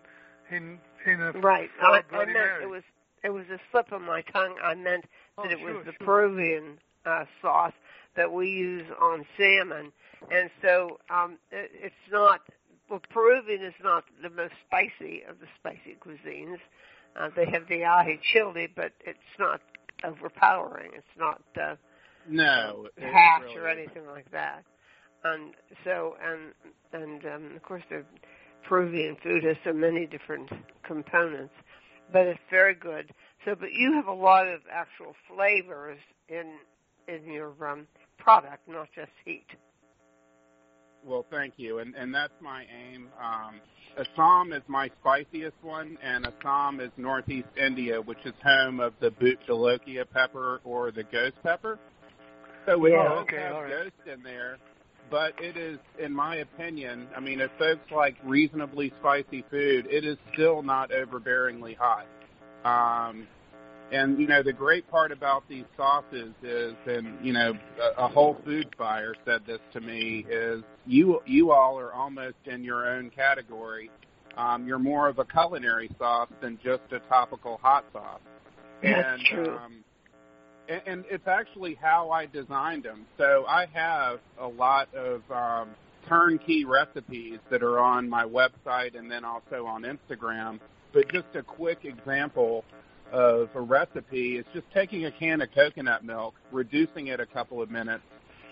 in 0.51 0.79
in 1.05 1.21
a 1.21 1.31
Right. 1.33 1.69
for 1.79 1.85
I, 1.85 2.03
I 2.11 2.17
meant 2.17 2.33
Mary. 2.33 2.63
it 2.63 2.69
was 2.69 2.83
it 3.23 3.29
was 3.29 3.45
a 3.51 3.59
slip 3.71 3.91
on 3.91 4.03
my 4.05 4.21
tongue. 4.21 4.55
I 4.63 4.75
meant 4.75 5.05
Oh, 5.37 5.43
that 5.43 5.51
it 5.51 5.59
sure, 5.59 5.73
was 5.73 5.85
the 5.85 5.93
sure. 5.93 6.05
Peruvian 6.05 6.77
uh, 7.05 7.25
sauce 7.41 7.73
that 8.15 8.31
we 8.31 8.49
use 8.49 8.85
on 9.01 9.25
salmon, 9.37 9.91
and 10.31 10.49
so 10.61 10.99
um, 11.09 11.37
it, 11.51 11.71
it's 11.73 11.95
not. 12.11 12.41
Well, 12.89 13.01
Peruvian 13.09 13.63
is 13.63 13.73
not 13.83 14.03
the 14.21 14.29
most 14.29 14.53
spicy 14.67 15.23
of 15.27 15.39
the 15.39 15.47
spicy 15.59 15.97
cuisines. 16.05 16.57
Uh, 17.19 17.29
they 17.35 17.45
have 17.45 17.67
the 17.67 17.79
ají 17.81 18.19
chili, 18.21 18.67
but 18.75 18.91
it's 19.05 19.19
not 19.39 19.61
overpowering. 20.03 20.91
It's 20.95 21.17
not 21.17 21.41
uh, 21.59 21.75
No, 22.29 22.87
hash 22.99 23.41
really 23.41 23.57
or 23.57 23.67
anything 23.67 24.05
like 24.07 24.29
that. 24.31 24.63
And 25.23 25.53
so, 25.83 26.15
and 26.23 26.53
and 26.91 27.25
um, 27.25 27.55
of 27.55 27.63
course, 27.63 27.83
the 27.89 28.03
Peruvian 28.67 29.15
food 29.23 29.43
has 29.43 29.57
so 29.63 29.73
many 29.73 30.05
different 30.05 30.49
components, 30.83 31.53
but 32.13 32.27
it's 32.27 32.39
very 32.49 32.75
good. 32.75 33.11
So, 33.43 33.55
but 33.55 33.73
you 33.73 33.91
have 33.93 34.07
a 34.07 34.13
lot 34.13 34.47
of 34.47 34.61
actual 34.71 35.15
flavors 35.27 35.99
in 36.29 36.53
in 37.09 37.29
your 37.29 37.53
um, 37.67 37.87
product, 38.17 38.69
not 38.69 38.87
just 38.95 39.11
heat. 39.25 39.47
Well, 41.05 41.25
thank 41.29 41.55
you, 41.57 41.79
and 41.79 41.93
and 41.95 42.15
that's 42.15 42.31
my 42.39 42.65
aim. 42.73 43.09
Um, 43.21 43.59
Assam 43.97 44.53
is 44.53 44.63
my 44.67 44.89
spiciest 45.01 45.57
one, 45.61 45.97
and 46.01 46.25
Assam 46.25 46.79
is 46.79 46.91
northeast 46.95 47.49
India, 47.57 48.01
which 48.01 48.19
is 48.23 48.33
home 48.41 48.79
of 48.79 48.93
the 49.01 49.09
bhut 49.11 49.37
jolokia 49.47 50.05
pepper 50.09 50.61
or 50.63 50.91
the 50.91 51.03
ghost 51.03 51.35
pepper. 51.43 51.77
So 52.65 52.77
we 52.77 52.91
Yeah. 52.91 53.09
both 53.09 53.23
Okay, 53.23 53.37
have 53.37 53.55
all 53.55 53.63
right. 53.63 53.71
ghost 53.83 54.07
in 54.07 54.23
there, 54.23 54.57
but 55.13 55.33
it 55.37 55.55
is, 55.55 55.77
in 55.99 56.11
my 56.11 56.37
opinion, 56.37 57.07
I 57.15 57.19
mean, 57.19 57.39
if 57.39 57.51
folks 57.59 57.91
like 57.91 58.15
reasonably 58.25 58.91
spicy 58.99 59.45
food, 59.51 59.85
it 59.87 60.03
is 60.03 60.17
still 60.33 60.63
not 60.63 60.89
overbearingly 60.89 61.77
hot. 61.77 62.07
Um, 62.65 63.27
and 63.91 64.19
you 64.19 64.25
know 64.25 64.41
the 64.41 64.53
great 64.53 64.89
part 64.89 65.11
about 65.11 65.47
these 65.47 65.65
sauces 65.77 66.33
is, 66.41 66.73
and 66.87 67.23
you 67.23 67.31
know, 67.31 67.53
a, 67.79 68.05
a 68.05 68.07
Whole 68.07 68.37
Foods 68.43 68.71
buyer 68.75 69.13
said 69.23 69.41
this 69.45 69.59
to 69.73 69.81
me 69.81 70.25
is 70.27 70.63
you 70.87 71.21
you 71.27 71.51
all 71.51 71.77
are 71.77 71.93
almost 71.93 72.37
in 72.45 72.63
your 72.63 72.89
own 72.89 73.11
category. 73.11 73.91
Um, 74.35 74.65
you're 74.65 74.79
more 74.79 75.07
of 75.07 75.19
a 75.19 75.25
culinary 75.25 75.91
sauce 75.99 76.29
than 76.41 76.57
just 76.63 76.91
a 76.91 76.97
topical 77.07 77.59
hot 77.61 77.85
sauce. 77.93 78.19
That's 78.81 79.07
and, 79.07 79.21
true. 79.25 79.57
Um, 79.57 79.83
and, 80.69 81.05
it's 81.09 81.27
actually 81.27 81.75
how 81.75 82.11
I 82.11 82.25
designed 82.25 82.83
them. 82.83 83.05
So 83.17 83.45
I 83.47 83.65
have 83.73 84.19
a 84.39 84.47
lot 84.47 84.93
of 84.93 85.21
um, 85.31 85.69
turnkey 86.07 86.65
recipes 86.65 87.39
that 87.49 87.63
are 87.63 87.79
on 87.79 88.09
my 88.09 88.23
website 88.23 88.97
and 88.97 89.11
then 89.11 89.25
also 89.25 89.65
on 89.65 89.83
Instagram. 89.83 90.59
But 90.93 91.11
just 91.11 91.27
a 91.35 91.43
quick 91.43 91.85
example 91.85 92.63
of 93.11 93.49
a 93.55 93.61
recipe 93.61 94.37
is 94.37 94.45
just 94.53 94.65
taking 94.73 95.05
a 95.05 95.11
can 95.11 95.41
of 95.41 95.49
coconut 95.53 96.03
milk, 96.03 96.35
reducing 96.51 97.07
it 97.07 97.19
a 97.19 97.25
couple 97.25 97.61
of 97.61 97.69
minutes, 97.69 98.03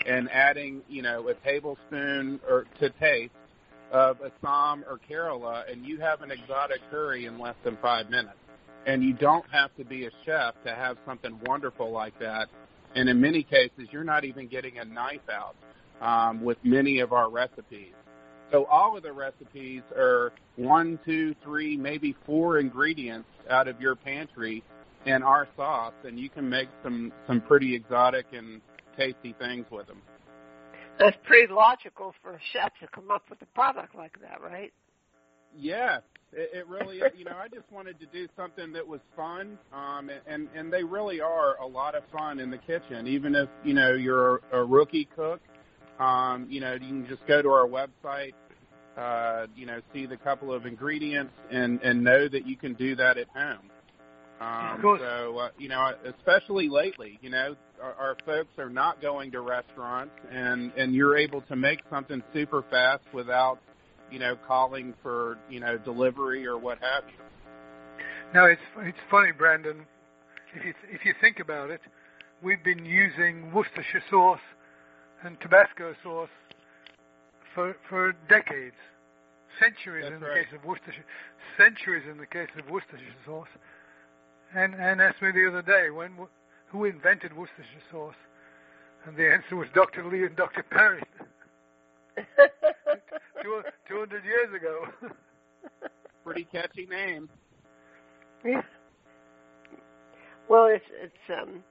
and 0.05 0.29
adding, 0.31 0.81
you 0.89 1.01
know, 1.01 1.27
a 1.29 1.33
tablespoon 1.35 2.39
or 2.47 2.65
to 2.79 2.89
taste 2.91 3.33
of 3.91 4.17
Assam 4.21 4.83
or 4.87 4.99
Kerala, 5.09 5.69
and 5.71 5.85
you 5.85 5.99
have 5.99 6.21
an 6.21 6.31
exotic 6.31 6.79
curry 6.89 7.25
in 7.25 7.37
less 7.37 7.55
than 7.63 7.77
five 7.77 8.09
minutes. 8.09 8.37
And 8.85 9.03
you 9.03 9.13
don't 9.13 9.45
have 9.51 9.75
to 9.77 9.85
be 9.85 10.05
a 10.05 10.11
chef 10.25 10.55
to 10.65 10.73
have 10.73 10.97
something 11.05 11.39
wonderful 11.45 11.91
like 11.91 12.17
that. 12.19 12.49
And 12.95 13.07
in 13.07 13.21
many 13.21 13.43
cases, 13.43 13.87
you're 13.91 14.03
not 14.03 14.25
even 14.25 14.47
getting 14.47 14.79
a 14.79 14.85
knife 14.85 15.21
out 15.31 15.55
um, 16.01 16.43
with 16.43 16.57
many 16.63 16.99
of 16.99 17.13
our 17.13 17.29
recipes. 17.29 17.93
So 18.51 18.65
all 18.65 18.97
of 18.97 19.03
the 19.03 19.13
recipes 19.13 19.81
are 19.95 20.33
one, 20.57 20.99
two, 21.05 21.35
three, 21.43 21.77
maybe 21.77 22.15
four 22.25 22.59
ingredients 22.59 23.29
out 23.49 23.67
of 23.67 23.79
your 23.79 23.95
pantry 23.95 24.63
and 25.05 25.23
our 25.23 25.47
sauce, 25.55 25.93
and 26.03 26.19
you 26.19 26.29
can 26.29 26.49
make 26.49 26.67
some 26.83 27.11
some 27.27 27.41
pretty 27.41 27.73
exotic 27.73 28.25
and 28.33 28.61
tasty 28.97 29.33
things 29.39 29.65
with 29.71 29.87
them. 29.87 30.01
That's 30.99 31.17
pretty 31.23 31.51
logical 31.51 32.13
for 32.21 32.33
a 32.33 32.39
chef 32.53 32.71
to 32.81 32.87
come 32.87 33.09
up 33.09 33.29
with 33.29 33.41
a 33.41 33.45
product 33.47 33.95
like 33.95 34.19
that, 34.21 34.41
right? 34.41 34.73
Yeah, 35.57 35.99
it, 36.33 36.49
it 36.53 36.67
really. 36.67 37.01
You 37.17 37.25
know, 37.25 37.35
I 37.37 37.47
just 37.47 37.69
wanted 37.71 37.99
to 37.99 38.05
do 38.07 38.27
something 38.35 38.71
that 38.73 38.87
was 38.87 38.99
fun, 39.15 39.57
um, 39.73 40.09
and 40.27 40.47
and 40.55 40.71
they 40.71 40.83
really 40.83 41.21
are 41.21 41.57
a 41.57 41.67
lot 41.67 41.95
of 41.95 42.03
fun 42.11 42.39
in 42.39 42.49
the 42.49 42.57
kitchen. 42.57 43.07
Even 43.07 43.35
if 43.35 43.49
you 43.63 43.73
know 43.73 43.93
you're 43.93 44.41
a 44.51 44.63
rookie 44.63 45.07
cook, 45.15 45.41
um, 45.99 46.47
you 46.49 46.61
know 46.61 46.73
you 46.73 46.79
can 46.79 47.07
just 47.07 47.25
go 47.27 47.41
to 47.41 47.49
our 47.49 47.67
website, 47.67 48.33
uh, 48.97 49.47
you 49.55 49.65
know, 49.65 49.81
see 49.93 50.05
the 50.05 50.17
couple 50.17 50.53
of 50.53 50.65
ingredients, 50.65 51.33
and 51.49 51.79
and 51.81 52.03
know 52.03 52.27
that 52.27 52.47
you 52.47 52.55
can 52.55 52.73
do 52.73 52.95
that 52.95 53.17
at 53.17 53.27
home. 53.29 53.69
Um. 54.39 54.81
So 54.81 55.37
uh, 55.37 55.49
you 55.57 55.69
know, 55.69 55.93
especially 56.05 56.69
lately, 56.69 57.19
you 57.21 57.29
know, 57.29 57.55
our, 57.81 57.93
our 57.93 58.17
folks 58.25 58.57
are 58.57 58.69
not 58.69 59.01
going 59.01 59.31
to 59.31 59.41
restaurants, 59.41 60.15
and 60.31 60.71
and 60.77 60.95
you're 60.95 61.17
able 61.17 61.41
to 61.41 61.55
make 61.55 61.81
something 61.89 62.23
super 62.33 62.63
fast 62.71 63.03
without 63.13 63.59
you 64.11 64.19
know, 64.19 64.35
calling 64.47 64.93
for, 65.01 65.37
you 65.49 65.59
know, 65.59 65.77
delivery 65.77 66.45
or 66.45 66.57
what 66.57 66.77
have 66.79 67.03
you. 67.07 67.23
Now 68.33 68.45
it's 68.45 68.61
it's 68.79 68.97
funny, 69.09 69.31
Brandon. 69.31 69.85
If 70.55 70.65
you 70.65 70.73
if 70.89 71.05
you 71.05 71.13
think 71.19 71.39
about 71.39 71.69
it, 71.69 71.81
we've 72.41 72.63
been 72.63 72.85
using 72.85 73.51
Worcestershire 73.53 74.03
sauce 74.09 74.39
and 75.23 75.39
Tabasco 75.41 75.95
sauce 76.03 76.29
for 77.53 77.75
for 77.89 78.13
decades, 78.29 78.75
centuries 79.59 80.03
That's 80.03 80.15
in 80.15 80.21
the 80.21 80.27
right. 80.27 80.45
case 80.45 80.53
of 80.53 80.65
Worcestershire, 80.65 81.05
centuries 81.57 82.03
in 82.09 82.17
the 82.17 82.25
case 82.25 82.49
of 82.57 82.69
Worcestershire 82.69 83.15
sauce. 83.25 83.51
And 84.55 84.75
and 84.75 85.01
asked 85.01 85.21
me 85.21 85.31
the 85.31 85.47
other 85.47 85.61
day 85.61 85.89
when 85.89 86.11
who 86.67 86.85
invented 86.85 87.35
Worcestershire 87.35 87.83
sauce, 87.91 88.15
and 89.05 89.15
the 89.17 89.29
answer 89.31 89.55
was 89.55 89.67
Dr. 89.73 90.05
Lee 90.05 90.23
and 90.23 90.35
Dr. 90.35 90.63
Perry, 90.63 91.03
two 93.43 93.61
hundred 93.89 94.23
years 94.25 94.53
ago. 94.55 94.87
Pretty 96.25 96.45
catchy 96.45 96.85
name. 96.85 97.29
Yeah. 98.45 98.61
Well, 100.47 100.67
it's 100.67 100.85
it's 101.01 101.41
um, 101.41 101.63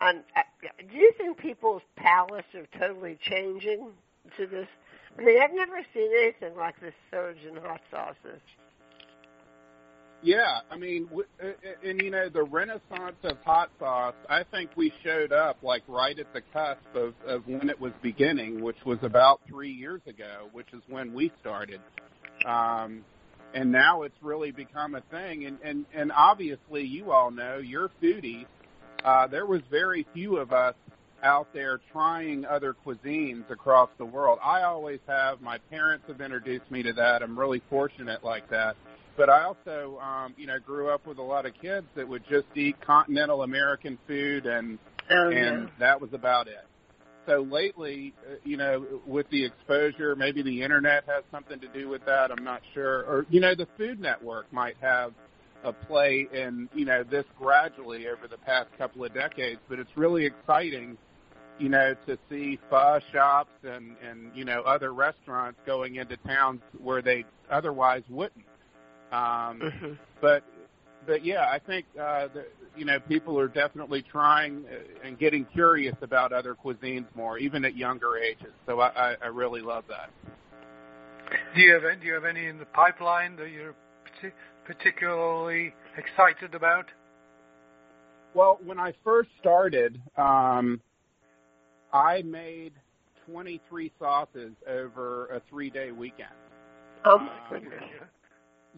um, 0.00 0.22
uh, 0.36 0.42
do 0.90 0.96
you 0.96 1.12
think 1.16 1.38
people's 1.38 1.82
palates 1.96 2.48
are 2.54 2.66
totally 2.78 3.18
changing 3.20 3.90
to 4.36 4.46
this? 4.46 4.68
I 5.18 5.22
mean, 5.22 5.40
I've 5.40 5.54
never 5.54 5.80
seen 5.94 6.10
anything 6.22 6.56
like 6.56 6.80
this 6.80 6.94
surge 7.10 7.38
in 7.48 7.56
hot 7.56 7.80
sauces. 7.90 8.40
Yeah, 10.22 10.60
I 10.68 10.76
mean, 10.76 11.08
and 11.84 12.02
you 12.02 12.10
know, 12.10 12.28
the 12.28 12.42
renaissance 12.42 13.16
of 13.22 13.38
hot 13.44 13.70
sauce, 13.78 14.16
I 14.28 14.42
think 14.42 14.70
we 14.74 14.92
showed 15.04 15.32
up 15.32 15.58
like 15.62 15.84
right 15.86 16.18
at 16.18 16.32
the 16.32 16.42
cusp 16.52 16.80
of, 16.94 17.14
of 17.24 17.46
when 17.46 17.70
it 17.70 17.80
was 17.80 17.92
beginning, 18.02 18.60
which 18.60 18.78
was 18.84 18.98
about 19.02 19.40
three 19.48 19.70
years 19.70 20.00
ago, 20.08 20.48
which 20.52 20.66
is 20.72 20.82
when 20.88 21.14
we 21.14 21.30
started. 21.40 21.80
Um, 22.44 23.04
and 23.54 23.70
now 23.70 24.02
it's 24.02 24.16
really 24.20 24.50
become 24.50 24.96
a 24.96 25.02
thing. 25.02 25.46
And, 25.46 25.58
and, 25.62 25.86
and 25.94 26.10
obviously, 26.10 26.82
you 26.82 27.12
all 27.12 27.30
know, 27.30 27.58
you're 27.58 27.90
foodies. 28.02 28.46
Uh, 29.04 29.28
there 29.28 29.46
was 29.46 29.62
very 29.70 30.04
few 30.14 30.38
of 30.38 30.52
us 30.52 30.74
out 31.22 31.46
there 31.54 31.80
trying 31.92 32.44
other 32.44 32.74
cuisines 32.84 33.48
across 33.50 33.88
the 33.98 34.04
world. 34.04 34.40
I 34.42 34.62
always 34.62 35.00
have. 35.06 35.40
My 35.40 35.58
parents 35.70 36.06
have 36.08 36.20
introduced 36.20 36.68
me 36.72 36.82
to 36.82 36.92
that. 36.94 37.22
I'm 37.22 37.38
really 37.38 37.62
fortunate 37.70 38.24
like 38.24 38.50
that 38.50 38.76
but 39.18 39.28
I 39.28 39.42
also, 39.42 39.98
um, 39.98 40.32
you 40.38 40.46
know, 40.46 40.58
grew 40.60 40.88
up 40.88 41.04
with 41.06 41.18
a 41.18 41.22
lot 41.22 41.44
of 41.44 41.52
kids 41.60 41.86
that 41.96 42.08
would 42.08 42.22
just 42.30 42.46
eat 42.54 42.80
continental 42.80 43.42
American 43.42 43.98
food, 44.06 44.46
and 44.46 44.78
Oh, 45.10 45.30
and 45.30 45.62
yeah. 45.64 45.66
that 45.78 46.00
was 46.00 46.12
about 46.12 46.48
it. 46.48 46.64
So 47.26 47.40
lately, 47.50 48.14
uh, 48.26 48.36
you 48.44 48.56
know, 48.56 49.00
with 49.06 49.28
the 49.30 49.44
exposure, 49.44 50.14
maybe 50.16 50.42
the 50.42 50.62
internet 50.62 51.04
has 51.06 51.24
something 51.30 51.58
to 51.60 51.68
do 51.68 51.88
with 51.88 52.04
that. 52.06 52.30
I'm 52.30 52.44
not 52.44 52.62
sure, 52.74 53.00
or 53.04 53.26
you 53.28 53.40
know, 53.40 53.54
the 53.54 53.66
Food 53.76 54.00
Network 54.00 54.50
might 54.52 54.76
have 54.80 55.12
a 55.64 55.72
play 55.72 56.28
in 56.32 56.68
you 56.74 56.84
know 56.84 57.02
this 57.02 57.24
gradually 57.38 58.06
over 58.06 58.28
the 58.28 58.38
past 58.38 58.68
couple 58.78 59.04
of 59.04 59.12
decades. 59.12 59.60
But 59.68 59.78
it's 59.78 59.90
really 59.96 60.26
exciting, 60.26 60.96
you 61.58 61.68
know, 61.68 61.94
to 62.06 62.18
see 62.30 62.58
pho 62.70 63.00
shops 63.12 63.50
and 63.64 63.96
and 64.06 64.30
you 64.34 64.44
know 64.44 64.60
other 64.62 64.92
restaurants 64.92 65.58
going 65.66 65.96
into 65.96 66.16
towns 66.18 66.60
where 66.78 67.02
they 67.02 67.24
otherwise 67.50 68.02
wouldn't. 68.08 68.44
Um, 69.12 69.60
Mhm. 69.62 69.98
but 70.20 70.42
but 71.06 71.24
yeah, 71.24 71.48
I 71.50 71.58
think 71.58 71.86
uh, 71.98 72.28
the, 72.34 72.46
you 72.76 72.84
know 72.84 72.98
people 73.00 73.38
are 73.38 73.48
definitely 73.48 74.02
trying 74.02 74.64
uh, 74.66 75.06
and 75.06 75.18
getting 75.18 75.44
curious 75.46 75.94
about 76.02 76.32
other 76.32 76.54
cuisines 76.54 77.06
more, 77.14 77.38
even 77.38 77.64
at 77.64 77.76
younger 77.76 78.18
ages. 78.18 78.52
So 78.66 78.80
I, 78.80 78.88
I, 79.12 79.16
I 79.22 79.26
really 79.28 79.60
love 79.62 79.84
that. 79.88 80.10
Do 81.54 81.60
you 81.62 81.74
have 81.74 81.84
any, 81.84 82.00
do 82.00 82.06
you 82.06 82.14
have 82.14 82.24
any 82.24 82.46
in 82.46 82.58
the 82.58 82.66
pipeline 82.66 83.36
that 83.36 83.50
you're 83.50 83.74
particularly 84.64 85.72
excited 85.96 86.54
about? 86.54 86.86
Well, 88.34 88.58
when 88.64 88.78
I 88.78 88.92
first 89.04 89.30
started, 89.40 90.00
um, 90.16 90.80
I 91.92 92.22
made 92.22 92.72
23 93.30 93.92
sauces 93.98 94.52
over 94.68 95.26
a 95.26 95.40
three-day 95.48 95.92
weekend. 95.92 96.28
Oh 97.04 97.18
my 97.18 97.38
goodness. 97.50 97.82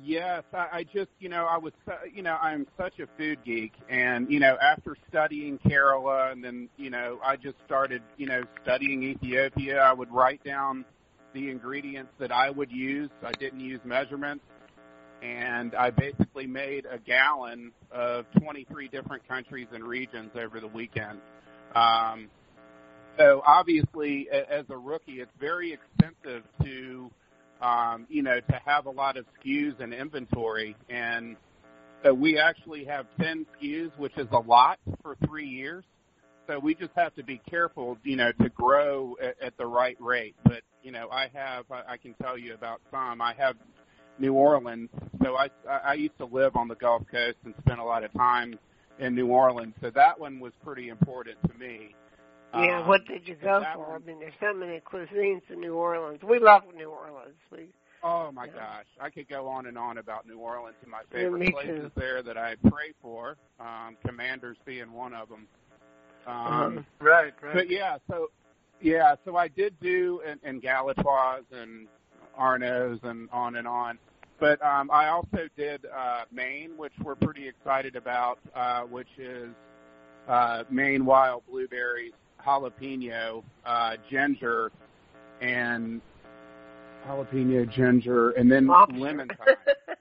Yes, 0.03 0.45
I, 0.55 0.67
I 0.73 0.85
just, 0.85 1.11
you 1.19 1.29
know, 1.29 1.47
I 1.47 1.59
was, 1.59 1.73
you 2.15 2.23
know, 2.23 2.37
I'm 2.41 2.67
such 2.77 2.99
a 3.01 3.07
food 3.19 3.39
geek, 3.45 3.73
and 3.89 4.31
you 4.31 4.41
know, 4.41 4.57
after 4.61 4.97
studying 5.09 5.59
Kerala, 5.59 6.33
and 6.33 6.43
then, 6.43 6.69
you 6.77 6.91
know, 6.91 7.19
I 7.25 7.37
just 7.37 7.57
started, 7.67 8.03
you 8.17 8.27
know, 8.27 8.43
studying 8.63 9.03
Ethiopia. 9.03 9.81
I 9.81 9.93
would 9.93 10.11
write 10.11 10.43
down 10.45 10.85
the 11.35 11.51
ingredients 11.51 12.13
that 12.19 12.33
I 12.33 12.51
would 12.51 12.71
use. 12.73 13.11
I 13.25 13.33
didn't 13.33 13.61
use 13.61 13.81
measurements, 13.85 14.45
and 15.23 15.75
I 15.75 15.91
basically 15.91 16.47
made 16.47 16.87
a 16.91 16.99
gallon 16.99 17.73
of 17.91 18.25
23 18.41 18.89
different 18.89 19.27
countries 19.29 19.69
and 19.73 19.85
regions 19.85 20.31
over 20.35 20.61
the 20.61 20.69
weekend. 20.69 21.19
Um, 21.75 22.29
so 23.19 23.43
obviously, 23.47 24.29
as 24.31 24.65
a 24.71 24.77
rookie, 24.77 25.21
it's 25.21 25.33
very 25.39 25.73
expensive 25.73 26.43
to 26.63 27.11
um, 27.61 28.07
you 28.09 28.23
know, 28.23 28.41
to 28.41 28.61
have 28.65 28.87
a 28.87 28.91
lot 28.91 29.17
of 29.17 29.27
SKUs 29.45 29.81
and 29.81 29.93
inventory. 29.93 30.77
And 30.89 31.37
so 32.03 32.15
we 32.15 32.39
actually 32.39 32.85
have 32.87 33.07
10 33.21 33.47
SKUs, 33.61 33.97
which 33.99 34.17
is 34.17 34.29
a 34.33 34.39
lot 34.39 34.79
for 35.03 35.17
three 35.27 35.49
years. 35.49 35.85
So 36.47 36.59
we 36.59 36.75
just 36.75 36.93
have 36.97 37.15
to 37.15 37.23
be 37.23 37.41
careful, 37.49 37.99
you 38.03 38.17
know, 38.17 38.33
to 38.41 38.49
grow 38.49 39.17
at, 39.23 39.41
at 39.41 39.57
the 39.57 39.67
right 39.67 39.97
rate. 40.01 40.35
But, 40.45 40.63
you 40.83 40.91
know, 40.91 41.09
I 41.11 41.29
have, 41.33 41.65
I, 41.71 41.93
I 41.93 41.97
can 41.97 42.15
tell 42.15 42.37
you 42.37 42.55
about 42.55 42.81
some. 42.91 43.21
I 43.21 43.35
have 43.35 43.57
New 44.19 44.35
Orleans. 44.35 44.89
So 45.23 45.37
I, 45.37 45.49
I 45.69 45.95
used 45.95 46.17
to 46.19 46.25
live 46.25 46.57
on 46.57 46.67
the 46.67 46.75
Gulf 46.75 47.03
Coast 47.11 47.37
and 47.45 47.55
spent 47.61 47.79
a 47.79 47.85
lot 47.85 48.05
of 48.05 48.13
time 48.15 48.59
in 48.99 49.15
New 49.15 49.29
Orleans. 49.29 49.75
So 49.81 49.91
that 49.91 50.19
one 50.19 50.41
was 50.41 50.53
pretty 50.65 50.89
important 50.89 51.37
to 51.47 51.55
me. 51.59 51.95
Yeah, 52.55 52.81
um, 52.81 52.89
what 52.89 53.07
did 53.07 53.29
you 53.29 53.37
go 53.37 53.65
for? 53.75 53.97
I 53.97 53.99
mean, 54.07 54.19
there's 54.19 54.33
so 54.41 54.53
many 54.53 54.81
cuisines 54.81 55.43
in 55.51 55.61
New 55.61 55.75
Orleans. 55.75 56.21
We 56.23 56.39
love 56.39 56.63
New 56.77 56.91
Orleans. 56.91 57.37
We. 57.51 57.69
Oh 58.03 58.33
my 58.33 58.47
yeah. 58.47 58.53
gosh, 58.53 58.87
I 59.01 59.11
could 59.11 59.29
go 59.29 59.47
on 59.47 59.67
and 59.67 59.77
on 59.77 59.99
about 59.99 60.27
New 60.27 60.39
Orleans 60.39 60.77
and 60.83 60.91
my 60.91 61.03
favorite 61.13 61.45
yeah, 61.45 61.51
places 61.51 61.93
too. 61.95 62.01
there 62.01 62.23
that 62.23 62.39
I 62.39 62.57
pray 62.63 62.93
for. 63.03 63.37
Um, 63.61 63.97
Commander's 64.05 64.57
being 64.65 64.93
one 64.93 65.13
of 65.13 65.29
them. 65.29 65.47
Um, 66.27 66.35
uh-huh. 66.35 66.81
Right, 67.01 67.35
right. 67.43 67.55
But 67.55 67.71
yeah, 67.71 67.99
so 68.09 68.29
yeah, 68.81 69.15
so 69.25 69.37
I 69.37 69.49
did 69.49 69.79
do 69.81 70.23
in, 70.27 70.49
in 70.49 70.61
Galatoire's 70.61 71.45
and 71.53 71.87
Arnaud's 72.37 73.01
and 73.05 73.29
on 73.33 73.57
and 73.57 73.69
on. 73.69 73.99
But 74.39 74.61
um, 74.63 74.91
I 74.91 75.09
also 75.09 75.49
did 75.57 75.85
uh, 75.85 76.23
Maine, 76.33 76.73
which 76.79 76.95
we're 77.05 77.15
pretty 77.15 77.47
excited 77.47 77.95
about, 77.95 78.39
uh, 78.55 78.83
which 78.83 79.11
is 79.19 79.51
uh, 80.27 80.65
Maine 80.71 81.05
wild 81.05 81.43
blueberries 81.49 82.13
jalapeno, 82.45 83.43
uh, 83.65 83.97
ginger, 84.11 84.71
and 85.41 86.01
jalapeno, 87.07 87.71
ginger, 87.71 88.31
and 88.31 88.51
then 88.51 88.67
Lobster. 88.67 88.99
lemon 88.99 89.29
thyme. 89.39 89.97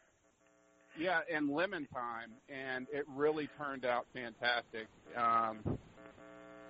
yeah, 0.98 1.22
and 1.34 1.50
lemon 1.50 1.88
thyme, 1.94 2.32
and 2.50 2.88
it 2.92 3.06
really 3.16 3.50
turned 3.58 3.86
out 3.86 4.06
fantastic. 4.14 4.88
Um, 5.16 5.78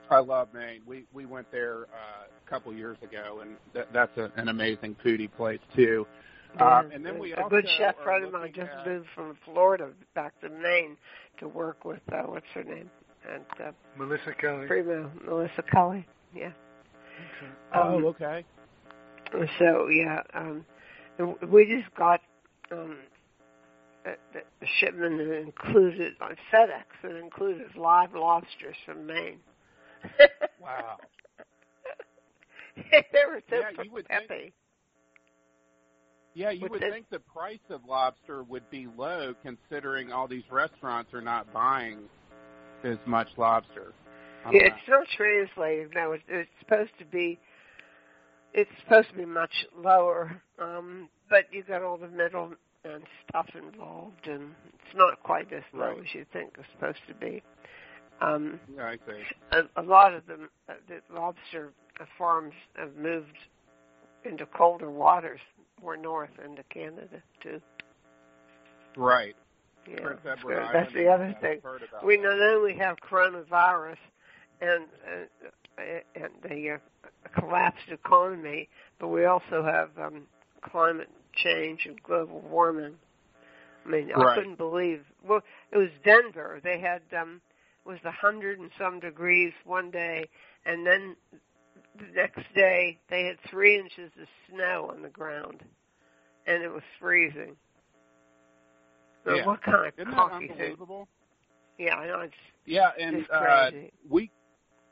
I 0.09 0.19
love 0.19 0.49
Maine. 0.53 0.81
We 0.85 1.05
we 1.13 1.25
went 1.25 1.51
there 1.51 1.83
uh, 1.83 2.25
a 2.45 2.49
couple 2.49 2.73
years 2.73 2.97
ago, 3.03 3.39
and 3.41 3.57
that, 3.73 3.93
that's 3.93 4.17
a, 4.17 4.31
an 4.37 4.47
amazing 4.49 4.95
foodie 5.05 5.31
place 5.31 5.59
too. 5.75 6.07
Yeah, 6.55 6.79
um, 6.79 6.91
and 6.91 7.05
then 7.05 7.19
we 7.19 7.33
a 7.33 7.47
good 7.47 7.67
chef 7.77 7.95
friend 8.03 8.25
of 8.25 8.31
mine 8.33 8.51
just 8.55 8.71
at- 8.71 8.87
moved 8.87 9.07
from 9.13 9.37
Florida 9.45 9.89
back 10.15 10.39
to 10.41 10.49
Maine 10.49 10.97
to 11.39 11.47
work 11.47 11.85
with 11.85 12.01
uh, 12.11 12.23
what's 12.23 12.45
her 12.55 12.63
name 12.63 12.89
and 13.31 13.43
uh, 13.63 13.71
Melissa 13.97 14.33
Kelly. 14.39 14.67
Primo 14.67 15.11
Melissa 15.25 15.63
Kelly. 15.71 16.05
Yeah. 16.35 16.51
Oh, 17.73 17.97
Um, 17.97 18.05
okay. 18.05 18.45
So 19.59 19.87
yeah, 19.89 20.21
um, 20.33 20.65
and 21.17 21.35
we 21.51 21.65
just 21.65 21.93
got 21.95 22.21
um, 22.71 22.97
a, 24.05 24.11
a 24.11 24.65
shipment 24.79 25.17
that 25.17 25.39
included 25.39 26.13
on 26.21 26.35
FedEx 26.51 26.83
that 27.03 27.15
included 27.15 27.75
live 27.75 28.13
lobsters 28.15 28.75
from 28.85 29.05
Maine. 29.05 29.39
Wow. 30.61 30.97
they 32.91 33.03
were 33.27 33.41
so 33.49 33.55
Yeah, 33.57 33.83
you 33.83 33.91
would 33.91 34.07
think- 34.07 34.53
Yeah, 36.33 36.51
you 36.51 36.61
With 36.63 36.71
would 36.73 36.81
this- 36.81 36.91
think 36.93 37.09
the 37.09 37.19
price 37.19 37.59
of 37.69 37.81
lobster 37.85 38.43
would 38.43 38.69
be 38.69 38.87
low 38.97 39.33
considering 39.43 40.11
all 40.11 40.27
these 40.27 40.43
restaurants 40.51 41.13
are 41.13 41.21
not 41.21 41.51
buying 41.53 41.99
as 42.83 42.97
much 43.05 43.27
lobster. 43.37 43.93
Yeah, 44.51 44.63
it's 44.67 44.87
not 44.87 45.05
translated. 45.15 45.91
No, 45.93 46.13
it's, 46.13 46.23
it's 46.27 46.49
supposed 46.59 46.91
to 46.99 47.05
be. 47.05 47.39
It's 48.53 48.69
supposed 48.83 49.09
to 49.09 49.15
be 49.15 49.25
much 49.25 49.65
lower, 49.77 50.41
um, 50.59 51.07
but 51.29 51.45
you 51.51 51.61
got 51.63 51.83
all 51.83 51.97
the 51.97 52.07
middle 52.07 52.53
and 52.83 53.03
stuff 53.29 53.47
involved, 53.53 54.25
and 54.27 54.55
it's 54.69 54.95
not 54.95 55.21
quite 55.21 55.51
as 55.53 55.61
low 55.73 55.89
Right. 55.89 55.99
as 55.99 56.05
you 56.15 56.25
think 56.33 56.53
it's 56.57 56.67
supposed 56.73 56.99
to 57.07 57.13
be. 57.13 57.43
Um, 58.21 58.59
Yeah, 58.75 58.85
I 58.87 58.95
see. 58.95 59.21
a, 59.51 59.81
a 59.81 59.83
lot 59.83 60.13
of 60.13 60.25
them, 60.25 60.49
uh, 60.67 60.73
the 60.87 61.01
lobster 61.13 61.73
farms 62.17 62.53
have 62.75 62.95
moved 62.95 63.37
into 64.25 64.45
colder 64.47 64.89
waters, 64.89 65.39
more 65.81 65.95
north 65.95 66.31
into 66.43 66.63
Canada 66.63 67.21
too. 67.43 67.61
Right. 68.97 69.35
Yeah, 69.87 69.95
that's 70.23 70.39
Edward 70.39 70.53
good. 70.53 70.63
Island. 70.63 70.73
That's 70.73 70.93
the 70.93 71.07
other 71.07 71.37
thing. 71.41 71.61
We 72.03 72.17
that. 72.17 72.23
not 72.23 72.41
only 72.41 72.75
have 72.75 72.97
coronavirus 72.99 73.97
and 74.61 74.85
uh, 75.07 75.81
and 76.15 76.29
the 76.43 76.71
uh, 76.71 77.39
collapsed 77.39 77.89
economy, 77.89 78.69
but 78.99 79.07
we 79.07 79.25
also 79.25 79.63
have 79.63 79.89
um, 79.97 80.23
climate 80.61 81.09
change 81.33 81.85
and 81.85 82.01
global 82.03 82.41
warming. 82.41 82.95
I 83.85 83.89
mean, 83.89 84.11
I 84.13 84.35
couldn't 84.35 84.57
believe. 84.57 85.03
Well, 85.27 85.41
it 85.71 85.77
was 85.77 85.89
Denver. 86.03 86.59
They 86.63 86.79
had 86.79 87.01
um, 87.17 87.41
it 87.85 87.89
was 87.89 87.99
a 88.03 88.11
hundred 88.11 88.59
and 88.59 88.69
some 88.77 88.99
degrees 88.99 89.53
one 89.65 89.89
day, 89.89 90.29
and 90.65 90.85
then 90.85 91.15
the 91.97 92.05
next 92.13 92.53
day 92.53 92.99
they 93.09 93.25
had 93.25 93.37
three 93.49 93.79
inches 93.79 94.11
of 94.21 94.27
snow 94.49 94.91
on 94.93 95.01
the 95.01 95.09
ground, 95.09 95.63
and 96.45 96.63
it 96.63 96.71
was 96.71 96.83
freezing. 96.99 97.55
So 99.29 99.35
Yeah. 99.35 99.45
what 99.45 99.61
kind 99.61 99.87
of 99.87 99.93
Isn't 99.97 100.11
that 100.11 100.17
coffee 100.17 100.49
unbelievable? 100.51 101.07
Yeah, 101.77 101.95
I 101.95 102.07
know. 102.07 102.19
It's 102.21 102.33
Yeah, 102.65 102.91
and 102.99 103.17
It's 103.17 103.29
uh, 103.31 103.71
we 104.09 104.31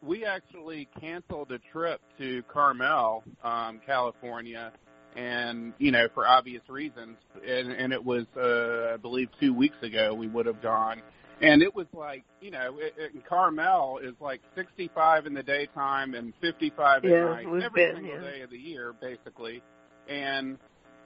we 0.02 0.26
actually 0.26 0.88
canceled 1.00 1.52
a 1.52 1.60
trip 1.72 2.02
to 2.20 2.44
Carmel, 2.44 3.24
um, 3.44 3.82
California, 3.86 4.72
and 5.16 5.74
you 5.80 5.92
know 5.92 6.08
for 6.14 6.28
obvious 6.28 6.62
reasons. 6.70 7.18
And, 7.46 7.72
and 7.72 7.92
it 7.94 8.04
was, 8.04 8.26
uh, 8.36 8.94
I 8.94 8.98
believe, 8.98 9.30
two 9.40 9.54
weeks 9.54 9.78
ago 9.82 10.14
we 10.14 10.28
would 10.28 10.46
have 10.46 10.62
gone, 10.62 11.02
and 11.42 11.62
it 11.62 11.74
was 11.76 11.88
like 11.94 12.24
you 12.40 12.52
know, 12.52 12.78
it, 12.80 12.94
it, 12.98 13.26
Carmel 13.28 14.00
is 14.00 14.14
like 14.22 14.42
65 14.56 15.26
in 15.26 15.34
the 15.34 15.44
daytime 15.44 16.14
and 16.14 16.34
55 16.42 17.04
at 17.06 17.10
Yeah, 17.10 17.26
night 17.26 17.48
every 17.64 17.86
been, 17.86 17.96
single 17.96 18.16
yeah. 18.16 18.22
day 18.22 18.42
of 18.42 18.50
the 18.52 18.58
year, 18.60 18.94
basically, 19.02 19.62
and. 20.08 20.58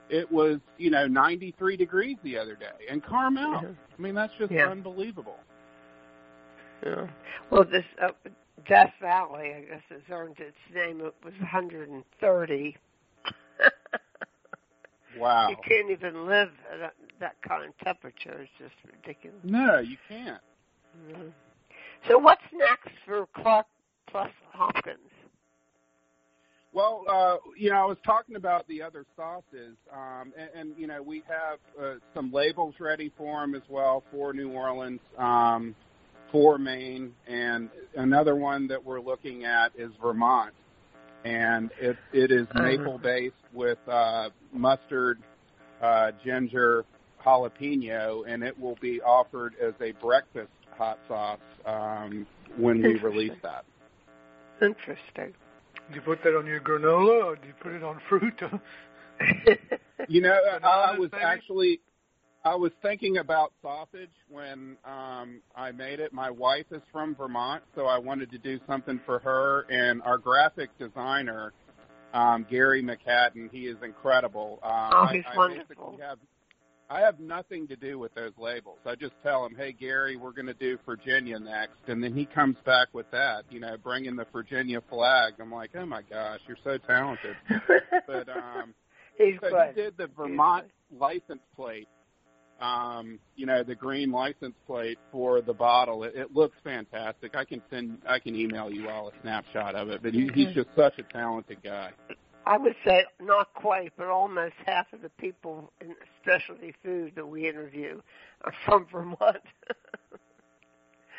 It 0.08 0.30
was, 0.30 0.58
you 0.78 0.90
know, 0.90 1.06
93 1.06 1.76
degrees 1.76 2.16
the 2.22 2.36
other 2.36 2.54
day 2.54 2.66
in 2.88 3.00
Carmel. 3.00 3.60
Yeah. 3.62 3.68
I 3.98 4.02
mean, 4.02 4.14
that's 4.14 4.32
just 4.38 4.52
Yeah. 4.52 4.68
unbelievable. 4.68 5.38
Yeah. 6.84 7.06
Well, 7.50 7.64
this 7.64 7.84
uh, 8.02 8.08
Death 8.68 8.92
Valley, 9.00 9.54
I 9.54 9.60
guess, 9.62 9.82
has 9.88 10.00
earned 10.10 10.38
its 10.38 10.56
name. 10.74 11.00
It 11.00 11.14
was 11.24 11.34
130. 11.40 12.76
Wow. 15.18 15.50
You 15.50 15.56
can't 15.68 15.90
even 15.90 16.26
live 16.26 16.48
at 16.72 16.78
that, 16.80 16.94
that 17.20 17.36
kind 17.46 17.64
of 17.68 17.76
temperature. 17.84 18.40
It's 18.40 18.50
just 18.58 18.74
ridiculous. 18.90 19.38
No, 19.44 19.78
you 19.78 19.98
can't. 20.08 20.40
Mhm. 21.06 21.32
So 22.08 22.16
what's 22.16 22.40
next 22.54 22.88
for 23.04 23.26
Clark 23.36 23.66
plus 24.10 24.30
Hopkins? 24.52 25.11
Well, 26.74 27.04
uh, 27.08 27.36
you 27.58 27.70
know, 27.70 27.76
I 27.76 27.84
was 27.84 27.98
talking 28.04 28.36
about 28.36 28.66
the 28.66 28.80
other 28.82 29.04
sauces, 29.14 29.76
um, 29.92 30.32
and, 30.38 30.50
and 30.54 30.78
you 30.78 30.86
know, 30.86 31.02
we 31.02 31.22
have 31.28 31.58
uh, 31.80 31.94
some 32.14 32.32
labels 32.32 32.74
ready 32.80 33.12
for 33.16 33.40
them 33.40 33.54
as 33.54 33.62
well 33.68 34.02
for 34.10 34.32
New 34.32 34.50
Orleans, 34.50 35.00
um, 35.18 35.74
for 36.30 36.56
Maine, 36.56 37.12
and 37.28 37.68
another 37.94 38.34
one 38.36 38.68
that 38.68 38.82
we're 38.82 39.00
looking 39.00 39.44
at 39.44 39.72
is 39.76 39.90
Vermont, 40.00 40.54
and 41.24 41.70
it 41.78 41.96
it 42.14 42.30
is 42.30 42.46
Uh-huh. 42.52 42.62
maple 42.62 42.98
based 42.98 43.34
with 43.52 43.78
uh, 43.86 44.30
mustard, 44.50 45.18
uh, 45.82 46.12
ginger, 46.24 46.86
jalapeno, 47.22 48.24
and 48.26 48.42
it 48.42 48.58
will 48.58 48.78
be 48.80 49.02
offered 49.02 49.54
as 49.62 49.74
a 49.82 49.92
breakfast 49.92 50.50
hot 50.78 50.98
sauce 51.06 51.38
um, 51.66 52.26
when 52.56 52.80
we 52.80 52.94
release 52.94 53.36
that. 53.42 53.64
Interesting. 54.62 55.34
Do 55.88 55.94
you 55.96 56.00
put 56.00 56.22
that 56.24 56.36
on 56.36 56.46
your 56.46 56.60
granola, 56.60 57.24
or 57.24 57.36
do 57.36 57.46
you 57.46 57.54
put 57.60 57.72
it 57.72 57.82
on 57.82 58.00
fruit? 58.08 58.40
You 60.08 60.20
know, 60.20 60.36
I, 60.64 60.66
I 60.94 60.98
was 60.98 61.10
actually 61.12 61.80
I 62.44 62.56
was 62.56 62.72
thinking 62.82 63.18
about 63.18 63.52
sausage 63.62 64.10
when 64.28 64.76
um 64.84 65.40
I 65.54 65.70
made 65.70 66.00
it. 66.00 66.12
My 66.12 66.28
wife 66.30 66.66
is 66.72 66.82
from 66.90 67.14
Vermont, 67.14 67.62
so 67.76 67.86
I 67.86 67.98
wanted 67.98 68.30
to 68.32 68.38
do 68.38 68.58
something 68.66 69.00
for 69.06 69.20
her 69.20 69.60
and 69.70 70.02
our 70.02 70.18
graphic 70.18 70.70
designer 70.78 71.52
um 72.14 72.44
Gary 72.50 72.82
McCadden, 72.82 73.48
he 73.52 73.66
is 73.66 73.76
incredible. 73.84 74.58
Um 74.64 74.90
Oh, 74.92 75.06
he's 75.06 75.22
I 75.32 75.36
wonderful. 75.36 75.66
basically 75.68 76.04
have 76.04 76.18
I 76.92 77.00
have 77.00 77.18
nothing 77.18 77.66
to 77.68 77.76
do 77.76 77.98
with 77.98 78.14
those 78.14 78.32
labels. 78.36 78.78
I 78.84 78.96
just 78.96 79.14
tell 79.22 79.46
him, 79.46 79.54
"Hey 79.56 79.72
Gary, 79.72 80.16
we're 80.16 80.32
going 80.32 80.46
to 80.46 80.54
do 80.54 80.78
Virginia 80.84 81.38
next." 81.38 81.78
And 81.88 82.04
then 82.04 82.14
he 82.14 82.26
comes 82.26 82.56
back 82.66 82.88
with 82.92 83.10
that, 83.12 83.44
you 83.50 83.60
know, 83.60 83.76
bringing 83.82 84.14
the 84.14 84.26
Virginia 84.30 84.80
flag. 84.90 85.34
I'm 85.40 85.50
like, 85.50 85.70
"Oh 85.74 85.86
my 85.86 86.02
gosh, 86.02 86.40
you're 86.46 86.58
so 86.62 86.76
talented." 86.78 87.36
But 88.06 88.28
um 88.28 88.74
He's 89.16 89.36
so 89.40 89.50
good. 89.50 89.68
he 89.74 89.82
did 89.82 89.96
the 89.96 90.08
Vermont 90.08 90.66
license 90.98 91.42
plate. 91.56 91.88
Um, 92.60 93.18
you 93.34 93.46
know, 93.46 93.62
the 93.62 93.74
green 93.74 94.12
license 94.12 94.54
plate 94.66 94.98
for 95.10 95.40
the 95.40 95.52
bottle. 95.52 96.04
It, 96.04 96.14
it 96.14 96.34
looks 96.34 96.56
fantastic. 96.62 97.34
I 97.34 97.44
can 97.44 97.60
send, 97.70 97.98
I 98.08 98.20
can 98.20 98.36
email 98.36 98.70
you 98.70 98.88
all 98.88 99.08
a 99.08 99.12
snapshot 99.22 99.74
of 99.74 99.88
it. 99.88 100.00
But 100.02 100.14
he, 100.14 100.30
he's 100.32 100.54
just 100.54 100.68
such 100.76 100.96
a 100.98 101.02
talented 101.02 101.58
guy. 101.62 101.90
I 102.46 102.58
would 102.58 102.74
say 102.84 103.04
not 103.20 103.52
quite, 103.54 103.92
but 103.96 104.08
almost 104.08 104.54
half 104.66 104.92
of 104.92 105.02
the 105.02 105.10
people 105.10 105.72
in 105.80 105.94
specialty 106.20 106.74
food 106.82 107.12
that 107.16 107.26
we 107.26 107.48
interview 107.48 108.00
are 108.44 108.52
from 108.64 108.86
Vermont. 108.90 109.36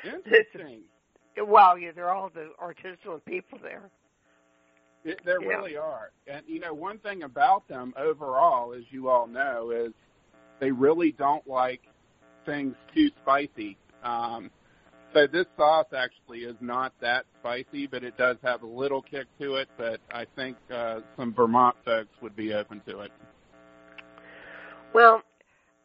Interesting. 0.04 0.82
well, 1.38 1.78
yeah, 1.78 1.91
they're 1.95 2.12
all 2.12 2.30
the 2.34 2.50
artisanal 2.62 3.24
people 3.26 3.58
there. 3.62 3.90
It, 5.06 5.20
there 5.26 5.41
Yeah. 5.41 5.48
really 5.48 5.78
are. 5.78 6.12
And 6.28 6.44
you 6.48 6.60
know, 6.60 6.74
one 6.74 6.98
thing 7.00 7.24
about 7.24 7.68
them 7.68 7.94
overall, 7.98 8.74
as 8.74 8.84
you 8.91 9.10
all 9.10 9.28
know, 9.28 9.72
is 9.72 9.94
they 10.60 10.72
really 10.72 11.12
don't 11.12 11.45
like 11.48 11.82
things 12.45 12.76
too 12.94 13.10
spicy. 13.22 13.78
Um, 14.04 14.50
so 15.14 15.27
this 15.27 15.45
sauce 15.57 15.88
actually 15.95 16.40
is 16.40 16.56
not 16.61 16.94
that 17.02 17.26
spicy, 17.40 17.88
but 17.88 18.03
it 18.03 18.18
does 18.18 18.38
have 18.44 18.64
a 18.64 18.68
little 18.68 19.02
kick 19.02 19.27
to 19.40 19.56
it. 19.56 19.69
But 19.77 19.99
I 20.11 20.26
think 20.35 20.57
uh, 20.73 21.02
some 21.18 21.34
Vermont 21.34 21.76
folks 21.85 22.10
would 22.22 22.35
be 22.35 22.53
open 22.53 22.81
to 22.88 23.02
it. 23.02 23.11
Well, 24.94 25.23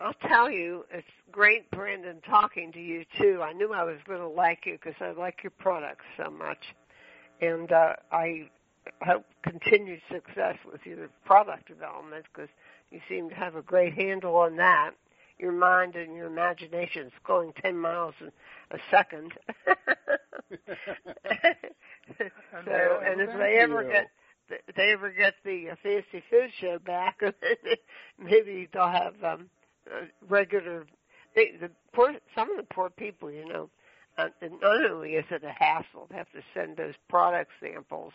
I'll 0.01 0.29
tell 0.29 0.51
you, 0.51 0.85
it's 0.93 1.07
great, 1.33 1.71
Brandon, 1.71 2.21
talking 2.29 2.73
to 2.73 2.81
you 2.81 3.05
too. 3.19 3.41
I 3.43 3.53
knew 3.53 3.73
I 3.73 3.85
was 3.85 3.97
going 4.07 4.21
to 4.21 4.29
like 4.29 4.67
you 4.67 4.73
because 4.73 4.95
I 5.01 5.11
like 5.11 5.43
your 5.43 5.51
products 5.59 6.05
so 6.17 6.31
much, 6.31 6.75
and 7.41 7.73
uh, 7.73 7.95
I 8.13 8.49
hope 9.03 9.25
continued 9.43 10.01
success 10.11 10.57
with 10.71 10.81
your 10.85 11.09
product 11.25 11.67
development 11.69 12.27
because 12.33 12.51
you 12.91 13.01
seem 13.09 13.29
to 13.29 13.35
have 13.35 13.57
a 13.57 13.63
great 13.63 13.95
handle 13.95 14.37
on 14.37 14.57
that. 14.57 14.93
Your 15.39 15.53
mind 15.53 15.95
and 15.95 16.15
your 16.15 16.27
imagination 16.27 17.07
is 17.07 17.13
going 17.25 17.53
ten 17.63 17.79
miles 17.79 18.15
a 18.71 18.79
second. 18.91 19.33
so, 19.67 19.75
and 23.05 23.21
if 23.21 23.31
they 23.39 23.59
ever 23.61 23.83
you. 23.83 23.91
get 23.91 24.09
they 24.77 24.93
ever 24.93 25.11
get 25.11 25.35
the 25.45 25.71
uh, 25.71 25.77
fancy 25.83 26.23
food 26.31 26.51
show 26.61 26.79
back, 26.79 27.21
maybe 28.19 28.69
they'll 28.73 28.89
have 28.89 29.15
um, 29.23 29.51
uh, 29.87 30.07
regular. 30.29 30.87
They, 31.35 31.53
the 31.61 31.71
poor, 31.93 32.15
some 32.35 32.51
of 32.51 32.57
the 32.57 32.75
poor 32.75 32.91
people, 32.91 33.31
you 33.31 33.47
know, 33.47 33.69
uh, 34.17 34.29
not 34.61 34.91
only 34.91 35.13
is 35.13 35.27
it 35.31 35.45
a 35.45 35.53
hassle 35.53 36.07
to 36.09 36.15
have 36.15 36.31
to 36.33 36.41
send 36.55 36.77
those 36.77 36.95
product 37.09 37.51
samples, 37.61 38.13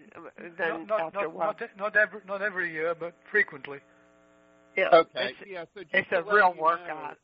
then 0.57 0.87
not, 0.87 0.87
not, 0.87 1.01
after 1.01 1.19
a 1.19 1.21
not, 1.23 1.33
while? 1.33 1.55
not, 1.59 1.77
not 1.77 1.95
every 1.95 2.21
not 2.27 2.41
every 2.41 2.71
year, 2.71 2.95
but 2.99 3.13
frequently. 3.31 3.79
Yeah, 4.77 4.89
Okay. 4.93 5.33
it's, 5.39 5.49
yeah. 5.49 5.65
So 5.75 5.81
just 5.81 5.93
it's 5.93 6.07
a 6.11 6.23
real 6.23 6.49
you 6.49 6.55
know, 6.55 6.61
workout. 6.61 7.17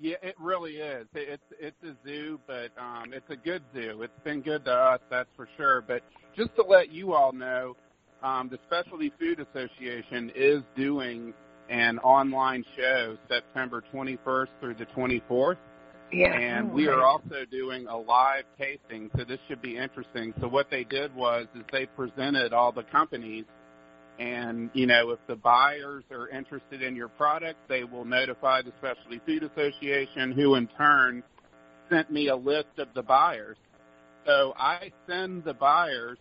Yeah, 0.00 0.16
it 0.22 0.34
really 0.40 0.76
is. 0.76 1.06
It's 1.14 1.42
it's 1.60 1.76
a 1.84 1.94
zoo, 2.06 2.40
but 2.46 2.70
um, 2.78 3.12
it's 3.12 3.28
a 3.28 3.36
good 3.36 3.62
zoo. 3.74 4.00
It's 4.02 4.24
been 4.24 4.40
good 4.40 4.64
to 4.64 4.72
us, 4.72 5.00
that's 5.10 5.28
for 5.36 5.46
sure. 5.58 5.82
But 5.82 6.02
just 6.34 6.54
to 6.56 6.62
let 6.62 6.90
you 6.90 7.12
all 7.12 7.32
know, 7.32 7.76
um, 8.22 8.48
the 8.48 8.58
Specialty 8.66 9.12
Food 9.18 9.40
Association 9.40 10.32
is 10.34 10.62
doing 10.74 11.34
an 11.68 11.98
online 11.98 12.64
show 12.76 13.16
September 13.28 13.84
21st 13.94 14.48
through 14.60 14.74
the 14.74 14.86
24th, 14.86 15.56
Yeah, 16.12 16.32
and 16.34 16.72
we 16.72 16.88
are 16.88 17.04
also 17.04 17.44
doing 17.50 17.86
a 17.86 17.96
live 17.96 18.44
tasting. 18.58 19.10
So 19.16 19.24
this 19.24 19.38
should 19.48 19.62
be 19.62 19.76
interesting. 19.76 20.32
So 20.40 20.48
what 20.48 20.70
they 20.70 20.84
did 20.84 21.14
was 21.14 21.46
is 21.54 21.62
they 21.70 21.86
presented 21.86 22.52
all 22.52 22.72
the 22.72 22.82
companies 22.84 23.44
and, 24.20 24.68
you 24.74 24.86
know, 24.86 25.10
if 25.10 25.18
the 25.26 25.34
buyers 25.34 26.04
are 26.10 26.28
interested 26.28 26.82
in 26.82 26.94
your 26.94 27.08
product, 27.08 27.58
they 27.68 27.84
will 27.84 28.04
notify 28.04 28.60
the 28.60 28.72
Specialty 28.78 29.18
Food 29.24 29.50
Association, 29.50 30.32
who 30.32 30.56
in 30.56 30.68
turn 30.76 31.22
sent 31.88 32.12
me 32.12 32.28
a 32.28 32.36
list 32.36 32.78
of 32.78 32.88
the 32.94 33.02
buyers. 33.02 33.56
So 34.26 34.52
I 34.58 34.92
send 35.08 35.44
the 35.44 35.54
buyers 35.54 36.18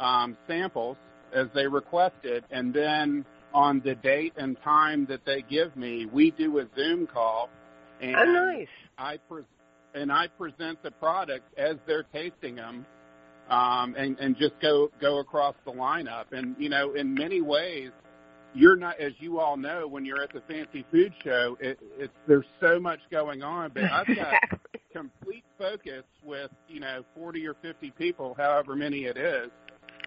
um, 0.00 0.38
samples 0.48 0.96
as 1.34 1.48
they 1.54 1.66
requested, 1.66 2.44
and 2.50 2.72
then 2.72 3.26
on 3.52 3.82
the 3.84 3.94
date 3.94 4.32
and 4.38 4.56
time 4.62 5.04
that 5.10 5.26
they 5.26 5.42
give 5.42 5.76
me, 5.76 6.06
we 6.06 6.30
do 6.30 6.58
a 6.60 6.66
Zoom 6.74 7.06
call. 7.06 7.50
And 8.00 8.16
Oh, 8.16 8.24
nice. 8.24 8.68
I 8.96 9.18
pre- 9.28 9.42
and 9.94 10.10
I 10.10 10.28
present 10.28 10.82
the 10.82 10.92
product 10.92 11.44
as 11.58 11.76
they're 11.86 12.04
tasting 12.04 12.54
them, 12.54 12.86
um, 13.50 13.94
and 13.96 14.18
and 14.18 14.36
just 14.36 14.54
go 14.60 14.90
go 15.00 15.18
across 15.18 15.54
the 15.64 15.72
lineup. 15.72 16.32
And 16.32 16.56
you 16.58 16.68
know, 16.68 16.94
in 16.94 17.14
many 17.14 17.40
ways, 17.40 17.90
you're 18.54 18.76
not, 18.76 18.98
as 19.00 19.12
you 19.18 19.38
all 19.40 19.56
know, 19.56 19.86
when 19.86 20.04
you're 20.04 20.22
at 20.22 20.32
the 20.32 20.42
fancy 20.48 20.84
food 20.90 21.12
show, 21.22 21.56
it, 21.60 21.78
it's 21.98 22.12
there's 22.26 22.46
so 22.60 22.78
much 22.78 23.00
going 23.10 23.42
on. 23.42 23.70
But 23.72 23.84
I've 23.84 24.06
got 24.06 24.34
complete 24.92 25.44
focus 25.58 26.04
with 26.24 26.50
you 26.68 26.80
know 26.80 27.04
40 27.14 27.46
or 27.46 27.54
50 27.62 27.90
people, 27.92 28.34
however 28.38 28.76
many 28.76 29.04
it 29.04 29.16
is, 29.16 29.50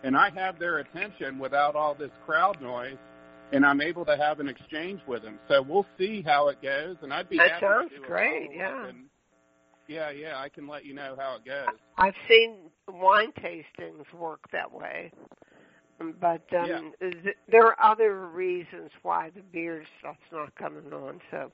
and 0.04 0.16
I 0.16 0.30
have 0.32 0.60
their 0.60 0.80
attention 0.80 1.40
without 1.40 1.76
all 1.76 1.96
this 1.96 2.12
crowd 2.26 2.62
noise. 2.62 2.98
And 3.54 3.66
I'm 3.66 3.82
able 3.82 4.06
to 4.06 4.16
have 4.16 4.40
an 4.40 4.48
exchange 4.48 5.02
with 5.06 5.24
them, 5.24 5.38
so 5.50 5.62
we'll 5.62 5.86
see 5.98 6.22
how 6.22 6.48
it 6.48 6.62
goes. 6.62 6.96
And 7.02 7.14
I'd 7.14 7.28
be 7.28 7.36
That 7.38 7.52
happy 7.52 7.66
sounds 7.66 7.92
to 7.92 7.98
do 7.98 8.06
great, 8.06 8.50
yeah. 8.56 8.88
and- 8.88 9.10
yeah, 9.88 10.10
yeah, 10.12 10.38
I 10.38 10.50
can 10.50 10.68
let 10.68 10.86
you 10.86 10.94
know 10.94 11.16
how 11.18 11.36
it 11.36 11.46
goes. 11.46 11.76
I've 11.98 12.16
seen 12.28 12.70
wine 12.88 13.32
tastings 13.34 14.12
work 14.18 14.40
that 14.52 14.72
way, 14.72 15.12
but 16.20 16.42
um, 16.58 16.94
th- 17.00 17.36
there 17.50 17.66
are 17.68 17.92
other 17.92 18.28
reasons 18.28 18.90
why 19.04 19.30
the 19.36 19.42
beer 19.42 19.84
stuff's 20.00 20.20
not 20.32 20.54
coming 20.56 20.92
on. 20.94 21.20
So, 21.30 21.52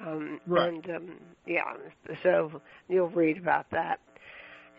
um, 0.00 0.40
Right. 0.46 0.72
and 0.72 0.90
um, 0.96 1.20
yeah, 1.46 1.74
so 2.22 2.60
you'll 2.88 3.08
read 3.10 3.38
about 3.38 3.70
that. 3.70 4.00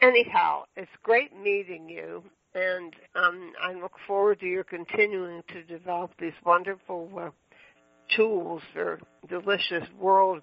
Anyhow, 0.01 0.63
it's 0.75 0.91
great 1.03 1.35
meeting 1.35 1.87
you, 1.87 2.23
and 2.55 2.93
um, 3.15 3.53
I 3.61 3.73
look 3.73 3.93
forward 4.07 4.39
to 4.39 4.47
your 4.47 4.63
continuing 4.63 5.43
to 5.49 5.63
develop 5.63 6.11
these 6.19 6.33
wonderful 6.43 7.09
uh, 7.17 7.29
tools 8.15 8.63
for 8.73 8.99
delicious 9.29 9.87
world 9.99 10.41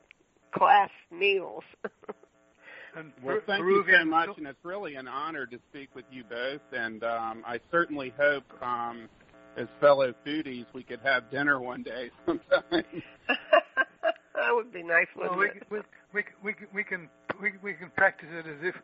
class 0.52 0.90
meals. 1.10 1.64
and 2.96 3.12
Well, 3.22 3.40
thank 3.46 3.60
Peruvian 3.62 4.00
you 4.00 4.04
so 4.06 4.10
much, 4.10 4.30
and 4.38 4.46
it's 4.46 4.64
really 4.64 4.94
an 4.94 5.08
honor 5.08 5.46
to 5.46 5.58
speak 5.70 5.94
with 5.94 6.04
you 6.10 6.24
both. 6.24 6.60
And 6.72 7.04
um, 7.04 7.42
I 7.46 7.60
certainly 7.70 8.12
hope, 8.18 8.44
um, 8.62 9.08
as 9.56 9.66
fellow 9.80 10.14
foodies, 10.26 10.66
we 10.72 10.82
could 10.82 11.00
have 11.04 11.30
dinner 11.30 11.60
one 11.60 11.82
day 11.82 12.10
sometime. 12.26 12.62
that 13.28 14.50
would 14.50 14.72
be 14.72 14.82
nice, 14.82 15.06
Well, 15.16 15.36
we, 15.36 15.48
we, 15.70 15.78
we, 16.12 16.24
we, 16.42 16.54
we 16.74 16.84
can 16.84 17.08
we, 17.40 17.52
we 17.62 17.74
can 17.74 17.90
practice 17.96 18.28
it 18.32 18.46
as 18.46 18.58
if 18.62 18.74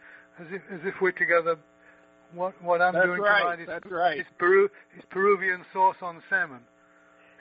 as 0.40 0.46
if 0.50 0.62
as 0.72 0.80
if 0.84 0.94
we're 1.00 1.12
together. 1.12 1.56
What 2.32 2.60
what 2.62 2.80
I'm 2.82 2.94
That's 2.94 3.06
doing 3.06 3.20
right, 3.20 3.40
tonight 3.42 3.60
is, 3.60 3.66
that's 3.68 3.86
right. 3.90 4.18
is 4.18 4.26
Peru 4.38 4.64
is 4.96 5.04
Peruvian 5.10 5.64
sauce 5.72 5.96
on 6.02 6.22
salmon. 6.28 6.60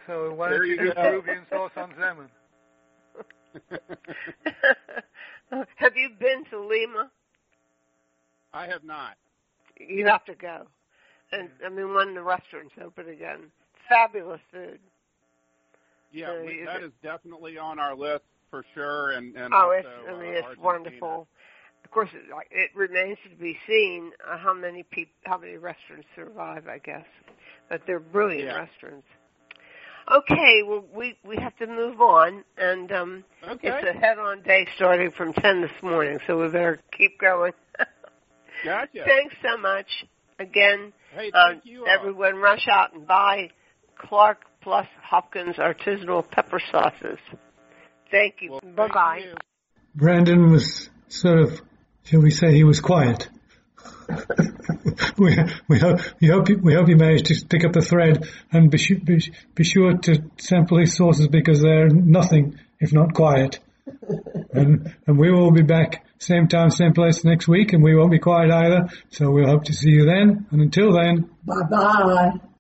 So 0.07 0.33
why 0.33 0.49
There 0.49 0.59
don't 0.59 0.67
you 0.67 0.73
you 0.73 0.87
do. 0.89 0.93
Peruvian 0.93 1.45
sauce 1.49 1.71
on 1.77 1.93
salmon? 1.99 2.27
have 5.75 5.95
you 5.95 6.09
been 6.19 6.43
to 6.51 6.59
Lima? 6.59 7.09
I 8.53 8.67
have 8.67 8.84
not. 8.84 9.15
You 9.80 10.05
have 10.07 10.25
to 10.25 10.35
go. 10.35 10.67
And 11.31 11.49
I 11.65 11.69
mean, 11.69 11.93
when 11.93 12.13
the 12.13 12.21
restaurants 12.21 12.73
open 12.84 13.09
again, 13.09 13.51
fabulous 13.89 14.41
food. 14.51 14.80
Yeah, 16.13 16.27
So 16.27 16.45
we, 16.45 16.61
that 16.65 16.84
is 16.84 16.91
definitely 17.01 17.57
on 17.57 17.80
our 17.80 17.95
list 17.95 18.23
for 18.51 18.63
sure. 18.75 19.11
And, 19.11 19.35
and 19.35 19.53
oh, 19.53 19.65
also, 19.65 19.73
it's 19.77 19.88
I 20.07 20.11
mean, 20.11 20.30
uh, 20.30 20.38
it's 20.38 20.43
Argentina. 20.43 20.63
wonderful. 20.63 21.27
Of 21.84 21.91
course, 21.91 22.09
it, 22.13 22.31
like, 22.31 22.47
it 22.51 22.69
remains 22.75 23.17
to 23.30 23.35
be 23.35 23.57
seen 23.67 24.11
uh, 24.30 24.38
how 24.38 24.53
many 24.53 24.84
peop 24.84 25.09
how 25.23 25.38
many 25.38 25.57
restaurants 25.57 26.07
survive. 26.15 26.67
I 26.67 26.77
guess, 26.77 27.05
but 27.69 27.81
they're 27.88 27.99
brilliant 27.99 28.45
Yeah. 28.45 28.53
restaurants. 28.53 29.07
Okay, 30.11 30.63
well, 30.67 30.84
we 30.93 31.17
we 31.25 31.38
have 31.38 31.55
to 31.57 31.67
move 31.67 32.01
on, 32.01 32.43
and 32.57 32.91
um, 32.91 33.23
Okay. 33.47 33.69
it's 33.69 33.88
a 33.88 33.93
head-on 33.97 34.41
day 34.41 34.67
starting 34.75 35.11
from 35.11 35.34
ten 35.34 35.61
this 35.61 35.71
morning, 35.81 36.19
so 36.27 36.41
we 36.41 36.47
better 36.49 36.80
keep 36.97 37.19
going. 37.19 37.53
Gotcha. 38.65 39.03
Thanks 39.05 39.35
so 39.41 39.57
much 39.57 39.88
again. 40.39 40.91
Hey, 41.15 41.31
Um, 41.31 41.53
thank 41.53 41.65
you 41.65 41.81
all. 41.81 41.88
everyone, 41.89 42.35
rush 42.35 42.67
out 42.69 42.93
and 42.93 43.07
buy 43.07 43.49
Clark 43.97 44.39
plus 44.61 44.88
Hopkins 45.01 45.55
artisanal 45.55 46.30
pepper 46.30 46.59
sauces. 46.71 47.19
Thank 48.11 48.35
you. 48.41 48.51
Well, 48.51 48.61
bye 48.61 48.69
thank 48.84 48.93
bye. 48.93 49.21
you. 49.23 49.34
Brandon 49.95 50.51
was 50.51 50.89
sort 51.07 51.39
of, 51.39 51.61
shall 52.03 52.21
we 52.21 52.31
say, 52.31 52.53
he 52.53 52.63
was 52.63 52.80
quiet. 52.81 53.27
we 55.18 55.38
we 55.68 55.80
hope 55.80 55.99
we 56.19 56.27
hope 56.27 56.49
you, 56.49 56.57
we 56.57 56.73
hope 56.73 56.88
you 56.88 56.95
managed 56.95 57.26
to 57.27 57.45
pick 57.45 57.64
up 57.64 57.73
the 57.73 57.81
thread 57.81 58.27
and 58.51 58.69
be, 58.69 58.77
be, 59.03 59.34
be 59.55 59.64
sure 59.64 59.97
to 59.97 60.23
sample 60.38 60.77
his 60.77 60.95
sources 60.95 61.27
because 61.27 61.61
they're 61.61 61.89
nothing 61.89 62.60
if 62.80 62.93
not 62.93 63.14
quiet. 63.14 63.60
and 64.53 64.95
and 65.07 65.18
we 65.18 65.31
will 65.31 65.51
be 65.51 65.61
back 65.61 66.05
same 66.19 66.47
time 66.47 66.69
same 66.69 66.93
place 66.93 67.23
next 67.23 67.47
week 67.47 67.73
and 67.73 67.84
we 67.84 67.95
won't 67.95 68.11
be 68.11 68.19
quiet 68.19 68.51
either. 68.51 68.89
So 69.10 69.31
we'll 69.31 69.47
hope 69.47 69.65
to 69.65 69.73
see 69.73 69.91
you 69.91 70.05
then. 70.05 70.45
And 70.51 70.61
until 70.61 70.93
then. 70.93 71.30
Bye 71.45 71.64
bye. 71.69 72.39